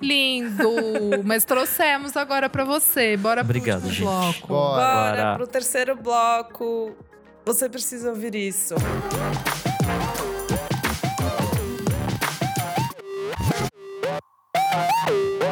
Lindo! 0.00 1.24
Mas 1.24 1.44
trouxemos 1.44 2.16
agora 2.16 2.48
pra 2.48 2.64
você. 2.64 3.16
Bora 3.16 3.40
Obrigado, 3.40 3.80
pro 3.80 3.90
gente. 3.90 4.02
bloco. 4.02 4.46
Bora. 4.46 4.84
Bora 4.84 5.16
Bora. 5.16 5.34
pro 5.36 5.46
terceiro 5.48 5.96
bloco. 5.96 6.92
Você 7.44 7.68
precisa 7.68 8.10
ouvir 8.10 8.36
isso. 8.36 8.74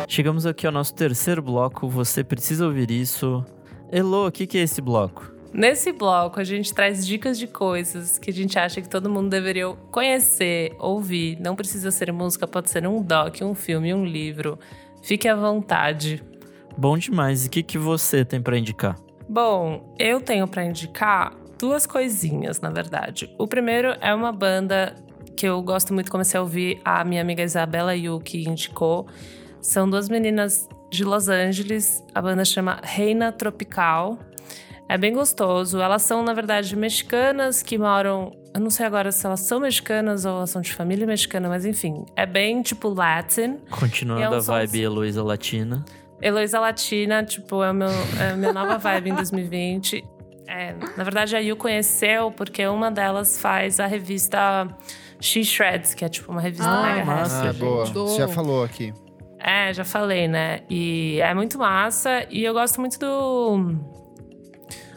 Chegamos 0.08 0.46
aqui 0.46 0.66
ao 0.66 0.72
nosso 0.72 0.94
terceiro 0.94 1.42
bloco. 1.42 1.88
Você 1.88 2.22
precisa 2.22 2.64
ouvir 2.64 2.90
isso. 2.90 3.44
Elô, 3.90 4.28
o 4.28 4.32
que, 4.32 4.46
que 4.46 4.56
é 4.58 4.62
esse 4.62 4.80
bloco? 4.80 5.35
Nesse 5.56 5.90
bloco, 5.90 6.38
a 6.38 6.44
gente 6.44 6.74
traz 6.74 7.06
dicas 7.06 7.38
de 7.38 7.46
coisas 7.46 8.18
que 8.18 8.28
a 8.28 8.32
gente 8.32 8.58
acha 8.58 8.82
que 8.82 8.88
todo 8.90 9.08
mundo 9.08 9.30
deveria 9.30 9.68
conhecer, 9.90 10.76
ouvir. 10.78 11.40
Não 11.40 11.56
precisa 11.56 11.90
ser 11.90 12.12
música, 12.12 12.46
pode 12.46 12.68
ser 12.68 12.86
um 12.86 13.00
doc, 13.00 13.40
um 13.40 13.54
filme, 13.54 13.94
um 13.94 14.04
livro. 14.04 14.58
Fique 15.02 15.26
à 15.26 15.34
vontade. 15.34 16.22
Bom 16.76 16.98
demais. 16.98 17.46
E 17.46 17.48
o 17.48 17.50
que, 17.50 17.62
que 17.62 17.78
você 17.78 18.22
tem 18.22 18.42
pra 18.42 18.58
indicar? 18.58 18.96
Bom, 19.26 19.94
eu 19.98 20.20
tenho 20.20 20.46
pra 20.46 20.62
indicar 20.62 21.34
duas 21.58 21.86
coisinhas, 21.86 22.60
na 22.60 22.68
verdade. 22.68 23.34
O 23.38 23.48
primeiro 23.48 23.96
é 24.02 24.14
uma 24.14 24.32
banda 24.32 24.94
que 25.34 25.46
eu 25.46 25.62
gosto 25.62 25.94
muito, 25.94 26.10
comecei 26.10 26.38
a 26.38 26.42
ouvir, 26.42 26.82
a 26.84 27.02
minha 27.02 27.22
amiga 27.22 27.42
Isabela 27.42 27.96
Yu, 27.96 28.20
que 28.20 28.46
indicou. 28.46 29.06
São 29.62 29.88
duas 29.88 30.10
meninas 30.10 30.68
de 30.90 31.02
Los 31.02 31.30
Angeles. 31.30 32.04
A 32.14 32.20
banda 32.20 32.44
chama 32.44 32.78
Reina 32.82 33.32
Tropical. 33.32 34.18
É 34.88 34.96
bem 34.96 35.12
gostoso. 35.12 35.80
Elas 35.80 36.02
são, 36.02 36.22
na 36.22 36.32
verdade, 36.32 36.76
mexicanas 36.76 37.62
que 37.62 37.76
moram. 37.76 38.30
Eu 38.54 38.60
não 38.60 38.70
sei 38.70 38.86
agora 38.86 39.10
se 39.10 39.26
elas 39.26 39.40
são 39.40 39.58
mexicanas 39.60 40.24
ou 40.24 40.36
elas 40.36 40.50
são 40.50 40.62
de 40.62 40.72
família 40.72 41.06
mexicana, 41.06 41.48
mas 41.48 41.64
enfim. 41.66 42.04
É 42.14 42.24
bem 42.24 42.62
tipo 42.62 42.88
Latin. 42.88 43.58
Continuando 43.70 44.22
é 44.22 44.30
um 44.30 44.34
a 44.34 44.40
som- 44.40 44.52
vibe 44.52 44.80
Heloísa 44.82 45.22
Latina. 45.24 45.84
Heloísa 46.22 46.60
Latina, 46.60 47.22
tipo, 47.24 47.62
é, 47.62 47.70
o 47.70 47.74
meu, 47.74 47.88
é 48.20 48.30
a 48.32 48.36
minha 48.36 48.52
nova 48.52 48.78
vibe 48.78 49.10
em 49.10 49.14
2020. 49.14 50.02
É, 50.48 50.74
na 50.96 51.02
verdade, 51.02 51.34
a 51.34 51.40
Yu 51.40 51.56
conheceu 51.56 52.30
porque 52.30 52.64
uma 52.66 52.90
delas 52.90 53.38
faz 53.40 53.80
a 53.80 53.86
revista 53.86 54.66
She 55.20 55.42
Shreds, 55.44 55.92
que 55.94 56.04
é 56.04 56.08
tipo 56.08 56.30
uma 56.30 56.40
revista 56.40 56.68
Ah, 56.70 56.82
mega 56.94 57.04
massa. 57.04 57.50
Ah, 57.50 57.52
boa. 57.52 57.84
Você 57.86 58.18
já 58.18 58.28
falou 58.28 58.62
aqui. 58.64 58.94
É, 59.40 59.72
já 59.74 59.84
falei, 59.84 60.26
né? 60.28 60.60
E 60.70 61.18
é 61.20 61.34
muito 61.34 61.58
massa. 61.58 62.24
E 62.30 62.44
eu 62.44 62.54
gosto 62.54 62.80
muito 62.80 62.98
do. 62.98 63.95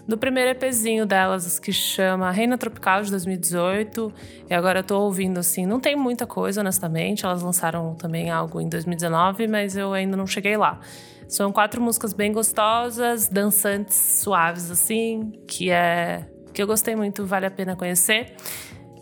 Do 0.10 0.18
primeiro 0.18 0.50
EPzinho 0.50 1.06
delas, 1.06 1.60
que 1.60 1.72
chama 1.72 2.32
Reina 2.32 2.58
Tropical 2.58 3.04
de 3.04 3.12
2018. 3.12 4.12
E 4.50 4.54
agora 4.56 4.80
eu 4.80 4.84
tô 4.84 5.00
ouvindo 5.02 5.38
assim. 5.40 5.68
Não 5.68 5.80
tem 5.80 5.96
muita 5.96 6.26
coisa, 6.26 6.62
honestamente. 6.62 7.26
Elas 7.26 7.44
lançaram 7.44 7.94
também 7.94 8.32
algo 8.32 8.60
em 8.60 8.68
2019, 8.68 9.48
mas 9.48 9.78
eu 9.78 9.94
ainda 9.94 10.18
não 10.18 10.26
cheguei 10.26 10.58
lá. 10.58 10.80
São 11.28 11.52
quatro 11.52 11.80
músicas 11.80 12.12
bem 12.12 12.34
gostosas, 12.34 13.30
dançantes, 13.30 13.96
suaves, 14.24 14.72
assim, 14.72 15.32
que 15.48 15.70
é. 15.70 16.26
que 16.52 16.60
eu 16.60 16.66
gostei 16.66 16.96
muito, 16.96 17.24
vale 17.28 17.46
a 17.46 17.52
pena 17.52 17.76
conhecer. 17.76 18.34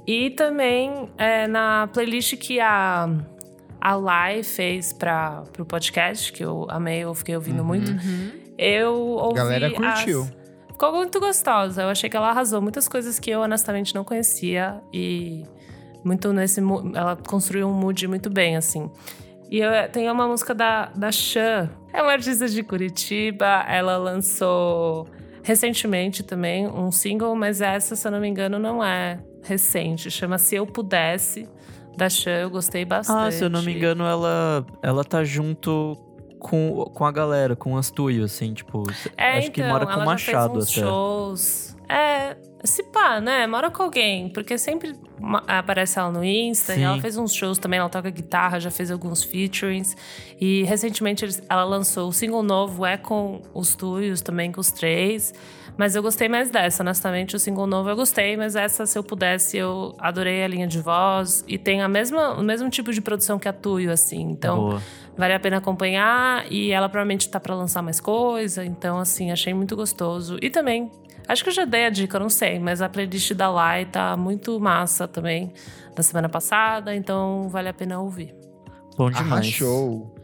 E 0.05 0.32
também 0.32 1.10
é, 1.18 1.47
na 1.47 1.88
playlist 1.88 2.36
que 2.36 2.60
a, 2.60 3.10
a 3.80 3.95
Lai 3.95 4.43
fez 4.43 4.91
para 4.91 5.43
o 5.58 5.64
podcast, 5.64 6.34
que 6.34 6.43
eu 6.43 6.68
amei, 6.70 6.99
eu 7.05 7.14
fiquei 7.14 7.34
ouvindo 7.36 7.64
muito. 7.64 7.91
Eu 8.58 8.93
ouvi. 8.93 9.36
Galera 9.38 9.72
curtiu. 9.72 10.24
as- 10.24 10.47
Ficou 10.78 10.93
muito 10.93 11.19
gostosa. 11.19 11.82
Eu 11.82 11.89
achei 11.89 12.07
que 12.07 12.15
ela 12.15 12.30
arrasou 12.30 12.61
muitas 12.61 12.88
coisas 12.88 13.17
que 13.17 13.32
eu 13.32 13.41
honestamente 13.41 13.95
não 13.95 14.03
conhecia. 14.03 14.80
E 14.93 15.43
muito 16.03 16.32
nesse. 16.32 16.61
Ela 16.93 17.15
construiu 17.15 17.67
um 17.67 17.73
mood 17.73 18.07
muito 18.07 18.30
bem, 18.30 18.55
assim. 18.55 18.88
E 19.49 19.57
eu, 19.57 19.71
tem 19.91 20.07
uma 20.07 20.28
música 20.28 20.53
da, 20.53 20.86
da 20.95 21.11
Xan. 21.11 21.67
É 21.91 21.99
uma 21.99 22.11
artista 22.11 22.47
de 22.47 22.61
Curitiba. 22.61 23.65
Ela 23.67 23.97
lançou 23.97 25.07
recentemente 25.41 26.21
também 26.21 26.67
um 26.67 26.91
single, 26.91 27.36
mas 27.36 27.59
essa, 27.59 27.95
se 27.95 28.07
eu 28.07 28.11
não 28.11 28.19
me 28.19 28.28
engano, 28.28 28.59
não 28.59 28.84
é 28.84 29.19
recente. 29.41 30.11
Chama 30.11 30.38
Se 30.38 30.57
Eu 30.57 30.67
Pudesse, 30.67 31.49
da 31.97 32.07
Xan. 32.07 32.38
Eu 32.38 32.51
gostei 32.51 32.86
bastante. 32.86 33.30
Ah, 33.30 33.32
se 33.32 33.43
eu 33.43 33.49
não 33.49 33.63
me 33.63 33.75
engano, 33.75 34.03
ela, 34.03 34.63
ela 34.84 35.03
tá 35.03 35.23
junto 35.23 35.97
com, 36.39 36.85
com 36.93 37.05
a 37.05 37.11
galera, 37.11 37.55
com 37.55 37.77
as 37.77 37.89
Tuyo, 37.89 38.23
assim, 38.23 38.53
tipo. 38.53 38.83
É, 39.15 39.38
acho 39.38 39.47
então, 39.47 39.51
que 39.51 39.63
mora 39.63 39.85
com 39.85 39.91
ela 39.93 40.03
o 40.03 40.05
Machado 40.05 40.59
até. 40.59 40.65
shows. 40.65 41.75
É, 41.89 42.35
se 42.63 42.83
pá, 42.83 43.21
né? 43.21 43.47
Mora 43.47 43.71
com 43.71 43.83
alguém. 43.83 44.29
Porque 44.29 44.57
sempre 44.57 44.95
aparece 45.47 45.97
ela 45.97 46.11
no 46.11 46.23
Insta. 46.23 46.73
Sim. 46.73 46.81
E 46.81 46.83
ela 46.83 46.99
fez 46.99 47.17
uns 47.17 47.33
shows 47.33 47.57
também. 47.57 47.79
Ela 47.79 47.89
toca 47.89 48.09
guitarra, 48.09 48.59
já 48.59 48.69
fez 48.69 48.91
alguns 48.91 49.23
featurings. 49.23 49.95
E 50.39 50.63
recentemente 50.63 51.25
ela 51.49 51.63
lançou 51.63 52.09
o 52.09 52.13
single 52.13 52.43
novo, 52.43 52.85
é 52.85 52.97
com 52.97 53.41
os 53.53 53.75
Tuyos 53.75 54.21
também, 54.21 54.51
com 54.51 54.59
os 54.59 54.71
três. 54.71 55.33
Mas 55.77 55.95
eu 55.95 56.01
gostei 56.01 56.27
mais 56.27 56.49
dessa, 56.49 56.81
honestamente. 56.81 57.35
O 57.35 57.39
single 57.39 57.67
novo 57.67 57.89
eu 57.89 57.95
gostei, 57.95 58.35
mas 58.35 58.55
essa, 58.55 58.85
se 58.85 58.97
eu 58.97 59.03
pudesse, 59.03 59.57
eu 59.57 59.95
adorei 59.99 60.43
a 60.43 60.47
linha 60.47 60.67
de 60.67 60.79
voz. 60.79 61.45
E 61.47 61.57
tem 61.57 61.81
a 61.81 61.88
mesma, 61.88 62.33
o 62.33 62.43
mesmo 62.43 62.69
tipo 62.69 62.91
de 62.91 62.99
produção 62.99 63.38
que 63.38 63.47
a 63.47 63.53
Tuyo, 63.53 63.91
assim. 63.91 64.21
Então, 64.21 64.57
Boa. 64.57 64.81
Vale 65.18 65.34
a 65.34 65.39
pena 65.39 65.57
acompanhar 65.57 66.45
e 66.51 66.72
ela 66.72 66.88
provavelmente 66.88 67.28
tá 67.28 67.39
pra 67.39 67.55
lançar 67.55 67.82
mais 67.82 67.99
coisa, 67.99 68.63
então 68.63 68.99
assim, 68.99 69.32
achei 69.32 69.53
muito 69.53 69.76
gostoso. 69.76 70.38
E 70.41 70.49
também, 70.49 70.91
acho 71.28 71.43
que 71.43 71.49
eu 71.49 71.53
já 71.53 71.65
dei 71.65 71.86
a 71.86 71.89
dica, 71.89 72.20
não 72.20 72.30
sei, 72.30 72.59
mas 72.59 72.82
a 72.82 72.88
playlist 72.88 73.34
da 73.34 73.49
Lai 73.49 73.86
tá 73.86 74.15
muito 74.15 74.59
massa 74.59 75.07
também, 75.07 75.51
da 75.95 76.03
semana 76.03 76.30
passada, 76.30 76.95
então 76.95 77.49
vale 77.49 77.68
a 77.68 77.74
pena 77.74 77.99
ouvir. 77.99 78.36
Bom 78.95 79.09
demais. 79.09 79.32
Arrachou. 79.32 80.15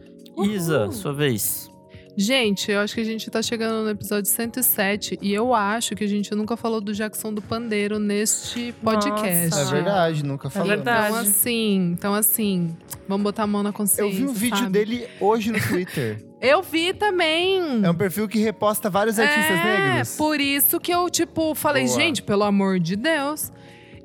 Isa, 0.44 0.90
sua 0.92 1.12
vez. 1.12 1.68
Gente, 2.16 2.70
eu 2.70 2.80
acho 2.80 2.94
que 2.94 3.00
a 3.00 3.04
gente 3.04 3.28
tá 3.28 3.42
chegando 3.42 3.82
no 3.82 3.90
episódio 3.90 4.30
107 4.30 5.18
e 5.20 5.34
eu 5.34 5.52
acho 5.52 5.96
que 5.96 6.04
a 6.04 6.06
gente 6.06 6.32
nunca 6.34 6.56
falou 6.56 6.80
do 6.80 6.94
Jackson 6.94 7.34
do 7.34 7.42
Pandeiro 7.42 7.98
neste 7.98 8.72
podcast. 8.82 9.50
Nossa. 9.50 9.62
É 9.62 9.74
verdade, 9.74 10.24
nunca 10.24 10.48
falou. 10.48 10.68
verdade. 10.68 11.08
Então 11.08 11.20
assim, 11.20 11.76
então 11.92 12.14
assim, 12.14 12.76
vamos 13.08 13.24
botar 13.24 13.42
a 13.42 13.46
mão 13.46 13.64
na 13.64 13.72
consciência. 13.72 14.02
Eu 14.02 14.10
vi 14.10 14.24
um 14.24 14.32
vídeo 14.32 14.58
sabe? 14.58 14.70
dele 14.70 15.08
hoje 15.20 15.50
no 15.50 15.60
Twitter. 15.60 16.24
Eu 16.40 16.62
vi 16.62 16.92
também. 16.92 17.82
é 17.82 17.90
um 17.90 17.94
perfil 17.94 18.28
que 18.28 18.38
reposta 18.38 18.90
vários 18.90 19.18
artistas 19.18 19.56
é, 19.56 19.64
negros. 19.64 20.14
por 20.14 20.38
isso 20.38 20.78
que 20.78 20.92
eu, 20.92 21.08
tipo, 21.08 21.54
falei, 21.54 21.86
Boa. 21.86 21.98
gente, 21.98 22.22
pelo 22.22 22.42
amor 22.42 22.78
de 22.78 22.96
Deus. 22.96 23.50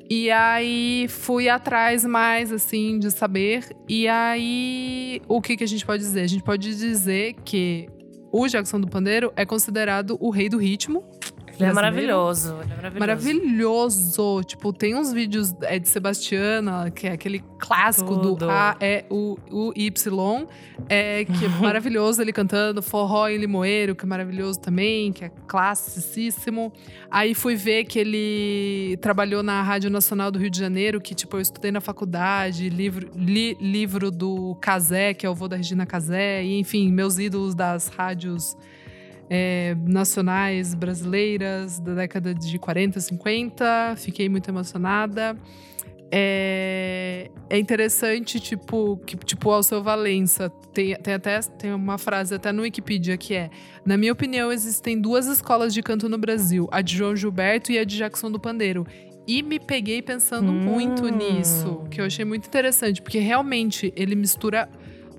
E 0.10 0.32
aí 0.32 1.08
fui 1.10 1.50
atrás 1.50 2.06
mais, 2.06 2.50
assim, 2.50 2.98
de 2.98 3.12
saber. 3.12 3.66
E 3.90 4.08
aí, 4.08 5.22
o 5.28 5.42
que, 5.42 5.58
que 5.58 5.66
a 5.66 5.68
gente 5.68 5.86
pode 5.86 6.02
dizer? 6.02 6.22
A 6.22 6.28
gente 6.28 6.42
pode 6.42 6.74
dizer 6.74 7.36
que 7.44 7.90
o 8.32 8.48
Jackson 8.48 8.80
do 8.80 8.88
Pandeiro 8.88 9.34
é 9.36 9.46
considerado 9.46 10.18
o 10.20 10.30
rei 10.30 10.50
do 10.50 10.58
ritmo. 10.58 11.04
Ele 11.60 11.72
é 11.72 11.74
maravilhoso, 11.74 12.56
ele 12.62 12.74
é 12.74 12.76
maravilhoso. 12.76 13.00
Maravilhoso. 13.00 14.44
Tipo, 14.46 14.72
tem 14.72 14.96
uns 14.96 15.12
vídeos 15.12 15.54
é, 15.62 15.78
de 15.78 15.90
Sebastiana, 15.90 16.90
que 16.90 17.08
é 17.08 17.12
aquele 17.12 17.44
clássico 17.58 18.16
Tudo. 18.16 18.36
do 18.36 18.50
A, 18.50 18.78
E, 18.80 19.04
U, 19.10 19.38
U, 19.52 19.74
Y, 19.76 20.48
é, 20.88 21.26
que 21.26 21.46
é 21.46 21.50
maravilhoso 21.60 22.22
ele 22.22 22.32
cantando. 22.32 22.82
Forró 22.82 23.28
em 23.28 23.38
Limoeiro, 23.38 23.96
que 23.96 24.06
é 24.06 24.08
maravilhoso 24.08 24.60
também, 24.60 25.12
que 25.12 25.26
é 25.26 25.32
classicíssimo. 25.48 26.72
Aí 27.12 27.34
fui 27.34 27.56
ver 27.56 27.84
que 27.84 28.00
ele 28.00 28.98
trabalhou 29.02 29.44
na 29.44 29.62
Rádio 29.62 29.90
Nacional 29.90 30.32
do 30.32 30.40
Rio 30.40 30.50
de 30.50 30.60
Janeiro, 30.60 31.02
que, 31.02 31.14
tipo, 31.14 31.36
eu 31.38 31.42
estudei 31.42 31.72
na 31.72 31.82
faculdade, 31.82 32.70
livro, 32.70 33.10
li 33.16 33.58
livro 33.60 34.10
do 34.10 34.56
Casé, 34.62 35.14
que 35.14 35.26
é 35.26 35.30
o 35.30 35.36
vô 35.36 35.48
da 35.48 35.58
Regina 35.58 35.86
Casé, 35.86 36.44
e 36.44 36.60
enfim, 36.60 36.92
meus 36.92 37.20
ídolos 37.20 37.54
das 37.54 37.90
rádios 37.90 38.56
é, 39.30 39.76
nacionais 39.86 40.74
brasileiras 40.74 41.80
da 41.80 41.94
década 41.94 42.34
de 42.34 42.58
40, 42.58 43.00
50. 43.00 43.96
Fiquei 43.98 44.28
muito 44.28 44.50
emocionada. 44.50 45.38
É, 46.12 47.30
é 47.50 47.60
interessante, 47.60 48.40
tipo, 48.40 48.98
que, 49.06 49.16
tipo, 49.18 49.52
Alceu 49.52 49.84
Valença. 49.84 50.50
Tem, 50.74 50.96
tem 50.96 51.14
até 51.14 51.40
tem 51.40 51.74
uma 51.74 51.98
frase 51.98 52.34
até 52.34 52.52
no 52.52 52.64
Wikipedia 52.64 53.16
que 53.18 53.36
é: 53.36 53.50
Na 53.86 53.96
minha 53.96 54.12
opinião, 54.12 54.52
existem 54.52 55.00
duas 55.00 55.28
escolas 55.28 55.74
de 55.74 55.84
canto 55.84 56.10
no 56.10 56.18
Brasil, 56.18 56.68
a 56.72 56.82
de 56.82 56.98
João 56.98 57.16
Gilberto 57.16 57.72
e 57.72 57.78
a 57.78 57.84
de 57.84 57.98
Jackson 57.98 58.32
do 58.32 58.40
Pandeiro. 58.40 58.86
E 59.28 59.44
me 59.44 59.60
peguei 59.60 60.02
pensando 60.02 60.52
Hum. 60.52 60.56
muito 60.56 61.08
nisso, 61.08 61.84
que 61.92 62.02
eu 62.02 62.06
achei 62.06 62.26
muito 62.26 62.48
interessante, 62.48 63.00
porque 63.00 63.20
realmente 63.20 63.94
ele 63.96 64.16
mistura 64.16 64.68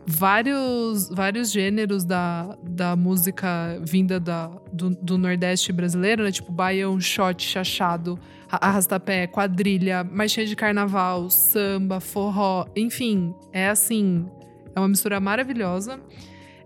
vários, 0.07 1.09
vários 1.09 1.51
gêneros 1.51 2.05
da, 2.05 2.57
da 2.63 2.97
música 2.97 3.81
vinda 3.83 4.19
da, 4.19 4.49
do, 4.73 4.91
do 4.91 5.19
Nordeste 5.19 5.73
brasileiro, 5.73 6.25
né? 6.25 6.33
Tipo 6.33 6.53
baião, 6.53 7.01
shot, 7.01 7.43
chachado, 7.43 8.19
arrastapé, 8.49 9.27
quadrilha, 9.27 10.03
marchinha 10.05 10.47
de 10.47 10.57
carnaval, 10.57 11.31
samba, 11.31 12.01
forró, 12.01 12.67
enfim, 12.75 13.35
é 13.53 13.68
assim, 13.68 14.27
é 14.75 14.81
uma 14.81 14.89
mistura 14.89 15.21
maravilhosa. 15.21 16.01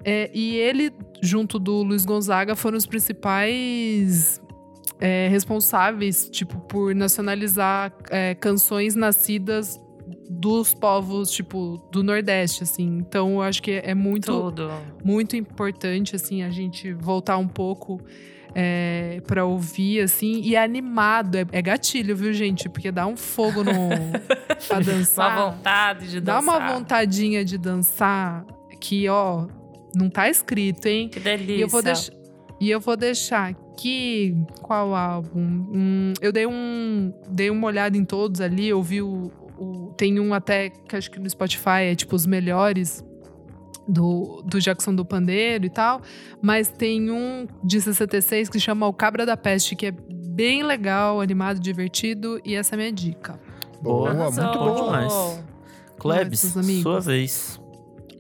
É, 0.05 0.31
e 0.35 0.57
ele, 0.57 0.93
junto 1.23 1.59
do 1.59 1.83
Luiz 1.83 2.05
Gonzaga, 2.05 2.55
foram 2.55 2.77
os 2.77 2.87
principais 2.87 4.41
é, 5.01 5.29
responsáveis, 5.29 6.29
tipo, 6.29 6.59
por 6.61 6.95
nacionalizar 6.95 7.93
é, 8.11 8.35
canções 8.35 8.95
nascidas 8.95 9.81
dos 10.29 10.73
povos, 10.75 11.31
tipo, 11.31 11.83
do 11.93 12.03
Nordeste, 12.03 12.63
assim. 12.63 12.99
Então, 12.99 13.35
eu 13.35 13.43
acho 13.43 13.63
que 13.63 13.73
é 13.73 13.95
muito, 13.95 14.33
Tudo. 14.33 14.71
muito 15.05 15.37
importante, 15.37 16.17
assim, 16.17 16.43
a 16.43 16.51
gente 16.51 16.93
voltar 16.93 17.37
um 17.39 17.49
pouco 17.49 18.01
é, 18.55 19.21
pra 19.27 19.45
ouvir, 19.45 20.01
assim. 20.01 20.41
E 20.43 20.55
é 20.57 20.63
animado, 20.63 21.37
é, 21.37 21.47
é 21.53 21.63
gatilho, 21.63 22.17
viu, 22.17 22.33
gente? 22.33 22.69
Porque 22.69 22.91
dá 22.91 23.07
um 23.07 23.17
fogo 23.17 23.63
no, 23.65 23.73
pra 24.69 24.77
Uma 24.79 24.81
dançar. 24.83 25.51
vontade 25.53 26.11
de 26.11 26.21
Dá 26.21 26.41
dançar. 26.41 26.59
uma 26.61 26.73
vontadinha 26.75 27.45
de 27.45 27.59
dançar 27.59 28.45
que, 28.81 29.09
ó, 29.09 29.47
não 29.95 30.09
tá 30.09 30.29
escrito, 30.29 30.87
hein? 30.87 31.09
Que 31.09 31.21
delícia. 31.21 31.55
E 31.57 31.61
eu 31.61 31.69
vou 31.69 31.83
deixar. 31.83 32.13
E 32.61 32.71
eu 32.71 32.81
vou 32.81 32.97
deixar 32.97 33.51
aqui. 33.51 34.37
Qual 34.63 34.95
álbum? 34.95 35.41
Hum, 35.75 36.13
eu 36.21 36.33
dei 36.33 36.47
um. 36.47 37.13
Dei 37.29 37.51
uma 37.51 37.67
olhada 37.67 37.97
em 37.97 38.05
todos 38.05 38.41
ali, 38.41 38.69
eu 38.69 38.81
vi 38.83 39.03
o, 39.03 39.31
o- 39.59 39.93
Tem 39.97 40.19
um 40.21 40.33
até 40.35 40.71
que 40.71 40.97
acho 40.97 41.11
que 41.11 41.19
no 41.19 41.29
Spotify 41.29 41.83
é 41.91 41.95
tipo 41.95 42.15
os 42.17 42.27
melhores 42.27 43.05
do, 43.87 44.43
do 44.47 44.61
Jackson 44.61 44.95
do 44.95 45.05
Pandeiro 45.05 45.67
e 45.67 45.71
tal. 45.71 46.01
Mas 46.43 46.69
tem 46.69 47.11
um 47.11 47.47
de 47.63 47.81
66 47.81 48.49
que 48.49 48.59
chama 48.59 48.87
O 48.87 48.93
Cabra 48.93 49.25
da 49.27 49.37
Peste, 49.37 49.77
que 49.77 49.87
é 49.87 49.91
bem 49.93 50.63
legal, 50.63 51.21
animado, 51.21 51.61
divertido. 51.61 52.41
E 52.45 52.55
essa 52.55 52.75
é 52.75 52.77
a 52.77 52.79
minha 52.79 52.93
dica. 52.93 53.39
Boa, 53.83 54.11
Arrasou. 54.11 54.45
muito 54.45 54.59
bom 54.59 54.75
bom. 54.75 54.85
demais. 54.87 55.45
Klebs, 55.99 56.41
sua 56.83 57.01
vez. 57.01 57.61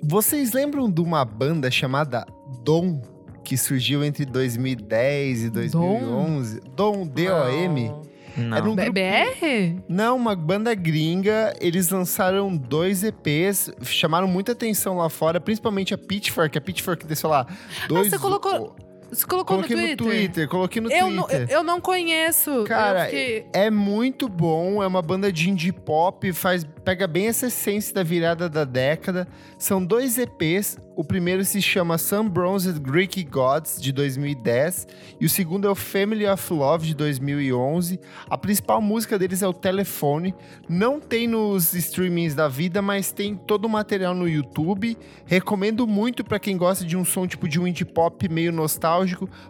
Vocês 0.02 0.52
lembram 0.52 0.90
de 0.90 1.01
uma 1.01 1.24
banda 1.24 1.70
chamada 1.70 2.27
Dom, 2.62 3.01
que 3.43 3.56
surgiu 3.56 4.05
entre 4.05 4.24
2010 4.27 5.44
e 5.44 5.51
2011? 5.51 6.61
Dom, 6.77 7.06
D-O-M? 7.06 7.93
Não. 8.36 8.56
Era 8.56 8.70
um 8.70 8.74
grupo- 8.74 8.93
BR? 8.93 9.82
Não, 9.89 10.16
uma 10.16 10.35
banda 10.35 10.74
gringa. 10.74 11.55
Eles 11.61 11.89
lançaram 11.90 12.56
dois 12.56 13.02
EPs, 13.05 13.70
chamaram 13.82 14.27
muita 14.27 14.52
atenção 14.52 14.97
lá 14.97 15.09
fora, 15.09 15.40
principalmente 15.40 15.94
a 15.94 15.98
Pitchfork. 15.98 16.56
A 16.56 16.61
Pitchfork 16.61 17.06
desceu 17.06 17.31
lá. 17.31 17.47
Dois, 17.89 18.11
você 18.11 18.19
colocou 18.19 18.74
Você 19.15 19.27
colocou 19.27 19.57
Coloquei 19.57 19.77
no 19.77 19.82
no 19.82 19.97
Twitter? 19.97 20.07
Twitter, 20.07 20.49
coloquei 20.49 20.82
no 20.82 20.91
Eu 20.91 21.11
não, 21.11 21.24
Twitter. 21.24 21.47
eu, 21.51 21.59
eu 21.59 21.62
não 21.62 21.81
conheço. 21.81 22.65
Cara, 22.65 23.05
fiquei... 23.07 23.47
É 23.53 23.70
muito 23.70 24.28
bom, 24.28 24.82
é 24.82 24.86
uma 24.86 25.03
banda 25.03 25.32
de 25.32 25.51
indie 25.51 25.73
pop, 25.73 26.32
faz, 26.32 26.65
pega 26.85 27.07
bem 27.07 27.28
essa 27.28 27.47
essência 27.47 27.95
da 27.95 28.03
virada 28.03 28.49
da 28.49 28.65
década. 28.65 29.28
São 29.59 29.85
dois 29.85 30.19
EPs, 30.19 30.78
o 30.97 31.03
primeiro 31.03 31.45
se 31.45 31.61
chama 31.61 31.99
Sun 31.99 32.28
Bronzed 32.28 32.78
Greek 32.81 33.24
Gods, 33.24 33.81
de 33.81 33.93
2010, 33.93 34.86
e 35.20 35.27
o 35.27 35.28
segundo 35.28 35.66
é 35.66 35.70
o 35.70 35.74
Family 35.74 36.27
of 36.27 36.53
Love, 36.53 36.86
de 36.89 36.95
2011. 36.95 37.99
A 38.28 38.36
principal 38.36 38.81
música 38.81 39.19
deles 39.19 39.43
é 39.43 39.49
o 39.49 39.53
Telefone, 39.53 40.35
não 40.69 41.01
tem 41.01 41.27
nos 41.27 41.74
streamings 41.74 42.35
da 42.35 42.49
vida, 42.49 42.81
mas 42.82 43.12
tem 43.12 43.35
todo 43.35 43.65
o 43.65 43.69
material 43.69 44.15
no 44.15 44.28
YouTube. 44.28 44.97
Recomendo 45.24 45.86
muito 45.86 46.23
pra 46.24 46.39
quem 46.39 46.57
gosta 46.57 46.85
de 46.85 46.97
um 46.97 47.05
som 47.05 47.27
tipo 47.27 47.49
de 47.49 47.61
um 47.61 47.66
indie 47.66 47.85
pop 47.85 48.28
meio 48.28 48.53
nostálgico. 48.53 49.03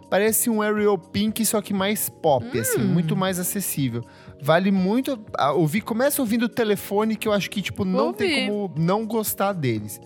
Parece 0.09 0.49
um 0.49 0.61
Ariel 0.61 0.97
Pink, 0.97 1.45
só 1.45 1.61
que 1.61 1.73
mais 1.73 2.09
pop, 2.09 2.59
assim, 2.59 2.79
muito 2.79 3.15
mais 3.15 3.39
acessível. 3.39 4.01
Vale 4.41 4.71
muito 4.71 5.19
a- 5.37 5.51
ouvir. 5.53 5.81
Começa 5.81 6.21
ouvindo 6.21 6.43
o 6.43 6.49
telefone, 6.49 7.15
que 7.15 7.27
eu 7.27 7.33
acho 7.33 7.49
que, 7.49 7.61
tipo, 7.61 7.85
não 7.85 8.11
tem 8.13 8.47
como 8.49 8.73
não 8.77 9.05
gostar 9.05 9.53
deles. 9.53 9.99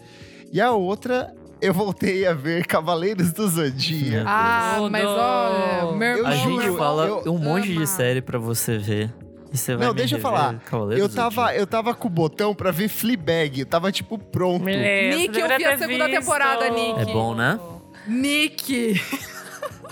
E 0.52 0.62
a 0.62 0.72
outra, 0.72 1.34
eu 1.62 1.74
voltei 1.74 2.26
a 2.26 2.34
ver 2.34 2.66
Cavaleiros 2.66 3.32
do 3.34 3.48
Zodíaco. 3.48 4.26
Ah, 4.28 4.88
mas 4.90 5.06
olha, 5.06 5.98
meu 5.98 6.08
Eu 6.10 6.18
irmão... 6.18 6.32
A 6.32 6.36
gente 6.36 6.78
fala 6.78 7.06
eu 7.26 7.34
um 7.34 7.38
monte 7.38 7.72
ama. 7.72 7.82
de 7.82 7.88
série 7.88 8.22
pra 8.22 8.38
você 8.40 8.78
ver. 8.78 9.14
E 9.52 9.58
você 9.58 9.76
vai 9.76 9.88
Não, 9.88 9.96
deixa 9.96 10.16
eu 10.18 10.20
falar. 10.20 10.60
Cavaleiros 10.60 11.10
Eu 11.10 11.10
tava, 11.14 11.42
Zodíaco. 11.42 11.60
eu 11.60 11.68
tava 11.68 11.96
com 11.96 12.08
o 12.08 12.12
botão 12.12 12.54
pra 12.54 12.70
ver 12.70 12.88
Fleabag. 12.88 13.60
Eu 13.62 13.66
tava, 13.66 13.92
tipo, 13.92 14.16
pronto. 14.18 14.64
Beleza, 14.64 15.18
Nick, 15.18 15.34
você 15.34 15.42
eu 15.42 15.58
vi 15.58 15.66
a 15.66 15.78
segunda 15.78 16.06
visto. 16.08 16.20
temporada, 16.20 16.70
Nick. 16.70 17.00
É 17.00 17.06
bom, 17.06 17.34
né? 17.34 17.60
Nick! 18.08 19.02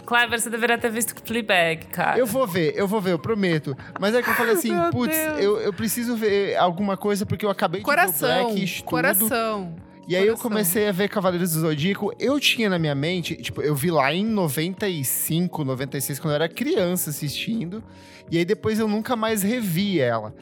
Cliver, 0.07 0.39
você 0.39 0.49
deveria 0.49 0.77
ter 0.77 0.89
visto 0.89 1.13
Fleabag, 1.25 1.85
cara. 1.87 2.17
Eu 2.17 2.25
vou 2.25 2.47
ver, 2.47 2.73
eu 2.77 2.87
vou 2.87 3.01
ver, 3.01 3.11
eu 3.11 3.19
prometo. 3.19 3.75
Mas 3.99 4.15
é 4.15 4.21
que 4.21 4.29
eu 4.29 4.33
falei 4.35 4.53
assim, 4.55 4.71
putz, 4.89 5.17
eu, 5.37 5.59
eu 5.59 5.73
preciso 5.73 6.15
ver 6.15 6.55
alguma 6.55 6.95
coisa 6.95 7.25
porque 7.25 7.45
eu 7.45 7.49
acabei 7.49 7.81
de 7.81 7.85
ver 7.85 7.91
o 7.91 7.95
Coração, 7.95 8.55
coração. 8.85 9.75
E 10.07 10.15
aí 10.15 10.21
eu 10.25 10.35
Coração. 10.35 10.49
comecei 10.49 10.87
a 10.87 10.91
ver 10.93 11.09
Cavaleiros 11.09 11.51
do 11.51 11.59
Zodíaco. 11.59 12.13
Eu 12.17 12.39
tinha 12.39 12.69
na 12.69 12.79
minha 12.79 12.95
mente, 12.95 13.35
tipo, 13.35 13.61
eu 13.61 13.75
vi 13.75 13.91
lá 13.91 14.13
em 14.13 14.25
95, 14.25 15.65
96, 15.65 16.19
quando 16.19 16.31
eu 16.31 16.35
era 16.35 16.47
criança 16.47 17.09
assistindo. 17.09 17.83
E 18.31 18.37
aí 18.37 18.45
depois 18.45 18.79
eu 18.79 18.87
nunca 18.87 19.17
mais 19.17 19.43
revi 19.43 19.99
ela. 19.99 20.33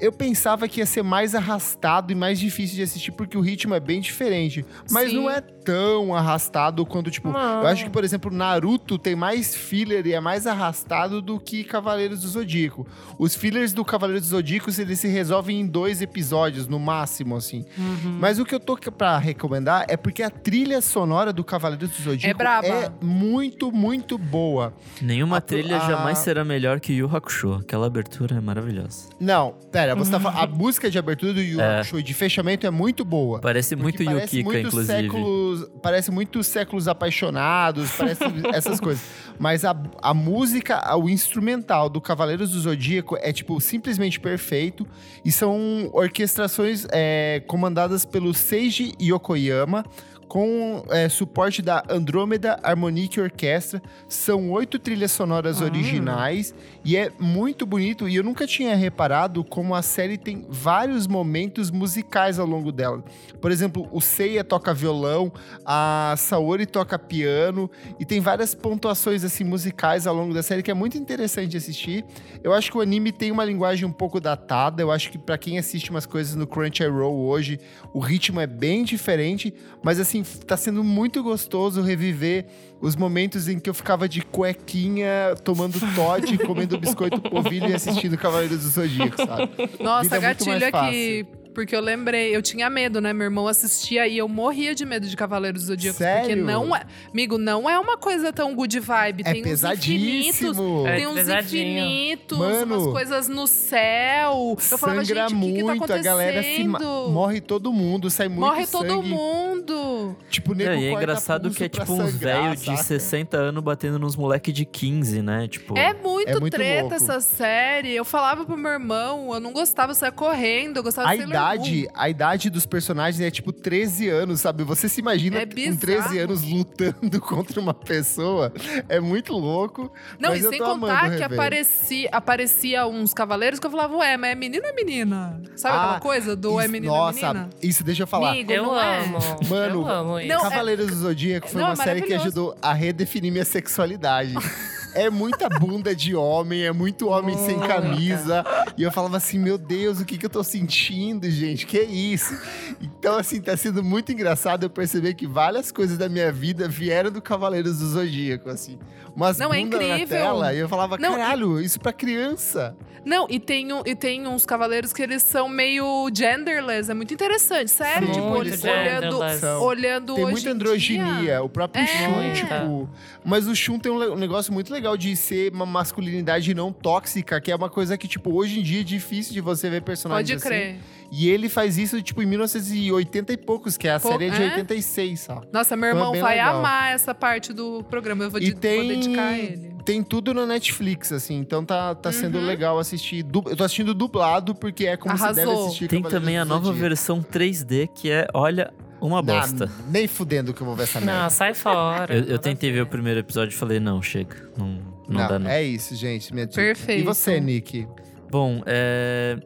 Eu 0.00 0.12
pensava 0.12 0.68
que 0.68 0.80
ia 0.80 0.86
ser 0.86 1.02
mais 1.02 1.34
arrastado 1.34 2.12
e 2.12 2.14
mais 2.14 2.38
difícil 2.38 2.76
de 2.76 2.82
assistir, 2.82 3.12
porque 3.12 3.36
o 3.36 3.40
ritmo 3.40 3.74
é 3.74 3.80
bem 3.80 4.00
diferente. 4.00 4.64
Mas 4.90 5.10
Sim. 5.10 5.16
não 5.16 5.30
é 5.30 5.40
tão 5.40 6.14
arrastado 6.14 6.84
quanto, 6.86 7.10
tipo. 7.10 7.28
Não. 7.30 7.60
Eu 7.62 7.66
acho 7.66 7.84
que, 7.84 7.90
por 7.90 8.04
exemplo, 8.04 8.30
Naruto 8.30 8.98
tem 8.98 9.16
mais 9.16 9.54
filler 9.54 10.06
e 10.06 10.12
é 10.12 10.20
mais 10.20 10.46
arrastado 10.46 11.20
do 11.22 11.38
que 11.40 11.64
Cavaleiros 11.64 12.20
do 12.20 12.28
Zodíaco. 12.28 12.86
Os 13.18 13.34
fillers 13.34 13.72
do 13.72 13.84
Cavaleiros 13.84 14.22
do 14.28 14.28
Zodíaco, 14.36 14.70
eles 14.78 14.98
se 15.00 15.08
resolvem 15.08 15.60
em 15.60 15.66
dois 15.66 16.00
episódios, 16.02 16.66
no 16.68 16.78
máximo, 16.78 17.36
assim. 17.36 17.64
Uhum. 17.76 18.18
Mas 18.20 18.38
o 18.38 18.44
que 18.44 18.54
eu 18.54 18.60
tô 18.60 18.76
pra 18.76 19.18
recomendar 19.18 19.84
é 19.88 19.96
porque 19.96 20.22
a 20.22 20.30
trilha 20.30 20.80
sonora 20.80 21.32
do 21.32 21.42
Cavaleiros 21.44 21.90
do 21.90 22.02
Zodíaco 22.02 22.26
É 22.30 22.34
braba. 22.34 22.66
é 22.66 22.90
muito, 23.02 23.70
muito 23.72 24.16
boa. 24.18 24.74
Nenhuma 25.00 25.38
A- 25.38 25.40
trilha 25.40 25.76
a- 25.78 25.88
jamais 25.88 26.18
será 26.18 26.44
melhor 26.44 26.80
que 26.80 26.92
Yu 26.92 27.08
Hakusho. 27.14 27.54
Aquela 27.54 27.86
abertura 27.86 28.36
é 28.36 28.40
maravilhosa. 28.40 29.08
Não, 29.20 29.52
pera, 29.70 29.85
você 29.94 30.10
tá 30.10 30.20
falando. 30.20 30.38
A 30.38 30.46
música 30.46 30.90
de 30.90 30.98
abertura 30.98 31.32
do 31.32 31.40
Yu 31.40 31.60
É. 31.60 31.82
E 31.94 32.02
de 32.02 32.14
fechamento 32.14 32.66
é 32.66 32.70
muito 32.70 33.04
boa. 33.04 33.40
Parece 33.40 33.76
muito 33.76 34.04
parece 34.04 34.38
Yukika, 34.38 34.44
muito 34.44 34.66
inclusive. 34.68 35.02
Séculos, 35.02 35.70
parece 35.82 36.10
muito 36.10 36.42
séculos 36.42 36.88
apaixonados, 36.88 37.90
parece 37.92 38.24
essas 38.52 38.80
coisas. 38.80 39.04
Mas 39.38 39.64
a, 39.64 39.76
a 40.02 40.14
música, 40.14 40.96
o 40.96 41.08
instrumental 41.08 41.88
do 41.88 42.00
Cavaleiros 42.00 42.50
do 42.50 42.60
Zodíaco 42.60 43.16
é, 43.20 43.32
tipo, 43.32 43.60
simplesmente 43.60 44.18
perfeito. 44.18 44.86
E 45.24 45.30
são 45.30 45.90
orquestrações 45.92 46.86
é, 46.90 47.42
comandadas 47.46 48.04
pelo 48.04 48.32
Seiji 48.34 48.92
Yokoyama, 49.00 49.84
com 50.28 50.84
é, 50.90 51.08
suporte 51.08 51.62
da 51.62 51.82
Andromeda 51.88 52.58
Harmonic 52.62 53.20
Orchestra. 53.20 53.80
São 54.08 54.50
oito 54.50 54.78
trilhas 54.78 55.12
sonoras 55.12 55.60
originais 55.60 56.54
e 56.84 56.96
é 56.96 57.10
muito 57.18 57.64
bonito. 57.64 58.08
E 58.08 58.16
eu 58.16 58.24
nunca 58.24 58.46
tinha 58.46 58.74
reparado 58.74 59.44
como 59.44 59.74
a 59.74 59.82
série 59.82 60.18
tem 60.18 60.44
vários 60.48 61.06
momentos 61.06 61.70
musicais 61.70 62.38
ao 62.38 62.46
longo 62.46 62.72
dela. 62.72 63.04
Por 63.40 63.50
exemplo, 63.50 63.88
o 63.92 64.00
Seiya 64.00 64.42
toca 64.42 64.74
violão, 64.74 65.32
a 65.64 66.14
Saori 66.16 66.66
toca 66.66 66.98
piano 66.98 67.70
e 67.98 68.04
tem 68.04 68.20
várias 68.20 68.54
pontuações 68.54 69.24
assim 69.24 69.44
musicais 69.44 70.06
ao 70.06 70.14
longo 70.14 70.34
da 70.34 70.42
série 70.42 70.62
que 70.62 70.70
é 70.70 70.74
muito 70.74 70.98
interessante 70.98 71.56
assistir. 71.56 72.04
Eu 72.42 72.52
acho 72.52 72.70
que 72.70 72.78
o 72.78 72.80
anime 72.80 73.12
tem 73.12 73.30
uma 73.30 73.44
linguagem 73.44 73.84
um 73.84 73.92
pouco 73.92 74.20
datada. 74.20 74.82
Eu 74.82 74.90
acho 74.90 75.10
que 75.10 75.18
pra 75.18 75.38
quem 75.38 75.58
assiste 75.58 75.90
umas 75.90 76.06
coisas 76.06 76.34
no 76.34 76.46
Crunchyroll 76.46 77.16
hoje, 77.16 77.58
o 77.92 78.00
ritmo 78.00 78.40
é 78.40 78.46
bem 78.46 78.84
diferente, 78.84 79.54
mas 79.82 80.00
assim, 80.00 80.15
tá 80.22 80.56
sendo 80.56 80.82
muito 80.84 81.22
gostoso 81.22 81.82
reviver 81.82 82.46
os 82.80 82.94
momentos 82.94 83.48
em 83.48 83.58
que 83.58 83.68
eu 83.68 83.74
ficava 83.74 84.08
de 84.08 84.22
cuequinha, 84.22 85.34
tomando 85.42 85.78
Todd, 85.94 86.38
comendo 86.38 86.78
biscoito 86.78 87.20
polvilho 87.20 87.68
e 87.68 87.74
assistindo 87.74 88.16
Cavaleiros 88.18 88.62
do 88.62 88.68
Zodíaco, 88.68 89.16
sabe? 89.16 89.50
Nossa, 89.80 90.04
Vida 90.04 90.20
gatilho 90.20 90.66
aqui. 90.66 91.26
Porque 91.56 91.74
eu 91.74 91.80
lembrei, 91.80 92.36
eu 92.36 92.42
tinha 92.42 92.68
medo, 92.68 93.00
né? 93.00 93.14
Meu 93.14 93.24
irmão 93.24 93.48
assistia 93.48 94.06
e 94.06 94.18
eu 94.18 94.28
morria 94.28 94.74
de 94.74 94.84
medo 94.84 95.06
de 95.08 95.16
Cavaleiros 95.16 95.62
do 95.62 95.66
Zodíaco. 95.68 95.96
Porque 95.96 96.04
Sério? 96.12 96.44
não 96.44 96.76
é. 96.76 96.82
Amigo, 97.10 97.38
não 97.38 97.68
é 97.68 97.78
uma 97.78 97.96
coisa 97.96 98.30
tão 98.30 98.54
good 98.54 98.78
vibe. 98.78 99.22
É 99.24 99.32
tem 99.32 99.42
uns 99.42 99.64
infinitos. 99.64 100.38
pesadíssimo. 100.38 100.86
É 100.86 100.96
Tem 100.96 101.06
uns 101.06 101.14
pesadinho. 101.14 101.78
infinitos, 101.78 102.36
Mano, 102.38 102.76
umas 102.78 102.92
coisas 102.92 103.26
no 103.28 103.46
céu. 103.46 104.54
Eu 104.70 104.76
falava, 104.76 105.02
Sangra 105.02 105.28
gente, 105.28 105.34
o 105.34 105.40
que, 105.40 105.52
que 105.54 105.58
tá 105.60 105.64
muito, 105.64 105.70
acontecendo? 105.84 106.00
a 106.00 106.02
galera 106.10 106.42
se 106.42 106.64
morre 107.10 107.40
todo 107.40 107.72
mundo, 107.72 108.10
sai 108.10 108.28
muito 108.28 108.40
Morre 108.40 108.66
todo 108.66 108.86
sangue. 108.88 109.08
mundo. 109.08 110.14
Tipo, 110.28 110.54
nego 110.54 110.70
É, 110.72 110.78
e 110.78 110.84
é 110.88 110.92
engraçado 110.92 111.50
que 111.50 111.64
é 111.64 111.68
tipo 111.70 111.90
uns 111.90 112.12
sangrar, 112.12 112.42
velho 112.42 112.56
de 112.56 112.64
saca? 112.66 112.82
60 112.82 113.36
anos 113.38 113.62
batendo 113.62 113.98
nos 113.98 114.14
moleque 114.14 114.52
de 114.52 114.66
15, 114.66 115.22
né? 115.22 115.48
Tipo, 115.48 115.74
É 115.78 115.94
muito, 115.94 116.28
É 116.28 116.38
muito 116.38 116.52
treta 116.52 116.80
louco. 116.82 116.94
essa 116.96 117.18
série. 117.22 117.94
Eu 117.94 118.04
falava 118.04 118.44
pro 118.44 118.58
meu 118.58 118.72
irmão, 118.72 119.32
eu 119.32 119.40
não 119.40 119.54
gostava, 119.54 119.92
eu 119.92 119.94
saia 119.94 120.12
correndo, 120.12 120.76
eu 120.76 120.82
gostava 120.82 121.16
de 121.16 121.22
idade, 121.54 121.88
a 121.94 122.08
idade 122.10 122.50
dos 122.50 122.66
personagens 122.66 123.20
é 123.20 123.30
tipo 123.30 123.52
13 123.52 124.08
anos, 124.08 124.40
sabe? 124.40 124.64
Você 124.64 124.88
se 124.88 125.00
imagina 125.00 125.38
É 125.38 125.46
com 125.46 125.54
bizarro. 125.54 125.78
13 125.80 126.18
anos 126.18 126.42
lutando 126.42 127.20
contra 127.22 127.60
uma 127.60 127.72
pessoa. 127.74 128.52
É 128.88 128.98
muito 129.00 129.32
louco. 129.32 129.92
Não, 130.18 130.30
mas 130.30 130.40
e 130.42 130.44
eu 130.44 130.50
sem 130.50 130.58
contar 130.58 131.16
que 131.16 131.22
aparecia, 131.22 132.08
aparecia 132.12 132.86
uns 132.86 133.12
cavaleiros 133.14 133.58
que 133.60 133.66
eu 133.66 133.70
falava, 133.70 133.96
ué, 133.96 134.16
mas 134.16 134.32
é 134.32 134.34
menino 134.34 134.64
ou 134.64 134.70
é 134.70 134.74
menina? 134.74 135.40
Sabe 135.56 135.76
Ah, 135.76 135.82
aquela 135.84 136.00
coisa 136.00 136.34
do 136.36 136.58
é 136.60 136.64
Isso- 136.64 136.72
menino 136.72 136.92
Nossa, 136.92 137.18
ou 137.20 137.24
é 137.24 137.32
menina? 137.34 137.50
isso 137.62 137.84
deixa 137.84 138.02
eu 138.02 138.06
falar. 138.06 138.30
Amigo, 138.30 138.52
Eu 138.52 138.62
não 138.64 138.80
é? 138.80 139.04
amo. 139.04 139.18
Mano, 139.48 139.74
eu 139.82 139.88
amo 139.88 140.20
isso. 140.20 140.32
É- 140.32 140.36
Cavaleiros 140.40 140.86
do 140.88 140.94
Zodíaco 140.96 141.48
foi 141.48 141.60
Não, 141.60 141.68
uma 141.68 141.72
é 141.74 141.76
série 141.84 142.02
que 142.02 142.14
ajudou 142.14 142.56
a 142.62 142.72
redefinir 142.72 143.32
minha 143.32 143.44
sexualidade. 143.44 144.34
é 144.96 145.10
muita 145.10 145.48
bunda 145.48 145.94
de 145.94 146.14
homem, 146.14 146.64
é 146.64 146.72
muito 146.72 147.08
homem 147.08 147.36
sem 147.36 147.58
camisa. 147.60 148.44
E 148.76 148.82
eu 148.82 148.90
falava 148.90 149.18
assim, 149.18 149.38
meu 149.38 149.58
Deus, 149.58 150.00
o 150.00 150.04
que, 150.04 150.16
que 150.16 150.24
eu 150.24 150.30
tô 150.30 150.42
sentindo, 150.42 151.30
gente? 151.30 151.66
Que 151.66 151.80
isso? 151.82 152.34
Então, 152.80 153.18
assim, 153.18 153.40
tá 153.40 153.56
sendo 153.56 153.84
muito 153.84 154.10
engraçado 154.10 154.64
eu 154.64 154.70
perceber 154.70 155.14
que 155.14 155.26
várias 155.26 155.70
coisas 155.70 155.98
da 155.98 156.08
minha 156.08 156.32
vida 156.32 156.66
vieram 156.66 157.10
do 157.10 157.20
Cavaleiros 157.20 157.78
do 157.78 157.86
Zodíaco, 157.86 158.48
assim. 158.48 158.78
Umas 159.16 159.38
Não, 159.38 159.52
é 159.52 159.58
incrível. 159.58 160.06
tela. 160.08 160.52
E 160.52 160.58
eu 160.58 160.68
falava, 160.68 160.98
Não, 160.98 161.14
e- 161.14 161.16
caralho, 161.16 161.58
isso 161.60 161.80
pra 161.80 161.92
criança. 161.92 162.76
Não, 163.02 163.26
e 163.30 163.38
tem, 163.38 163.72
um- 163.72 163.82
e 163.86 163.94
tem 163.94 164.26
uns 164.26 164.44
cavaleiros 164.44 164.92
que 164.92 165.00
eles 165.00 165.22
são 165.22 165.48
meio 165.48 166.08
genderless. 166.12 166.90
É 166.90 166.94
muito 166.94 167.14
interessante, 167.14 167.70
sério. 167.70 168.08
Sim, 168.08 168.14
tipo, 168.14 168.26
olhando. 168.26 169.38
São. 169.38 169.62
olhando 169.62 170.14
Tem 170.16 170.24
hoje 170.24 170.32
muita 170.32 170.50
androginia. 170.50 171.14
dia. 171.20 171.42
O 171.42 171.48
próprio 171.48 171.82
É. 171.84 171.86
Shun, 171.86 172.32
tipo. 172.34 172.90
Mas 173.24 173.46
o 173.46 173.54
Shun 173.54 173.78
tem 173.78 173.92
um, 173.92 174.12
um 174.12 174.16
negócio 174.16 174.52
muito 174.52 174.72
legal 174.72 174.96
de 174.96 175.14
ser 175.16 175.52
uma 175.52 175.64
masculinidade 175.64 176.52
não 176.52 176.72
tóxica, 176.72 177.40
que 177.40 177.50
é 177.52 177.54
uma 177.56 177.70
coisa 177.70 177.96
que, 177.96 178.08
tipo, 178.08 178.34
hoje 178.34 178.58
em 178.58 178.62
dia 178.62 178.80
é 178.80 178.84
difícil 178.84 179.32
de 179.32 179.40
você 179.40 179.70
ver 179.70 179.82
personagens 179.82 180.42
Pode 180.42 180.54
assim. 180.54 180.78
E 181.10 181.28
ele 181.28 181.48
faz 181.48 181.78
isso, 181.78 182.00
tipo, 182.02 182.22
em 182.22 182.26
1980 182.26 183.32
e 183.32 183.36
poucos, 183.36 183.76
que 183.76 183.86
é 183.88 183.94
a 183.94 184.00
Pô, 184.00 184.08
série 184.10 184.30
de 184.30 184.42
é? 184.42 184.46
86, 184.56 185.20
só. 185.20 185.40
Nossa, 185.52 185.76
meu 185.76 185.88
Então 185.90 185.98
é 185.98 186.00
irmão 186.00 186.12
bem 186.12 186.20
vai 186.22 186.36
legal. 186.36 186.58
amar 186.58 186.92
essa 186.94 187.14
parte 187.14 187.52
do 187.52 187.82
programa. 187.84 188.24
Eu 188.24 188.30
vou, 188.30 188.40
E 188.40 188.46
de- 188.46 188.54
tem, 188.54 188.78
vou 188.78 188.88
dedicar 188.88 189.28
a 189.28 189.38
ele. 189.38 189.74
tem 189.84 190.02
tudo 190.02 190.34
na 190.34 190.44
Netflix, 190.46 191.12
assim. 191.12 191.36
Então 191.36 191.64
tá, 191.64 191.94
tá 191.94 192.10
sendo 192.10 192.38
Uhum. 192.38 192.44
legal 192.46 192.78
assistir. 192.78 193.22
du- 193.22 193.44
Eu 193.46 193.56
tô 193.56 193.64
assistindo 193.64 193.94
dublado, 193.94 194.54
porque 194.54 194.86
é 194.86 194.96
como 194.96 195.16
você 195.16 195.26
deve 195.32 195.40
Arrasou. 195.42 195.66
assistir 195.66 195.88
Tem 195.88 196.02
Cavaleiros 196.02 196.22
também 196.24 196.38
a 196.38 196.44
nova 196.44 196.64
Zodíaco. 196.66 196.80
versão 196.80 197.22
3D 197.22 197.88
que 197.94 198.10
é, 198.10 198.26
olha, 198.34 198.72
uma 199.00 199.22
Não, 199.22 199.24
bosta. 199.24 199.70
nem 199.88 200.08
fudendo 200.08 200.52
que 200.52 200.60
eu 200.60 200.66
vou 200.66 200.74
ver 200.74 200.84
essa 200.84 201.00
merda. 201.00 201.22
Não, 201.22 201.30
sai 201.30 201.54
fora. 201.54 202.14
Eu, 202.16 202.24
eu 202.24 202.38
tentei 202.38 202.72
ver 202.72 202.80
o 202.82 202.86
primeiro 202.86 203.20
episódio 203.20 203.54
e 203.54 203.56
falei, 203.56 203.78
não, 203.78 204.02
chega. 204.02 204.36
Não, 204.56 204.78
não, 205.08 205.28
dá, 205.28 205.38
não. 205.38 205.50
é 205.50 205.62
isso, 205.62 205.94
gente. 205.94 206.32
Minha 206.34 206.46
dica. 206.46 206.60
Perfeito. 206.60 207.02
E 207.02 207.04
você, 207.04 207.38
Nick? 207.38 207.86
Bom, 208.30 208.62
é... 208.66 209.38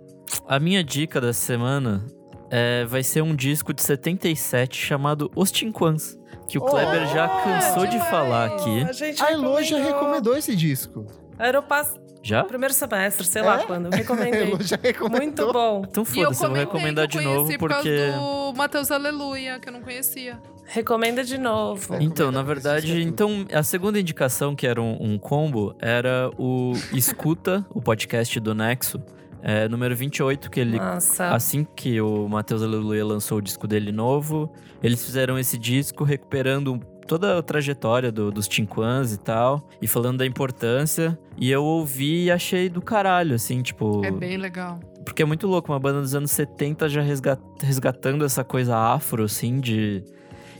a 0.46 0.58
minha 0.58 0.82
dica 0.84 1.20
da 1.20 1.32
semana 1.32 2.04
é, 2.50 2.84
vai 2.84 3.02
ser 3.02 3.22
um 3.22 3.34
disco 3.34 3.72
de 3.72 3.82
77 3.82 4.76
chamado 4.76 5.30
Os 5.34 5.50
Tinquans, 5.50 6.18
que 6.48 6.58
o 6.58 6.62
Oh, 6.62 6.66
Kleber 6.66 7.06
já 7.08 7.28
cansou 7.28 7.86
de 7.86 7.98
falar 8.10 8.46
aqui. 8.46 8.82
A 8.82 8.92
gente 8.92 9.22
A 9.22 9.32
Elo 9.32 9.62
já 9.62 9.78
recomendou. 9.78 10.36
esse 10.36 10.54
disco. 10.56 11.06
Aeropass, 11.38 11.94
Já? 12.22 12.44
primeiro 12.44 12.74
semestre, 12.74 13.24
sei 13.26 13.40
É? 13.40 13.44
lá 13.44 13.58
quando. 13.64 13.88
Recomendei. 13.90 14.54
Já 14.60 14.76
recomendou. 14.82 15.20
Muito 15.22 15.52
bom. 15.52 15.82
Então 15.88 16.02
eu 16.02 16.04
foda-se, 16.04 16.42
eu 16.44 16.48
vou 16.50 16.58
recomendar 16.58 17.08
que 17.08 17.16
eu 17.16 17.20
de 17.22 17.26
novo 17.26 17.44
porque. 17.48 17.58
Por 17.58 17.70
causa 17.70 18.18
do 18.18 18.52
Matheus 18.56 18.90
Aleluia, 18.90 19.58
que 19.58 19.68
eu 19.68 19.72
não 19.72 19.80
conhecia. 19.80 20.38
Recomenda 20.66 21.24
de 21.24 21.38
novo. 21.38 21.96
Então, 22.00 22.30
na 22.30 22.42
verdade, 22.42 23.02
então 23.02 23.46
a 23.52 23.62
segunda 23.62 23.98
indicação, 23.98 24.54
que 24.54 24.66
era 24.66 24.80
um, 24.82 24.96
um 25.00 25.18
combo, 25.18 25.74
era 25.80 26.30
o 26.38 26.72
Escuta, 26.92 27.64
o 27.70 27.80
podcast 27.80 28.38
do 28.38 28.54
Nexo, 28.54 29.00
é, 29.42 29.68
número 29.68 29.94
28, 29.96 30.50
que 30.50 30.60
ele 30.60 30.78
Nossa. 30.78 31.28
Assim 31.28 31.64
que 31.76 32.00
o 32.00 32.28
Matheus 32.28 32.62
Aleluia 32.62 33.04
lançou 33.04 33.38
o 33.38 33.42
disco 33.42 33.66
dele 33.66 33.92
novo, 33.92 34.52
eles 34.82 35.04
fizeram 35.04 35.38
esse 35.38 35.56
disco 35.58 36.04
recuperando 36.04 36.78
toda 37.06 37.38
a 37.38 37.42
trajetória 37.42 38.12
do- 38.12 38.30
dos 38.30 38.46
Tinquans 38.46 39.12
e 39.12 39.18
tal, 39.18 39.68
e 39.82 39.86
falando 39.88 40.18
da 40.18 40.26
importância. 40.26 41.18
E 41.36 41.50
eu 41.50 41.64
ouvi 41.64 42.24
e 42.26 42.30
achei 42.30 42.68
do 42.68 42.80
caralho, 42.80 43.34
assim, 43.34 43.62
tipo. 43.62 44.04
É 44.04 44.10
bem 44.10 44.36
legal. 44.36 44.78
Porque 45.04 45.22
é 45.22 45.24
muito 45.24 45.46
louco, 45.48 45.72
uma 45.72 45.78
banda 45.80 46.00
dos 46.00 46.14
anos 46.14 46.30
70 46.30 46.88
já 46.88 47.00
resga- 47.00 47.38
resgatando 47.62 48.24
essa 48.24 48.44
coisa 48.44 48.76
afro, 48.76 49.24
assim, 49.24 49.58
de. 49.58 50.04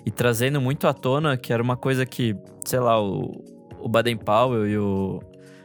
E 0.04 0.10
trazendo 0.10 0.60
muito 0.60 0.88
à 0.88 0.94
tona, 0.94 1.36
que 1.36 1.52
era 1.52 1.62
uma 1.62 1.76
coisa 1.76 2.06
que, 2.06 2.34
sei 2.64 2.80
lá, 2.80 3.00
o, 3.00 3.30
o 3.78 3.88
Baden 3.88 4.16
Powell 4.16 4.66
e 4.66 4.78
o, 4.78 5.20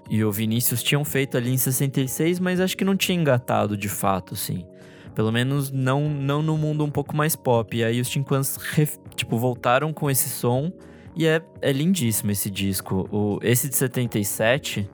e 0.10 0.24
o 0.24 0.32
Vinícius 0.32 0.84
tinham 0.84 1.04
feito 1.04 1.38
ali 1.38 1.52
em 1.52 1.58
66, 1.58 2.40
mas 2.40 2.60
acho 2.60 2.78
que 2.78 2.86
não 2.86 2.96
tinha 2.96 3.20
engatado 3.20 3.76
de 3.76 3.90
fato, 3.90 4.34
assim. 4.34 4.66
Pelo 5.16 5.32
menos 5.32 5.72
não, 5.72 6.10
não 6.10 6.42
no 6.42 6.58
mundo 6.58 6.84
um 6.84 6.92
pouco 6.92 7.16
mais 7.16 7.36
pop. 7.36 7.76
E 7.76 7.84
aí 7.84 8.02
os 8.02 8.10
Tinquans, 8.10 8.60
tipo, 9.16 9.38
voltaram 9.38 9.94
com 9.94 10.10
esse 10.10 10.30
som. 10.30 10.72
E 11.16 11.26
é, 11.26 11.42
é 11.62 11.72
lindíssimo 11.72 12.32
esse 12.32 12.52
disco. 12.52 13.08
O, 13.12 13.40
esse 13.42 13.70
de 13.70 13.76
77 13.76 14.90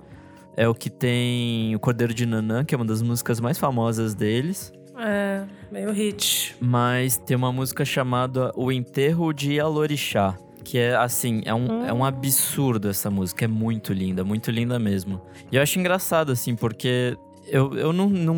é 0.56 0.68
o 0.68 0.76
que 0.76 0.90
tem 0.90 1.76
o 1.76 1.80
Cordeiro 1.80 2.14
de 2.14 2.26
Nanã, 2.26 2.64
que 2.64 2.76
é 2.76 2.78
uma 2.78 2.86
das 2.86 3.02
músicas 3.02 3.40
mais 3.40 3.58
famosas 3.58 4.14
deles. 4.14 4.72
É, 4.96 5.44
meio 5.72 5.92
hit. 5.92 6.56
Mas 6.62 7.18
tem 7.18 7.36
uma 7.36 7.52
música 7.52 7.84
chamada 7.84 8.52
O 8.56 8.72
Enterro 8.72 9.34
de 9.34 9.60
Alorixá. 9.60 10.38
Que 10.64 10.78
é 10.78 10.96
assim, 10.96 11.42
é 11.46 11.54
um, 11.54 11.86
é 11.86 11.94
um 11.94 12.04
absurdo 12.04 12.90
essa 12.90 13.10
música. 13.10 13.46
É 13.46 13.48
muito 13.48 13.94
linda, 13.94 14.24
muito 14.24 14.52
linda 14.52 14.78
mesmo. 14.78 15.22
E 15.52 15.56
eu 15.56 15.62
acho 15.62 15.80
engraçado, 15.80 16.32
assim, 16.32 16.56
porque 16.56 17.18
eu, 17.48 17.76
eu 17.78 17.92
não, 17.94 18.10
não, 18.10 18.36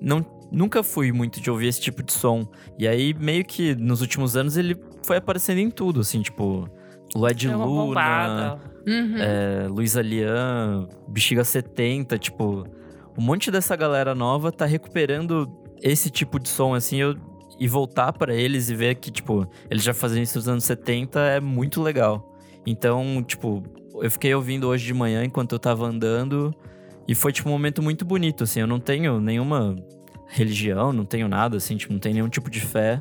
não, 0.00 0.26
nunca 0.50 0.82
fui 0.82 1.12
muito 1.12 1.40
de 1.40 1.50
ouvir 1.50 1.66
esse 1.66 1.80
tipo 1.80 2.02
de 2.02 2.12
som. 2.12 2.46
E 2.78 2.86
aí, 2.86 3.14
meio 3.14 3.44
que 3.44 3.74
nos 3.74 4.00
últimos 4.00 4.36
anos, 4.36 4.56
ele 4.56 4.76
foi 5.02 5.16
aparecendo 5.16 5.58
em 5.58 5.70
tudo, 5.70 6.00
assim, 6.00 6.22
tipo. 6.22 6.68
Lua 7.14 7.32
de 7.32 7.48
É 7.48 7.56
Luna. 7.56 8.58
Uhum. 8.86 9.16
é, 9.18 9.66
Luísa 9.68 10.00
Lian, 10.00 10.86
Bexiga 11.08 11.42
70, 11.42 12.18
tipo, 12.18 12.64
um 13.18 13.22
monte 13.22 13.50
dessa 13.50 13.74
galera 13.74 14.14
nova 14.14 14.52
tá 14.52 14.64
recuperando 14.64 15.50
esse 15.82 16.08
tipo 16.08 16.38
de 16.38 16.48
som, 16.48 16.72
assim, 16.72 17.00
eu, 17.00 17.16
e 17.58 17.66
voltar 17.68 18.12
pra 18.12 18.34
eles 18.34 18.68
e 18.70 18.74
ver 18.74 18.94
que, 18.96 19.10
tipo, 19.10 19.46
eles 19.70 19.82
já 19.82 19.94
faziam 19.94 20.22
isso 20.22 20.36
nos 20.38 20.48
anos 20.48 20.64
70 20.64 21.20
é 21.20 21.40
muito 21.40 21.82
legal. 21.82 22.34
Então, 22.66 23.22
tipo, 23.26 23.62
eu 24.02 24.10
fiquei 24.10 24.34
ouvindo 24.34 24.68
hoje 24.68 24.84
de 24.84 24.92
manhã 24.92 25.24
enquanto 25.24 25.52
eu 25.52 25.58
tava 25.58 25.86
andando 25.86 26.54
e 27.08 27.14
foi, 27.14 27.32
tipo, 27.32 27.48
um 27.48 27.52
momento 27.52 27.82
muito 27.82 28.04
bonito, 28.04 28.44
assim, 28.44 28.60
eu 28.60 28.66
não 28.66 28.80
tenho 28.80 29.20
nenhuma 29.20 29.76
religião, 30.26 30.92
não 30.92 31.04
tenho 31.04 31.28
nada, 31.28 31.56
assim, 31.56 31.76
tipo, 31.76 31.92
não 31.92 32.00
tenho 32.00 32.16
nenhum 32.16 32.28
tipo 32.28 32.50
de 32.50 32.60
fé, 32.60 33.00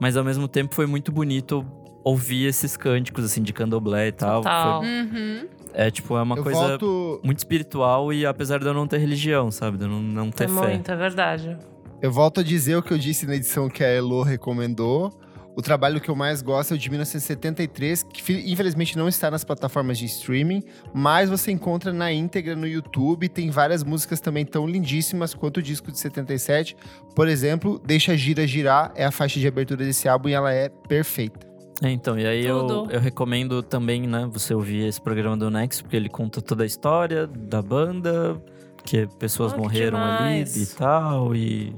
mas 0.00 0.16
ao 0.16 0.24
mesmo 0.24 0.48
tempo 0.48 0.74
foi 0.74 0.86
muito 0.86 1.12
bonito 1.12 1.64
ouvir 2.02 2.46
esses 2.46 2.76
cânticos, 2.76 3.24
assim, 3.24 3.42
de 3.42 3.52
candomblé 3.52 4.08
e 4.08 4.12
tal. 4.12 4.40
Total. 4.42 4.80
Foi- 4.80 4.88
Uhum. 4.88 5.46
é, 5.74 5.90
tipo, 5.90 6.16
é 6.16 6.22
uma 6.22 6.36
eu 6.36 6.42
coisa 6.42 6.58
volto, 6.78 7.20
muito 7.22 7.38
espiritual 7.38 8.12
e 8.12 8.26
apesar 8.26 8.58
de 8.58 8.66
eu 8.66 8.74
não 8.74 8.86
ter 8.88 8.98
religião, 8.98 9.50
sabe? 9.50 9.76
De 9.78 9.84
eu 9.84 9.88
não, 9.88 10.00
não 10.02 10.30
ter 10.30 10.44
É 10.44 10.48
fé. 10.48 10.68
muito, 10.68 10.90
é 10.90 10.96
verdade. 10.96 11.56
Eu 12.02 12.10
volto 12.10 12.40
a 12.40 12.42
dizer 12.42 12.76
o 12.76 12.82
que 12.82 12.92
eu 12.92 12.98
disse 12.98 13.26
na 13.26 13.36
edição 13.36 13.68
que 13.68 13.84
a 13.84 13.86
Elo 13.86 14.22
recomendou. 14.24 15.16
O 15.54 15.62
trabalho 15.62 16.00
que 16.00 16.08
eu 16.08 16.16
mais 16.16 16.42
gosto 16.42 16.72
é 16.72 16.74
o 16.74 16.78
de 16.78 16.90
1973, 16.90 18.02
que 18.02 18.32
infelizmente 18.50 18.96
não 18.96 19.06
está 19.06 19.30
nas 19.30 19.44
plataformas 19.44 19.98
de 19.98 20.06
streaming, 20.06 20.62
mas 20.92 21.30
você 21.30 21.52
encontra 21.52 21.92
na 21.92 22.12
íntegra 22.12 22.56
no 22.56 22.66
YouTube. 22.66 23.28
Tem 23.28 23.50
várias 23.50 23.84
músicas 23.84 24.18
também 24.18 24.44
tão 24.44 24.66
lindíssimas 24.66 25.32
quanto 25.32 25.58
o 25.58 25.62
disco 25.62 25.92
de 25.92 25.98
77. 25.98 26.74
Por 27.14 27.28
exemplo, 27.28 27.80
Deixa 27.84 28.12
a 28.12 28.16
Gira 28.16 28.46
Girar 28.48 28.92
é 28.96 29.04
a 29.04 29.12
faixa 29.12 29.38
de 29.38 29.46
abertura 29.46 29.84
desse 29.84 30.08
álbum 30.08 30.30
e 30.30 30.32
ela 30.32 30.52
é 30.52 30.68
perfeita. 30.68 31.46
É, 31.84 31.90
então, 31.90 32.18
e 32.18 32.26
aí 32.26 32.44
eu, 32.44 32.88
eu 32.90 33.00
recomendo 33.00 33.62
também, 33.62 34.08
né, 34.08 34.28
você 34.32 34.54
ouvir 34.54 34.86
esse 34.86 35.00
programa 35.00 35.36
do 35.36 35.50
Next, 35.50 35.82
porque 35.82 35.96
ele 35.96 36.08
conta 36.08 36.40
toda 36.40 36.62
a 36.62 36.66
história 36.66 37.26
da 37.26 37.60
banda, 37.60 38.40
que 38.84 39.06
pessoas 39.18 39.52
que 39.52 39.58
morreram 39.58 39.98
ali 39.98 40.44
demais. 40.44 40.72
e 40.72 40.76
tal, 40.76 41.34
e 41.34 41.74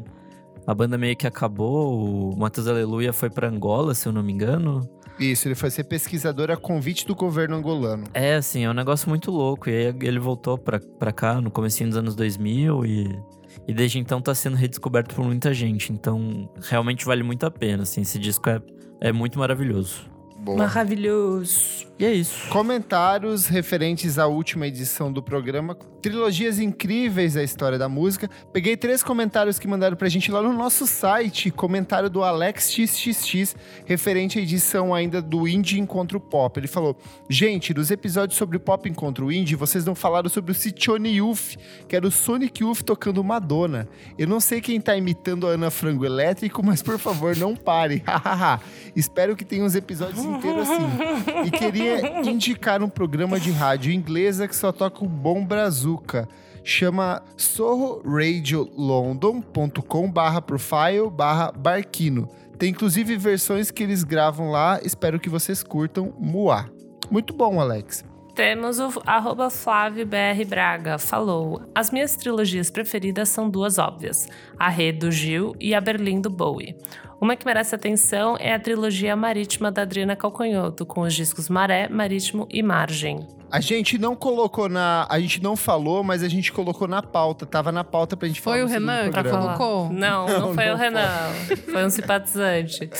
a 0.67 0.75
banda 0.75 0.97
meio 0.97 1.17
que 1.17 1.27
acabou. 1.27 2.33
O 2.33 2.39
Matheus 2.39 2.67
Aleluia 2.67 3.13
foi 3.13 3.31
pra 3.31 3.49
Angola, 3.49 3.95
se 3.95 4.07
eu 4.07 4.13
não 4.13 4.23
me 4.23 4.33
engano. 4.33 4.89
Isso, 5.19 5.47
ele 5.47 5.55
foi 5.55 5.71
ser 5.71 5.85
pesquisador 5.85 6.51
a 6.51 6.57
convite 6.57 7.07
do 7.07 7.15
governo 7.15 7.57
angolano. 7.57 8.05
É, 8.13 8.35
assim, 8.35 8.65
é 8.65 8.71
um 8.71 8.75
negócio 8.75 9.09
muito 9.09 9.31
louco. 9.31 9.71
E 9.71 9.73
aí 9.73 9.95
ele 10.03 10.19
voltou 10.19 10.59
pra, 10.59 10.81
pra 10.99 11.13
cá 11.13 11.41
no 11.41 11.51
comecinho 11.51 11.89
dos 11.89 11.99
anos 11.99 12.17
2000 12.17 12.85
e, 12.85 13.23
e 13.69 13.73
desde 13.73 13.99
então 13.99 14.21
tá 14.21 14.35
sendo 14.35 14.57
redescoberto 14.57 15.15
por 15.15 15.25
muita 15.25 15.55
gente. 15.55 15.93
Então, 15.93 16.51
realmente 16.63 17.05
vale 17.05 17.23
muito 17.23 17.47
a 17.47 17.51
pena, 17.51 17.85
assim. 17.85 18.01
Esse 18.01 18.19
disco 18.19 18.49
é, 18.51 18.61
é 19.01 19.13
muito 19.13 19.39
maravilhoso. 19.39 20.11
Boa. 20.45 20.59
Maravilhoso. 20.59 21.87
E 21.97 22.05
é 22.05 22.13
isso. 22.13 22.49
Comentários 22.49 23.47
referentes 23.47 24.19
à 24.19 24.27
última 24.27 24.67
edição 24.67 25.13
do 25.13 25.23
programa. 25.23 25.77
Trilogias 26.03 26.59
incríveis 26.59 27.35
da 27.35 27.43
história 27.43 27.79
da 27.79 27.89
música. 27.89 28.29
Peguei 28.53 28.77
três 28.77 29.03
comentários 29.03 29.61
que 29.61 29.69
mandaram 29.69 29.97
pra 29.97 30.09
gente 30.09 30.31
lá 30.31 30.43
no 30.43 30.53
nosso 30.53 30.89
site. 30.89 31.53
Comentário 31.53 32.11
do 32.11 32.25
Alex 32.25 32.73
XXX, 32.73 33.55
referente 33.87 34.39
à 34.39 34.43
edição 34.43 34.93
ainda 34.93 35.23
do 35.23 35.47
Indie 35.47 35.79
Encontro 35.79 36.19
Pop. 36.19 36.59
Ele 36.59 36.67
falou: 36.67 36.97
Gente, 37.31 37.73
nos 37.73 37.91
episódios 37.93 38.37
sobre 38.37 38.59
Pop 38.59 38.89
Encontro 38.89 39.31
Indie, 39.31 39.55
vocês 39.55 39.85
não 39.85 39.95
falaram 39.95 40.29
sobre 40.29 40.51
o 40.51 40.55
Sitione 40.55 41.17
Youth, 41.17 41.57
que 41.89 41.95
era 41.95 42.07
o 42.07 42.11
Sonic 42.11 42.63
Youth 42.63 42.83
tocando 42.83 43.23
Madonna. 43.23 43.89
Eu 44.19 44.27
não 44.27 44.41
sei 44.41 44.61
quem 44.61 44.81
tá 44.81 44.97
imitando 44.97 45.47
a 45.47 45.51
Ana 45.51 45.71
Frango 45.71 46.05
Elétrico, 46.05 46.63
mas 46.63 46.83
por 46.83 46.99
favor, 46.99 47.37
não 47.37 47.55
pare. 47.55 48.03
Espero 48.95 49.35
que 49.35 49.45
tenha 49.45 49.65
uns 49.65 49.75
episódios 49.75 50.23
inteiros 50.23 50.69
assim. 50.69 51.47
E 51.47 51.51
queria 51.51 51.84
indicar 52.25 52.83
um 52.83 52.89
programa 52.89 53.39
de 53.39 53.51
rádio 53.51 53.93
inglesa 53.93 54.49
que 54.49 54.57
só 54.57 54.73
toca 54.73 55.05
o 55.05 55.09
bom 55.09 55.45
brazuca. 55.45 56.27
Chama 56.63 57.23
sorradiolondon.com 57.37 60.11
barra 60.11 60.41
profile 60.41 61.11
barra 61.11 61.53
barquino. 61.53 62.27
Tem 62.59 62.71
inclusive 62.71 63.15
versões 63.17 63.71
que 63.71 63.83
eles 63.83 64.05
gravam 64.05 64.51
lá. 64.51 64.81
Espero 64.83 65.21
que 65.21 65.29
vocês 65.29 65.63
curtam. 65.63 66.15
Muá. 66.19 66.71
Muito 67.11 67.35
bom, 67.35 67.61
Alex. 67.61 68.03
Temos 68.35 68.81
o 68.81 68.91
arroba 69.07 69.49
Flávio 69.49 70.05
BR 70.05 70.45
Braga. 70.49 70.99
Falou. 70.99 71.63
As 71.73 71.93
minhas 71.93 72.17
trilogias 72.17 72.69
preferidas 72.69 73.29
são 73.29 73.49
duas 73.49 73.79
óbvias: 73.79 74.27
a 74.59 74.69
Rede 74.69 74.99
do 75.01 75.13
Gil 75.13 75.55
e 75.61 75.75
a 75.75 75.81
Berlim 75.81 76.21
do 76.21 76.31
Bowie. 76.31 76.77
Uma 77.25 77.37
que 77.37 77.47
merece 77.47 77.75
atenção 77.75 78.37
é 78.39 78.53
a 78.53 78.61
trilogia 78.61 79.17
marítima 79.17 79.73
da 79.73 79.81
Adriana 79.81 80.15
Calcanhoto, 80.15 80.85
com 80.85 81.01
os 81.01 81.15
discos 81.15 81.49
Maré, 81.49 81.89
Marítimo 81.89 82.47
e 82.51 82.63
Margem. 82.63 83.27
A 83.51 83.63
gente 83.63 83.97
não 83.97 84.15
colocou 84.15 84.69
na. 84.69 85.07
A 85.09 85.19
gente 85.19 85.43
não 85.43 85.57
falou, 85.57 86.05
mas 86.05 86.23
a 86.23 86.29
gente 86.29 86.53
colocou 86.53 86.87
na 86.87 87.01
pauta. 87.03 87.47
Tava 87.47 87.73
na 87.73 87.83
pauta 87.83 88.15
pra 88.15 88.29
gente 88.29 88.43
falar. 88.43 88.57
Foi 88.57 88.65
o 88.67 88.69
Renan 88.69 89.11
que 89.11 89.25
colocou? 89.25 89.91
Não, 89.91 90.27
não, 90.29 90.41
Não, 90.41 90.55
foi 90.55 90.67
não 90.67 90.75
o 90.75 90.77
Renan. 90.77 91.33
Foi 91.65 91.87
um 91.87 91.89
simpatizante. 91.89 92.91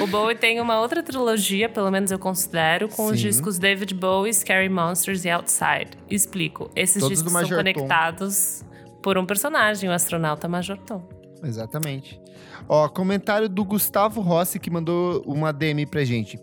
O 0.00 0.06
Bowie 0.06 0.36
tem 0.36 0.60
uma 0.60 0.78
outra 0.78 1.02
trilogia, 1.02 1.68
pelo 1.68 1.90
menos 1.90 2.12
eu 2.12 2.20
considero, 2.20 2.88
com 2.88 3.06
os 3.06 3.18
Sim. 3.18 3.30
discos 3.30 3.58
David 3.58 3.94
Bowie, 3.94 4.32
Scary 4.32 4.68
Monsters 4.68 5.24
e 5.24 5.30
Outside. 5.30 5.90
Explico. 6.08 6.70
Esses 6.76 7.02
Todos 7.02 7.18
do 7.20 7.24
discos 7.24 7.32
são 7.32 7.48
Tom. 7.48 7.56
conectados 7.56 8.64
por 9.02 9.18
um 9.18 9.26
personagem, 9.26 9.90
o 9.90 9.92
astronauta 9.92 10.46
Major 10.46 10.78
Tom. 10.78 11.02
Exatamente. 11.42 12.22
Ó, 12.68 12.88
comentário 12.88 13.48
do 13.48 13.64
Gustavo 13.64 14.20
Rossi 14.20 14.58
que 14.58 14.70
mandou 14.70 15.22
uma 15.26 15.52
DM 15.52 15.86
pra 15.86 16.04
gente. 16.04 16.38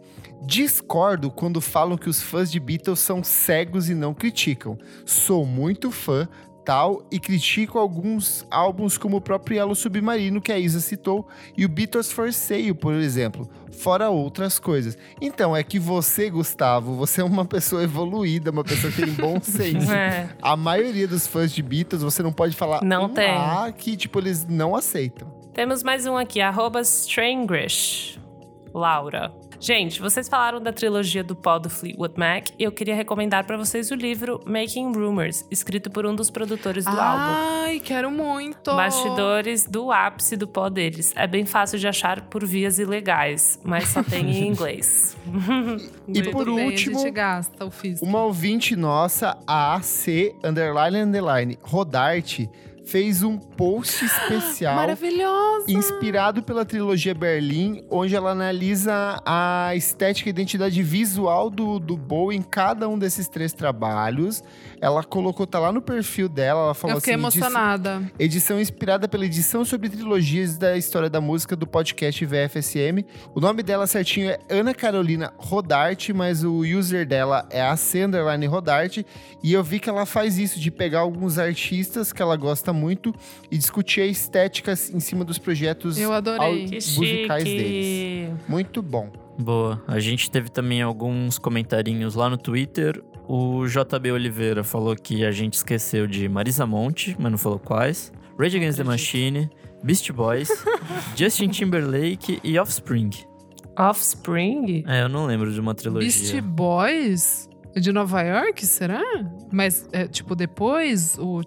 Discordo 0.46 1.30
quando 1.30 1.60
falam 1.60 1.98
que 1.98 2.10
os 2.10 2.22
fãs 2.22 2.52
de 2.52 2.60
Beatles 2.60 3.00
são 3.00 3.24
cegos 3.24 3.90
e 3.90 3.94
não 3.94 4.14
criticam. 4.14 4.78
Sou 5.06 5.46
muito 5.46 5.91
fã, 5.91 6.28
tal, 6.64 7.04
e 7.12 7.20
critico 7.20 7.78
alguns 7.78 8.46
álbuns 8.50 8.98
como 8.98 9.18
o 9.18 9.22
próprio 9.22 9.58
Yellow 9.58 9.76
Submarino 9.76 10.40
que 10.40 10.52
a 10.52 10.60
Isa 10.60 10.80
citou 10.80 11.28
e 11.58 11.66
o 11.66 11.70
Beatles 11.70 12.12
for 12.12 12.32
Sale, 12.32 12.74
por 12.74 12.94
exemplo, 12.94 13.50
fora 13.72 14.10
outras 14.10 14.60
coisas. 14.60 14.98
Então, 15.20 15.56
é 15.56 15.64
que 15.64 15.80
você, 15.80 16.30
Gustavo, 16.30 16.96
você 16.96 17.22
é 17.22 17.24
uma 17.24 17.44
pessoa 17.44 17.84
evoluída, 17.84 18.52
uma 18.52 18.64
pessoa 18.64 18.94
que 18.94 19.02
tem 19.04 19.14
bom 19.14 19.40
senso. 19.44 19.91
É. 19.91 20.30
A 20.41 20.56
maioria 20.56 21.08
dos 21.08 21.28
fãs 21.28 21.52
de 21.52 21.62
Beatles, 21.62 22.02
você 22.04 22.22
não 22.24 22.32
pode 22.32 22.56
falar 22.56 22.84
Não 22.84 23.06
um 23.06 23.10
tem. 23.10 23.30
A 23.30 23.72
que, 23.76 23.98
tipo, 23.98 24.20
eles 24.20 24.48
não 24.48 24.76
aceitam. 24.76 25.39
Temos 25.54 25.84
mais 25.84 26.06
um 26.06 26.16
aqui, 26.16 26.40
arroba 26.40 26.82
Strangrish. 26.82 28.20
Laura. 28.74 29.34
Gente, 29.60 30.00
vocês 30.00 30.30
falaram 30.30 30.62
da 30.62 30.72
trilogia 30.72 31.22
do 31.22 31.36
pó 31.36 31.60
do 31.60 31.70
Fleetwood 31.70 32.14
Mac 32.18 32.48
e 32.58 32.64
eu 32.64 32.72
queria 32.72 32.96
recomendar 32.96 33.46
pra 33.46 33.58
vocês 33.58 33.92
o 33.92 33.96
livro 33.96 34.40
Making 34.46 34.94
Rumors, 34.94 35.46
escrito 35.52 35.90
por 35.90 36.06
um 36.06 36.16
dos 36.16 36.30
produtores 36.30 36.86
do 36.86 36.92
álbum. 36.92 37.36
Ai, 37.66 37.82
quero 37.82 38.10
muito. 38.10 38.74
Bastidores 38.74 39.66
do 39.66 39.92
ápice 39.92 40.38
do 40.38 40.48
pó 40.48 40.70
deles. 40.70 41.12
É 41.14 41.28
bem 41.28 41.46
fácil 41.46 41.78
de 41.78 41.88
achar 41.90 42.22
por 42.22 42.46
vias 42.46 42.80
ilegais, 42.80 43.60
mas 43.62 43.90
só 43.90 44.02
tem 44.02 44.30
em 44.32 44.48
inglês. 44.48 45.18
E 46.08 46.24
por 46.32 46.46
bem, 46.46 46.66
último, 46.68 46.98
a 46.98 47.02
gente 47.02 47.12
gasta 47.12 47.66
o 47.66 47.72
físico. 47.72 48.06
Uma 48.06 48.24
ouvinte 48.24 48.78
nossa, 48.78 49.38
a 49.46 49.76
AC, 49.76 50.36
underline, 50.42 51.00
underline, 51.00 51.60
Rodarte, 51.62 52.50
fez 52.90 53.22
um 53.22 53.38
post 53.38 54.03
especial 54.03 54.76
Maravilhosa. 54.76 55.66
inspirado 55.72 56.41
pela 56.41 56.66
trilogia 56.66 57.14
Berlim, 57.14 57.84
onde 57.90 58.16
ela 58.16 58.32
analisa 58.32 59.22
a 59.24 59.72
estética 59.76 60.28
e 60.28 60.32
identidade 60.32 60.82
visual 60.82 61.52
do, 61.52 61.78
do 61.78 61.95
Bowie 61.95 62.36
em 62.38 62.41
cada 62.41 62.90
um 62.90 62.98
desses 62.98 63.28
três 63.28 63.53
trabalhos. 63.53 64.44
Ela 64.82 65.03
colocou, 65.03 65.45
tá 65.45 65.60
lá 65.60 65.72
no 65.72 65.82
perfil 65.84 66.28
dela, 66.28 66.61
ela 66.61 66.74
falou 66.74 66.95
Eu 66.98 67.02
fiquei 67.02 67.14
assim... 67.14 67.26
"Edição- 67.28 67.48
emocionada. 67.49 68.11
Edição 68.18 68.60
inspirada 68.60 69.07
pela 69.07 69.26
edição 69.26 69.64
sobre 69.64 69.90
trilogias 69.90 70.57
da 70.57 70.76
história 70.76 71.10
da 71.10 71.22
música 71.22 71.56
do 71.56 71.68
podcast 71.68 72.26
VFSM. 72.26 73.06
O 73.36 73.40
nome 73.40 73.61
dela 73.61 73.86
certinho 73.86 74.32
é 74.32 74.40
Ana 74.49 74.74
Carolina 74.74 75.32
Rodarte, 75.38 76.11
mas 76.11 76.44
o 76.44 76.61
user 76.61 77.06
dela 77.06 77.48
é 77.52 77.61
AC 77.61 77.95
Underline 78.06 78.48
Rodarte. 78.48 79.06
E 79.44 79.53
eu 79.53 79.64
vi 79.64 79.80
que 79.80 79.90
ela 79.90 80.06
faz 80.07 80.40
isso, 80.40 80.60
de 80.60 80.72
pegar 80.72 80.99
alguns 80.99 81.38
artistas 81.38 82.11
que 82.11 82.22
ela 82.22 82.36
gosta 82.36 82.74
muito 82.74 82.79
e 83.52 83.58
discutir 83.58 84.02
a 84.02 84.06
estética 84.06 84.72
em 84.72 85.00
cima 85.00 85.26
dos 85.26 85.38
projetos 85.38 85.98
Eu 85.98 86.14
adorei. 86.14 86.66
musicais 86.66 87.44
deles. 87.44 88.30
Muito 88.48 88.82
bom. 88.82 89.12
Boa. 89.40 89.82
A 89.88 90.00
gente 90.00 90.30
teve 90.30 90.50
também 90.50 90.82
alguns 90.82 91.38
comentarinhos 91.40 92.14
lá 92.14 92.30
no 92.30 92.38
Twitter. 92.38 93.02
O 93.28 93.66
JB 93.66 94.12
Oliveira 94.12 94.64
falou 94.64 94.96
que 94.96 95.24
a 95.26 95.32
gente 95.32 95.54
esqueceu 95.54 96.06
de 96.06 96.28
Marisa 96.28 96.66
Monte, 96.66 97.16
mas 97.20 97.32
não 97.32 97.38
falou 97.38 97.58
quais. 97.60 98.12
Rage 98.38 98.58
Against 98.58 98.78
the 98.78 98.84
Machine, 98.84 99.50
Beast 99.84 100.12
Boys, 100.12 100.50
Justin 101.16 101.50
Timberlake 101.50 102.40
e 102.44 102.58
Offspring. 102.60 103.10
Offspring? 103.78 104.84
É, 104.88 105.04
eu 105.04 105.10
não 105.10 105.26
lembro 105.26 105.52
de 105.52 105.60
uma 105.60 105.74
trilogia. 105.74 106.10
Beast 106.10 106.42
Boys 106.42 107.50
de 107.76 107.92
Nova 107.92 108.22
York, 108.22 108.66
será? 108.66 109.02
Mas, 109.52 109.88
é, 109.94 110.08
tipo, 110.08 110.36
depois 110.36 111.18
o 111.18 111.44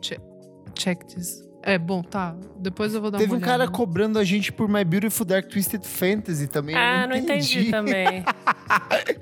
Check 0.75 1.05
This. 1.05 1.43
É, 1.65 1.79
bom, 1.79 2.03
tá. 2.03 2.35
Depois 2.59 2.93
eu 2.93 3.01
vou 3.01 3.09
dar 3.09 3.19
Teve 3.19 3.31
uma 3.33 3.39
um 3.39 3.41
cara 3.41 3.69
cobrando 3.69 4.19
a 4.19 4.25
gente 4.25 4.51
por 4.53 4.69
My 4.69 4.85
Beautiful 4.85 5.25
Dark 5.25 5.47
Twisted 5.49 5.85
Fantasy 5.87 6.49
também. 6.49 6.75
Ah, 6.75 7.03
eu 7.05 7.09
não 7.11 7.17
entendi 7.17 7.71
também. 7.71 8.25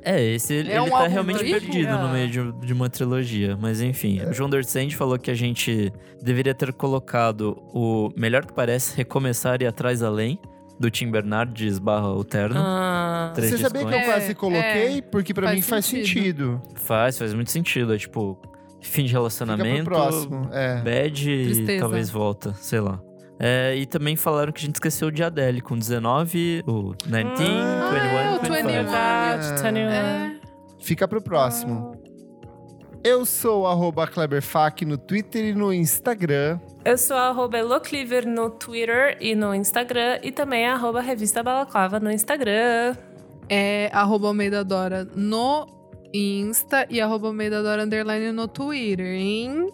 É, 0.02 0.22
esse 0.22 0.54
ele, 0.54 0.70
É 0.70 0.76
ele 0.76 0.80
um 0.80 0.90
tá 0.90 1.06
realmente 1.06 1.44
perdido 1.44 1.92
no 1.98 2.08
meio 2.08 2.28
de, 2.28 2.66
de 2.66 2.72
uma 2.72 2.88
trilogia. 2.88 3.58
Mas 3.60 3.80
enfim, 3.82 4.20
o 4.22 4.32
João 4.32 4.48
Dorsand 4.48 4.90
falou 4.96 5.18
que 5.18 5.30
a 5.30 5.34
gente 5.34 5.92
deveria 6.22 6.54
ter 6.54 6.72
colocado 6.72 7.60
o 7.74 8.10
Melhor 8.16 8.46
que 8.46 8.52
Parece 8.52 8.96
Recomeçar 8.96 9.60
e 9.60 9.66
Atrás 9.66 10.02
Além, 10.02 10.38
do 10.78 10.90
Tim 10.90 11.10
Bernardes 11.10 11.78
barra 11.78 12.10
o 12.12 12.24
Terno. 12.24 12.54
Ah, 12.58 13.32
Três 13.34 13.50
Você 13.50 13.58
sabia 13.58 13.80
que 13.82 13.86
eu 13.86 13.90
discos. 13.90 14.08
É, 14.08 14.12
quase 14.12 14.34
coloquei? 14.34 15.02
porque 15.02 15.34
pra 15.34 15.48
faz 15.48 15.56
mim 15.56 15.62
faz 15.62 15.84
sentido. 15.84 16.06
sentido. 16.06 16.62
Faz, 16.76 17.18
faz 17.18 17.34
muito 17.34 17.50
sentido. 17.50 17.92
É 17.94 17.98
tipo, 17.98 18.38
fim 18.80 19.02
de 19.02 19.08
Fica 19.08 19.12
pro 19.12 19.18
relacionamento, 19.20 19.84
próximo. 19.84 20.48
É. 20.52 20.80
bad 20.82 21.30
e 21.30 21.44
Tristeza. 21.44 21.80
talvez 21.80 22.10
volta, 22.10 22.54
sei 22.54 22.80
lá. 22.80 23.00
É, 23.38 23.74
e 23.74 23.86
também 23.86 24.16
falaram 24.16 24.52
que 24.52 24.58
a 24.58 24.66
gente 24.66 24.74
esqueceu 24.74 25.10
de 25.10 25.22
Adele 25.22 25.60
com 25.62 25.78
19, 25.78 26.62
o 26.66 26.94
19, 26.94 27.28
21, 27.34 27.46
Ah, 27.46 27.88
o 27.88 28.42
25. 28.42 28.54
21. 28.54 28.66
verdade, 28.72 29.46
21. 29.62 29.76
É. 29.78 30.40
Fica 30.80 31.08
pro 31.08 31.22
próximo. 31.22 31.92
Eu 33.02 33.24
sou 33.24 33.62
o 33.62 33.66
arroba 33.66 34.06
Kleberfac 34.06 34.84
no 34.84 34.98
Twitter 34.98 35.42
e 35.46 35.54
no 35.54 35.72
Instagram. 35.72 36.60
Eu 36.84 36.98
sou 36.98 37.16
a 37.16 37.28
arroba 37.28 37.58
Elocliver 37.58 38.28
no 38.28 38.50
Twitter 38.50 39.16
e 39.20 39.34
no 39.34 39.54
Instagram. 39.54 40.18
E 40.22 40.30
também 40.30 40.66
a 40.66 40.74
arroba 40.74 41.00
Revista 41.00 41.42
Balaclava 41.42 41.98
no 41.98 42.10
Instagram. 42.10 42.94
É 43.48 43.88
arroba 43.94 44.28
Almeida 44.28 44.62
Dora 44.62 45.08
no 45.16 45.66
Insta 46.12 46.86
e 46.90 47.00
arroba 47.00 47.28
Underline 47.28 48.32
no 48.32 48.48
Twitter, 48.48 49.06
hein? 49.06 49.70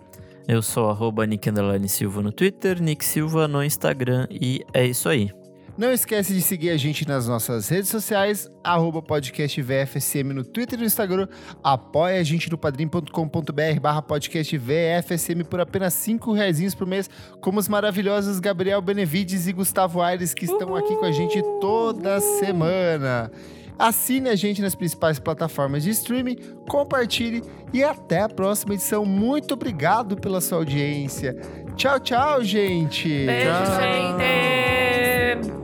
Eu 0.47 0.63
sou 0.63 0.91
arroba 0.91 1.27
Nick 1.27 1.49
Underline 1.51 1.89
Silva 1.89 2.23
no 2.23 2.31
Twitter, 2.31 2.81
Nick 2.81 3.05
Silva 3.05 3.49
no 3.49 3.65
Instagram 3.65 4.29
e 4.31 4.65
é 4.73 4.87
isso 4.87 5.09
aí. 5.09 5.31
Não 5.77 5.93
esquece 5.93 6.33
de 6.33 6.41
seguir 6.41 6.71
a 6.71 6.77
gente 6.79 7.07
nas 7.07 7.29
nossas 7.29 7.69
redes 7.69 7.91
sociais, 7.91 8.51
arroba 8.65 9.03
podcast 9.03 9.61
VFSM 9.61 10.33
no 10.33 10.43
Twitter 10.43 10.79
e 10.79 10.81
no 10.81 10.87
Instagram. 10.87 11.29
Apoie 11.63 12.17
a 12.17 12.23
gente 12.23 12.51
no 12.51 12.57
padrim.com.br 12.57 13.81
barra 13.83 14.01
podcast 14.01 14.57
VFSM 14.57 15.45
por 15.45 15.61
apenas 15.61 15.93
5 15.93 16.33
reais 16.33 16.75
por 16.75 16.87
mês, 16.87 17.11
como 17.43 17.59
os 17.59 17.69
maravilhosos 17.69 18.41
Gabriel 18.41 18.81
Benevides 18.81 19.47
e 19.47 19.53
Gustavo 19.53 20.01
Aires, 20.01 20.33
que 20.33 20.47
estão 20.47 20.75
aqui 20.75 20.97
com 20.97 21.05
a 21.05 21.13
gente 21.13 21.43
toda 21.61 22.21
semana. 22.21 23.31
Assine 23.79 24.31
a 24.31 24.37
gente 24.37 24.63
nas 24.63 24.75
principais 24.75 25.19
plataformas 25.19 25.83
de 25.83 25.91
streaming, 25.91 26.37
compartilhe 26.69 27.43
e 27.73 27.85
até 27.85 28.23
a 28.23 28.29
próxima 28.29 28.75
edição. 28.75 29.05
Muito 29.05 29.53
obrigado 29.55 30.17
pela 30.17 30.41
sua 30.41 30.59
audiência. 30.59 31.37
Tchau, 31.77 32.01
tchau, 32.01 32.43
gente! 32.43 33.09
Beijo, 33.27 33.51
Tchau. 33.51 33.81
gente! 33.81 35.57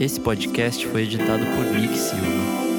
Esse 0.00 0.18
podcast 0.18 0.84
foi 0.88 1.02
editado 1.02 1.44
por 1.46 1.64
Nick 1.78 1.96
Silva. 1.96 2.71